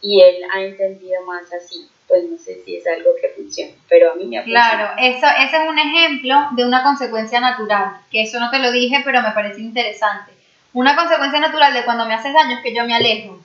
Y 0.00 0.20
él 0.20 0.42
ha 0.52 0.62
entendido 0.62 1.22
más 1.26 1.52
así. 1.52 1.88
Pues 2.08 2.24
no 2.24 2.36
sé 2.38 2.60
si 2.64 2.74
es 2.74 2.84
algo 2.88 3.10
que 3.20 3.28
funciona, 3.40 3.72
pero 3.88 4.10
a 4.10 4.14
mí 4.16 4.24
me 4.24 4.38
ha 4.38 4.42
Claro, 4.42 5.00
eso, 5.00 5.26
ese 5.26 5.56
es 5.56 5.68
un 5.68 5.78
ejemplo 5.78 6.34
de 6.56 6.64
una 6.64 6.82
consecuencia 6.82 7.40
natural, 7.40 8.00
que 8.10 8.22
eso 8.22 8.40
no 8.40 8.50
te 8.50 8.58
lo 8.58 8.72
dije, 8.72 9.02
pero 9.04 9.22
me 9.22 9.30
parece 9.30 9.60
interesante. 9.60 10.32
Una 10.76 10.94
consecuencia 10.94 11.40
natural 11.40 11.72
de 11.72 11.86
cuando 11.86 12.04
me 12.04 12.12
haces 12.12 12.34
daño 12.34 12.56
es 12.56 12.62
que 12.62 12.74
yo 12.74 12.84
me 12.84 12.94
alejo. 12.94 13.38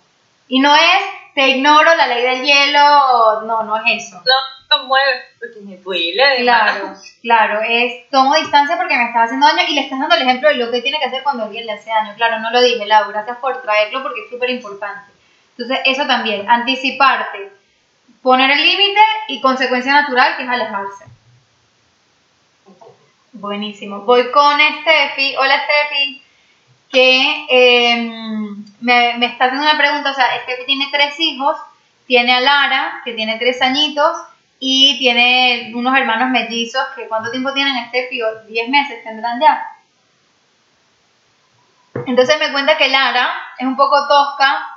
Y 0.50 0.60
no 0.60 0.76
es, 0.76 1.02
te 1.34 1.48
ignoro 1.48 1.96
la 1.96 2.08
ley 2.08 2.24
del 2.24 2.44
hielo, 2.44 3.44
no, 3.44 3.64
no 3.64 3.78
es 3.78 4.06
eso. 4.06 4.18
No, 4.18 4.78
no 4.78 4.88
mueves 4.88 5.28
porque 5.40 5.62
me 5.62 5.78
duele. 5.78 6.42
Claro, 6.42 6.94
claro, 7.22 7.62
es 7.66 8.10
tomo 8.10 8.36
distancia 8.36 8.76
porque 8.76 8.98
me 8.98 9.06
estás 9.06 9.28
haciendo 9.28 9.48
daño 9.48 9.64
y 9.66 9.76
le 9.76 9.82
estás 9.84 10.02
dando 10.02 10.14
el 10.18 10.24
ejemplo 10.24 10.50
de 10.50 10.56
lo 10.56 10.72
que 10.72 10.82
tiene 10.82 11.00
que 11.00 11.06
hacer 11.06 11.24
cuando 11.24 11.46
alguien 11.46 11.66
le 11.66 11.72
hace 11.72 11.90
daño. 11.90 12.14
Claro, 12.18 12.40
no 12.40 12.52
lo 12.52 12.62
dije, 12.62 12.86
Laura, 12.86 13.08
gracias 13.12 13.38
por 13.38 13.62
traerlo 13.62 14.04
porque 14.04 14.26
es 14.26 14.30
súper 14.30 14.50
importante. 14.50 15.10
Entonces, 15.58 15.80
eso 15.86 16.06
también, 16.06 16.50
anticiparte, 16.50 17.50
poner 18.22 18.52
el 18.52 18.62
límite 18.62 19.02
y 19.30 19.40
consecuencia 19.40 19.94
natural 19.94 20.36
que 20.36 20.44
es 20.44 20.50
alejarse. 20.50 21.06
Buenísimo. 23.32 24.00
Voy 24.00 24.30
con 24.32 24.60
Steffi. 24.60 25.38
Hola, 25.38 25.64
Steffi 25.64 26.24
que 26.92 27.46
em, 27.50 28.66
me, 28.82 29.18
me, 29.18 29.26
está 29.26 29.46
haciendo 29.46 29.68
una 29.68 29.78
pregunta, 29.78 30.12
o 30.12 30.14
sea, 30.14 30.36
este 30.36 30.64
tiene 30.66 30.88
tres 30.92 31.20
hijos, 31.20 31.58
tiene 32.06 32.34
a 32.34 32.42
Lara, 32.42 33.02
que 33.06 33.14
tiene 33.14 33.38
tres 33.38 33.62
añitos, 33.62 34.12
y 34.60 35.00
tiene 35.00 35.72
unos 35.74 35.98
hermanos 35.98 36.30
mellizos, 36.30 36.84
que 36.96 37.08
¿cuánto 37.08 37.32
tiempo 37.32 37.52
tienen 37.52 37.76
este 37.78 38.08
pío? 38.10 38.28
Diez 38.48 38.70
meses 38.70 39.04
tendrán 39.04 39.42
ya. 39.42 39.68
Entonces 42.06 42.38
me 42.40 42.52
cuenta 42.52 42.78
que 42.78 42.88
Lara 42.88 43.32
es 43.58 43.66
un 43.66 43.76
poco 43.76 44.08
tosca, 44.08 44.68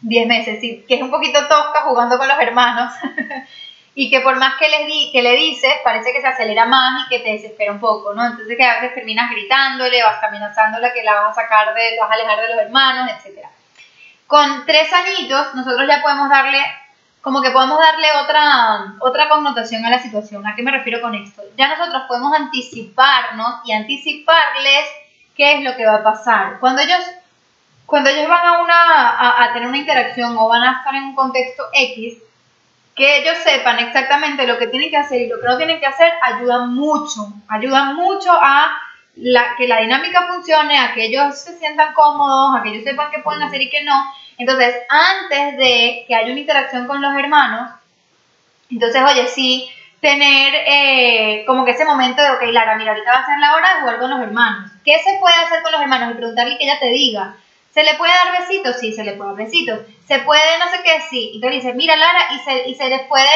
diez 0.00 0.28
meses, 0.28 0.60
sí, 0.60 0.84
que 0.86 0.94
es 0.94 1.02
un 1.02 1.10
poquito 1.10 1.40
tosca 1.48 1.82
jugando 1.82 2.18
con 2.18 2.28
los 2.28 2.38
hermanos. 2.38 2.94
y 3.98 4.10
que 4.10 4.20
por 4.20 4.36
más 4.36 4.56
que 4.58 4.68
le, 4.68 4.84
di, 4.84 5.10
que 5.10 5.22
le 5.22 5.32
dices, 5.32 5.72
parece 5.82 6.12
que 6.12 6.20
se 6.20 6.26
acelera 6.26 6.66
más 6.66 7.06
y 7.06 7.08
que 7.08 7.20
te 7.20 7.32
desespera 7.32 7.72
un 7.72 7.80
poco, 7.80 8.12
¿no? 8.12 8.26
Entonces 8.26 8.54
que 8.54 8.62
a 8.62 8.74
veces 8.74 8.94
terminas 8.94 9.30
gritándole, 9.30 10.02
vas 10.02 10.22
amenazándola 10.22 10.92
que 10.92 11.02
la 11.02 11.14
vas 11.14 11.30
a 11.30 11.40
sacar 11.40 11.74
de, 11.74 11.96
vas 11.98 12.10
a 12.10 12.12
alejar 12.12 12.42
de 12.42 12.48
los 12.54 12.58
hermanos, 12.58 13.10
etc. 13.10 13.46
Con 14.26 14.66
tres 14.66 14.92
añitos, 14.92 15.54
nosotros 15.54 15.88
ya 15.88 16.02
podemos 16.02 16.28
darle, 16.28 16.58
como 17.22 17.40
que 17.40 17.48
podemos 17.52 17.78
darle 17.78 18.08
otra, 18.22 18.96
otra 19.00 19.30
connotación 19.30 19.82
a 19.86 19.88
la 19.88 19.98
situación. 19.98 20.46
¿A 20.46 20.54
qué 20.54 20.62
me 20.62 20.72
refiero 20.72 21.00
con 21.00 21.14
esto? 21.14 21.42
Ya 21.56 21.74
nosotros 21.74 22.02
podemos 22.06 22.38
anticiparnos 22.38 23.60
y 23.64 23.72
anticiparles 23.72 24.90
qué 25.34 25.54
es 25.54 25.64
lo 25.64 25.74
que 25.74 25.86
va 25.86 25.94
a 25.94 26.04
pasar. 26.04 26.60
Cuando 26.60 26.82
ellos, 26.82 27.00
cuando 27.86 28.10
ellos 28.10 28.28
van 28.28 28.46
a, 28.46 28.58
una, 28.60 29.08
a, 29.08 29.44
a 29.44 29.52
tener 29.54 29.66
una 29.66 29.78
interacción 29.78 30.36
o 30.36 30.48
van 30.48 30.64
a 30.64 30.72
estar 30.80 30.94
en 30.94 31.04
un 31.04 31.14
contexto 31.14 31.64
X, 31.72 32.25
que 32.96 33.18
ellos 33.18 33.36
sepan 33.44 33.78
exactamente 33.78 34.46
lo 34.46 34.58
que 34.58 34.68
tienen 34.68 34.88
que 34.88 34.96
hacer 34.96 35.20
y 35.20 35.28
lo 35.28 35.38
que 35.38 35.46
no 35.46 35.58
tienen 35.58 35.78
que 35.78 35.86
hacer, 35.86 36.10
ayuda 36.22 36.66
mucho, 36.66 37.30
ayuda 37.46 37.92
mucho 37.92 38.32
a 38.32 38.80
la, 39.16 39.54
que 39.56 39.68
la 39.68 39.80
dinámica 39.80 40.26
funcione, 40.26 40.78
a 40.78 40.94
que 40.94 41.04
ellos 41.04 41.38
se 41.38 41.58
sientan 41.58 41.92
cómodos, 41.92 42.56
a 42.56 42.62
que 42.62 42.70
ellos 42.70 42.84
sepan 42.84 43.10
qué 43.10 43.18
pueden 43.18 43.42
hacer 43.42 43.60
y 43.60 43.68
qué 43.68 43.84
no. 43.84 44.02
Entonces, 44.38 44.74
antes 44.88 45.58
de 45.58 46.04
que 46.08 46.14
haya 46.14 46.32
una 46.32 46.40
interacción 46.40 46.86
con 46.86 47.02
los 47.02 47.14
hermanos, 47.16 47.70
entonces, 48.70 49.02
oye, 49.02 49.28
sí, 49.28 49.70
tener 50.00 50.54
eh, 50.66 51.44
como 51.46 51.66
que 51.66 51.72
ese 51.72 51.84
momento 51.84 52.22
de, 52.22 52.30
ok, 52.30 52.42
Lara, 52.50 52.76
mira, 52.76 52.92
ahorita 52.92 53.12
va 53.12 53.18
a 53.18 53.26
ser 53.26 53.38
la 53.38 53.54
hora 53.54 53.74
de 53.74 53.80
jugar 53.80 53.98
con 53.98 54.10
los 54.10 54.20
hermanos. 54.20 54.70
¿Qué 54.84 54.98
se 54.98 55.18
puede 55.20 55.36
hacer 55.44 55.62
con 55.62 55.72
los 55.72 55.82
hermanos? 55.82 56.12
Y 56.12 56.14
preguntarle 56.14 56.56
que 56.56 56.64
ella 56.64 56.78
te 56.80 56.88
diga. 56.88 57.34
¿Se 57.76 57.82
le 57.82 57.92
puede 57.96 58.10
dar 58.10 58.40
besitos? 58.40 58.76
Sí, 58.80 58.94
se 58.94 59.04
le 59.04 59.12
puede 59.12 59.32
dar 59.32 59.44
besitos. 59.44 59.80
¿Se 60.08 60.20
puede 60.20 60.58
no 60.58 60.64
sé 60.70 60.82
qué? 60.82 60.98
Sí. 61.10 61.32
Y 61.34 61.40
tú 61.42 61.48
le 61.50 61.56
dices, 61.56 61.74
mira 61.74 61.94
Lara, 61.94 62.32
¿y 62.34 62.38
se, 62.38 62.70
¿y 62.70 62.74
se 62.74 62.88
les 62.88 63.02
puede 63.02 63.26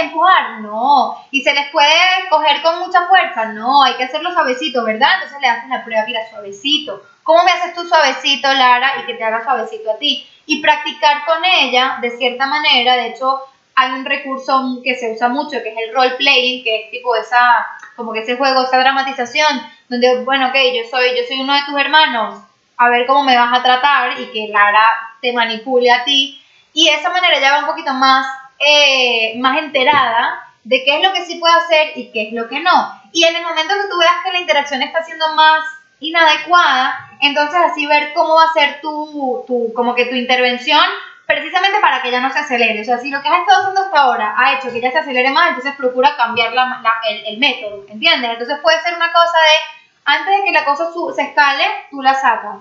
empujar? 0.00 0.62
No. 0.62 1.22
¿Y 1.30 1.42
se 1.42 1.52
les 1.52 1.68
puede 1.68 1.92
coger 2.30 2.62
con 2.62 2.78
mucha 2.78 3.06
fuerza? 3.08 3.52
No, 3.52 3.82
hay 3.82 3.96
que 3.96 4.04
hacerlo 4.04 4.32
suavecito, 4.32 4.86
¿verdad? 4.86 5.16
Entonces 5.16 5.38
le 5.42 5.48
haces 5.48 5.68
la 5.68 5.84
prueba, 5.84 6.06
mira, 6.06 6.26
suavecito. 6.30 7.02
¿Cómo 7.24 7.44
me 7.44 7.50
haces 7.50 7.74
tú 7.74 7.86
suavecito, 7.86 8.50
Lara, 8.54 9.02
y 9.02 9.04
que 9.04 9.12
te 9.12 9.22
haga 9.22 9.44
suavecito 9.44 9.90
a 9.90 9.98
ti? 9.98 10.26
Y 10.46 10.62
practicar 10.62 11.26
con 11.26 11.44
ella, 11.44 11.98
de 12.00 12.10
cierta 12.16 12.46
manera, 12.46 12.96
de 12.96 13.08
hecho, 13.08 13.42
hay 13.74 13.90
un 13.92 14.06
recurso 14.06 14.80
que 14.82 14.94
se 14.94 15.12
usa 15.12 15.28
mucho, 15.28 15.62
que 15.62 15.74
es 15.74 15.76
el 15.76 15.94
role 15.94 16.14
playing, 16.16 16.64
que 16.64 16.84
es 16.84 16.90
tipo 16.90 17.14
esa, 17.16 17.66
como 17.96 18.14
que 18.14 18.20
ese 18.20 18.38
juego, 18.38 18.62
esa 18.62 18.78
dramatización, 18.78 19.60
donde, 19.90 20.24
bueno, 20.24 20.48
ok, 20.48 20.54
yo 20.54 20.88
soy, 20.90 21.10
yo 21.10 21.22
soy 21.28 21.42
uno 21.42 21.52
de 21.52 21.64
tus 21.66 21.78
hermanos, 21.78 22.44
a 22.80 22.88
ver 22.88 23.06
cómo 23.06 23.22
me 23.22 23.36
vas 23.36 23.52
a 23.52 23.62
tratar 23.62 24.18
y 24.18 24.32
que 24.32 24.48
Lara 24.50 24.86
te 25.20 25.34
manipule 25.34 25.90
a 25.92 26.02
ti. 26.02 26.42
Y 26.72 26.88
de 26.88 26.94
esa 26.94 27.10
manera 27.10 27.38
ya 27.38 27.52
va 27.52 27.58
un 27.58 27.66
poquito 27.66 27.92
más, 27.92 28.26
eh, 28.58 29.34
más 29.38 29.58
enterada 29.58 30.48
de 30.64 30.82
qué 30.82 30.96
es 30.96 31.06
lo 31.06 31.12
que 31.12 31.26
sí 31.26 31.36
puede 31.36 31.54
hacer 31.54 31.92
y 31.96 32.10
qué 32.10 32.28
es 32.28 32.32
lo 32.32 32.48
que 32.48 32.60
no. 32.60 33.02
Y 33.12 33.26
en 33.26 33.36
el 33.36 33.42
momento 33.42 33.74
que 33.74 33.88
tú 33.90 33.98
veas 33.98 34.24
que 34.24 34.32
la 34.32 34.40
interacción 34.40 34.80
está 34.80 35.04
siendo 35.04 35.34
más 35.34 35.62
inadecuada, 36.00 37.10
entonces 37.20 37.60
así 37.60 37.84
ver 37.84 38.14
cómo 38.14 38.34
va 38.34 38.44
a 38.44 38.52
ser 38.54 38.80
tu, 38.80 39.44
tu, 39.46 39.74
como 39.74 39.94
que 39.94 40.06
tu 40.06 40.14
intervención 40.14 40.82
precisamente 41.26 41.80
para 41.82 42.00
que 42.00 42.08
ella 42.08 42.20
no 42.20 42.32
se 42.32 42.38
acelere. 42.38 42.80
O 42.80 42.84
sea, 42.84 42.96
si 42.96 43.10
lo 43.10 43.20
que 43.20 43.28
has 43.28 43.40
estado 43.40 43.60
haciendo 43.60 43.82
hasta 43.82 44.00
ahora 44.00 44.34
ha 44.38 44.54
hecho 44.54 44.72
que 44.72 44.78
ella 44.78 44.90
se 44.90 45.00
acelere 45.00 45.28
más, 45.30 45.48
entonces 45.48 45.74
procura 45.76 46.16
cambiar 46.16 46.54
la, 46.54 46.80
el, 47.10 47.26
el 47.26 47.38
método, 47.38 47.84
¿entiendes? 47.90 48.30
Entonces 48.30 48.56
puede 48.62 48.80
ser 48.80 48.94
una 48.94 49.12
cosa 49.12 49.36
de 49.38 49.79
antes 50.10 50.36
de 50.36 50.44
que 50.44 50.52
la 50.52 50.64
cosa 50.64 50.90
se 51.14 51.22
escale, 51.22 51.64
tú 51.90 52.02
la 52.02 52.14
sacas. 52.14 52.56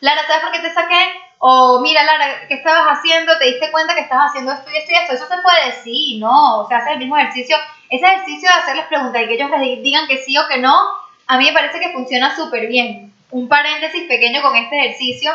Lara, 0.00 0.22
¿sabes 0.26 0.42
por 0.42 0.52
qué 0.52 0.60
te 0.60 0.72
saqué? 0.72 1.02
O 1.38 1.80
mira, 1.80 2.02
Lara, 2.04 2.46
¿qué 2.48 2.54
estabas 2.54 2.98
haciendo? 2.98 3.36
¿Te 3.38 3.46
diste 3.46 3.70
cuenta 3.70 3.94
que 3.94 4.02
estabas 4.02 4.30
haciendo 4.30 4.52
esto 4.52 4.70
y 4.70 4.76
esto 4.76 4.92
y 4.92 4.94
esto? 4.94 5.14
Eso 5.14 5.28
se 5.28 5.42
puede 5.42 5.66
decir, 5.66 6.20
no. 6.20 6.60
O 6.60 6.68
sea, 6.68 6.78
hacer 6.78 6.94
el 6.94 6.98
mismo 6.98 7.16
ejercicio. 7.16 7.56
Ese 7.90 8.06
ejercicio 8.06 8.48
de 8.48 8.54
hacerles 8.60 8.86
preguntas 8.86 9.22
y 9.22 9.26
que 9.28 9.34
ellos 9.34 9.50
les 9.50 9.60
di- 9.60 9.82
digan 9.82 10.06
que 10.06 10.18
sí 10.18 10.36
o 10.38 10.46
que 10.48 10.58
no, 10.58 10.74
a 11.26 11.38
mí 11.38 11.44
me 11.46 11.52
parece 11.52 11.80
que 11.80 11.92
funciona 11.92 12.34
súper 12.34 12.66
bien. 12.66 13.12
Un 13.30 13.48
paréntesis 13.48 14.04
pequeño 14.08 14.42
con 14.42 14.56
este 14.56 14.78
ejercicio. 14.78 15.32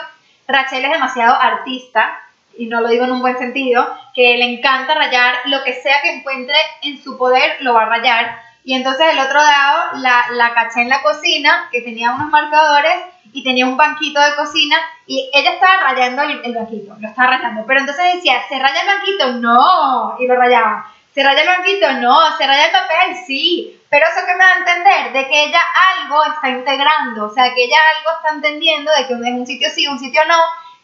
Rachel 0.47 0.83
es 0.85 0.91
demasiado 0.91 1.35
artista, 1.35 2.19
y 2.57 2.65
no 2.65 2.81
lo 2.81 2.89
digo 2.89 3.05
en 3.05 3.11
un 3.11 3.21
buen 3.21 3.37
sentido, 3.37 3.95
que 4.15 4.35
le 4.37 4.45
encanta 4.53 4.95
rayar 4.95 5.35
lo 5.45 5.63
que 5.63 5.73
sea 5.73 6.01
que 6.01 6.15
encuentre 6.15 6.55
en 6.81 7.01
su 7.01 7.17
poder, 7.17 7.57
lo 7.61 7.73
va 7.73 7.83
a 7.83 7.89
rayar. 7.89 8.41
Y 8.69 8.75
entonces 8.75 9.07
el 9.13 9.19
otro 9.19 9.39
lado 9.41 9.97
la, 9.97 10.25
la 10.33 10.53
caché 10.53 10.81
en 10.81 10.89
la 10.89 11.01
cocina, 11.01 11.69
que 11.71 11.81
tenía 11.81 12.11
unos 12.11 12.29
marcadores 12.29 13.03
y 13.33 13.43
tenía 13.43 13.65
un 13.65 13.75
banquito 13.75 14.21
de 14.21 14.35
cocina, 14.35 14.77
y 15.07 15.27
ella 15.33 15.53
estaba 15.53 15.89
rayando 15.89 16.21
el, 16.21 16.53
banquito, 16.53 16.95
lo 16.99 17.07
estaba 17.07 17.31
rayando. 17.31 17.65
Pero 17.65 17.79
entonces 17.79 18.13
decía, 18.13 18.43
¿se 18.47 18.59
raya 18.59 18.81
el 18.81 18.87
banquito? 18.87 19.31
No, 19.39 20.17
y 20.19 20.27
lo 20.27 20.35
rayaba. 20.35 20.85
¿Se 21.15 21.23
raya 21.23 21.41
el 21.41 21.47
banquito? 21.47 21.93
No, 21.93 22.37
¿se 22.37 22.45
raya 22.45 22.65
el 22.65 22.71
papel? 22.71 23.15
Sí. 23.25 23.75
Pero 23.89 24.05
eso 24.05 24.23
que 24.27 24.33
me 24.33 24.43
da 24.43 24.53
a 24.53 24.57
entender, 24.59 25.13
de 25.13 25.27
que 25.27 25.45
ella 25.45 25.61
algo 25.97 26.23
está 26.31 26.49
integrando, 26.49 27.25
o 27.25 27.33
sea, 27.33 27.51
que 27.55 27.63
ella 27.63 27.77
algo 27.97 28.17
está 28.17 28.35
entendiendo 28.35 28.91
de 28.91 29.07
que 29.07 29.13
en 29.13 29.33
un 29.33 29.47
sitio 29.47 29.67
sí, 29.71 29.87
un 29.87 29.97
sitio 29.97 30.21
no, 30.27 30.37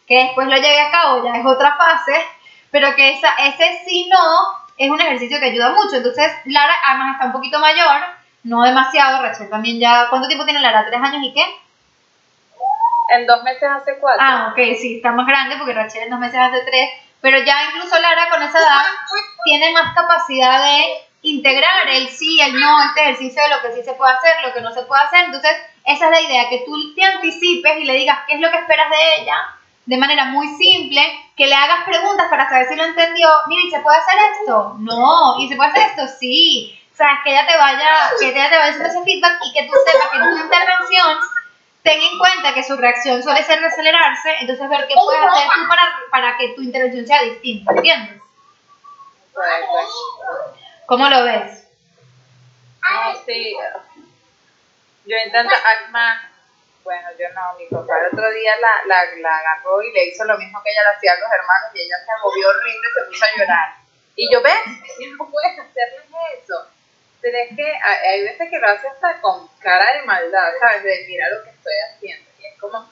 que 0.08 0.24
después 0.24 0.48
lo 0.48 0.56
lleve 0.56 0.80
a 0.80 0.90
cabo 0.90 1.22
ya 1.22 1.38
es 1.38 1.46
otra 1.46 1.76
fase, 1.76 2.20
pero 2.72 2.96
que 2.96 3.12
esa, 3.12 3.32
ese 3.36 3.84
sí 3.86 4.10
no 4.10 4.65
es 4.76 4.90
un 4.90 5.00
ejercicio 5.00 5.38
que 5.40 5.46
ayuda 5.46 5.70
mucho. 5.70 5.96
Entonces, 5.96 6.32
Lara 6.44 6.74
además 6.86 7.14
está 7.14 7.26
un 7.26 7.32
poquito 7.32 7.58
mayor, 7.58 8.02
no 8.44 8.62
demasiado, 8.62 9.22
Rachel 9.22 9.50
también 9.50 9.80
ya, 9.80 10.06
¿cuánto 10.10 10.28
tiempo 10.28 10.44
tiene 10.44 10.60
Lara? 10.60 10.86
¿Tres 10.86 11.00
años 11.00 11.22
y 11.22 11.32
qué? 11.32 11.44
En 13.10 13.26
dos 13.26 13.42
meses 13.42 13.64
hace 13.64 13.98
cuatro. 13.98 14.24
Ah, 14.26 14.48
ok, 14.50 14.76
sí, 14.78 14.96
está 14.96 15.12
más 15.12 15.26
grande 15.26 15.56
porque 15.56 15.72
Rachel 15.72 16.04
en 16.04 16.10
dos 16.10 16.18
meses 16.18 16.38
hace 16.38 16.60
tres, 16.62 16.90
pero 17.20 17.38
ya 17.38 17.56
incluso 17.70 18.00
Lara 18.00 18.28
con 18.30 18.42
esa 18.42 18.58
edad 18.58 18.82
tiene 19.44 19.72
más 19.72 19.94
capacidad 19.94 20.64
de 20.64 21.06
integrar 21.22 21.88
el 21.88 22.08
sí, 22.08 22.40
el 22.40 22.58
no, 22.58 22.82
este 22.84 23.02
ejercicio 23.02 23.42
de 23.42 23.48
lo 23.48 23.62
que 23.62 23.72
sí 23.72 23.82
se 23.82 23.94
puede 23.94 24.12
hacer, 24.12 24.32
lo 24.44 24.52
que 24.52 24.60
no 24.60 24.72
se 24.72 24.82
puede 24.82 25.02
hacer. 25.02 25.24
Entonces, 25.24 25.52
esa 25.84 26.06
es 26.06 26.10
la 26.10 26.20
idea, 26.20 26.48
que 26.48 26.64
tú 26.66 26.94
te 26.94 27.04
anticipes 27.04 27.78
y 27.78 27.84
le 27.84 27.94
digas 27.94 28.18
qué 28.26 28.34
es 28.34 28.40
lo 28.40 28.50
que 28.50 28.58
esperas 28.58 28.90
de 28.90 29.22
ella, 29.22 29.36
de 29.86 29.96
manera 29.96 30.26
muy 30.26 30.48
simple, 30.56 31.00
que 31.36 31.46
le 31.46 31.54
hagas 31.54 31.84
preguntas 31.84 32.26
para 32.28 32.48
saber 32.48 32.68
si 32.68 32.76
lo 32.76 32.84
entendió. 32.84 33.28
Mira, 33.46 33.62
¿y 33.62 33.70
se 33.70 33.80
puede 33.80 33.96
hacer 33.98 34.18
esto? 34.32 34.76
No, 34.80 35.38
¿y 35.38 35.48
se 35.48 35.56
puede 35.56 35.70
hacer 35.70 35.90
esto? 35.90 36.08
Sí. 36.18 36.78
O 36.92 36.96
sea, 36.96 37.20
que 37.22 37.30
ella 37.30 37.46
te 37.46 37.56
vaya, 37.56 38.10
que 38.18 38.28
ella 38.28 38.50
te 38.50 38.56
vaya 38.56 38.70
haciendo 38.70 38.88
ese 38.88 39.04
feedback 39.04 39.38
y 39.44 39.52
que 39.52 39.66
tú 39.66 39.72
sepas 39.86 40.08
que 40.10 40.16
en 40.16 40.30
tu 40.30 40.36
intervención 40.38 41.18
ten 41.82 42.00
en 42.00 42.18
cuenta 42.18 42.52
que 42.52 42.64
su 42.64 42.76
reacción 42.76 43.22
suele 43.22 43.44
ser 43.44 43.60
de 43.60 43.66
acelerarse, 43.66 44.34
entonces 44.40 44.68
ver 44.68 44.88
qué 44.88 44.94
puedes 44.94 45.22
hacer 45.22 45.48
tú 45.54 45.68
para, 45.68 45.82
para 46.10 46.36
que 46.36 46.48
tu 46.54 46.62
intervención 46.62 47.06
sea 47.06 47.22
distinta, 47.22 47.72
¿entiendes? 47.72 48.22
¿Cómo 50.86 51.08
lo 51.08 51.22
ves? 51.24 51.68
No, 52.82 53.14
sí. 53.24 53.56
Yo 55.04 55.16
intento, 55.24 55.54
además, 55.82 56.22
bueno, 56.86 57.08
yo 57.18 57.26
no, 57.34 57.58
mi 57.58 57.66
papá 57.66 57.98
el 57.98 58.14
otro 58.14 58.30
día 58.30 58.54
la, 58.62 58.86
la, 58.86 59.04
la 59.18 59.38
agarró 59.38 59.82
y 59.82 59.92
le 59.92 60.06
hizo 60.06 60.24
lo 60.24 60.38
mismo 60.38 60.62
que 60.62 60.70
ella 60.70 60.82
le 60.88 60.96
hacía 60.96 61.12
a 61.12 61.20
los 61.20 61.30
hermanos 61.32 61.70
y 61.74 61.80
ella 61.82 61.98
se 61.98 62.12
agobió 62.12 62.48
horrible 62.48 62.88
y 62.88 62.94
se 62.94 63.06
puso 63.10 63.24
a 63.24 63.38
llorar. 63.38 63.68
Y 64.14 64.32
yo, 64.32 64.40
¿ves? 64.40 64.54
No 65.18 65.28
puedes 65.28 65.58
hacerles 65.58 66.06
eso. 66.40 66.70
Pero 67.20 67.38
es 67.38 67.56
que 67.56 67.72
hay, 67.74 68.22
veces 68.22 68.48
que 68.48 68.58
lo 68.58 68.68
hace 68.68 68.86
hasta 68.86 69.20
con 69.20 69.48
cara 69.58 69.94
de 69.94 70.02
maldad, 70.02 70.52
¿sabes? 70.60 70.84
De 70.84 71.04
mira 71.08 71.28
lo 71.28 71.42
que 71.42 71.50
estoy 71.50 71.72
haciendo. 71.90 72.30
Y 72.38 72.46
es 72.46 72.60
como, 72.60 72.88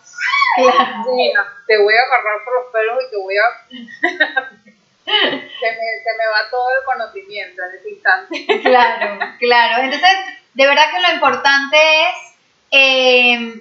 "Mira, 1.15 1.47
te 1.69 1.79
voy 1.79 1.95
a 1.95 2.03
agarrar 2.03 2.45
por 2.45 2.55
los 2.55 2.73
pelos 2.73 2.99
y 3.07 3.11
te 3.11 3.17
voy 3.17 3.37
a... 3.39 3.45
se, 5.05 5.71
me, 5.71 5.87
se 6.03 6.17
me 6.19 6.27
va 6.27 6.51
todo 6.51 6.67
el 6.79 6.85
conocimiento 6.85 7.63
en 7.63 7.79
ese 7.79 7.91
instante. 7.91 8.47
Claro, 8.63 9.19
claro. 9.39 9.83
Entonces, 9.85 10.17
de 10.55 10.67
verdad 10.67 10.91
que 10.91 11.01
lo 11.01 11.15
importante 11.15 11.79
es 12.09 12.35
eh, 12.77 13.61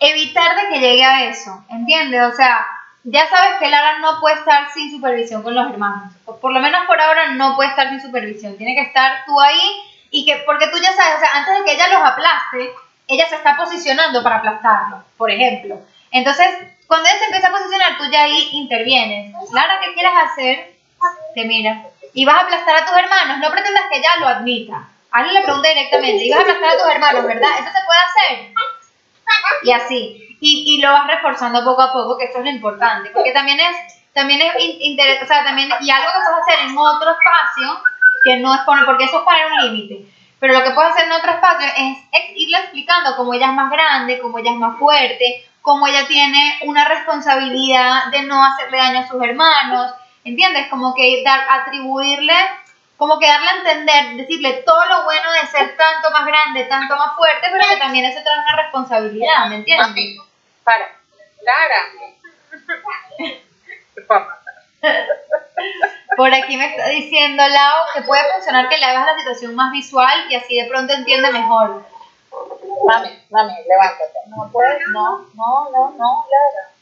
evitar 0.00 0.56
de 0.56 0.68
que 0.68 0.80
llegue 0.80 1.04
a 1.04 1.24
eso, 1.24 1.64
¿entiendes? 1.70 2.22
O 2.22 2.36
sea, 2.36 2.66
ya 3.04 3.28
sabes 3.28 3.56
que 3.58 3.68
Lara 3.68 3.98
no 3.98 4.20
puede 4.20 4.36
estar 4.36 4.70
sin 4.72 4.90
supervisión 4.90 5.42
con 5.42 5.54
los 5.54 5.70
hermanos. 5.70 6.12
Por 6.40 6.52
lo 6.52 6.60
menos 6.60 6.86
por 6.86 7.00
ahora 7.00 7.32
no 7.32 7.56
puede 7.56 7.70
estar 7.70 7.88
sin 7.88 8.00
supervisión. 8.00 8.56
Tiene 8.56 8.74
que 8.74 8.82
estar 8.82 9.24
tú 9.26 9.40
ahí 9.40 9.82
y 10.10 10.24
que, 10.24 10.42
porque 10.46 10.68
tú 10.68 10.78
ya 10.78 10.92
sabes, 10.92 11.16
o 11.16 11.20
sea, 11.20 11.36
antes 11.36 11.58
de 11.58 11.64
que 11.64 11.72
ella 11.72 11.88
los 11.88 12.02
aplaste, 12.02 12.70
ella 13.08 13.28
se 13.28 13.36
está 13.36 13.56
posicionando 13.56 14.22
para 14.22 14.36
aplastarlos, 14.36 15.00
por 15.16 15.30
ejemplo. 15.30 15.80
Entonces, 16.10 16.46
cuando 16.86 17.08
ella 17.08 17.18
se 17.18 17.24
empieza 17.26 17.48
a 17.48 17.52
posicionar, 17.52 17.98
tú 17.98 18.04
ya 18.10 18.22
ahí 18.22 18.48
intervienes. 18.52 19.34
Lara, 19.52 19.80
¿qué 19.80 19.94
quieres 19.94 20.12
hacer? 20.24 20.74
Te 21.34 21.44
mira. 21.44 21.84
Y 22.14 22.24
vas 22.24 22.36
a 22.36 22.40
aplastar 22.40 22.76
a 22.76 22.86
tus 22.86 22.96
hermanos. 22.96 23.38
No 23.38 23.50
pretendas 23.50 23.84
que 23.90 23.98
ella 23.98 24.10
lo 24.20 24.28
admita. 24.28 24.88
Hazle 25.10 25.32
la 25.32 25.42
pregunta 25.42 25.68
directamente. 25.68 26.24
Y 26.24 26.30
vas 26.30 26.40
a 26.40 26.42
aplastar 26.42 26.70
a 26.70 26.78
tus 26.78 26.90
hermanos, 26.90 27.26
¿verdad? 27.26 27.50
¿Eso 27.58 27.68
se 27.68 27.86
puede 27.86 28.00
hacer? 28.00 28.52
Y 29.62 29.72
así. 29.72 30.36
Y, 30.40 30.64
y 30.76 30.80
lo 30.80 30.92
vas 30.92 31.06
reforzando 31.06 31.64
poco 31.64 31.82
a 31.82 31.92
poco, 31.92 32.16
que 32.16 32.26
eso 32.26 32.38
es 32.38 32.44
lo 32.44 32.50
importante. 32.50 33.10
Porque 33.10 33.32
también 33.32 33.58
es, 33.60 33.76
también 34.12 34.40
es 34.40 34.52
in- 34.62 34.96
interes- 34.96 35.22
o 35.22 35.26
sea, 35.26 35.44
también, 35.44 35.68
y 35.80 35.90
algo 35.90 36.06
que 36.06 36.18
puedes 36.24 36.42
hacer 36.42 36.68
en 36.68 36.78
otro 36.78 37.10
espacio, 37.10 37.82
que 38.24 38.36
no 38.38 38.54
es 38.54 38.60
poner, 38.60 38.84
porque 38.84 39.04
eso 39.04 39.18
es 39.18 39.24
poner 39.24 39.46
un 39.46 39.58
límite. 39.72 40.06
Pero 40.40 40.54
lo 40.54 40.62
que 40.62 40.70
puedes 40.70 40.92
hacer 40.92 41.06
en 41.06 41.12
otro 41.12 41.32
espacio 41.32 41.66
es, 41.66 41.98
es 42.12 42.36
irle 42.36 42.58
explicando 42.58 43.16
cómo 43.16 43.34
ella 43.34 43.46
es 43.46 43.52
más 43.54 43.70
grande, 43.70 44.20
cómo 44.20 44.38
ella 44.38 44.52
es 44.52 44.56
más 44.58 44.78
fuerte, 44.78 45.44
cómo 45.62 45.86
ella 45.88 46.06
tiene 46.06 46.58
una 46.64 46.84
responsabilidad 46.86 48.06
de 48.12 48.22
no 48.22 48.44
hacerle 48.44 48.78
daño 48.78 49.00
a 49.00 49.08
sus 49.08 49.20
hermanos, 49.22 49.92
¿entiendes? 50.24 50.68
Como 50.68 50.94
que 50.94 51.22
dar, 51.24 51.40
atribuirle, 51.50 52.34
como 52.98 53.18
que 53.18 53.28
darle 53.28 53.48
a 53.48 53.56
entender, 53.58 54.16
decirle 54.16 54.64
todo 54.66 54.84
lo 54.86 55.04
bueno 55.04 55.32
de 55.32 55.46
ser 55.46 55.76
tanto 55.76 56.10
más 56.10 56.26
grande, 56.26 56.64
tanto 56.64 56.96
más 56.96 57.14
fuerte, 57.14 57.46
pero 57.50 57.64
que 57.70 57.76
también 57.76 58.04
eso 58.04 58.20
trae 58.24 58.40
una 58.40 58.56
responsabilidad, 58.62 59.46
¿me 59.48 59.56
entiendes? 59.56 59.88
Mami, 59.88 60.18
para. 60.64 60.90
Lara. 61.42 61.76
Papá. 64.06 64.40
Por 66.16 66.34
aquí 66.34 66.56
me 66.56 66.66
está 66.66 66.88
diciendo 66.88 67.42
Lau 67.46 67.84
que 67.94 68.02
puede 68.02 68.32
funcionar 68.32 68.68
que 68.68 68.76
le 68.76 68.84
hagas 68.84 69.06
la 69.06 69.18
situación 69.18 69.54
más 69.54 69.70
visual 69.70 70.26
y 70.28 70.34
así 70.34 70.60
de 70.60 70.68
pronto 70.68 70.92
entiende 70.92 71.30
mejor. 71.30 71.84
Mami, 72.84 73.10
mami, 73.30 73.54
levántate. 73.68 74.18
No 74.26 74.50
puedes, 74.50 74.80
no, 74.92 75.24
no, 75.34 75.70
no, 75.70 75.90
no, 75.96 76.26
Lara. 76.28 76.77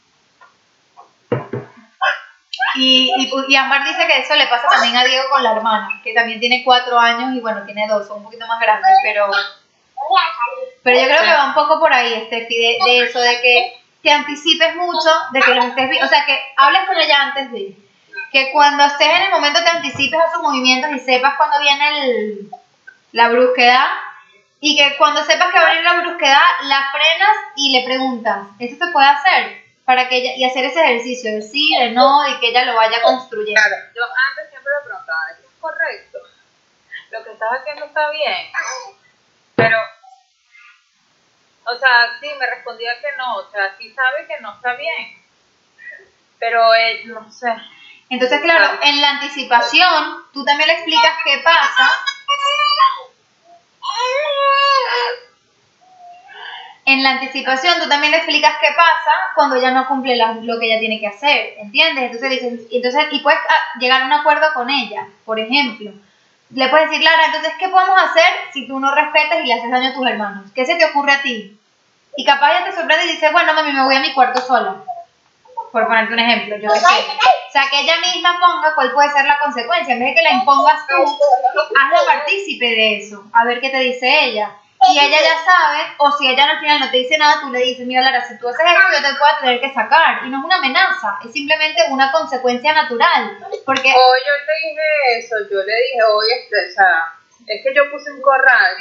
Y, 2.75 3.11
y, 3.17 3.31
y 3.47 3.55
Ámbar 3.55 3.83
dice 3.83 4.05
que 4.07 4.19
eso 4.19 4.35
le 4.35 4.47
pasa 4.47 4.67
también 4.67 4.95
a 4.97 5.03
Diego 5.03 5.29
con 5.29 5.43
la 5.43 5.53
hermana, 5.53 6.01
que 6.03 6.13
también 6.13 6.39
tiene 6.39 6.63
cuatro 6.63 6.99
años 6.99 7.33
y 7.35 7.39
bueno, 7.39 7.63
tiene 7.65 7.87
dos, 7.87 8.07
son 8.07 8.17
un 8.17 8.23
poquito 8.25 8.45
más 8.47 8.59
grandes, 8.59 8.91
pero, 9.03 9.27
pero 10.83 10.99
yo 10.99 11.05
creo 11.05 11.21
que 11.21 11.33
va 11.33 11.47
un 11.47 11.53
poco 11.53 11.79
por 11.79 11.93
ahí, 11.93 12.25
Steffi, 12.25 12.57
de, 12.57 12.77
de 12.85 12.99
eso, 13.03 13.19
de 13.19 13.41
que 13.41 13.81
te 14.03 14.11
anticipes 14.11 14.75
mucho, 14.75 15.09
de 15.31 15.41
que 15.41 15.55
los 15.55 15.65
estés 15.65 16.03
o 16.03 16.07
sea, 16.07 16.25
que 16.25 16.39
hables 16.55 16.81
con 16.85 16.97
ella 16.97 17.15
antes 17.21 17.51
de, 17.51 17.75
que 18.31 18.51
cuando 18.51 18.83
estés 18.83 19.07
en 19.07 19.23
el 19.23 19.31
momento 19.31 19.63
te 19.63 19.77
anticipes 19.77 20.19
a 20.19 20.31
sus 20.31 20.41
movimientos 20.41 20.91
y 20.91 20.99
sepas 20.99 21.35
cuando 21.37 21.59
viene 21.59 22.01
el, 22.03 22.49
la 23.11 23.29
brusquedad 23.29 23.87
y 24.59 24.75
que 24.75 24.97
cuando 24.97 25.23
sepas 25.23 25.51
que 25.51 25.59
va 25.59 25.65
a 25.65 25.69
venir 25.69 25.83
la 25.83 26.01
brusquedad, 26.01 26.41
la 26.63 26.91
frenas 26.91 27.37
y 27.55 27.71
le 27.71 27.85
preguntas, 27.85 28.47
¿esto 28.59 28.85
se 28.85 28.91
puede 28.91 29.07
hacer? 29.07 29.66
Para 29.87 30.09
que 30.09 30.17
ella, 30.17 30.33
y 30.35 30.43
hacer 30.43 30.65
ese 30.65 30.81
ejercicio 30.83 31.31
de 31.31 31.41
sí, 31.41 31.73
de 31.79 31.91
no, 31.91 32.27
y 32.27 32.37
que 32.41 32.49
ella 32.49 32.65
lo 32.65 32.75
vaya 32.75 33.01
construyendo. 33.01 33.61
Claro, 33.61 33.77
yo 33.95 34.03
antes 34.03 34.49
siempre 34.49 34.69
le 34.77 34.85
preguntaba, 34.85 35.29
¿esto 35.31 35.47
es 35.47 35.61
correcto? 35.61 36.17
Lo 37.11 37.23
que 37.23 37.31
estás 37.31 37.49
haciendo 37.53 37.85
está 37.85 38.11
bien. 38.11 38.51
Pero, 39.55 39.77
o 41.67 41.77
sea, 41.77 42.19
sí, 42.19 42.27
me 42.37 42.47
respondía 42.47 42.99
que 42.99 43.15
no, 43.17 43.37
o 43.37 43.49
sea, 43.49 43.77
sí 43.77 43.93
sabe 43.93 44.27
que 44.27 44.41
no 44.41 44.55
está 44.55 44.73
bien. 44.73 45.23
Pero, 46.37 46.75
eh, 46.75 47.03
no 47.05 47.31
sé. 47.31 47.55
Entonces, 48.09 48.41
claro, 48.41 48.79
en 48.83 48.99
la 48.99 49.11
anticipación, 49.11 50.25
tú 50.33 50.43
también 50.43 50.67
le 50.67 50.73
explicas 50.73 51.13
qué 51.23 51.37
pasa. 51.45 52.05
En 56.89 57.03
la 57.03 57.09
anticipación, 57.11 57.75
tú 57.81 57.89
también 57.89 58.11
le 58.11 58.17
explicas 58.19 58.53
qué 58.61 58.69
pasa 58.75 59.11
cuando 59.35 59.57
ella 59.57 59.71
no 59.71 59.87
cumple 59.87 60.15
la- 60.15 60.37
lo 60.41 60.57
que 60.57 60.67
ella 60.67 60.79
tiene 60.79 61.01
que 61.01 61.07
hacer, 61.07 61.55
¿entiendes? 61.59 62.05
Entonces, 62.05 62.29
dices, 62.29 62.61
entonces 62.71 63.07
y 63.11 63.19
puedes 63.19 63.39
ah, 63.49 63.77
llegar 63.77 64.01
a 64.01 64.05
un 64.05 64.13
acuerdo 64.13 64.47
con 64.53 64.69
ella, 64.69 65.05
por 65.25 65.37
ejemplo. 65.37 65.91
Le 66.55 66.69
puedes 66.69 66.89
decir, 66.89 67.03
Lara, 67.03 67.25
entonces, 67.25 67.51
¿qué 67.59 67.67
podemos 67.67 68.01
hacer 68.01 68.29
si 68.53 68.65
tú 68.69 68.79
no 68.79 68.95
respetas 68.95 69.39
y 69.43 69.47
le 69.47 69.53
haces 69.55 69.69
daño 69.69 69.89
a 69.89 69.93
tus 69.93 70.07
hermanos? 70.07 70.45
¿Qué 70.55 70.65
se 70.65 70.75
te 70.75 70.85
ocurre 70.85 71.11
a 71.11 71.21
ti? 71.21 71.59
Y 72.15 72.23
capaz 72.23 72.51
ella 72.51 72.65
te 72.65 72.71
sorprende 72.75 73.03
y 73.05 73.11
dice, 73.15 73.31
bueno, 73.33 73.53
mami, 73.53 73.73
me 73.73 73.83
voy 73.83 73.95
a 73.97 73.99
mi 73.99 74.13
cuarto 74.13 74.39
sola. 74.41 74.77
Por 75.73 75.87
ponerte 75.87 76.13
un 76.13 76.19
ejemplo, 76.19 76.55
yo 76.57 76.71
qué 76.71 76.79
sé. 76.79 76.85
O 76.87 77.51
sea, 77.51 77.63
que 77.69 77.81
ella 77.81 77.95
misma 78.01 78.37
ponga 78.39 78.73
cuál 78.75 78.91
puede 78.93 79.11
ser 79.11 79.25
la 79.25 79.37
consecuencia. 79.39 79.93
En 79.93 79.99
vez 79.99 80.09
de 80.09 80.15
que 80.15 80.21
la 80.21 80.31
impongas 80.31 80.87
tú, 80.87 81.03
hazla 81.77 81.99
partícipe 82.07 82.65
de 82.65 82.97
eso. 82.99 83.25
A 83.33 83.43
ver 83.43 83.59
qué 83.59 83.69
te 83.69 83.79
dice 83.79 84.23
ella. 84.23 84.51
Y 84.79 84.99
ella 84.99 85.19
ya 85.21 85.37
sabe, 85.43 85.95
o 85.97 86.11
si 86.11 86.29
ella 86.29 86.45
al 86.45 86.59
final 86.59 86.79
no 86.79 86.91
te 86.91 86.97
dice 86.97 87.17
nada, 87.17 87.41
tú 87.41 87.49
le 87.51 87.59
dices, 87.59 87.85
mira 87.85 88.01
Lara, 88.01 88.27
si 88.27 88.37
tú 88.37 88.47
haces 88.47 88.61
esto, 88.61 88.93
yo 88.93 89.09
te 89.09 89.17
puedo 89.17 89.31
tener 89.41 89.59
que 89.59 89.73
sacar. 89.73 90.23
Y 90.23 90.29
no 90.29 90.37
es 90.37 90.45
una 90.45 90.57
amenaza, 90.57 91.17
es 91.25 91.33
simplemente 91.33 91.81
una 91.89 92.11
consecuencia 92.11 92.73
natural. 92.73 93.37
Porque... 93.65 93.89
O 93.89 94.13
yo 94.15 94.33
le 94.45 94.69
dije 94.69 95.19
eso, 95.19 95.35
yo 95.49 95.63
le 95.63 95.75
dije, 95.75 96.03
oye, 96.03 96.47
o 96.69 96.73
sea, 96.73 97.13
es 97.47 97.63
que 97.63 97.73
yo 97.73 97.89
puse 97.89 98.11
un 98.11 98.21
corral 98.21 98.75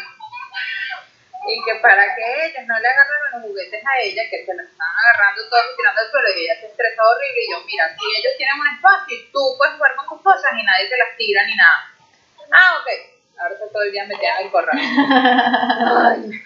y 1.48 1.62
que 1.64 1.74
para 1.80 2.02
que 2.14 2.46
ellos 2.46 2.66
no 2.66 2.78
le 2.78 2.88
agarren 2.88 3.32
los 3.32 3.42
juguetes 3.42 3.82
a 3.86 3.98
ella, 4.02 4.22
que 4.28 4.44
se 4.44 4.52
lo 4.52 4.62
están 4.62 4.88
agarrando 4.90 5.48
todos 5.48 5.64
y 5.72 5.76
tirando 5.76 6.00
al 6.00 6.10
suelo 6.10 6.28
y 6.28 6.44
ella 6.44 6.60
se 6.60 6.66
estresa 6.66 7.02
horrible 7.02 7.40
y 7.40 7.50
yo, 7.52 7.58
mira, 7.64 7.88
si 7.88 8.04
ellos 8.04 8.34
tienen 8.36 8.60
un 8.60 8.68
espacio 8.68 9.16
y 9.16 9.30
tú 9.32 9.54
puedes 9.56 9.74
jugar 9.76 9.94
con 9.96 10.08
tus 10.08 10.22
cosas 10.22 10.52
y 10.58 10.62
nadie 10.62 10.90
te 10.90 10.98
las 10.98 11.16
tira 11.16 11.46
ni 11.46 11.54
nada. 11.54 11.88
Ah, 12.52 12.82
ok. 12.82 13.15
Ahora 13.38 13.54
está 13.54 13.66
todo 13.72 13.82
el 13.82 13.92
día 13.92 14.04
metida 14.06 14.40
en 14.40 14.46
el 14.46 14.52
corral. 14.52 14.78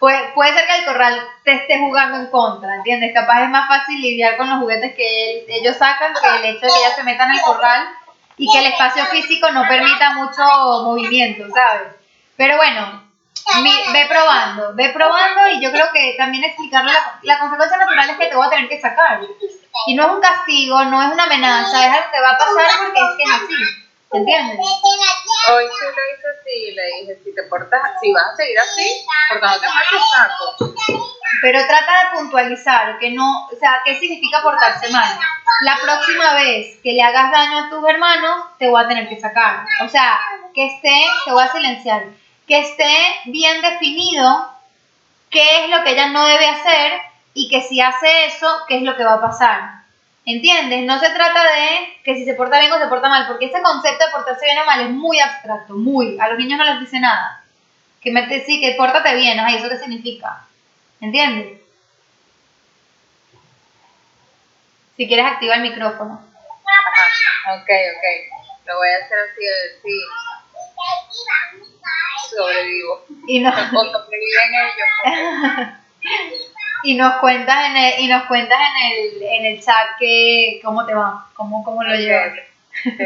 puede, 0.00 0.32
puede 0.34 0.54
ser 0.54 0.66
que 0.66 0.78
el 0.78 0.84
corral 0.84 1.20
te 1.44 1.52
esté 1.52 1.78
jugando 1.78 2.18
en 2.18 2.26
contra, 2.26 2.74
¿entiendes? 2.76 3.12
Capaz 3.14 3.44
es 3.44 3.50
más 3.50 3.68
fácil 3.68 4.00
lidiar 4.00 4.36
con 4.36 4.48
los 4.48 4.60
juguetes 4.60 4.94
que 4.94 5.44
ellos 5.48 5.76
sacan 5.76 6.14
que 6.14 6.38
el 6.38 6.56
hecho 6.56 6.66
de 6.66 6.72
que 6.72 6.78
ella 6.78 6.94
se 6.94 7.04
meta 7.04 7.24
en 7.24 7.32
el 7.32 7.40
corral 7.42 7.88
y 8.36 8.50
que 8.50 8.58
el 8.58 8.72
espacio 8.72 9.04
físico 9.06 9.50
no 9.50 9.66
permita 9.68 10.14
mucho 10.14 10.42
movimiento, 10.84 11.46
¿sabes? 11.54 11.88
Pero 12.36 12.56
bueno, 12.56 13.04
ve 13.92 14.06
probando, 14.08 14.74
ve 14.74 14.90
probando 14.90 15.48
y 15.48 15.62
yo 15.62 15.70
creo 15.70 15.90
que 15.92 16.14
también 16.18 16.44
explicarle 16.44 16.92
la, 16.92 17.18
la, 17.22 17.38
consecuencia 17.38 17.78
natural 17.78 18.10
es 18.10 18.16
que 18.16 18.26
te 18.26 18.36
voy 18.36 18.46
a 18.46 18.50
tener 18.50 18.68
que 18.68 18.80
sacar. 18.80 19.20
Y 19.86 19.94
no 19.94 20.06
es 20.06 20.12
un 20.12 20.20
castigo, 20.20 20.84
no 20.84 21.02
es 21.02 21.12
una 21.12 21.24
amenaza, 21.24 21.86
es 21.86 21.92
algo 21.92 22.10
que 22.12 22.20
va 22.20 22.30
a 22.30 22.38
pasar 22.38 22.66
porque 22.82 23.00
es 23.00 23.16
que 23.16 23.22
es 23.22 23.30
así. 23.30 23.85
¿Entiendes? 24.12 24.58
Hoy 24.58 25.64
sí 25.64 25.84
le 25.84 26.14
hice 26.14 26.26
así, 26.40 26.74
le 26.74 26.82
dije, 27.00 27.20
si 27.24 27.34
te 27.34 27.42
portas, 27.44 27.80
si 28.00 28.12
vas 28.12 28.32
a 28.32 28.36
seguir 28.36 28.58
así, 28.58 29.06
portándote 29.30 29.66
mal, 29.66 29.84
te 29.90 29.98
saco. 29.98 30.74
Pero 31.42 31.66
trata 31.66 31.92
de 31.92 32.18
puntualizar, 32.18 32.98
que 32.98 33.10
no, 33.10 33.46
o 33.46 33.56
sea, 33.58 33.80
¿qué 33.84 33.98
significa 33.98 34.42
portarse 34.42 34.90
mal? 34.90 35.18
La 35.60 35.76
próxima 35.82 36.34
vez 36.34 36.78
que 36.82 36.92
le 36.92 37.02
hagas 37.02 37.30
daño 37.30 37.58
a 37.58 37.70
tus 37.70 37.88
hermanos, 37.88 38.44
te 38.58 38.68
voy 38.68 38.82
a 38.82 38.88
tener 38.88 39.08
que 39.08 39.20
sacar. 39.20 39.64
O 39.84 39.88
sea, 39.88 40.20
que 40.54 40.66
esté, 40.66 41.04
te 41.24 41.32
voy 41.32 41.42
a 41.42 41.52
silenciar, 41.52 42.04
que 42.46 42.60
esté 42.60 43.20
bien 43.26 43.60
definido 43.60 44.50
qué 45.30 45.64
es 45.64 45.70
lo 45.70 45.82
que 45.82 45.90
ella 45.92 46.08
no 46.08 46.24
debe 46.26 46.48
hacer 46.48 47.00
y 47.34 47.48
que 47.48 47.60
si 47.62 47.80
hace 47.80 48.26
eso, 48.26 48.48
qué 48.68 48.78
es 48.78 48.82
lo 48.82 48.96
que 48.96 49.04
va 49.04 49.14
a 49.14 49.20
pasar. 49.20 49.75
¿Entiendes? 50.26 50.84
No 50.84 50.98
se 50.98 51.10
trata 51.10 51.40
de 51.40 52.02
que 52.02 52.16
si 52.16 52.24
se 52.24 52.34
porta 52.34 52.58
bien 52.58 52.72
o 52.72 52.78
se 52.80 52.88
porta 52.88 53.08
mal, 53.08 53.28
porque 53.28 53.46
ese 53.46 53.62
concepto 53.62 54.06
de 54.06 54.10
portarse 54.10 54.44
bien 54.44 54.58
o 54.58 54.66
mal 54.66 54.80
es 54.80 54.90
muy 54.90 55.20
abstracto, 55.20 55.74
muy. 55.74 56.18
A 56.18 56.28
los 56.28 56.38
niños 56.38 56.58
no 56.58 56.64
les 56.64 56.80
dice 56.80 56.98
nada. 56.98 57.44
Que 58.00 58.10
me 58.10 58.28
sí, 58.44 58.60
que 58.60 58.74
pórtate 58.76 59.14
bien, 59.14 59.38
¿y 59.38 59.54
¿eso 59.54 59.68
qué 59.68 59.78
significa? 59.78 60.44
¿Entiendes? 61.00 61.60
Si 64.96 65.06
quieres 65.06 65.26
activa 65.26 65.54
el 65.54 65.62
micrófono. 65.62 66.20
Ajá, 66.64 67.54
ok, 67.54 67.70
ok. 67.96 68.04
Lo 68.66 68.78
voy 68.78 68.88
a 68.88 69.04
hacer 69.04 69.18
así, 69.30 69.46
a 69.46 69.50
ver 69.62 69.80
si 69.80 70.00
sobrevivo. 72.34 73.04
Y 73.28 73.38
no. 73.38 73.50
o 73.74 73.84
sobreviven 73.92 74.50
ellos. 74.54 75.78
y 76.82 76.94
nos 76.94 77.16
cuentas 77.16 77.56
en 77.70 77.76
el, 77.76 78.00
y 78.00 78.08
nos 78.08 78.24
cuentas 78.24 78.58
en 78.58 78.76
el, 78.92 79.22
en 79.22 79.46
el 79.46 79.62
chat 79.62 79.96
que 79.98 80.60
cómo 80.64 80.86
te 80.86 80.94
va, 80.94 81.26
cómo, 81.34 81.64
cómo 81.64 81.82
lo 81.82 81.94
llevas. 81.94 82.32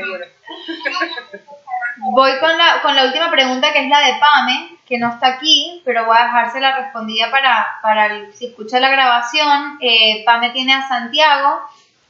Voy 2.03 2.39
con 2.39 2.57
la, 2.57 2.81
con 2.83 2.97
la 2.97 3.05
última 3.05 3.31
pregunta 3.31 3.73
que 3.73 3.85
es 3.85 3.89
la 3.89 4.01
de 4.01 4.15
Pame, 4.15 4.71
que 4.87 4.99
no 4.99 5.11
está 5.11 5.27
aquí, 5.35 5.83
pero 5.85 6.07
voy 6.07 6.17
a 6.19 6.25
dejársela 6.25 6.77
respondida 6.77 7.31
para, 7.31 7.79
para 7.83 8.33
si 8.33 8.47
escucha 8.47 8.81
la 8.81 8.89
grabación. 8.89 9.79
Eh, 9.83 10.23
Pame 10.25 10.51
tiene 10.51 10.73
a 10.73 10.89
Santiago, 10.89 11.61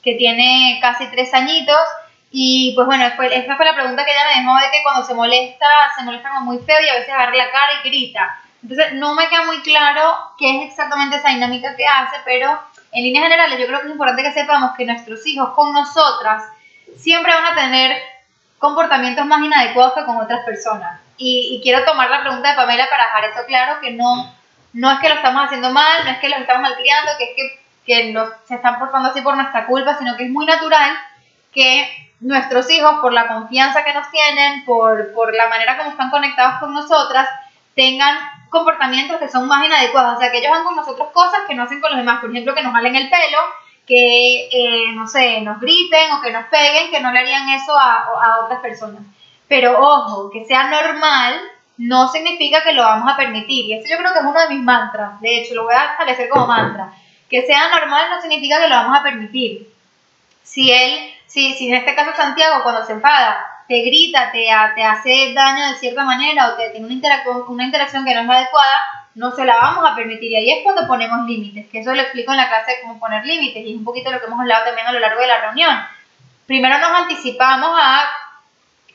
que 0.03 0.15
tiene 0.15 0.79
casi 0.81 1.09
tres 1.09 1.35
añitos, 1.35 1.77
y 2.31 2.73
pues 2.75 2.87
bueno, 2.87 3.05
fue, 3.17 3.37
esta 3.37 3.57
fue 3.57 3.67
la 3.67 3.75
pregunta 3.75 4.05
que 4.05 4.13
ella 4.13 4.25
me 4.33 4.41
dejó 4.41 4.57
de 4.59 4.71
que 4.71 4.83
cuando 4.85 5.05
se 5.05 5.15
molesta, 5.15 5.67
se 5.97 6.05
molesta 6.05 6.29
como 6.29 6.43
muy 6.43 6.59
feo 6.59 6.81
y 6.81 6.89
a 6.89 6.95
veces 6.95 7.13
agarra 7.13 7.35
la 7.35 7.51
cara 7.51 7.73
y 7.83 7.89
grita. 7.89 8.41
Entonces, 8.63 8.93
no 8.95 9.15
me 9.15 9.29
queda 9.29 9.45
muy 9.47 9.61
claro 9.63 10.35
qué 10.39 10.59
es 10.59 10.71
exactamente 10.71 11.17
esa 11.17 11.31
dinámica 11.31 11.75
que 11.77 11.87
hace, 11.87 12.17
pero 12.25 12.61
en 12.93 13.05
líneas 13.05 13.25
generales 13.25 13.59
yo 13.59 13.67
creo 13.67 13.81
que 13.81 13.87
es 13.87 13.93
importante 13.93 14.23
que 14.23 14.33
sepamos 14.33 14.73
que 14.77 14.85
nuestros 14.85 15.27
hijos 15.27 15.51
con 15.55 15.73
nosotras 15.73 16.45
siempre 16.97 17.33
van 17.33 17.53
a 17.53 17.55
tener 17.55 18.03
comportamientos 18.59 19.25
más 19.27 19.43
inadecuados 19.43 19.95
que 19.95 20.05
con 20.05 20.19
otras 20.19 20.45
personas. 20.45 21.01
Y, 21.17 21.61
quiero 21.63 21.85
tomar 21.85 22.11
la 22.11 22.23
pregunta 22.23 22.51
de 22.51 22.57
Pamela 22.57 22.89
para 22.89 23.05
dejar 23.05 23.25
eso 23.25 23.47
claro, 23.47 23.81
que 23.81 23.91
no, 23.93 24.35
no 24.73 24.91
es 24.91 25.01
que 25.01 25.09
lo 25.09 25.17
estamos 25.17 25.45
haciendo 25.45 25.71
mal, 25.71 26.05
no 26.05 26.11
es 26.11 26.19
que 26.19 26.29
los 26.29 26.41
estamos 26.41 26.63
malcriando, 26.63 27.13
que 27.19 27.25
es 27.25 27.31
que, 27.37 27.61
que 27.85 28.15
se 28.47 28.55
están 28.55 28.79
portando 28.79 29.11
así 29.11 29.21
por 29.21 29.37
nuestra 29.37 29.67
culpa, 29.67 29.99
sino 29.99 30.17
que 30.17 30.25
es 30.25 30.31
muy 30.31 30.47
natural 30.47 30.97
que 31.53 32.11
nuestros 32.21 32.71
hijos, 32.71 33.01
por 33.01 33.13
la 33.13 33.29
confianza 33.29 33.85
que 33.85 33.95
nos 33.95 34.11
tienen, 34.11 34.65
por, 34.65 35.13
por 35.13 35.35
la 35.35 35.49
manera 35.49 35.77
como 35.77 35.91
están 35.91 36.11
conectados 36.11 36.61
con 36.61 36.73
nosotras, 36.73 37.29
tengan 37.75 38.17
comportamientos 38.51 39.19
que 39.19 39.29
son 39.29 39.47
más 39.47 39.65
inadecuados, 39.65 40.17
o 40.17 40.21
sea, 40.21 40.31
que 40.31 40.39
ellos 40.39 40.51
hagan 40.51 40.65
con 40.65 40.77
nosotros 40.77 41.09
cosas 41.13 41.41
que 41.49 41.55
no 41.55 41.63
hacen 41.63 41.81
con 41.81 41.91
los 41.91 41.99
demás, 41.99 42.21
por 42.21 42.31
ejemplo, 42.31 42.55
que 42.55 42.63
nos 42.63 42.73
jalen 42.73 42.97
el 42.97 43.09
pelo, 43.09 43.39
que, 43.87 44.49
eh, 44.53 44.93
no 44.93 45.09
sé, 45.09 45.41
nos 45.41 45.61
griten 45.61 46.13
o 46.13 46.21
que 46.21 46.33
nos 46.33 46.47
peguen, 46.47 46.91
que 46.91 47.01
no 47.01 47.13
le 47.13 47.21
harían 47.21 47.49
eso 47.49 47.77
a, 47.79 48.05
a 48.23 48.45
otras 48.45 48.61
personas. 48.61 49.03
Pero 49.49 49.81
ojo, 49.81 50.31
que 50.31 50.45
sea 50.45 50.65
normal 50.65 51.41
no 51.79 52.09
significa 52.09 52.63
que 52.63 52.73
lo 52.73 52.83
vamos 52.83 53.11
a 53.11 53.17
permitir, 53.17 53.65
y 53.67 53.73
eso 53.73 53.89
yo 53.89 53.97
creo 53.97 54.13
que 54.13 54.19
es 54.19 54.25
uno 54.25 54.39
de 54.39 54.49
mis 54.49 54.63
mantras, 54.63 55.21
de 55.21 55.41
hecho, 55.41 55.55
lo 55.55 55.65
voy 55.65 55.75
a 55.75 55.93
establecer 55.93 56.29
como 56.29 56.47
mantra. 56.47 56.93
Que 57.31 57.47
sea 57.47 57.69
normal 57.69 58.11
no 58.11 58.21
significa 58.21 58.61
que 58.61 58.69
lo 58.69 58.75
vamos 58.75 58.99
a 58.99 59.03
permitir. 59.03 59.73
Si 60.43 60.71
él, 60.73 61.15
si, 61.27 61.55
si 61.55 61.69
en 61.69 61.77
este 61.77 61.95
caso 61.95 62.11
Santiago 62.17 62.65
cuando 62.65 62.85
se 62.85 62.93
enfada 62.93 63.50
te 63.71 63.83
grita, 63.83 64.33
te, 64.33 64.49
te 64.75 64.83
hace 64.83 65.33
daño 65.33 65.69
de 65.69 65.79
cierta 65.79 66.03
manera 66.03 66.49
o 66.49 66.57
te 66.57 66.71
tiene 66.71 66.87
una, 66.87 66.95
interacción, 66.95 67.45
una 67.47 67.65
interacción 67.65 68.05
que 68.05 68.13
no 68.15 68.23
es 68.23 68.29
adecuada, 68.29 68.77
no 69.15 69.31
se 69.31 69.45
la 69.45 69.55
vamos 69.59 69.89
a 69.89 69.95
permitir. 69.95 70.33
Y 70.33 70.37
ahí 70.37 70.51
es 70.51 70.65
cuando 70.65 70.89
ponemos 70.89 71.25
límites, 71.25 71.69
que 71.69 71.79
eso 71.79 71.95
lo 71.95 72.03
explico 72.03 72.33
en 72.33 72.39
la 72.39 72.49
clase 72.49 72.73
de 72.73 72.81
cómo 72.83 72.99
poner 72.99 73.25
límites 73.25 73.65
y 73.65 73.71
es 73.71 73.79
un 73.79 73.85
poquito 73.85 74.11
lo 74.11 74.19
que 74.19 74.27
hemos 74.27 74.41
hablado 74.41 74.65
también 74.65 74.89
a 74.89 74.93
lo 74.93 74.99
largo 74.99 75.21
de 75.21 75.29
la 75.29 75.41
reunión. 75.43 75.87
Primero 76.47 76.81
nos 76.81 76.91
anticipamos 76.91 77.71
a, 77.81 78.11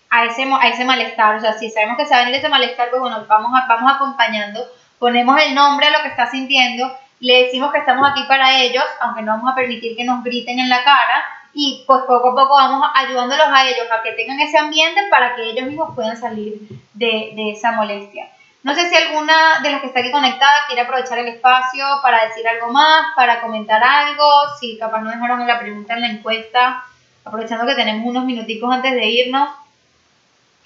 a, 0.10 0.26
ese, 0.26 0.44
a 0.44 0.68
ese 0.68 0.84
malestar, 0.84 1.38
o 1.38 1.40
sea, 1.40 1.54
si 1.54 1.70
sabemos 1.70 1.96
que 1.98 2.04
se 2.04 2.14
va 2.14 2.18
a 2.18 2.24
venir 2.26 2.36
ese 2.36 2.50
malestar, 2.50 2.90
pues 2.90 3.02
bueno, 3.02 3.26
vamos, 3.30 3.54
vamos 3.70 3.94
acompañando, 3.94 4.60
ponemos 5.00 5.42
el 5.42 5.56
nombre 5.56 5.88
a 5.88 5.92
lo 5.92 6.02
que 6.02 6.10
está 6.10 6.30
sintiendo, 6.30 6.94
le 7.22 7.46
decimos 7.46 7.72
que 7.72 7.80
estamos 7.80 8.12
aquí 8.12 8.24
para 8.28 8.60
ellos, 8.60 8.84
aunque 9.00 9.22
no 9.22 9.38
vamos 9.38 9.54
a 9.54 9.56
permitir 9.56 9.96
que 9.96 10.04
nos 10.04 10.22
griten 10.22 10.60
en 10.60 10.68
la 10.68 10.84
cara, 10.84 11.24
y 11.58 11.86
pues 11.88 12.02
poco 12.02 12.32
a 12.32 12.36
poco 12.36 12.54
vamos 12.54 12.86
ayudándolos 12.94 13.48
a 13.50 13.68
ellos 13.68 13.88
a 13.90 14.04
que 14.04 14.12
tengan 14.12 14.40
ese 14.42 14.58
ambiente 14.58 15.02
para 15.10 15.36
que 15.36 15.50
ellos 15.50 15.66
mismos 15.66 15.96
puedan 15.96 16.18
salir 16.18 16.60
de, 16.94 17.32
de 17.34 17.52
esa 17.52 17.72
molestia. 17.72 18.30
No 18.62 18.76
sé 18.76 18.90
si 18.90 18.96
alguna 18.96 19.62
de 19.64 19.72
las 19.72 19.80
que 19.80 19.88
está 19.88 20.02
aquí 20.02 20.12
conectada 20.12 20.66
quiere 20.68 20.82
aprovechar 20.82 21.18
el 21.20 21.30
espacio 21.30 21.86
para 22.02 22.26
decir 22.26 22.46
algo 22.46 22.74
más, 22.74 23.16
para 23.16 23.40
comentar 23.40 23.82
algo, 23.82 24.28
si 24.60 24.78
capaz 24.78 25.00
no 25.02 25.12
dejaron 25.12 25.48
la 25.48 25.58
pregunta 25.58 25.94
en 25.94 26.02
la 26.02 26.08
encuesta, 26.08 26.84
aprovechando 27.24 27.66
que 27.66 27.76
tenemos 27.76 28.06
unos 28.06 28.26
minuticos 28.26 28.74
antes 28.74 28.94
de 28.94 29.06
irnos. 29.06 29.50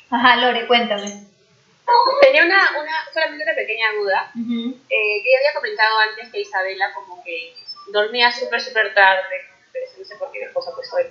Ajá, 0.10 0.38
Lore, 0.38 0.66
cuéntame. 0.66 1.06
Tenía 2.22 2.46
una, 2.46 2.58
una 2.82 2.92
solamente 3.14 3.44
una 3.44 3.54
pequeña 3.54 3.92
duda, 4.00 4.32
eh, 4.36 4.74
que 4.88 5.38
había 5.38 5.54
comentado 5.54 6.00
antes 6.00 6.30
que 6.32 6.42
Isabela 6.42 6.94
como 6.94 7.24
que 7.24 7.54
dormía 7.92 8.32
súper, 8.32 8.62
súper 8.62 8.94
tarde, 8.94 9.49
no 10.20 10.26
sé 10.26 10.26
por 10.26 10.32
qué 10.32 10.40
mi 10.40 10.46
esposa 10.46 10.76
puesto 10.76 10.98
ahí. 10.98 11.06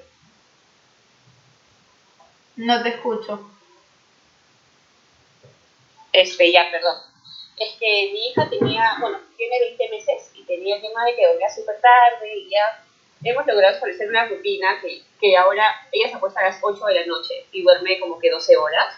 No 2.57 2.83
te 2.83 2.89
escucho. 2.91 3.51
Este, 6.13 6.53
ya, 6.53 6.69
perdón. 6.71 6.97
Es 7.59 7.75
que 7.79 8.11
mi 8.13 8.29
hija 8.29 8.49
tenía, 8.49 8.97
bueno, 9.01 9.19
tiene 9.37 9.61
20 9.61 9.89
meses 9.91 10.31
y 10.35 10.45
tenía 10.45 10.77
el 10.77 10.83
tema 10.83 11.05
de 11.05 11.15
que 11.15 11.27
dormía 11.27 11.51
súper 11.51 11.81
tarde 11.81 12.37
y 12.37 12.51
ya 12.51 12.85
hemos 13.25 13.47
logrado 13.47 13.75
establecer 13.75 14.09
una 14.09 14.27
rutina 14.27 14.81
que, 14.81 15.03
que 15.21 15.37
ahora 15.37 15.89
ella 15.93 16.09
se 16.09 16.17
acuesta 16.17 16.41
a 16.41 16.51
las 16.51 16.59
8 16.63 16.85
de 16.87 16.95
la 16.95 17.07
noche 17.07 17.47
y 17.53 17.63
duerme 17.63 17.99
como 17.99 18.19
que 18.19 18.31
12 18.31 18.57
horas. 18.57 18.97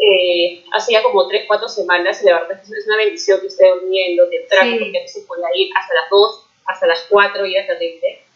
eh, 0.00 0.64
hace 0.72 0.92
ya 0.92 1.02
como 1.02 1.26
3, 1.26 1.44
4 1.46 1.68
semanas 1.68 2.22
y 2.22 2.26
la 2.26 2.40
verdad 2.40 2.60
es 2.62 2.68
que 2.68 2.78
es 2.78 2.86
una 2.86 2.96
bendición 2.96 3.40
que 3.40 3.46
esté 3.48 3.68
durmiendo 3.68 4.28
temprano 4.28 4.72
sí. 4.72 4.78
porque 4.78 4.98
a 4.98 5.02
veces 5.02 5.24
puede 5.26 5.42
ir 5.56 5.70
hasta 5.76 5.94
las 5.94 6.10
2, 6.10 6.46
hasta 6.66 6.86
las 6.86 7.00
4 7.08 7.46
y 7.46 7.56
hasta 7.56 7.74
20 7.74 8.27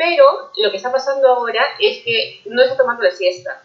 pero 0.00 0.50
lo 0.56 0.70
que 0.70 0.78
está 0.78 0.90
pasando 0.90 1.28
ahora 1.28 1.62
es 1.78 2.02
que 2.02 2.40
no 2.46 2.62
está 2.62 2.74
tomando 2.74 3.02
la 3.02 3.10
siesta. 3.10 3.62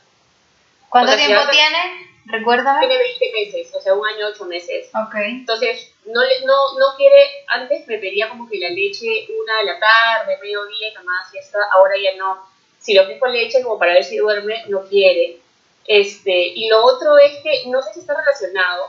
¿Cuánto 0.90 1.14
o 1.14 1.16
sea, 1.16 1.26
tiempo 1.26 1.46
si 1.46 1.52
tiene? 1.52 2.10
Recuérdame. 2.26 2.88
Tiene 2.88 2.98
20 2.98 3.32
meses, 3.32 3.74
o 3.74 3.80
sea, 3.80 3.94
un 3.94 4.06
año, 4.06 4.28
8 4.28 4.44
meses. 4.44 4.90
Ok. 4.94 5.16
Entonces, 5.16 5.94
no, 6.04 6.20
no, 6.20 6.78
no 6.78 6.98
quiere, 6.98 7.16
antes 7.48 7.88
me 7.88 8.00
pedía 8.00 8.28
como 8.28 8.50
que 8.50 8.58
la 8.58 8.68
leche 8.68 9.28
una 9.30 9.60
de 9.60 9.64
la 9.64 9.80
tarde, 9.80 10.38
mediodía, 10.42 10.94
tomaba 10.94 11.24
siesta, 11.32 11.58
ahora 11.72 11.94
ya 12.04 12.18
no. 12.18 12.46
Si 12.80 12.94
lo 12.94 13.06
dejo 13.06 13.28
leche 13.28 13.64
como 13.64 13.80
para 13.80 13.94
ver 13.94 14.04
si 14.04 14.18
duerme, 14.18 14.66
no 14.68 14.82
quiere. 14.90 15.40
Este, 15.88 16.48
y 16.48 16.68
lo 16.68 16.84
otro 16.84 17.18
es 17.18 17.32
que 17.44 17.64
no 17.68 17.82
sé 17.82 17.94
si 17.94 18.02
está 18.02 18.14
relacionado, 18.14 18.88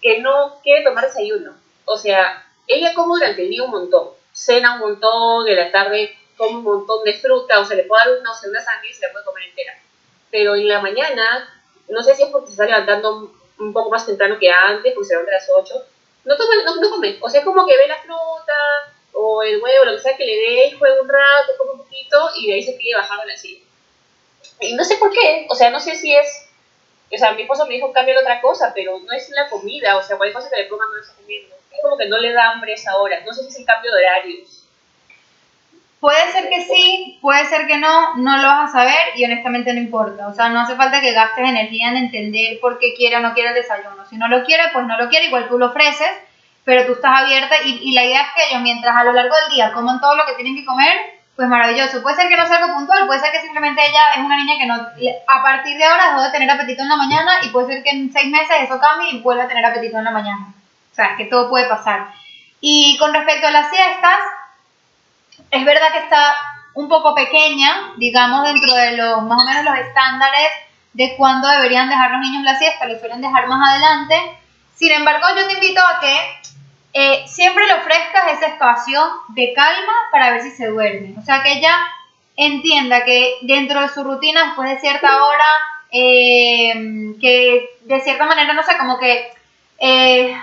que 0.00 0.20
no 0.20 0.58
quiere 0.62 0.82
tomar 0.82 1.04
desayuno. 1.04 1.58
O 1.84 1.98
sea, 1.98 2.50
ella 2.66 2.94
come 2.94 3.18
durante 3.18 3.42
el 3.42 3.50
día 3.50 3.64
un 3.64 3.70
montón, 3.70 4.08
cena 4.32 4.76
un 4.76 4.80
montón, 4.80 5.46
en 5.46 5.56
la 5.56 5.70
tarde 5.70 6.16
un 6.48 6.62
montón 6.62 7.04
de 7.04 7.14
fruta, 7.14 7.60
o 7.60 7.64
se 7.64 7.76
le 7.76 7.84
puede 7.84 8.04
dar 8.04 8.20
una, 8.20 8.32
o 8.32 8.34
sea, 8.34 8.50
una 8.50 8.60
sangre 8.60 8.90
y 8.90 8.94
se 8.94 9.06
la 9.06 9.12
puede 9.12 9.24
comer 9.24 9.44
entera. 9.44 9.78
Pero 10.30 10.54
en 10.54 10.68
la 10.68 10.80
mañana, 10.80 11.62
no 11.88 12.02
sé 12.02 12.14
si 12.14 12.22
es 12.22 12.30
porque 12.30 12.46
se 12.46 12.52
está 12.52 12.66
levantando 12.66 13.32
un 13.58 13.72
poco 13.72 13.90
más 13.90 14.06
temprano 14.06 14.38
que 14.38 14.50
antes, 14.50 14.94
porque 14.94 15.06
se 15.06 15.14
levanta 15.14 15.32
a 15.32 15.38
las 15.38 15.50
8, 15.50 15.86
no, 16.24 16.36
toma, 16.36 16.54
no, 16.64 16.76
no 16.76 16.90
come. 16.90 17.18
O 17.20 17.28
sea, 17.28 17.40
es 17.40 17.46
como 17.46 17.66
que 17.66 17.76
ve 17.76 17.88
la 17.88 17.98
fruta 17.98 18.54
o 19.12 19.42
el 19.42 19.60
huevo, 19.60 19.84
lo 19.84 19.92
que 19.92 20.02
sea 20.02 20.16
que 20.16 20.24
le 20.24 20.36
dé, 20.36 20.76
juega 20.78 21.00
un 21.00 21.08
rato, 21.08 21.52
come 21.58 21.72
un 21.72 21.78
poquito 21.78 22.30
y 22.36 22.48
de 22.48 22.54
ahí 22.54 22.62
se 22.62 22.74
pide 22.74 22.94
bajar 22.94 23.20
a 23.20 23.26
la 23.26 23.36
silla. 23.36 23.64
Y 24.60 24.74
no 24.74 24.84
sé 24.84 24.96
por 24.96 25.10
qué, 25.10 25.46
o 25.48 25.54
sea, 25.54 25.70
no 25.70 25.80
sé 25.80 25.96
si 25.96 26.14
es, 26.14 26.48
o 27.12 27.16
sea, 27.16 27.32
mi 27.32 27.42
esposo 27.42 27.66
me 27.66 27.74
dijo 27.74 27.92
cambia 27.92 28.18
otra 28.20 28.40
cosa, 28.40 28.72
pero 28.74 28.98
no 28.98 29.12
es 29.12 29.30
la 29.30 29.48
comida, 29.48 29.96
o 29.96 30.02
sea, 30.02 30.16
cualquier 30.16 30.36
cosa 30.36 30.50
que 30.50 30.62
le 30.62 30.68
pongan 30.68 30.88
no 30.90 31.00
está 31.00 31.14
comiendo. 31.14 31.56
Es 31.72 31.82
como 31.82 31.96
que 31.96 32.06
no 32.06 32.18
le 32.18 32.32
da 32.32 32.50
hambre 32.50 32.74
esa 32.74 32.96
hora, 32.98 33.20
no 33.24 33.32
sé 33.32 33.42
si 33.42 33.48
es 33.48 33.58
el 33.58 33.66
cambio 33.66 33.90
de 33.92 33.98
horarios. 33.98 34.59
Puede 36.00 36.32
ser 36.32 36.48
que 36.48 36.62
sí, 36.62 37.18
puede 37.20 37.44
ser 37.44 37.66
que 37.66 37.76
no, 37.76 38.16
no 38.16 38.38
lo 38.38 38.46
vas 38.46 38.70
a 38.70 38.72
saber 38.72 39.16
y 39.16 39.24
honestamente 39.24 39.72
no 39.74 39.80
importa. 39.80 40.28
O 40.28 40.34
sea, 40.34 40.48
no 40.48 40.60
hace 40.60 40.74
falta 40.74 41.00
que 41.00 41.12
gastes 41.12 41.46
energía 41.46 41.90
en 41.90 41.98
entender 41.98 42.58
por 42.58 42.78
qué 42.78 42.94
quiere 42.94 43.16
o 43.16 43.20
no 43.20 43.34
quiere 43.34 43.50
el 43.50 43.54
desayuno. 43.54 44.06
Si 44.08 44.16
no 44.16 44.26
lo 44.28 44.42
quiere, 44.44 44.64
pues 44.72 44.86
no 44.86 44.96
lo 44.96 45.10
quiere, 45.10 45.26
igual 45.26 45.46
tú 45.48 45.58
lo 45.58 45.66
ofreces, 45.66 46.10
pero 46.64 46.86
tú 46.86 46.92
estás 46.92 47.22
abierta 47.22 47.54
y, 47.64 47.80
y 47.82 47.92
la 47.92 48.04
idea 48.04 48.22
es 48.22 48.28
que 48.34 48.50
ellos, 48.50 48.62
mientras 48.62 48.96
a 48.96 49.04
lo 49.04 49.12
largo 49.12 49.34
del 49.42 49.54
día 49.54 49.72
coman 49.72 50.00
todo 50.00 50.16
lo 50.16 50.24
que 50.24 50.34
tienen 50.34 50.56
que 50.56 50.64
comer, 50.64 51.20
pues 51.36 51.48
maravilloso. 51.48 52.02
Puede 52.02 52.16
ser 52.16 52.28
que 52.28 52.36
no 52.36 52.46
sea 52.46 52.58
algo 52.58 52.74
puntual, 52.74 53.06
puede 53.06 53.20
ser 53.20 53.32
que 53.32 53.40
simplemente 53.40 53.82
ella 53.82 54.12
es 54.14 54.20
una 54.20 54.36
niña 54.36 54.54
que 54.58 54.66
no, 54.66 54.74
a 54.74 55.42
partir 55.42 55.76
de 55.76 55.84
ahora 55.84 56.08
dejó 56.08 56.22
de 56.22 56.30
tener 56.30 56.50
apetito 56.50 56.82
en 56.82 56.88
la 56.88 56.96
mañana 56.96 57.40
y 57.42 57.48
puede 57.48 57.68
ser 57.68 57.82
que 57.82 57.90
en 57.90 58.12
seis 58.12 58.30
meses 58.30 58.56
eso 58.62 58.78
cambie 58.78 59.10
y 59.10 59.20
vuelva 59.20 59.44
a 59.44 59.48
tener 59.48 59.64
apetito 59.64 59.98
en 59.98 60.04
la 60.04 60.10
mañana. 60.10 60.52
O 60.92 60.94
sea, 60.94 61.16
que 61.16 61.26
todo 61.26 61.48
puede 61.48 61.68
pasar. 61.68 62.08
Y 62.60 62.98
con 62.98 63.14
respecto 63.14 63.46
a 63.46 63.52
las 63.52 63.70
siestas, 63.70 64.18
es 65.50 65.64
verdad 65.64 65.92
que 65.92 65.98
está 65.98 66.34
un 66.74 66.88
poco 66.88 67.14
pequeña, 67.14 67.92
digamos, 67.96 68.44
dentro 68.44 68.74
de 68.74 68.96
los 68.96 69.22
más 69.22 69.42
o 69.42 69.46
menos 69.46 69.64
los 69.64 69.78
estándares 69.78 70.48
de 70.92 71.16
cuándo 71.16 71.48
deberían 71.48 71.88
dejar 71.88 72.10
los 72.12 72.20
niños 72.20 72.42
la 72.42 72.58
siesta, 72.58 72.86
lo 72.86 72.98
suelen 72.98 73.20
dejar 73.20 73.46
más 73.46 73.70
adelante. 73.70 74.38
Sin 74.74 74.92
embargo, 74.92 75.26
yo 75.36 75.46
te 75.46 75.54
invito 75.54 75.80
a 75.80 76.00
que 76.00 76.40
eh, 76.92 77.24
siempre 77.26 77.66
le 77.66 77.74
ofrezcas 77.74 78.32
ese 78.32 78.46
espacio 78.46 79.00
de 79.28 79.52
calma 79.52 79.92
para 80.10 80.30
ver 80.30 80.42
si 80.42 80.50
se 80.50 80.66
duerme. 80.66 81.14
O 81.18 81.22
sea, 81.22 81.42
que 81.42 81.52
ella 81.52 81.76
entienda 82.36 83.04
que 83.04 83.38
dentro 83.42 83.80
de 83.82 83.88
su 83.88 84.02
rutina, 84.02 84.46
después 84.46 84.70
de 84.70 84.80
cierta 84.80 85.24
hora, 85.24 85.46
eh, 85.92 87.14
que 87.20 87.70
de 87.82 88.00
cierta 88.00 88.26
manera, 88.26 88.52
no 88.54 88.62
sé, 88.62 88.76
como 88.78 88.98
que 88.98 89.32
eh, 89.78 90.36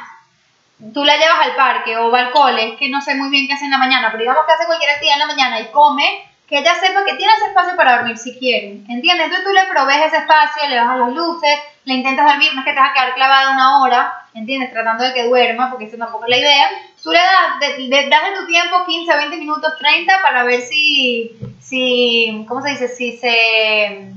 tú 0.93 1.03
la 1.03 1.17
llevas 1.17 1.39
al 1.41 1.55
parque 1.55 1.97
o 1.97 2.11
va 2.11 2.19
al 2.19 2.31
cole, 2.31 2.73
es 2.73 2.79
que 2.79 2.89
no 2.89 3.01
sé 3.01 3.15
muy 3.15 3.29
bien 3.29 3.47
qué 3.47 3.53
hace 3.53 3.65
en 3.65 3.71
la 3.71 3.77
mañana, 3.77 4.09
pero 4.11 4.21
digamos 4.21 4.45
que 4.45 4.53
hace 4.53 4.65
cualquier 4.65 4.91
actividad 4.91 5.15
en 5.15 5.27
la 5.27 5.27
mañana 5.27 5.59
y 5.59 5.65
come, 5.71 6.23
que 6.47 6.59
ella 6.59 6.75
sepa 6.75 7.03
que 7.03 7.15
tiene 7.15 7.33
ese 7.33 7.47
espacio 7.47 7.75
para 7.75 7.97
dormir 7.97 8.17
si 8.17 8.37
quiere, 8.37 8.79
¿entiendes? 8.87 9.25
Entonces 9.25 9.43
tú 9.43 9.51
le 9.51 9.65
provees 9.65 10.05
ese 10.05 10.17
espacio, 10.17 10.69
le 10.69 10.79
bajas 10.79 10.99
las 10.99 11.13
luces, 11.13 11.59
le 11.83 11.93
intentas 11.95 12.25
dormir, 12.25 12.53
no 12.53 12.61
es 12.61 12.65
que 12.65 12.73
te 12.73 12.79
vas 12.79 12.91
a 12.91 12.93
quedar 12.93 13.15
clavada 13.15 13.51
una 13.51 13.81
hora, 13.81 14.13
¿entiendes? 14.33 14.71
Tratando 14.71 15.03
de 15.03 15.13
que 15.13 15.27
duerma, 15.27 15.69
porque 15.69 15.85
esa 15.85 15.97
tampoco 15.97 16.25
es 16.25 16.29
la 16.29 16.37
idea. 16.37 16.69
Tú 17.03 17.11
le 17.11 17.19
das 17.19 17.59
de, 17.59 18.09
das 18.09 18.23
de 18.23 18.35
tu 18.39 18.45
tiempo 18.45 18.85
15, 18.85 19.13
20 19.15 19.37
minutos, 19.37 19.77
30 19.77 20.21
para 20.21 20.43
ver 20.43 20.61
si, 20.61 21.37
si 21.59 22.45
¿cómo 22.47 22.61
se 22.61 22.69
dice? 22.69 22.87
Si 22.87 23.17
se... 23.17 24.13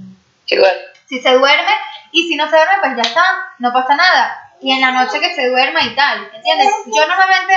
Si 1.07 1.21
se 1.21 1.35
duerme 1.35 1.73
y 2.13 2.29
si 2.29 2.37
no 2.37 2.45
se 2.49 2.57
duerme, 2.57 2.75
pues 2.81 2.97
ya 2.97 3.03
está, 3.03 3.25
no 3.59 3.73
pasa 3.73 3.97
nada 3.97 4.50
y 4.61 4.73
en 4.73 4.81
la 4.81 4.93
noche 4.93 5.21
que 5.21 5.35
se 5.35 5.49
duerma 5.49 5.83
y 5.83 5.95
tal, 5.95 6.31
¿entiendes? 6.35 6.69
Yo 6.87 7.07
normalmente, 7.07 7.55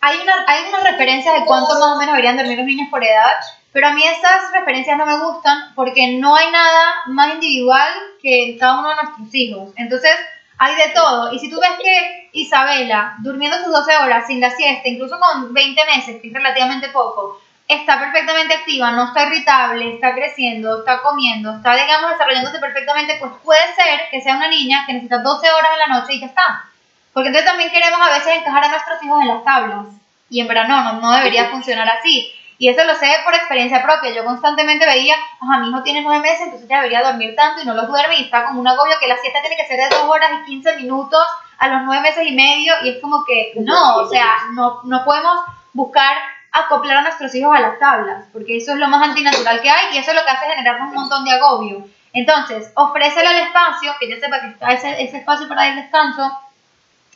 hay, 0.00 0.18
una, 0.20 0.34
hay 0.46 0.68
unas 0.68 0.84
referencias 0.84 1.34
de 1.40 1.46
cuánto 1.46 1.74
más 1.74 1.94
o 1.94 1.96
menos 1.96 2.14
deberían 2.14 2.36
dormir 2.36 2.58
los 2.58 2.66
niños 2.66 2.88
por 2.90 3.04
edad, 3.04 3.36
pero 3.72 3.88
a 3.88 3.92
mí 3.92 4.02
estas 4.04 4.52
referencias 4.52 4.98
no 4.98 5.06
me 5.06 5.18
gustan 5.18 5.74
porque 5.74 6.18
no 6.18 6.36
hay 6.36 6.50
nada 6.50 6.94
más 7.06 7.34
individual 7.34 7.88
que 8.20 8.56
cada 8.58 8.80
uno 8.80 8.90
de 8.90 8.96
nuestros 8.96 9.34
hijos. 9.34 9.70
Entonces, 9.76 10.14
hay 10.58 10.76
de 10.76 10.88
todo. 10.94 11.32
Y 11.32 11.38
si 11.38 11.50
tú 11.50 11.58
ves 11.58 11.70
que 11.82 12.30
Isabela, 12.32 13.16
durmiendo 13.20 13.58
sus 13.58 13.72
12 13.72 13.96
horas 13.96 14.26
sin 14.26 14.40
la 14.40 14.50
siesta, 14.50 14.88
incluso 14.88 15.18
con 15.18 15.52
20 15.52 15.84
meses, 15.86 16.20
que 16.20 16.28
es 16.28 16.34
relativamente 16.34 16.88
poco, 16.90 17.40
está 17.68 17.98
perfectamente 17.98 18.54
activa, 18.54 18.90
no 18.92 19.06
está 19.06 19.24
irritable, 19.24 19.94
está 19.94 20.14
creciendo, 20.14 20.80
está 20.80 21.00
comiendo, 21.00 21.56
está, 21.56 21.74
digamos, 21.74 22.10
desarrollándose 22.10 22.58
perfectamente, 22.58 23.16
pues 23.18 23.32
puede 23.42 23.74
ser 23.74 24.10
que 24.10 24.20
sea 24.20 24.36
una 24.36 24.48
niña 24.48 24.84
que 24.86 24.94
necesita 24.94 25.18
12 25.18 25.50
horas 25.50 25.70
en 25.72 25.78
la 25.78 26.00
noche 26.00 26.14
y 26.14 26.20
ya 26.20 26.26
está. 26.26 26.64
Porque 27.12 27.28
entonces 27.28 27.50
también 27.50 27.70
queremos 27.70 28.00
a 28.00 28.10
veces 28.10 28.36
encajar 28.36 28.64
a 28.64 28.68
nuestros 28.68 29.02
hijos 29.02 29.20
en 29.20 29.28
las 29.28 29.44
tablas. 29.44 29.86
Y 30.30 30.40
en 30.40 30.48
verdad 30.48 30.66
no, 30.66 31.00
no, 31.00 31.12
debería 31.12 31.50
funcionar 31.50 31.88
así. 31.88 32.32
Y 32.58 32.68
eso 32.68 32.84
lo 32.84 32.94
sé 32.94 33.08
por 33.24 33.34
experiencia 33.34 33.82
propia. 33.82 34.14
Yo 34.14 34.24
constantemente 34.24 34.86
veía, 34.86 35.16
a 35.40 35.58
mi 35.58 35.68
hijo 35.68 35.82
tiene 35.82 36.00
9 36.02 36.20
meses, 36.20 36.42
entonces 36.44 36.68
ya 36.68 36.76
debería 36.76 37.02
dormir 37.02 37.34
tanto 37.36 37.60
y 37.60 37.66
no 37.66 37.74
lo 37.74 37.86
duerme 37.86 38.18
y 38.18 38.24
está 38.24 38.44
como 38.44 38.60
un 38.60 38.68
agobio 38.68 38.96
que 38.98 39.08
la 39.08 39.18
siesta 39.18 39.40
tiene 39.40 39.56
que 39.56 39.66
ser 39.66 39.78
de 39.78 39.88
2 39.90 40.04
horas 40.08 40.30
y 40.42 40.46
15 40.46 40.76
minutos 40.76 41.26
a 41.58 41.68
los 41.68 41.82
9 41.84 42.02
meses 42.02 42.26
y 42.26 42.32
medio 42.32 42.74
y 42.84 42.90
es 42.90 43.02
como 43.02 43.24
que 43.24 43.52
no, 43.56 43.96
o 43.96 44.08
sea, 44.08 44.44
no, 44.54 44.80
no 44.84 45.04
podemos 45.04 45.40
buscar 45.72 46.16
acoplar 46.52 46.98
a 46.98 47.02
nuestros 47.02 47.34
hijos 47.34 47.56
a 47.56 47.60
las 47.60 47.78
tablas, 47.78 48.26
porque 48.32 48.58
eso 48.58 48.72
es 48.72 48.78
lo 48.78 48.88
más 48.88 49.08
antinatural 49.08 49.60
que 49.62 49.70
hay 49.70 49.94
y 49.94 49.98
eso 49.98 50.10
es 50.10 50.16
lo 50.16 50.24
que 50.24 50.30
hace 50.30 50.46
generarnos 50.46 50.88
un 50.88 50.94
montón 50.94 51.24
de 51.24 51.32
agobio. 51.32 51.86
Entonces, 52.12 52.70
ofrécele 52.74 53.30
el 53.30 53.46
espacio, 53.46 53.92
que 53.98 54.08
ya 54.08 54.20
sepa 54.20 54.40
que 54.40 54.48
está 54.48 54.72
ese, 54.72 55.16
espacio 55.16 55.48
para 55.48 55.68
el 55.68 55.76
descanso, 55.76 56.38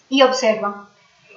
y 0.08 0.22
observa. 0.22 0.86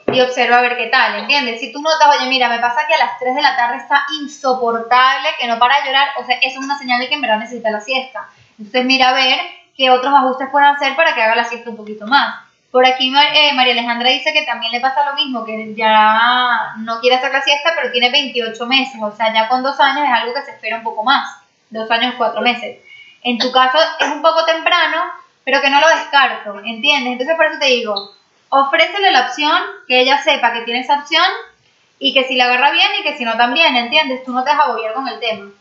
Y 0.07 0.21
observa 0.21 0.59
a 0.59 0.61
ver 0.61 0.77
qué 0.77 0.87
tal, 0.87 1.19
¿entiendes? 1.19 1.59
Si 1.59 1.71
tú 1.71 1.81
notas, 1.81 2.07
oye, 2.17 2.29
mira, 2.29 2.47
me 2.47 2.59
pasa 2.59 2.87
que 2.87 2.95
a 2.95 3.05
las 3.05 3.19
3 3.19 3.35
de 3.35 3.41
la 3.41 3.55
tarde 3.55 3.77
está 3.77 4.05
insoportable, 4.21 5.29
que 5.37 5.47
no 5.47 5.59
para 5.59 5.81
de 5.81 5.87
llorar, 5.87 6.09
o 6.17 6.25
sea, 6.25 6.37
eso 6.37 6.59
es 6.59 6.65
una 6.65 6.77
señal 6.77 6.99
de 6.99 7.09
que 7.09 7.15
en 7.15 7.21
verdad 7.21 7.39
necesita 7.39 7.69
la 7.69 7.81
siesta. 7.81 8.29
Entonces, 8.57 8.85
mira 8.85 9.09
a 9.09 9.13
ver 9.13 9.39
qué 9.75 9.89
otros 9.89 10.13
ajustes 10.13 10.49
pueden 10.49 10.69
hacer 10.69 10.95
para 10.95 11.13
que 11.13 11.21
haga 11.21 11.35
la 11.35 11.45
siesta 11.45 11.69
un 11.69 11.77
poquito 11.77 12.07
más. 12.07 12.48
Por 12.71 12.85
aquí 12.85 13.07
eh, 13.09 13.53
María 13.53 13.73
Alejandra 13.73 14.09
dice 14.09 14.31
que 14.31 14.45
también 14.45 14.71
le 14.71 14.79
pasa 14.79 15.03
lo 15.03 15.15
mismo, 15.15 15.43
que 15.43 15.73
ya 15.73 16.75
no 16.77 16.99
quiere 16.99 17.15
hacer 17.15 17.31
la 17.31 17.41
siesta, 17.41 17.73
pero 17.75 17.91
tiene 17.91 18.11
28 18.11 18.63
meses, 18.67 19.01
o 19.01 19.15
sea, 19.15 19.33
ya 19.33 19.47
con 19.47 19.63
dos 19.63 19.79
años 19.79 20.07
es 20.07 20.13
algo 20.13 20.33
que 20.35 20.43
se 20.43 20.51
espera 20.51 20.77
un 20.77 20.83
poco 20.83 21.03
más, 21.03 21.27
dos 21.71 21.89
años, 21.89 22.13
cuatro 22.17 22.41
meses. 22.41 22.77
En 23.23 23.39
tu 23.39 23.51
caso 23.51 23.77
es 23.99 24.07
un 24.07 24.21
poco 24.21 24.45
temprano, 24.45 25.11
pero 25.43 25.61
que 25.61 25.69
no 25.71 25.79
lo 25.79 25.87
descarto, 25.89 26.59
¿entiendes? 26.59 27.13
Entonces 27.13 27.35
por 27.35 27.47
eso 27.47 27.59
te 27.59 27.65
digo, 27.65 28.13
ofrécele 28.49 29.11
la 29.11 29.27
opción, 29.27 29.61
que 29.87 30.01
ella 30.01 30.21
sepa 30.21 30.53
que 30.53 30.61
tiene 30.61 30.81
esa 30.81 30.99
opción 30.99 31.25
y 31.97 32.13
que 32.13 32.25
si 32.25 32.35
la 32.35 32.45
agarra 32.45 32.71
bien 32.71 32.91
y 32.99 33.03
que 33.03 33.17
si 33.17 33.25
no 33.25 33.35
también, 33.35 33.75
¿entiendes? 33.75 34.23
Tú 34.23 34.31
no 34.31 34.43
te 34.43 34.51
vas 34.51 34.59
a 34.59 34.63
agobiar 34.65 34.93
con 34.93 35.07
el 35.07 35.19
tema. 35.19 35.51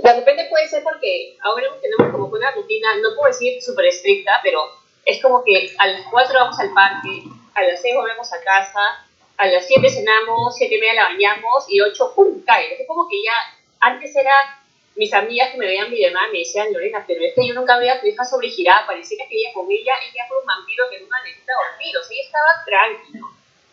De 0.00 0.12
repente 0.12 0.46
puede 0.48 0.68
ser 0.68 0.84
porque 0.84 1.36
ahora 1.42 1.66
tenemos 1.82 2.12
como 2.12 2.26
una 2.26 2.52
rutina, 2.52 2.88
no 3.02 3.16
puedo 3.16 3.32
decir 3.32 3.60
súper 3.60 3.86
estricta, 3.86 4.38
pero 4.44 4.83
es 5.04 5.22
como 5.22 5.44
que 5.44 5.70
a 5.78 5.86
las 5.86 6.06
4 6.10 6.34
vamos 6.34 6.58
al 6.58 6.72
parque, 6.72 7.24
a 7.54 7.62
las 7.62 7.80
6 7.82 7.94
volvemos 7.94 8.32
a 8.32 8.42
casa, 8.42 9.06
a 9.36 9.46
las 9.46 9.66
7 9.66 9.88
cenamos, 9.88 10.56
7 10.56 10.74
y 10.74 10.78
media 10.78 10.94
la 10.94 11.04
bañamos 11.04 11.66
y 11.68 11.80
8, 11.80 12.12
¡pum! 12.14 12.42
cae. 12.44 12.80
Es 12.80 12.86
como 12.86 13.08
que 13.08 13.22
ya, 13.22 13.32
antes 13.80 14.14
era 14.16 14.32
mis 14.96 15.12
amigas 15.12 15.50
que 15.50 15.58
me 15.58 15.66
veían 15.66 15.90
videollamada 15.90 16.28
me 16.28 16.38
decían, 16.38 16.72
Lorena, 16.72 17.04
pero 17.06 17.24
es 17.24 17.34
que 17.34 17.46
yo 17.46 17.54
nunca 17.54 17.78
veía 17.78 17.94
a 17.94 18.00
tu 18.00 18.06
hija 18.06 18.24
sobregirada, 18.24 18.86
parecía 18.86 19.26
que 19.28 19.36
ella 19.36 19.52
con 19.52 19.70
ella, 19.70 19.92
ella 20.12 20.24
fue 20.28 20.38
un 20.38 20.46
vampiro 20.46 20.84
que 20.88 21.00
nunca 21.00 21.16
necesita 21.24 21.52
dormir, 21.52 21.96
o 21.96 22.02
sea, 22.02 22.14
ella 22.14 22.26
estaba 22.26 22.64
tranquilo. 22.64 23.26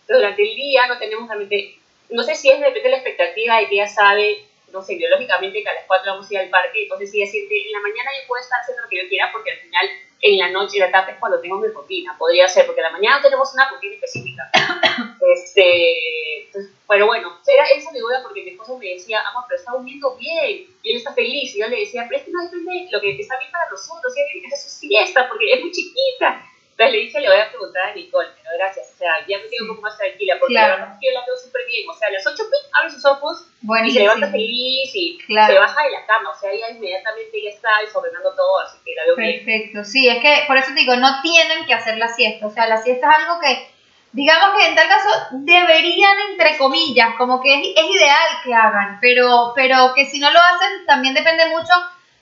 durante 0.07 0.41
el 0.41 0.55
día 0.55 0.87
no 0.87 0.97
tenemos 0.97 1.27
realmente, 1.27 1.77
no 2.09 2.23
sé 2.23 2.35
si 2.35 2.49
es 2.49 2.59
de 2.59 2.65
repente 2.65 2.89
la 2.89 2.97
expectativa 2.97 3.57
de 3.57 3.67
que 3.67 3.75
ella 3.75 3.87
sabe, 3.87 4.45
no 4.73 4.81
sé, 4.81 4.95
biológicamente 4.95 5.61
que 5.61 5.69
a 5.69 5.73
las 5.75 5.85
4 5.85 6.11
vamos 6.11 6.29
a 6.29 6.33
ir 6.33 6.39
al 6.39 6.49
parque, 6.49 6.83
entonces 6.83 7.13
ella 7.13 7.27
siente, 7.27 7.55
en 7.55 7.71
la 7.71 7.79
mañana 7.81 8.09
yo 8.19 8.27
puedo 8.27 8.41
estar 8.41 8.59
haciendo 8.59 8.81
lo 8.81 8.89
que 8.89 9.03
yo 9.03 9.07
quiera 9.07 9.29
porque 9.31 9.51
al 9.51 9.59
final 9.59 9.89
en 10.21 10.37
la 10.37 10.49
noche 10.49 10.77
y 10.77 10.79
la 10.79 10.91
tarde 10.91 11.13
es 11.13 11.17
cuando 11.17 11.39
tengo 11.39 11.57
mi 11.57 11.67
rutina, 11.67 12.15
podría 12.17 12.47
ser, 12.47 12.65
porque 12.65 12.81
en 12.81 12.85
la 12.85 12.91
mañana 12.91 13.21
tenemos 13.21 13.53
una 13.53 13.69
rutina 13.69 13.95
específica. 13.95 14.49
este, 15.35 16.45
entonces, 16.45 16.71
pero 16.87 17.07
bueno, 17.07 17.39
era 17.47 17.65
esa 17.75 17.91
mi 17.91 17.99
duda 17.99 18.21
porque 18.21 18.43
mi 18.43 18.51
esposo 18.51 18.77
me 18.77 18.87
decía, 18.87 19.21
amor, 19.29 19.45
pero 19.47 19.59
está 19.59 19.71
durmiendo 19.71 20.15
bien, 20.17 20.67
y 20.83 20.91
él 20.91 20.97
está 20.97 21.13
feliz, 21.13 21.55
y 21.55 21.59
yo 21.59 21.67
le 21.67 21.79
decía, 21.79 22.05
pero 22.07 22.21
es 22.21 22.27
no 22.27 22.43
depende 22.43 22.87
lo 22.91 23.01
que 23.01 23.19
está 23.19 23.39
bien 23.39 23.51
para 23.51 23.69
nosotros, 23.69 24.13
y 24.15 24.19
él 24.19 24.41
que 24.41 24.47
hacer 24.47 24.59
su 24.59 24.69
siesta 24.69 25.27
porque 25.27 25.53
es 25.53 25.61
muy 25.61 25.71
chiquita. 25.71 26.45
Entonces 26.81 26.99
le 26.99 27.05
dije, 27.05 27.21
le 27.21 27.29
voy 27.29 27.37
a 27.37 27.49
preguntar 27.49 27.89
a 27.89 27.93
Nicole, 27.93 28.29
pero 28.41 28.57
gracias, 28.57 28.91
o 28.93 28.97
sea, 28.97 29.13
ya 29.27 29.37
me 29.37 29.47
quedo 29.49 29.63
un 29.63 29.69
poco 29.69 29.81
más 29.83 29.97
tranquila, 29.97 30.35
porque 30.39 30.53
la 30.53 30.67
verdad 30.67 30.91
es 30.93 30.99
que 30.99 31.07
yo 31.07 31.13
la 31.13 31.25
veo 31.25 31.37
súper 31.37 31.61
bien, 31.67 31.87
o 31.87 31.93
sea, 31.93 32.07
a 32.07 32.11
las 32.11 32.25
8 32.25 32.43
abre 32.73 32.89
sus 32.89 33.05
ojos 33.05 33.45
y 33.85 33.91
se 33.91 33.99
levanta 33.99 34.31
feliz 34.31 34.89
y 34.95 35.19
se 35.21 35.59
baja 35.59 35.83
de 35.83 35.91
la 35.91 36.05
cama, 36.05 36.31
o 36.31 36.39
sea, 36.39 36.51
ella 36.51 36.69
inmediatamente 36.71 37.41
ya 37.43 37.49
está 37.49 37.69
desordenando 37.85 38.33
todo, 38.33 38.59
así 38.65 38.77
que 38.83 38.95
la 38.95 39.05
veo 39.05 39.15
bien. 39.15 39.45
Perfecto, 39.45 39.83
sí, 39.83 40.09
es 40.09 40.21
que 40.21 40.43
por 40.47 40.57
eso 40.57 40.73
te 40.73 40.81
digo, 40.81 40.95
no 40.95 41.21
tienen 41.21 41.65
que 41.65 41.73
hacer 41.73 41.97
la 41.97 42.07
siesta, 42.07 42.47
o 42.47 42.49
sea, 42.49 42.65
la 42.67 42.81
siesta 42.81 43.09
es 43.09 43.15
algo 43.15 43.39
que, 43.39 43.69
digamos 44.13 44.57
que 44.57 44.65
en 44.65 44.75
tal 44.75 44.87
caso 44.87 45.09
deberían, 45.31 46.17
entre 46.31 46.57
comillas, 46.57 47.13
como 47.17 47.41
que 47.41 47.53
es, 47.53 47.67
es 47.75 47.85
ideal 47.85 48.29
que 48.43 48.53
hagan, 48.53 48.97
pero, 48.99 49.53
pero 49.55 49.93
que 49.93 50.05
si 50.05 50.19
no 50.19 50.31
lo 50.31 50.39
hacen 50.39 50.85
también 50.87 51.13
depende 51.13 51.45
mucho 51.47 51.73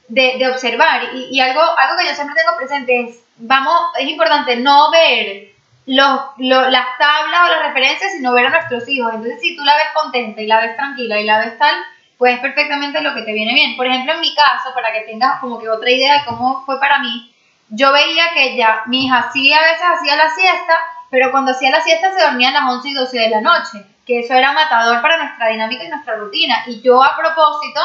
de, 0.09 0.35
de 0.37 0.47
observar. 0.49 1.03
Y, 1.13 1.29
y, 1.31 1.39
algo, 1.39 1.61
algo 1.61 1.97
que 1.97 2.07
yo 2.07 2.13
siempre 2.13 2.35
tengo 2.35 2.57
presente 2.57 3.01
es, 3.01 3.23
vamos, 3.37 3.79
es 3.97 4.09
importante 4.09 4.57
no 4.57 4.91
ver 4.91 5.49
los, 5.85 6.19
las 6.37 6.85
tablas 6.99 7.41
o 7.45 7.51
las 7.51 7.67
referencias, 7.67 8.11
sino 8.11 8.33
ver 8.33 8.47
a 8.47 8.49
nuestros 8.49 8.87
hijos. 8.89 9.13
Entonces, 9.13 9.39
si 9.41 9.55
tú 9.55 9.63
la 9.63 9.75
ves 9.75 9.87
contenta 9.93 10.41
y 10.41 10.47
la 10.47 10.61
ves 10.61 10.75
tranquila 10.75 11.19
y 11.19 11.25
la 11.25 11.39
ves 11.39 11.57
tal, 11.57 11.75
pues 12.17 12.35
es 12.35 12.39
perfectamente 12.41 13.01
lo 13.01 13.15
que 13.15 13.21
te 13.21 13.33
viene 13.33 13.53
bien. 13.53 13.77
Por 13.77 13.87
ejemplo, 13.87 14.13
en 14.13 14.19
mi 14.19 14.35
caso, 14.35 14.73
para 14.73 14.91
que 14.91 15.01
tengas 15.01 15.39
como 15.39 15.59
que 15.59 15.69
otra 15.69 15.89
idea 15.89 16.19
de 16.19 16.25
cómo 16.25 16.63
fue 16.65 16.79
para 16.79 16.99
mí, 16.99 17.33
yo 17.69 17.91
veía 17.91 18.25
que 18.33 18.53
ella, 18.53 18.83
mi 18.87 19.05
hija 19.05 19.29
sí 19.31 19.53
a 19.53 19.61
veces 19.61 19.85
hacía 19.97 20.15
la 20.15 20.29
siesta, 20.29 20.77
pero 21.09 21.31
cuando 21.31 21.51
hacía 21.51 21.69
la 21.69 21.81
siesta 21.81 22.11
se 22.13 22.23
dormía 22.23 22.49
a 22.49 22.53
las 22.53 22.63
11 22.63 22.89
y 22.89 22.93
12 22.93 23.19
de 23.19 23.29
la 23.29 23.41
noche, 23.41 23.85
que 24.05 24.19
eso 24.19 24.33
era 24.33 24.51
matador 24.51 25.01
para 25.01 25.17
nuestra 25.17 25.47
dinámica 25.49 25.83
y 25.83 25.89
nuestra 25.89 26.15
rutina. 26.15 26.63
Y 26.67 26.81
yo 26.81 27.01
a 27.03 27.15
propósito 27.15 27.79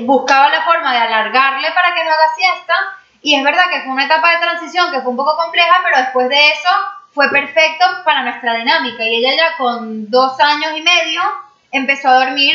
buscaba 0.00 0.48
la 0.50 0.62
forma 0.62 0.92
de 0.92 0.98
alargarle 0.98 1.70
para 1.72 1.94
que 1.94 2.04
no 2.04 2.10
haga 2.10 2.34
siesta 2.36 2.74
y 3.22 3.34
es 3.36 3.42
verdad 3.42 3.64
que 3.72 3.80
fue 3.82 3.92
una 3.92 4.04
etapa 4.04 4.32
de 4.32 4.38
transición 4.38 4.92
que 4.92 5.00
fue 5.00 5.10
un 5.10 5.16
poco 5.16 5.36
compleja, 5.36 5.80
pero 5.82 5.98
después 5.98 6.28
de 6.28 6.48
eso 6.48 6.68
fue 7.12 7.30
perfecto 7.30 7.86
para 8.04 8.22
nuestra 8.22 8.54
dinámica 8.54 9.04
y 9.04 9.16
ella 9.16 9.36
ya 9.36 9.56
con 9.56 10.10
dos 10.10 10.38
años 10.40 10.72
y 10.76 10.82
medio 10.82 11.22
empezó 11.70 12.08
a 12.08 12.24
dormir, 12.24 12.54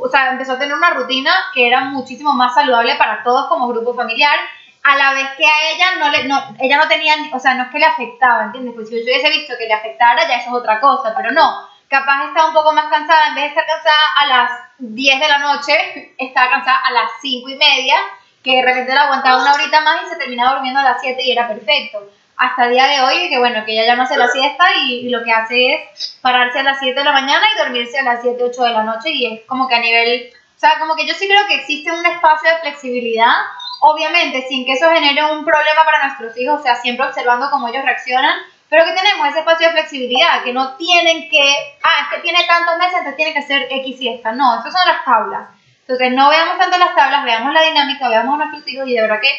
o 0.00 0.08
sea, 0.08 0.30
empezó 0.30 0.52
a 0.52 0.58
tener 0.58 0.76
una 0.76 0.90
rutina 0.90 1.32
que 1.54 1.66
era 1.66 1.80
muchísimo 1.80 2.32
más 2.34 2.54
saludable 2.54 2.94
para 2.96 3.22
todos 3.22 3.48
como 3.48 3.68
grupo 3.68 3.94
familiar 3.94 4.36
a 4.82 4.96
la 4.96 5.12
vez 5.12 5.28
que 5.36 5.44
a 5.44 5.70
ella 5.72 5.86
no 5.98 6.10
le, 6.10 6.24
no, 6.24 6.56
ella 6.60 6.76
no 6.76 6.88
tenía, 6.88 7.14
o 7.32 7.38
sea, 7.38 7.54
no 7.54 7.64
es 7.64 7.70
que 7.70 7.78
le 7.78 7.86
afectaba, 7.86 8.44
¿entiendes? 8.44 8.74
Pues 8.74 8.88
si 8.88 8.96
yo 8.96 9.02
hubiese 9.02 9.28
visto 9.28 9.54
que 9.58 9.66
le 9.66 9.74
afectara, 9.74 10.26
ya 10.26 10.36
eso 10.36 10.50
es 10.50 10.54
otra 10.54 10.80
cosa, 10.80 11.12
pero 11.16 11.32
no, 11.32 11.68
capaz 11.90 12.28
estaba 12.28 12.48
un 12.48 12.54
poco 12.54 12.72
más 12.72 12.86
cansada, 12.86 13.28
en 13.28 13.34
vez 13.34 13.44
de 13.44 13.48
estar 13.48 13.66
cansada 13.66 13.98
a 14.22 14.26
las 14.26 14.50
10 14.78 15.20
de 15.20 15.28
la 15.28 15.38
noche, 15.38 16.14
estaba 16.16 16.48
cansada 16.48 16.78
a 16.86 16.92
las 16.92 17.10
5 17.20 17.48
y 17.50 17.56
media, 17.56 17.96
que 18.42 18.56
de 18.56 18.62
repente 18.62 18.94
la 18.94 19.02
aguantaba 19.02 19.42
una 19.42 19.54
horita 19.54 19.80
más 19.80 20.04
y 20.06 20.08
se 20.08 20.16
terminaba 20.16 20.54
durmiendo 20.54 20.80
a 20.80 20.84
las 20.84 21.00
7 21.02 21.20
y 21.20 21.32
era 21.32 21.48
perfecto. 21.48 22.08
Hasta 22.36 22.66
el 22.66 22.70
día 22.70 22.86
de 22.86 23.00
hoy, 23.02 23.28
que 23.28 23.38
bueno, 23.38 23.64
que 23.66 23.72
ella 23.72 23.84
ya 23.84 23.96
no 23.96 24.04
hace 24.04 24.16
la 24.16 24.28
siesta 24.28 24.64
y, 24.76 25.06
y 25.06 25.10
lo 25.10 25.22
que 25.24 25.32
hace 25.32 25.74
es 25.74 26.18
pararse 26.22 26.60
a 26.60 26.62
las 26.62 26.78
7 26.78 26.98
de 26.98 27.04
la 27.04 27.12
mañana 27.12 27.44
y 27.52 27.58
dormirse 27.58 27.98
a 27.98 28.04
las 28.04 28.22
7, 28.22 28.40
8 28.42 28.62
de 28.62 28.70
la 28.70 28.84
noche 28.84 29.10
y 29.10 29.26
es 29.26 29.40
como 29.46 29.66
que 29.68 29.74
a 29.74 29.80
nivel, 29.80 30.32
o 30.32 30.58
sea, 30.58 30.78
como 30.78 30.94
que 30.94 31.06
yo 31.06 31.14
sí 31.14 31.26
creo 31.26 31.46
que 31.48 31.56
existe 31.56 31.90
un 31.90 32.06
espacio 32.06 32.50
de 32.50 32.60
flexibilidad 32.60 33.34
obviamente 33.80 34.46
sin 34.48 34.64
que 34.64 34.72
eso 34.72 34.90
genere 34.90 35.24
un 35.24 35.44
problema 35.44 35.84
para 35.84 36.06
nuestros 36.06 36.38
hijos, 36.38 36.60
o 36.60 36.62
sea, 36.62 36.76
siempre 36.76 37.06
observando 37.06 37.50
cómo 37.50 37.68
ellos 37.68 37.84
reaccionan, 37.84 38.36
pero 38.70 38.84
que 38.84 38.92
tenemos 38.92 39.28
ese 39.28 39.40
espacio 39.40 39.66
de 39.66 39.72
flexibilidad, 39.72 40.44
que 40.44 40.52
no 40.52 40.76
tienen 40.76 41.28
que, 41.28 41.54
ah, 41.82 42.04
es 42.04 42.14
que 42.14 42.22
tiene 42.22 42.38
tantos 42.46 42.78
meses, 42.78 42.94
entonces 42.98 43.16
tiene 43.16 43.34
que 43.34 43.42
ser 43.42 43.66
X 43.68 44.00
y 44.00 44.08
esta, 44.08 44.32
no, 44.32 44.60
esas 44.60 44.72
son 44.72 44.82
las 44.86 45.04
tablas. 45.04 45.48
Entonces 45.80 46.12
no 46.12 46.30
veamos 46.30 46.56
tanto 46.56 46.78
las 46.78 46.94
tablas, 46.94 47.24
veamos 47.24 47.52
la 47.52 47.62
dinámica, 47.62 48.08
veamos 48.08 48.34
a 48.34 48.44
nuestros 48.44 48.68
hijos 48.68 48.86
y 48.88 48.94
de 48.94 49.02
verdad 49.02 49.20
que 49.20 49.32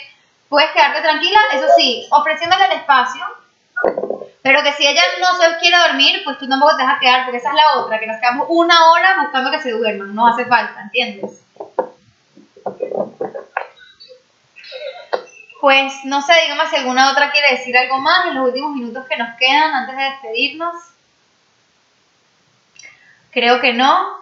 puedes 0.49 0.69
quedarte 0.71 1.01
tranquila, 1.01 1.39
eso 1.53 1.65
sí, 1.77 2.05
ofreciéndole 2.11 2.65
el 2.65 2.71
espacio, 2.73 3.25
pero 4.43 4.61
que 4.63 4.73
si 4.73 4.85
ella 4.85 5.01
no 5.21 5.39
se 5.39 5.57
quiere 5.59 5.77
dormir, 5.77 6.21
pues 6.25 6.37
tú 6.37 6.49
tampoco 6.49 6.75
te 6.75 6.83
dejas 6.83 6.99
quedar, 6.99 7.23
porque 7.23 7.37
esa 7.37 7.49
es 7.51 7.55
la 7.55 7.79
otra, 7.79 7.99
que 7.99 8.07
nos 8.07 8.19
quedamos 8.19 8.47
una 8.49 8.91
hora 8.91 9.21
buscando 9.21 9.49
que 9.49 9.61
se 9.61 9.71
duerman, 9.71 10.13
no 10.13 10.27
hace 10.27 10.43
falta, 10.43 10.81
¿entiendes? 10.81 11.41
Pues 15.61 16.03
no 16.05 16.23
sé, 16.23 16.33
dígame 16.41 16.67
si 16.71 16.75
alguna 16.77 17.11
otra 17.11 17.31
quiere 17.31 17.51
decir 17.51 17.77
algo 17.77 17.99
más 17.99 18.25
en 18.25 18.33
los 18.33 18.47
últimos 18.47 18.73
minutos 18.73 19.05
que 19.07 19.15
nos 19.15 19.37
quedan 19.37 19.75
antes 19.75 19.95
de 19.95 20.03
despedirnos. 20.03 20.75
Creo 23.29 23.61
que 23.61 23.71
no. 23.71 24.19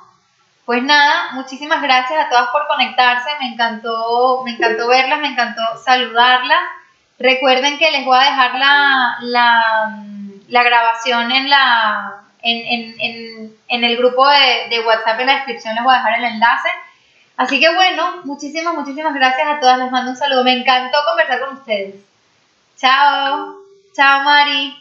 Pues 0.66 0.84
nada, 0.84 1.32
muchísimas 1.32 1.82
gracias 1.82 2.26
a 2.26 2.30
todas 2.30 2.50
por 2.50 2.68
conectarse. 2.68 3.30
Me 3.40 3.54
encantó, 3.54 4.42
me 4.44 4.52
encantó 4.52 4.90
verlas, 4.90 5.22
me 5.22 5.30
encantó 5.30 5.62
saludarlas. 5.84 6.60
Recuerden 7.18 7.78
que 7.78 7.90
les 7.90 8.04
voy 8.04 8.18
a 8.18 8.26
dejar 8.26 8.56
la, 8.56 9.18
la, 10.50 10.64
grabación 10.64 11.32
en, 11.32 11.50
la, 11.50 12.16
en, 12.42 13.00
en, 13.00 13.56
en 13.70 13.84
el 13.86 13.96
grupo 13.96 14.28
de, 14.28 14.68
de 14.70 14.86
WhatsApp 14.86 15.22
en 15.22 15.28
la 15.28 15.36
descripción, 15.36 15.74
les 15.74 15.84
voy 15.86 15.94
a 15.94 15.98
dejar 16.00 16.20
el 16.20 16.26
enlace 16.26 16.70
Así 17.40 17.58
que 17.58 17.74
bueno, 17.74 18.20
muchísimas, 18.26 18.74
muchísimas 18.74 19.14
gracias 19.14 19.48
a 19.48 19.62
todas. 19.62 19.78
Les 19.78 19.90
mando 19.90 20.12
un 20.12 20.18
saludo. 20.18 20.44
Me 20.44 20.60
encantó 20.60 20.98
conversar 21.08 21.40
con 21.40 21.58
ustedes. 21.58 21.96
Chao. 22.78 23.56
Chao, 23.96 24.24
Mari. 24.26 24.76